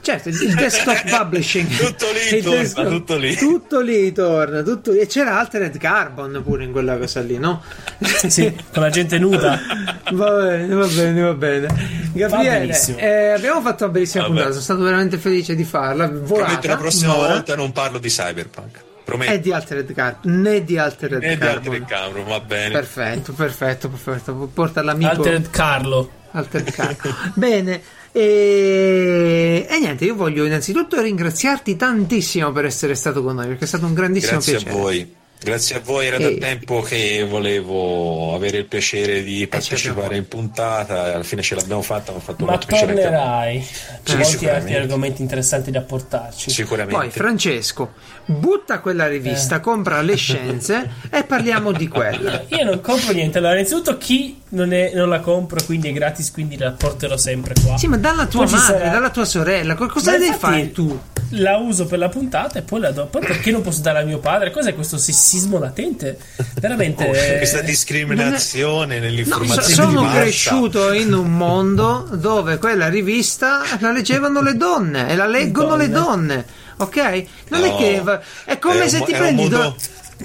Certo, 0.00 0.30
il 0.30 0.54
desktop 0.54 1.02
publishing. 1.18 1.68
Tutto 1.76 2.06
lì 2.10 2.40
torna, 2.42 2.58
desktop- 2.60 2.88
tutto 2.88 3.16
lì. 3.16 3.34
Tutto 3.36 3.80
lì 3.80 4.12
torna, 4.12 4.62
tutto 4.62 4.92
lì. 4.92 5.00
E 5.00 5.06
c'era 5.06 5.38
Altered 5.38 5.76
Carbon 5.76 6.40
pure 6.42 6.64
in 6.64 6.72
quella 6.72 6.96
cosa 6.96 7.20
lì, 7.20 7.36
no? 7.38 7.62
Sì, 8.26 8.50
con 8.72 8.82
la 8.82 8.88
gente 8.90 9.18
nuda. 9.18 9.58
Va 10.12 10.30
bene, 10.32 10.74
va 10.74 10.86
bene, 10.86 11.20
va 11.22 11.34
bene. 11.34 11.66
Gabriele, 12.12 12.58
benissimo. 12.60 12.98
eh, 12.98 13.30
abbiamo 13.30 13.60
fatto 13.62 13.84
una 13.84 13.92
bellissima 13.92 14.22
Vabbè. 14.22 14.34
puntata, 14.34 14.52
sono 14.52 14.64
stato 14.64 14.82
veramente 14.82 15.18
felice 15.18 15.54
di 15.54 15.64
farla. 15.64 16.08
Volata, 16.08 16.44
Prometto 16.46 16.66
la 16.68 16.76
prossima 16.76 17.14
volta 17.14 17.54
non 17.56 17.72
parlo 17.72 17.98
di 17.98 18.08
cyberpunk. 18.08 18.82
Prometto. 19.04 19.32
E 19.32 19.40
di 19.40 19.52
Altered 19.52 19.92
Carbon, 19.92 20.40
né 20.40 20.64
di 20.64 20.78
Altered 20.78 21.22
E 21.22 21.28
di 21.30 21.36
Carbon. 21.38 21.72
altre 21.74 21.84
cambro, 21.86 22.22
va 22.24 22.40
bene. 22.40 22.70
Perfetto, 22.70 23.32
perfetto, 23.32 23.88
perfetto. 23.88 24.50
Porta 24.52 24.82
l'amico 24.82 25.10
Altered 25.10 25.50
Carlo. 25.50 26.10
Altered 26.30 26.70
Carbon. 26.72 27.14
bene. 27.34 27.82
E... 28.12 29.66
e 29.68 29.78
niente, 29.78 30.04
io 30.04 30.14
voglio 30.14 30.44
innanzitutto 30.44 31.00
ringraziarti 31.00 31.76
tantissimo 31.76 32.50
per 32.52 32.64
essere 32.64 32.94
stato 32.94 33.22
con 33.22 33.34
noi, 33.34 33.48
perché 33.48 33.64
è 33.64 33.66
stato 33.66 33.86
un 33.86 33.94
grandissimo 33.94 34.32
Grazie 34.32 34.52
piacere. 34.54 34.70
a 34.74 34.80
voi. 34.80 35.14
Grazie 35.44 35.76
a 35.76 35.80
voi, 35.84 36.06
era 36.06 36.16
E- 36.16 36.22
da 36.38 36.46
tempo 36.46 36.80
che 36.80 37.22
volevo 37.28 38.34
avere 38.34 38.56
il 38.58 38.64
piacere 38.64 39.22
di 39.22 39.46
partecipare 39.46 40.16
in 40.16 40.26
puntata 40.26 41.10
e 41.10 41.14
alla 41.16 41.22
fine 41.22 41.42
ce 41.42 41.54
l'abbiamo 41.54 41.82
fatta, 41.82 42.12
mi 42.12 42.18
ha 42.18 42.20
fatto 42.22 42.44
Ma 42.46 42.56
tornerai. 42.56 43.66
C'è 44.02 44.16
molti 44.16 44.48
altri 44.48 44.74
argomenti 44.74 45.20
interessanti 45.20 45.70
da 45.70 45.82
portarci. 45.82 46.48
Sicuramente. 46.50 46.98
Poi 46.98 47.10
Francesco, 47.10 47.92
butta 48.24 48.80
quella 48.80 49.06
rivista, 49.06 49.56
Eh. 49.56 49.60
compra 49.60 50.00
le 50.00 50.16
scienze 50.16 50.90
e 51.10 51.24
parliamo 51.24 51.72
di 51.72 51.88
quella. 51.88 52.44
Io 52.48 52.64
non 52.64 52.80
compro 52.80 53.12
niente. 53.12 53.36
Allora, 53.36 53.52
innanzitutto, 53.52 53.98
chi 53.98 54.40
non, 54.50 54.72
è- 54.72 54.92
non 54.94 55.10
la 55.10 55.20
compro, 55.20 55.62
quindi 55.64 55.88
è 55.90 55.92
gratis, 55.92 56.30
quindi 56.30 56.56
la 56.56 56.70
porterò 56.72 57.18
sempre 57.18 57.52
qua. 57.62 57.76
Sì, 57.76 57.86
ma 57.86 57.98
dalla 57.98 58.24
tua 58.24 58.40
Poi 58.44 58.48
ci 58.48 58.54
madre, 58.54 58.78
sarà- 58.78 58.90
dalla 58.90 59.10
tua 59.10 59.24
sorella, 59.26 59.74
co- 59.74 59.88
cosa 59.88 60.12
Ma 60.12 60.16
devi 60.16 60.30
infatti 60.30 60.52
fare 60.54 60.72
tu? 60.72 61.00
La 61.36 61.56
uso 61.56 61.86
per 61.86 61.98
la 61.98 62.08
puntata 62.08 62.58
e 62.58 62.62
poi 62.62 62.80
la 62.80 62.90
do. 62.90 63.06
Poi 63.06 63.20
perché 63.24 63.50
non 63.50 63.62
posso 63.62 63.80
dare 63.80 64.00
a 64.00 64.04
mio 64.04 64.18
padre? 64.18 64.50
Cos'è 64.50 64.74
questo 64.74 64.98
sessismo 64.98 65.58
latente? 65.58 66.18
Veramente. 66.60 67.04
Oh, 67.08 67.14
eh, 67.14 67.36
questa 67.38 67.60
discriminazione 67.60 68.98
No, 68.98 69.04
nell'informazione 69.04 69.66
di 69.90 69.94
sono 69.96 70.10
cresciuto 70.10 70.92
in 70.92 71.12
un 71.12 71.30
mondo 71.36 72.08
dove 72.12 72.58
quella 72.58 72.88
rivista 72.88 73.62
la 73.80 73.90
leggevano 73.92 74.40
le 74.42 74.56
donne 74.56 75.08
e 75.08 75.16
la 75.16 75.26
leggono 75.26 75.76
le 75.76 75.88
donne, 75.88 76.44
ok? 76.78 77.24
Non 77.48 77.60
No, 77.60 77.66
è 77.66 77.76
che 77.78 78.00
va- 78.02 78.20
è 78.44 78.58
come 78.58 78.82
un 78.82 78.88
se 78.88 78.98
mo- 78.98 79.04
ti 79.04 79.12
è 79.12 79.14
un 79.14 79.20
prendi 79.20 79.40
mondo- 79.42 79.56
do- 79.58 79.76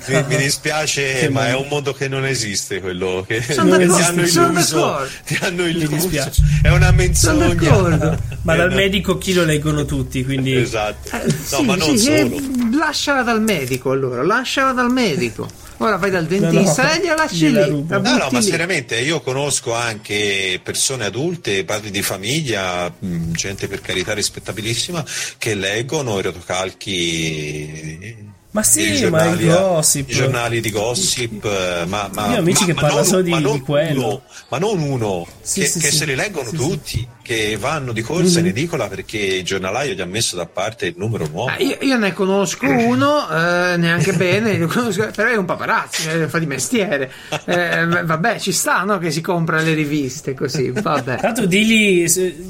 mi, 0.08 0.24
mi 0.28 0.38
dispiace, 0.38 1.30
ma 1.30 1.48
è 1.48 1.56
un 1.56 1.68
mondo 1.70 1.94
che 1.94 2.08
non 2.08 2.26
esiste 2.26 2.80
quello 2.82 3.24
che 3.28 3.42
Sono 3.42 3.76
ti 3.78 3.84
hanno 3.84 4.26
sono 4.28 4.52
illuso. 4.52 4.76
d'accordo. 4.80 5.10
Ti 5.26 5.38
hanno 5.42 5.66
illuso. 5.68 5.96
dispiace. 5.96 6.42
È 6.62 6.70
una 6.70 6.86
Sono 6.88 6.98
menzogna. 6.98 7.54
d'accordo. 7.54 8.18
Ma 8.44 8.56
dal 8.56 8.74
medico 8.74 9.18
chi 9.18 9.34
lo 9.34 9.44
leggono 9.46 9.86
tutti? 9.86 10.24
Quindi. 10.24 10.56
Esatto. 10.56 11.16
Eh, 11.16 11.26
No, 11.26 11.34
sì, 11.58 11.64
ma 11.64 11.76
non 11.76 11.98
sì, 11.98 12.06
solo. 12.06 12.18
eh, 12.18 12.42
lasciala 12.78 13.22
dal 13.24 13.42
medico 13.42 13.92
allora, 13.92 14.24
lasciala 14.24 14.72
dal 14.72 14.92
medico. 14.92 15.48
Ora 15.82 15.96
vai 15.96 16.12
dal 16.12 16.26
dentista 16.26 16.84
no, 16.84 16.92
e 16.92 17.00
gliela 17.00 17.16
lasci 17.16 17.48
lì. 17.48 17.54
la 17.54 18.00
No, 18.00 18.18
no, 18.18 18.28
ma 18.32 18.40
lì. 18.40 18.46
seriamente 18.46 19.00
io 19.00 19.22
conosco 19.22 19.74
anche 19.74 20.60
persone 20.62 21.06
adulte, 21.06 21.64
padri 21.64 21.90
di 21.90 22.02
famiglia, 22.02 22.94
mh, 23.00 23.32
gente 23.32 23.70
per 23.70 23.80
carità 23.80 24.14
rispettabilissima, 24.14 25.06
che 25.38 25.56
leggono 25.56 26.20
i 26.20 26.22
rotocalchi. 26.22 28.28
Ma 28.52 28.64
sì, 28.64 28.82
i 28.82 28.90
ma 28.90 29.20
giornali, 29.20 29.44
il 29.44 29.50
eh, 29.50 29.54
gossip. 29.54 30.10
I 30.10 30.12
giornali 30.14 30.60
di 30.60 30.72
gossip, 30.72 31.46
eh, 31.46 31.86
ma, 31.86 32.10
ma, 32.14 32.30
Io 32.30 32.36
ho 32.38 32.40
amici 32.40 32.62
ma- 32.62 32.66
che 32.68 32.74
parlano 32.74 32.96
non- 32.96 33.06
solo 33.06 33.22
di- 33.22 33.36
di 33.36 33.60
quello. 33.60 34.06
uno, 34.08 34.22
ma 34.50 34.58
non 34.58 34.80
uno, 34.82 35.28
Sì, 35.42 35.60
che, 35.62 35.66
sì, 35.68 35.80
che 35.80 35.92
sì. 35.92 35.96
se 35.98 36.06
li 36.06 36.16
leggono 36.16 36.50
Sì, 36.50 36.58
sì. 36.58 36.64
tutti, 36.64 37.08
che 37.22 37.58
vanno 37.60 37.92
di 37.92 38.02
corsa 38.02 38.40
Mhm. 38.40 38.46
in 38.46 38.52
edicola 38.52 38.88
perché 38.88 39.18
il 39.20 39.44
giornalaio 39.44 39.94
gli 39.94 40.02
ha 40.02 40.06
messo 40.06 40.36
da 40.36 40.48
parte 40.48 40.88
il 40.88 40.96
numero 40.98 41.28
nuovo. 41.28 41.52
Ah, 41.52 41.58
io, 41.60 41.78
io 41.82 41.96
ne 42.00 42.12
conosco 42.12 42.66
uno, 42.66 43.30
eh, 43.30 43.78
neanche 43.78 44.14
bene, 44.14 44.58
conosco- 44.66 45.12
però 45.16 45.30
è 45.30 45.36
un 45.36 45.46
paparazzi, 45.46 46.10
eh, 46.10 46.28
fa 46.28 46.40
di 46.40 46.48
mestiere. 46.48 47.12
Eh, 47.46 47.86
vabbè, 48.04 48.40
ci 48.40 48.52
sta 48.52 48.82
no, 48.82 48.98
che 48.98 49.12
si 49.12 49.22
compra 49.22 49.62
le 49.62 49.76
riviste 49.76 50.34
così, 50.34 50.72
vabbè. 50.72 51.18
Tanto 51.20 51.46
digli, 51.46 52.04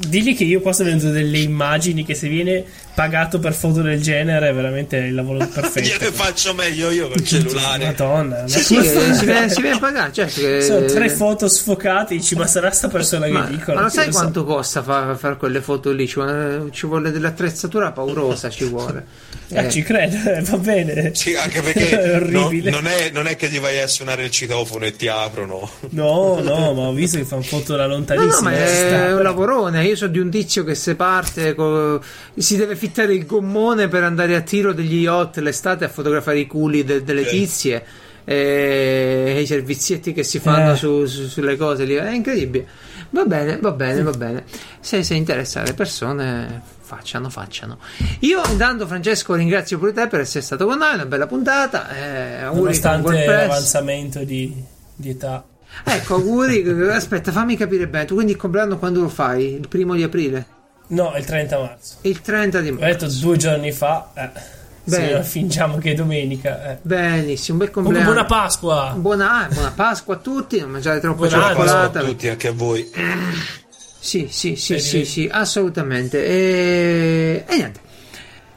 digli 0.08 0.34
che 0.34 0.44
io 0.44 0.62
posso 0.62 0.82
vendere 0.82 1.10
delle 1.10 1.40
immagini 1.40 2.06
che 2.06 2.14
se 2.14 2.26
viene 2.28 2.64
pagato 3.00 3.38
per 3.38 3.54
foto 3.54 3.80
del 3.80 3.98
genere 4.02 4.50
è 4.50 4.52
veramente 4.52 4.96
il 4.98 5.14
lavoro 5.14 5.38
perfetto. 5.50 6.12
faccio 6.12 6.52
meglio 6.52 6.90
io 6.90 7.08
col 7.08 7.24
cellulare. 7.24 7.86
Madonna, 7.86 8.46
Sì, 8.46 8.60
sì, 8.60 8.74
che 8.76 9.14
si 9.14 9.24
viene, 9.24 9.48
si 9.48 9.62
viene 9.62 9.76
a 9.76 9.78
pagare, 9.80 10.10
che... 10.10 10.60
sono 10.60 10.84
tre 10.84 11.08
foto 11.08 11.48
sfocate, 11.48 12.14
dici 12.14 12.34
ma 12.34 12.46
sarà 12.46 12.70
sta 12.70 12.88
persona 12.88 13.24
che 13.24 13.32
Ma, 13.32 13.46
dicono? 13.46 13.76
ma 13.76 13.80
lo 13.80 13.86
Io 13.86 13.92
sai 13.94 14.12
so. 14.12 14.18
quanto 14.18 14.44
costa 14.44 14.82
fare 14.82 15.16
far 15.16 15.38
quelle 15.38 15.62
foto 15.62 15.92
lì? 15.92 16.06
Ci 16.06 16.14
vuole, 16.16 16.68
ci 16.72 16.86
vuole 16.86 17.10
dell'attrezzatura 17.10 17.90
paurosa, 17.92 18.50
ci 18.50 18.64
vuole. 18.64 19.28
Eh, 19.52 19.68
ci 19.68 19.82
credo, 19.82 20.30
eh, 20.30 20.42
va 20.42 20.58
bene. 20.58 21.12
Sì, 21.12 21.34
anche 21.34 21.58
è 21.58 21.62
perché 21.64 21.96
no- 22.30 22.44
orribile. 22.44 22.70
non, 22.70 22.86
è, 22.86 23.10
non 23.12 23.26
è 23.26 23.34
che 23.34 23.48
gli 23.48 23.58
vai 23.58 23.80
a 23.80 23.88
suonare 23.88 24.22
il 24.22 24.30
citofono 24.30 24.84
e 24.84 24.94
ti 24.94 25.08
aprono. 25.08 25.68
No, 25.88 26.38
no, 26.40 26.72
ma 26.72 26.82
ho 26.82 26.92
visto 26.92 27.18
che 27.18 27.24
fanno 27.24 27.42
foto 27.42 27.74
da 27.74 27.86
No, 27.86 27.94
lontanissimo. 27.94 28.48
no, 28.48 28.54
ma 28.54 28.56
è 28.56 29.12
un 29.12 29.22
lavorone. 29.24 29.84
Io 29.84 29.96
so 29.96 30.06
di 30.06 30.20
un 30.20 30.30
tizio 30.30 30.62
che 30.62 30.76
se 30.76 30.94
parte, 30.94 31.56
co- 31.56 32.00
si 32.36 32.56
deve 32.56 32.76
fittare 32.90 33.14
il 33.14 33.24
gommone 33.24 33.86
per 33.86 34.02
andare 34.02 34.34
a 34.34 34.40
tiro 34.40 34.72
degli 34.72 35.02
yacht 35.02 35.38
l'estate 35.38 35.84
a 35.84 35.88
fotografare 35.88 36.40
i 36.40 36.46
culi 36.48 36.82
de- 36.84 37.04
delle 37.04 37.20
Eh. 37.22 37.26
tizie. 37.26 37.84
e 38.22 39.40
i 39.42 39.46
servizietti 39.46 40.12
che 40.12 40.22
si 40.22 40.38
fanno 40.38 40.72
Eh. 40.72 40.76
su- 40.76 41.04
su- 41.06 41.26
sulle 41.26 41.56
cose 41.56 41.84
lì. 41.84 41.94
È 41.94 42.10
incredibile. 42.12 42.64
Va 43.10 43.24
bene, 43.24 43.56
va 43.58 43.72
bene, 43.72 44.02
va 44.02 44.12
bene. 44.12 44.44
Se, 44.78 45.02
se 45.02 45.14
interessa 45.14 45.62
alle 45.62 45.74
persone, 45.74 46.60
facciano, 46.80 47.28
facciano. 47.28 47.78
Io 48.20 48.40
intanto, 48.48 48.86
Francesco, 48.86 49.34
ringrazio 49.34 49.78
pure 49.78 49.92
te 49.92 50.06
per 50.06 50.20
essere 50.20 50.44
stato 50.44 50.64
con 50.66 50.78
noi. 50.78 50.94
Una 50.94 51.06
bella 51.06 51.26
puntata. 51.26 51.88
Eh, 51.96 52.42
Nonostante 52.54 53.24
l'avanzamento 53.24 54.22
di, 54.22 54.54
di 54.94 55.10
età. 55.10 55.42
Ecco, 55.82 56.14
auguri. 56.14 56.62
Aspetta, 56.92 57.32
fammi 57.32 57.56
capire 57.56 57.88
bene. 57.88 58.04
Tu 58.04 58.14
quindi 58.14 58.32
il 58.32 58.38
compleanno 58.38 58.78
quando 58.78 59.00
lo 59.00 59.08
fai? 59.08 59.54
Il 59.54 59.66
primo 59.66 59.96
di 59.96 60.04
aprile? 60.04 60.46
No, 60.90 61.14
il 61.16 61.24
30 61.24 61.58
marzo. 61.58 61.94
Il 62.02 62.20
30 62.20 62.60
di 62.60 62.68
Ho 62.68 62.72
marzo. 62.74 62.86
detto 62.86 63.06
due 63.20 63.36
giorni 63.36 63.72
fa. 63.72 64.10
Eh, 64.14 64.30
Bene. 64.84 65.22
se 65.22 65.22
fingiamo 65.28 65.78
che 65.78 65.92
è 65.92 65.94
domenica. 65.94 66.72
Eh. 66.72 66.78
Benissimo, 66.82 67.58
un 67.58 67.64
bel 67.64 67.70
Comunque, 67.72 68.00
compleanno. 68.02 68.12
buona 68.12 68.24
Pasqua. 68.24 68.94
Buona, 68.96 69.44
ah, 69.44 69.48
buona 69.52 69.70
Pasqua 69.74 70.14
a 70.14 70.18
tutti, 70.18 70.58
non 70.60 70.70
mangiate 70.70 71.00
troppa 71.00 71.16
Buona 71.26 71.30
Ciao 71.32 71.42
a 71.44 71.48
cioccolata. 71.48 72.00
tutti, 72.02 72.28
anche 72.28 72.48
a 72.48 72.52
voi. 72.52 72.90
Sì, 74.02 74.28
sì, 74.30 74.56
sì, 74.56 74.72
Vedi, 74.74 74.84
sì, 74.84 74.92
vedi. 74.98 75.04
sì, 75.08 75.28
assolutamente. 75.30 76.24
E, 76.24 77.44
e 77.46 77.56
niente. 77.56 77.80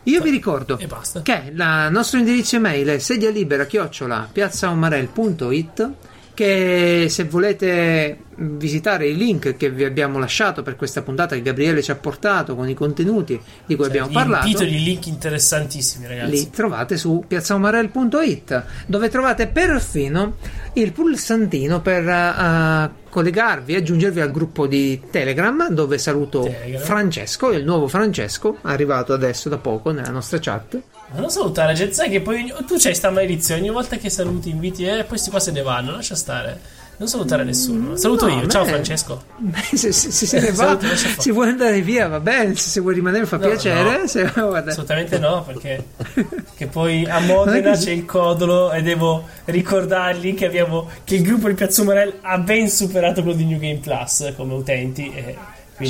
Io 0.04 0.22
vi 0.22 0.32
ricordo 0.32 0.78
E 0.80 0.88
basta. 0.88 1.22
che 1.22 1.44
il 1.50 1.88
nostro 1.92 2.18
indirizzo 2.20 2.56
email 2.58 2.88
è 2.88 2.98
sedialibera 3.00 3.66
chiocciola 3.66 4.28
piazzaomarel.it 4.32 5.90
che 6.34 7.08
se 7.10 7.24
volete 7.26 8.18
visitare 8.36 9.08
i 9.08 9.16
link 9.16 9.56
che 9.56 9.70
vi 9.70 9.84
abbiamo 9.84 10.18
lasciato 10.18 10.64
per 10.64 10.76
questa 10.76 11.02
puntata 11.02 11.36
che 11.36 11.42
Gabriele 11.42 11.82
ci 11.82 11.92
ha 11.92 11.96
portato 11.96 12.56
con 12.56 12.68
i 12.68 12.74
contenuti 12.74 13.40
di 13.66 13.76
cui 13.76 13.86
abbiamo 13.86 14.10
parlato 14.10 14.64
di 14.64 14.84
link 14.84 15.06
interessantissimi, 15.06 16.08
ragazzi. 16.08 16.32
li 16.32 16.50
trovate 16.50 16.98
su 16.98 17.24
piazzaomarel.it 17.28 18.66
dove 18.88 19.10
trovate 19.10 19.48
perfino 19.48 20.38
il 20.74 20.92
pulsantino 20.92 21.82
per 21.82 22.08
eh, 22.08 22.92
collegarvi 23.10 23.74
e 23.74 23.78
aggiungervi 23.78 24.22
al 24.22 24.32
gruppo 24.32 24.66
di 24.66 25.00
Telegram 25.12 25.70
dove 25.70 25.98
saluto 25.98 26.44
Telegram. 26.44 26.82
Francesco, 26.82 27.52
il 27.52 27.64
nuovo 27.64 27.88
Francesco, 27.88 28.58
arrivato 28.62 29.14
adesso 29.14 29.50
da 29.50 29.58
poco 29.58 29.92
nella 29.92 30.10
nostra 30.10 30.40
chat. 30.40 30.82
Non 31.16 31.30
salutare, 31.30 31.74
gente, 31.74 31.94
sai 31.94 32.10
che 32.10 32.22
poi 32.22 32.52
tu 32.66 32.76
c'hai 32.78 32.96
sta 32.96 33.12
maledizione, 33.12 33.62
ogni 33.62 33.70
volta 33.70 33.98
che 33.98 34.10
saluti, 34.10 34.50
inviti, 34.50 34.84
e 34.86 34.90
eh, 34.90 34.98
poi 35.00 35.08
questi 35.10 35.30
qua 35.30 35.40
se 35.40 35.52
ne 35.52 35.62
vanno, 35.62 35.92
lascia 35.92 36.16
stare. 36.16 36.82
Non 36.96 37.08
salutare 37.08 37.44
nessuno. 37.44 37.96
Saluto 37.96 38.28
No, 38.28 38.40
io, 38.42 38.48
ciao 38.48 38.64
me- 38.66 38.70
Francesco. 38.72 39.24
Se, 39.74 39.92
se- 39.92 40.12
se 40.12 40.26
se 40.28 40.40
ne 40.40 40.52
va, 40.54 40.78
si 41.18 41.32
vuole 41.32 41.50
andare 41.52 41.82
via, 41.82 42.08
va 42.08 42.20
bene. 42.20 42.56
Se, 42.56 42.70
se 42.70 42.80
vuoi 42.82 42.94
rimanere 42.94 43.26
fa 43.26 43.38
No, 43.38 43.48
piacere. 43.48 43.98
no. 44.02 44.08
se- 44.08 44.32
guarda. 44.34 44.72
Assolutamente 44.72 45.18
no, 45.18 45.44
perché 45.44 45.84
che 46.56 46.68
poi 46.68 47.04
a 47.06 47.20
Modena 47.20 47.76
c'è 47.76 47.90
il 47.92 48.06
codolo 48.06 48.72
e 48.72 48.84
devo 48.84 49.28
ricordargli 49.46 50.36
che, 50.36 50.46
abbiamo, 50.46 50.88
che 51.04 51.16
il 51.16 51.24
gruppo 51.24 51.48
di 51.48 51.56
Piazza 51.56 51.82
Umarell 51.82 52.14
ha 52.22 52.38
ben 52.38 52.70
superato 52.70 53.22
quello 53.24 53.38
di 53.38 53.46
New 53.46 53.60
Game 53.60 53.80
Plus 53.80 54.32
come 54.38 54.54
utenti. 54.54 55.12
E 55.14 55.36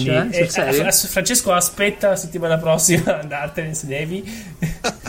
quindi 0.01 0.49
Cioè, 0.49 0.65
e- 0.71 0.81
a- 0.81 0.87
a- 0.87 0.91
Francesco 0.91 1.51
aspetta 1.51 2.09
la 2.09 2.15
settimana 2.15 2.57
prossima 2.57 3.19
andartene 3.21 3.73
se 3.73 3.87
devi. 3.87 4.23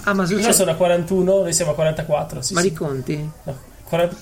Ah, 0.05 0.13
ma 0.15 0.27
sul 0.27 0.41
Io 0.41 0.53
sono 0.53 0.71
a 0.71 0.75
41, 0.75 1.41
noi 1.43 1.53
siamo 1.53 1.73
a 1.73 1.75
44. 1.75 2.43
Sì, 2.43 2.55
Ma 2.55 2.61
sì. 2.61 2.69
li 2.69 2.75
conti? 2.75 3.17
No, 3.17 3.33
40 3.43 3.74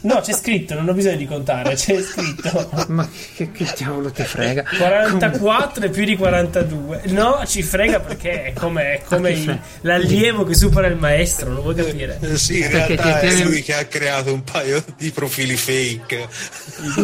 no, 0.03 0.21
c'è 0.21 0.33
scritto, 0.35 0.75
non 0.75 0.89
ho 0.89 0.93
bisogno 0.93 1.17
di 1.17 1.27
contare, 1.27 1.75
c'è 1.75 2.03
scritto. 2.03 2.69
Ma 2.89 3.09
che, 3.37 3.51
che 3.53 3.73
diavolo 3.77 4.11
ti 4.11 4.23
frega? 4.23 4.65
44 4.77 5.85
e 5.87 5.89
più 5.89 6.05
di 6.05 6.17
42. 6.17 7.03
No, 7.07 7.43
ci 7.47 7.63
frega 7.63 8.01
perché 8.01 8.45
è 8.45 8.53
come, 8.53 8.95
è 8.95 9.03
come 9.05 9.29
Ah, 9.29 9.33
il- 9.33 9.61
l'allievo 9.83 10.45
che 10.45 10.55
supera 10.55 10.89
il 10.89 10.97
maestro, 10.97 11.51
lo 11.53 11.63
vuoi 11.63 11.75
capire? 11.75 12.19
Eh, 12.21 12.37
Sì, 12.37 12.61
in 12.61 12.69
Perché 12.71 12.97
realtà 12.97 13.19
ti- 13.21 13.41
è 13.41 13.45
lui 13.45 13.63
che 13.63 13.75
ha 13.75 13.85
creato 13.85 14.33
un 14.35 14.43
paio 14.45 14.85
di 14.99 15.11
profili 15.11 15.57
fake. 15.57 16.29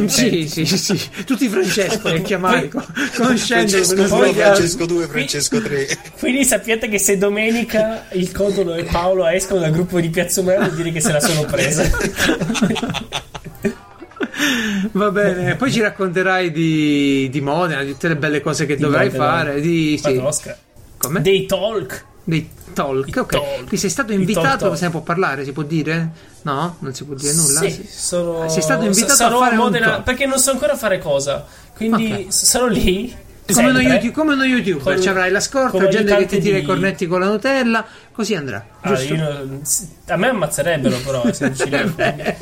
Sì, 0.07 0.47
sì, 0.49 0.67
sì, 0.67 1.01
tutti 1.25 1.49
Francesco 1.49 2.09
li 2.13 2.23
chiamati 2.23 2.69
co- 2.69 2.85
conoscendo 3.17 3.69
Francesco 3.71 3.95
quello 3.95 4.15
1, 4.15 4.25
sbagliato. 4.27 4.55
Francesco 4.55 4.87
2, 4.87 5.07
Francesco 5.07 5.63
3. 5.63 5.99
Quindi 6.19 6.45
sappiate 6.45 6.89
che 6.89 6.99
se 6.99 7.17
domenica 7.17 8.07
il 8.13 8.31
Codolo 8.33 8.75
e 8.75 8.83
Paolo 8.85 9.27
escono 9.27 9.61
dal 9.61 9.71
gruppo 9.71 10.01
di 10.01 10.09
Piazza 10.11 10.41
Umano 10.41 10.65
vuol 10.65 10.75
dire 10.77 10.93
che 10.93 11.01
se 11.01 11.13
la 11.13 11.21
sono 11.21 11.45
presa. 11.45 11.83
Va 14.93 15.11
bene, 15.11 15.57
poi 15.57 15.71
ci 15.73 15.81
racconterai 15.81 16.51
di, 16.51 17.29
di 17.31 17.41
Modena, 17.41 17.83
di 17.83 17.93
tutte 17.93 18.09
le 18.09 18.17
belle 18.17 18.41
cose 18.41 18.67
che 18.67 18.77
dovrai 18.77 19.07
Modena. 19.07 19.25
fare. 19.25 19.61
Di, 19.61 20.01
sì. 20.03 20.23
Come? 20.97 21.21
Dei 21.21 21.47
talk. 21.47 22.05
Dei 22.25 22.49
talk, 22.73 23.09
I 23.09 23.19
ok. 23.19 23.31
talk. 23.31 23.65
Qui 23.67 23.77
sei 23.77 23.91
stato 23.91 24.13
invitato, 24.13 24.67
talk 24.67 24.77
se 24.77 24.85
ne 24.85 24.91
può 24.91 25.01
parlare, 25.01 25.45
si 25.45 25.53
può 25.53 25.63
dire? 25.63 26.11
No? 26.43 26.77
Non 26.81 26.95
si 26.95 27.05
può 27.05 27.15
dire 27.15 27.33
nulla? 27.35 27.61
Sì, 27.61 27.87
sono... 27.91 28.49
Sei 28.49 28.63
stato 28.63 28.85
invitato 28.85 29.15
sarò 29.15 29.39
a 29.41 29.45
fare 29.45 29.57
un 29.57 29.63
Modena 29.63 30.01
perché 30.03 30.27
non 30.27 30.39
so 30.39 30.51
ancora 30.53 30.77
fare 30.77 30.99
cosa. 30.99 31.47
Quindi 31.75 32.25
Ok. 32.27 32.33
sarò 32.33 32.67
lì. 32.67 33.27
Come 33.53 33.71
uno. 33.71 33.81
YouTube, 33.81 34.13
come 34.13 34.33
uno 34.35 34.45
youtuber, 34.45 34.95
Con- 34.95 35.03
ci 35.03 35.09
avrai 35.09 35.31
la 35.31 35.41
scorta, 35.41 35.71
come 35.71 35.89
gente 35.89 36.15
che 36.17 36.27
ti 36.27 36.39
tira 36.39 36.59
i 36.59 36.61
di- 36.61 36.67
cornetti 36.67 37.07
con 37.07 37.21
la 37.21 37.27
Nutella, 37.29 37.85
così 38.13 38.35
andrà. 38.35 38.65
Ah, 38.81 38.91
non- 38.91 39.63
a 40.07 40.17
me 40.17 40.29
ammazzerebbero 40.29 40.97
però 40.99 41.33
se 41.33 41.51
ci 41.55 41.63
sarebbe, 41.69 42.37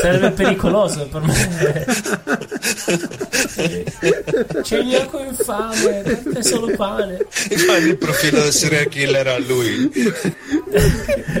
sarebbe 0.00 0.30
pericoloso 0.30 1.06
per 1.08 1.20
me 1.22 1.84
c'è 4.62 4.78
il 4.78 4.90
gioco 4.90 5.18
infame 5.20 6.02
te 6.02 6.42
solo 6.42 6.74
pane 6.76 7.26
E 7.48 7.56
fai 7.58 7.82
il 7.88 7.96
profilo 7.98 8.40
del 8.42 8.52
serial 8.52 8.88
killer 8.88 9.26
a 9.26 9.38
lui. 9.38 9.90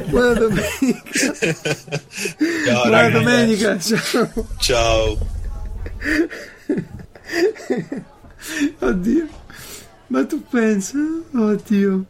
Buona 0.06 0.32
domenica. 0.34 1.02
Ciao, 2.66 2.82
Buona 2.82 3.00
ragazzi. 3.00 3.12
domenica. 3.12 3.78
Ciao. 3.78 4.46
Ciao. 4.58 5.18
Oddio. 8.80 9.26
Ma 10.08 10.24
tu 10.24 10.40
pensa? 10.52 10.98
Oddio. 11.34 12.04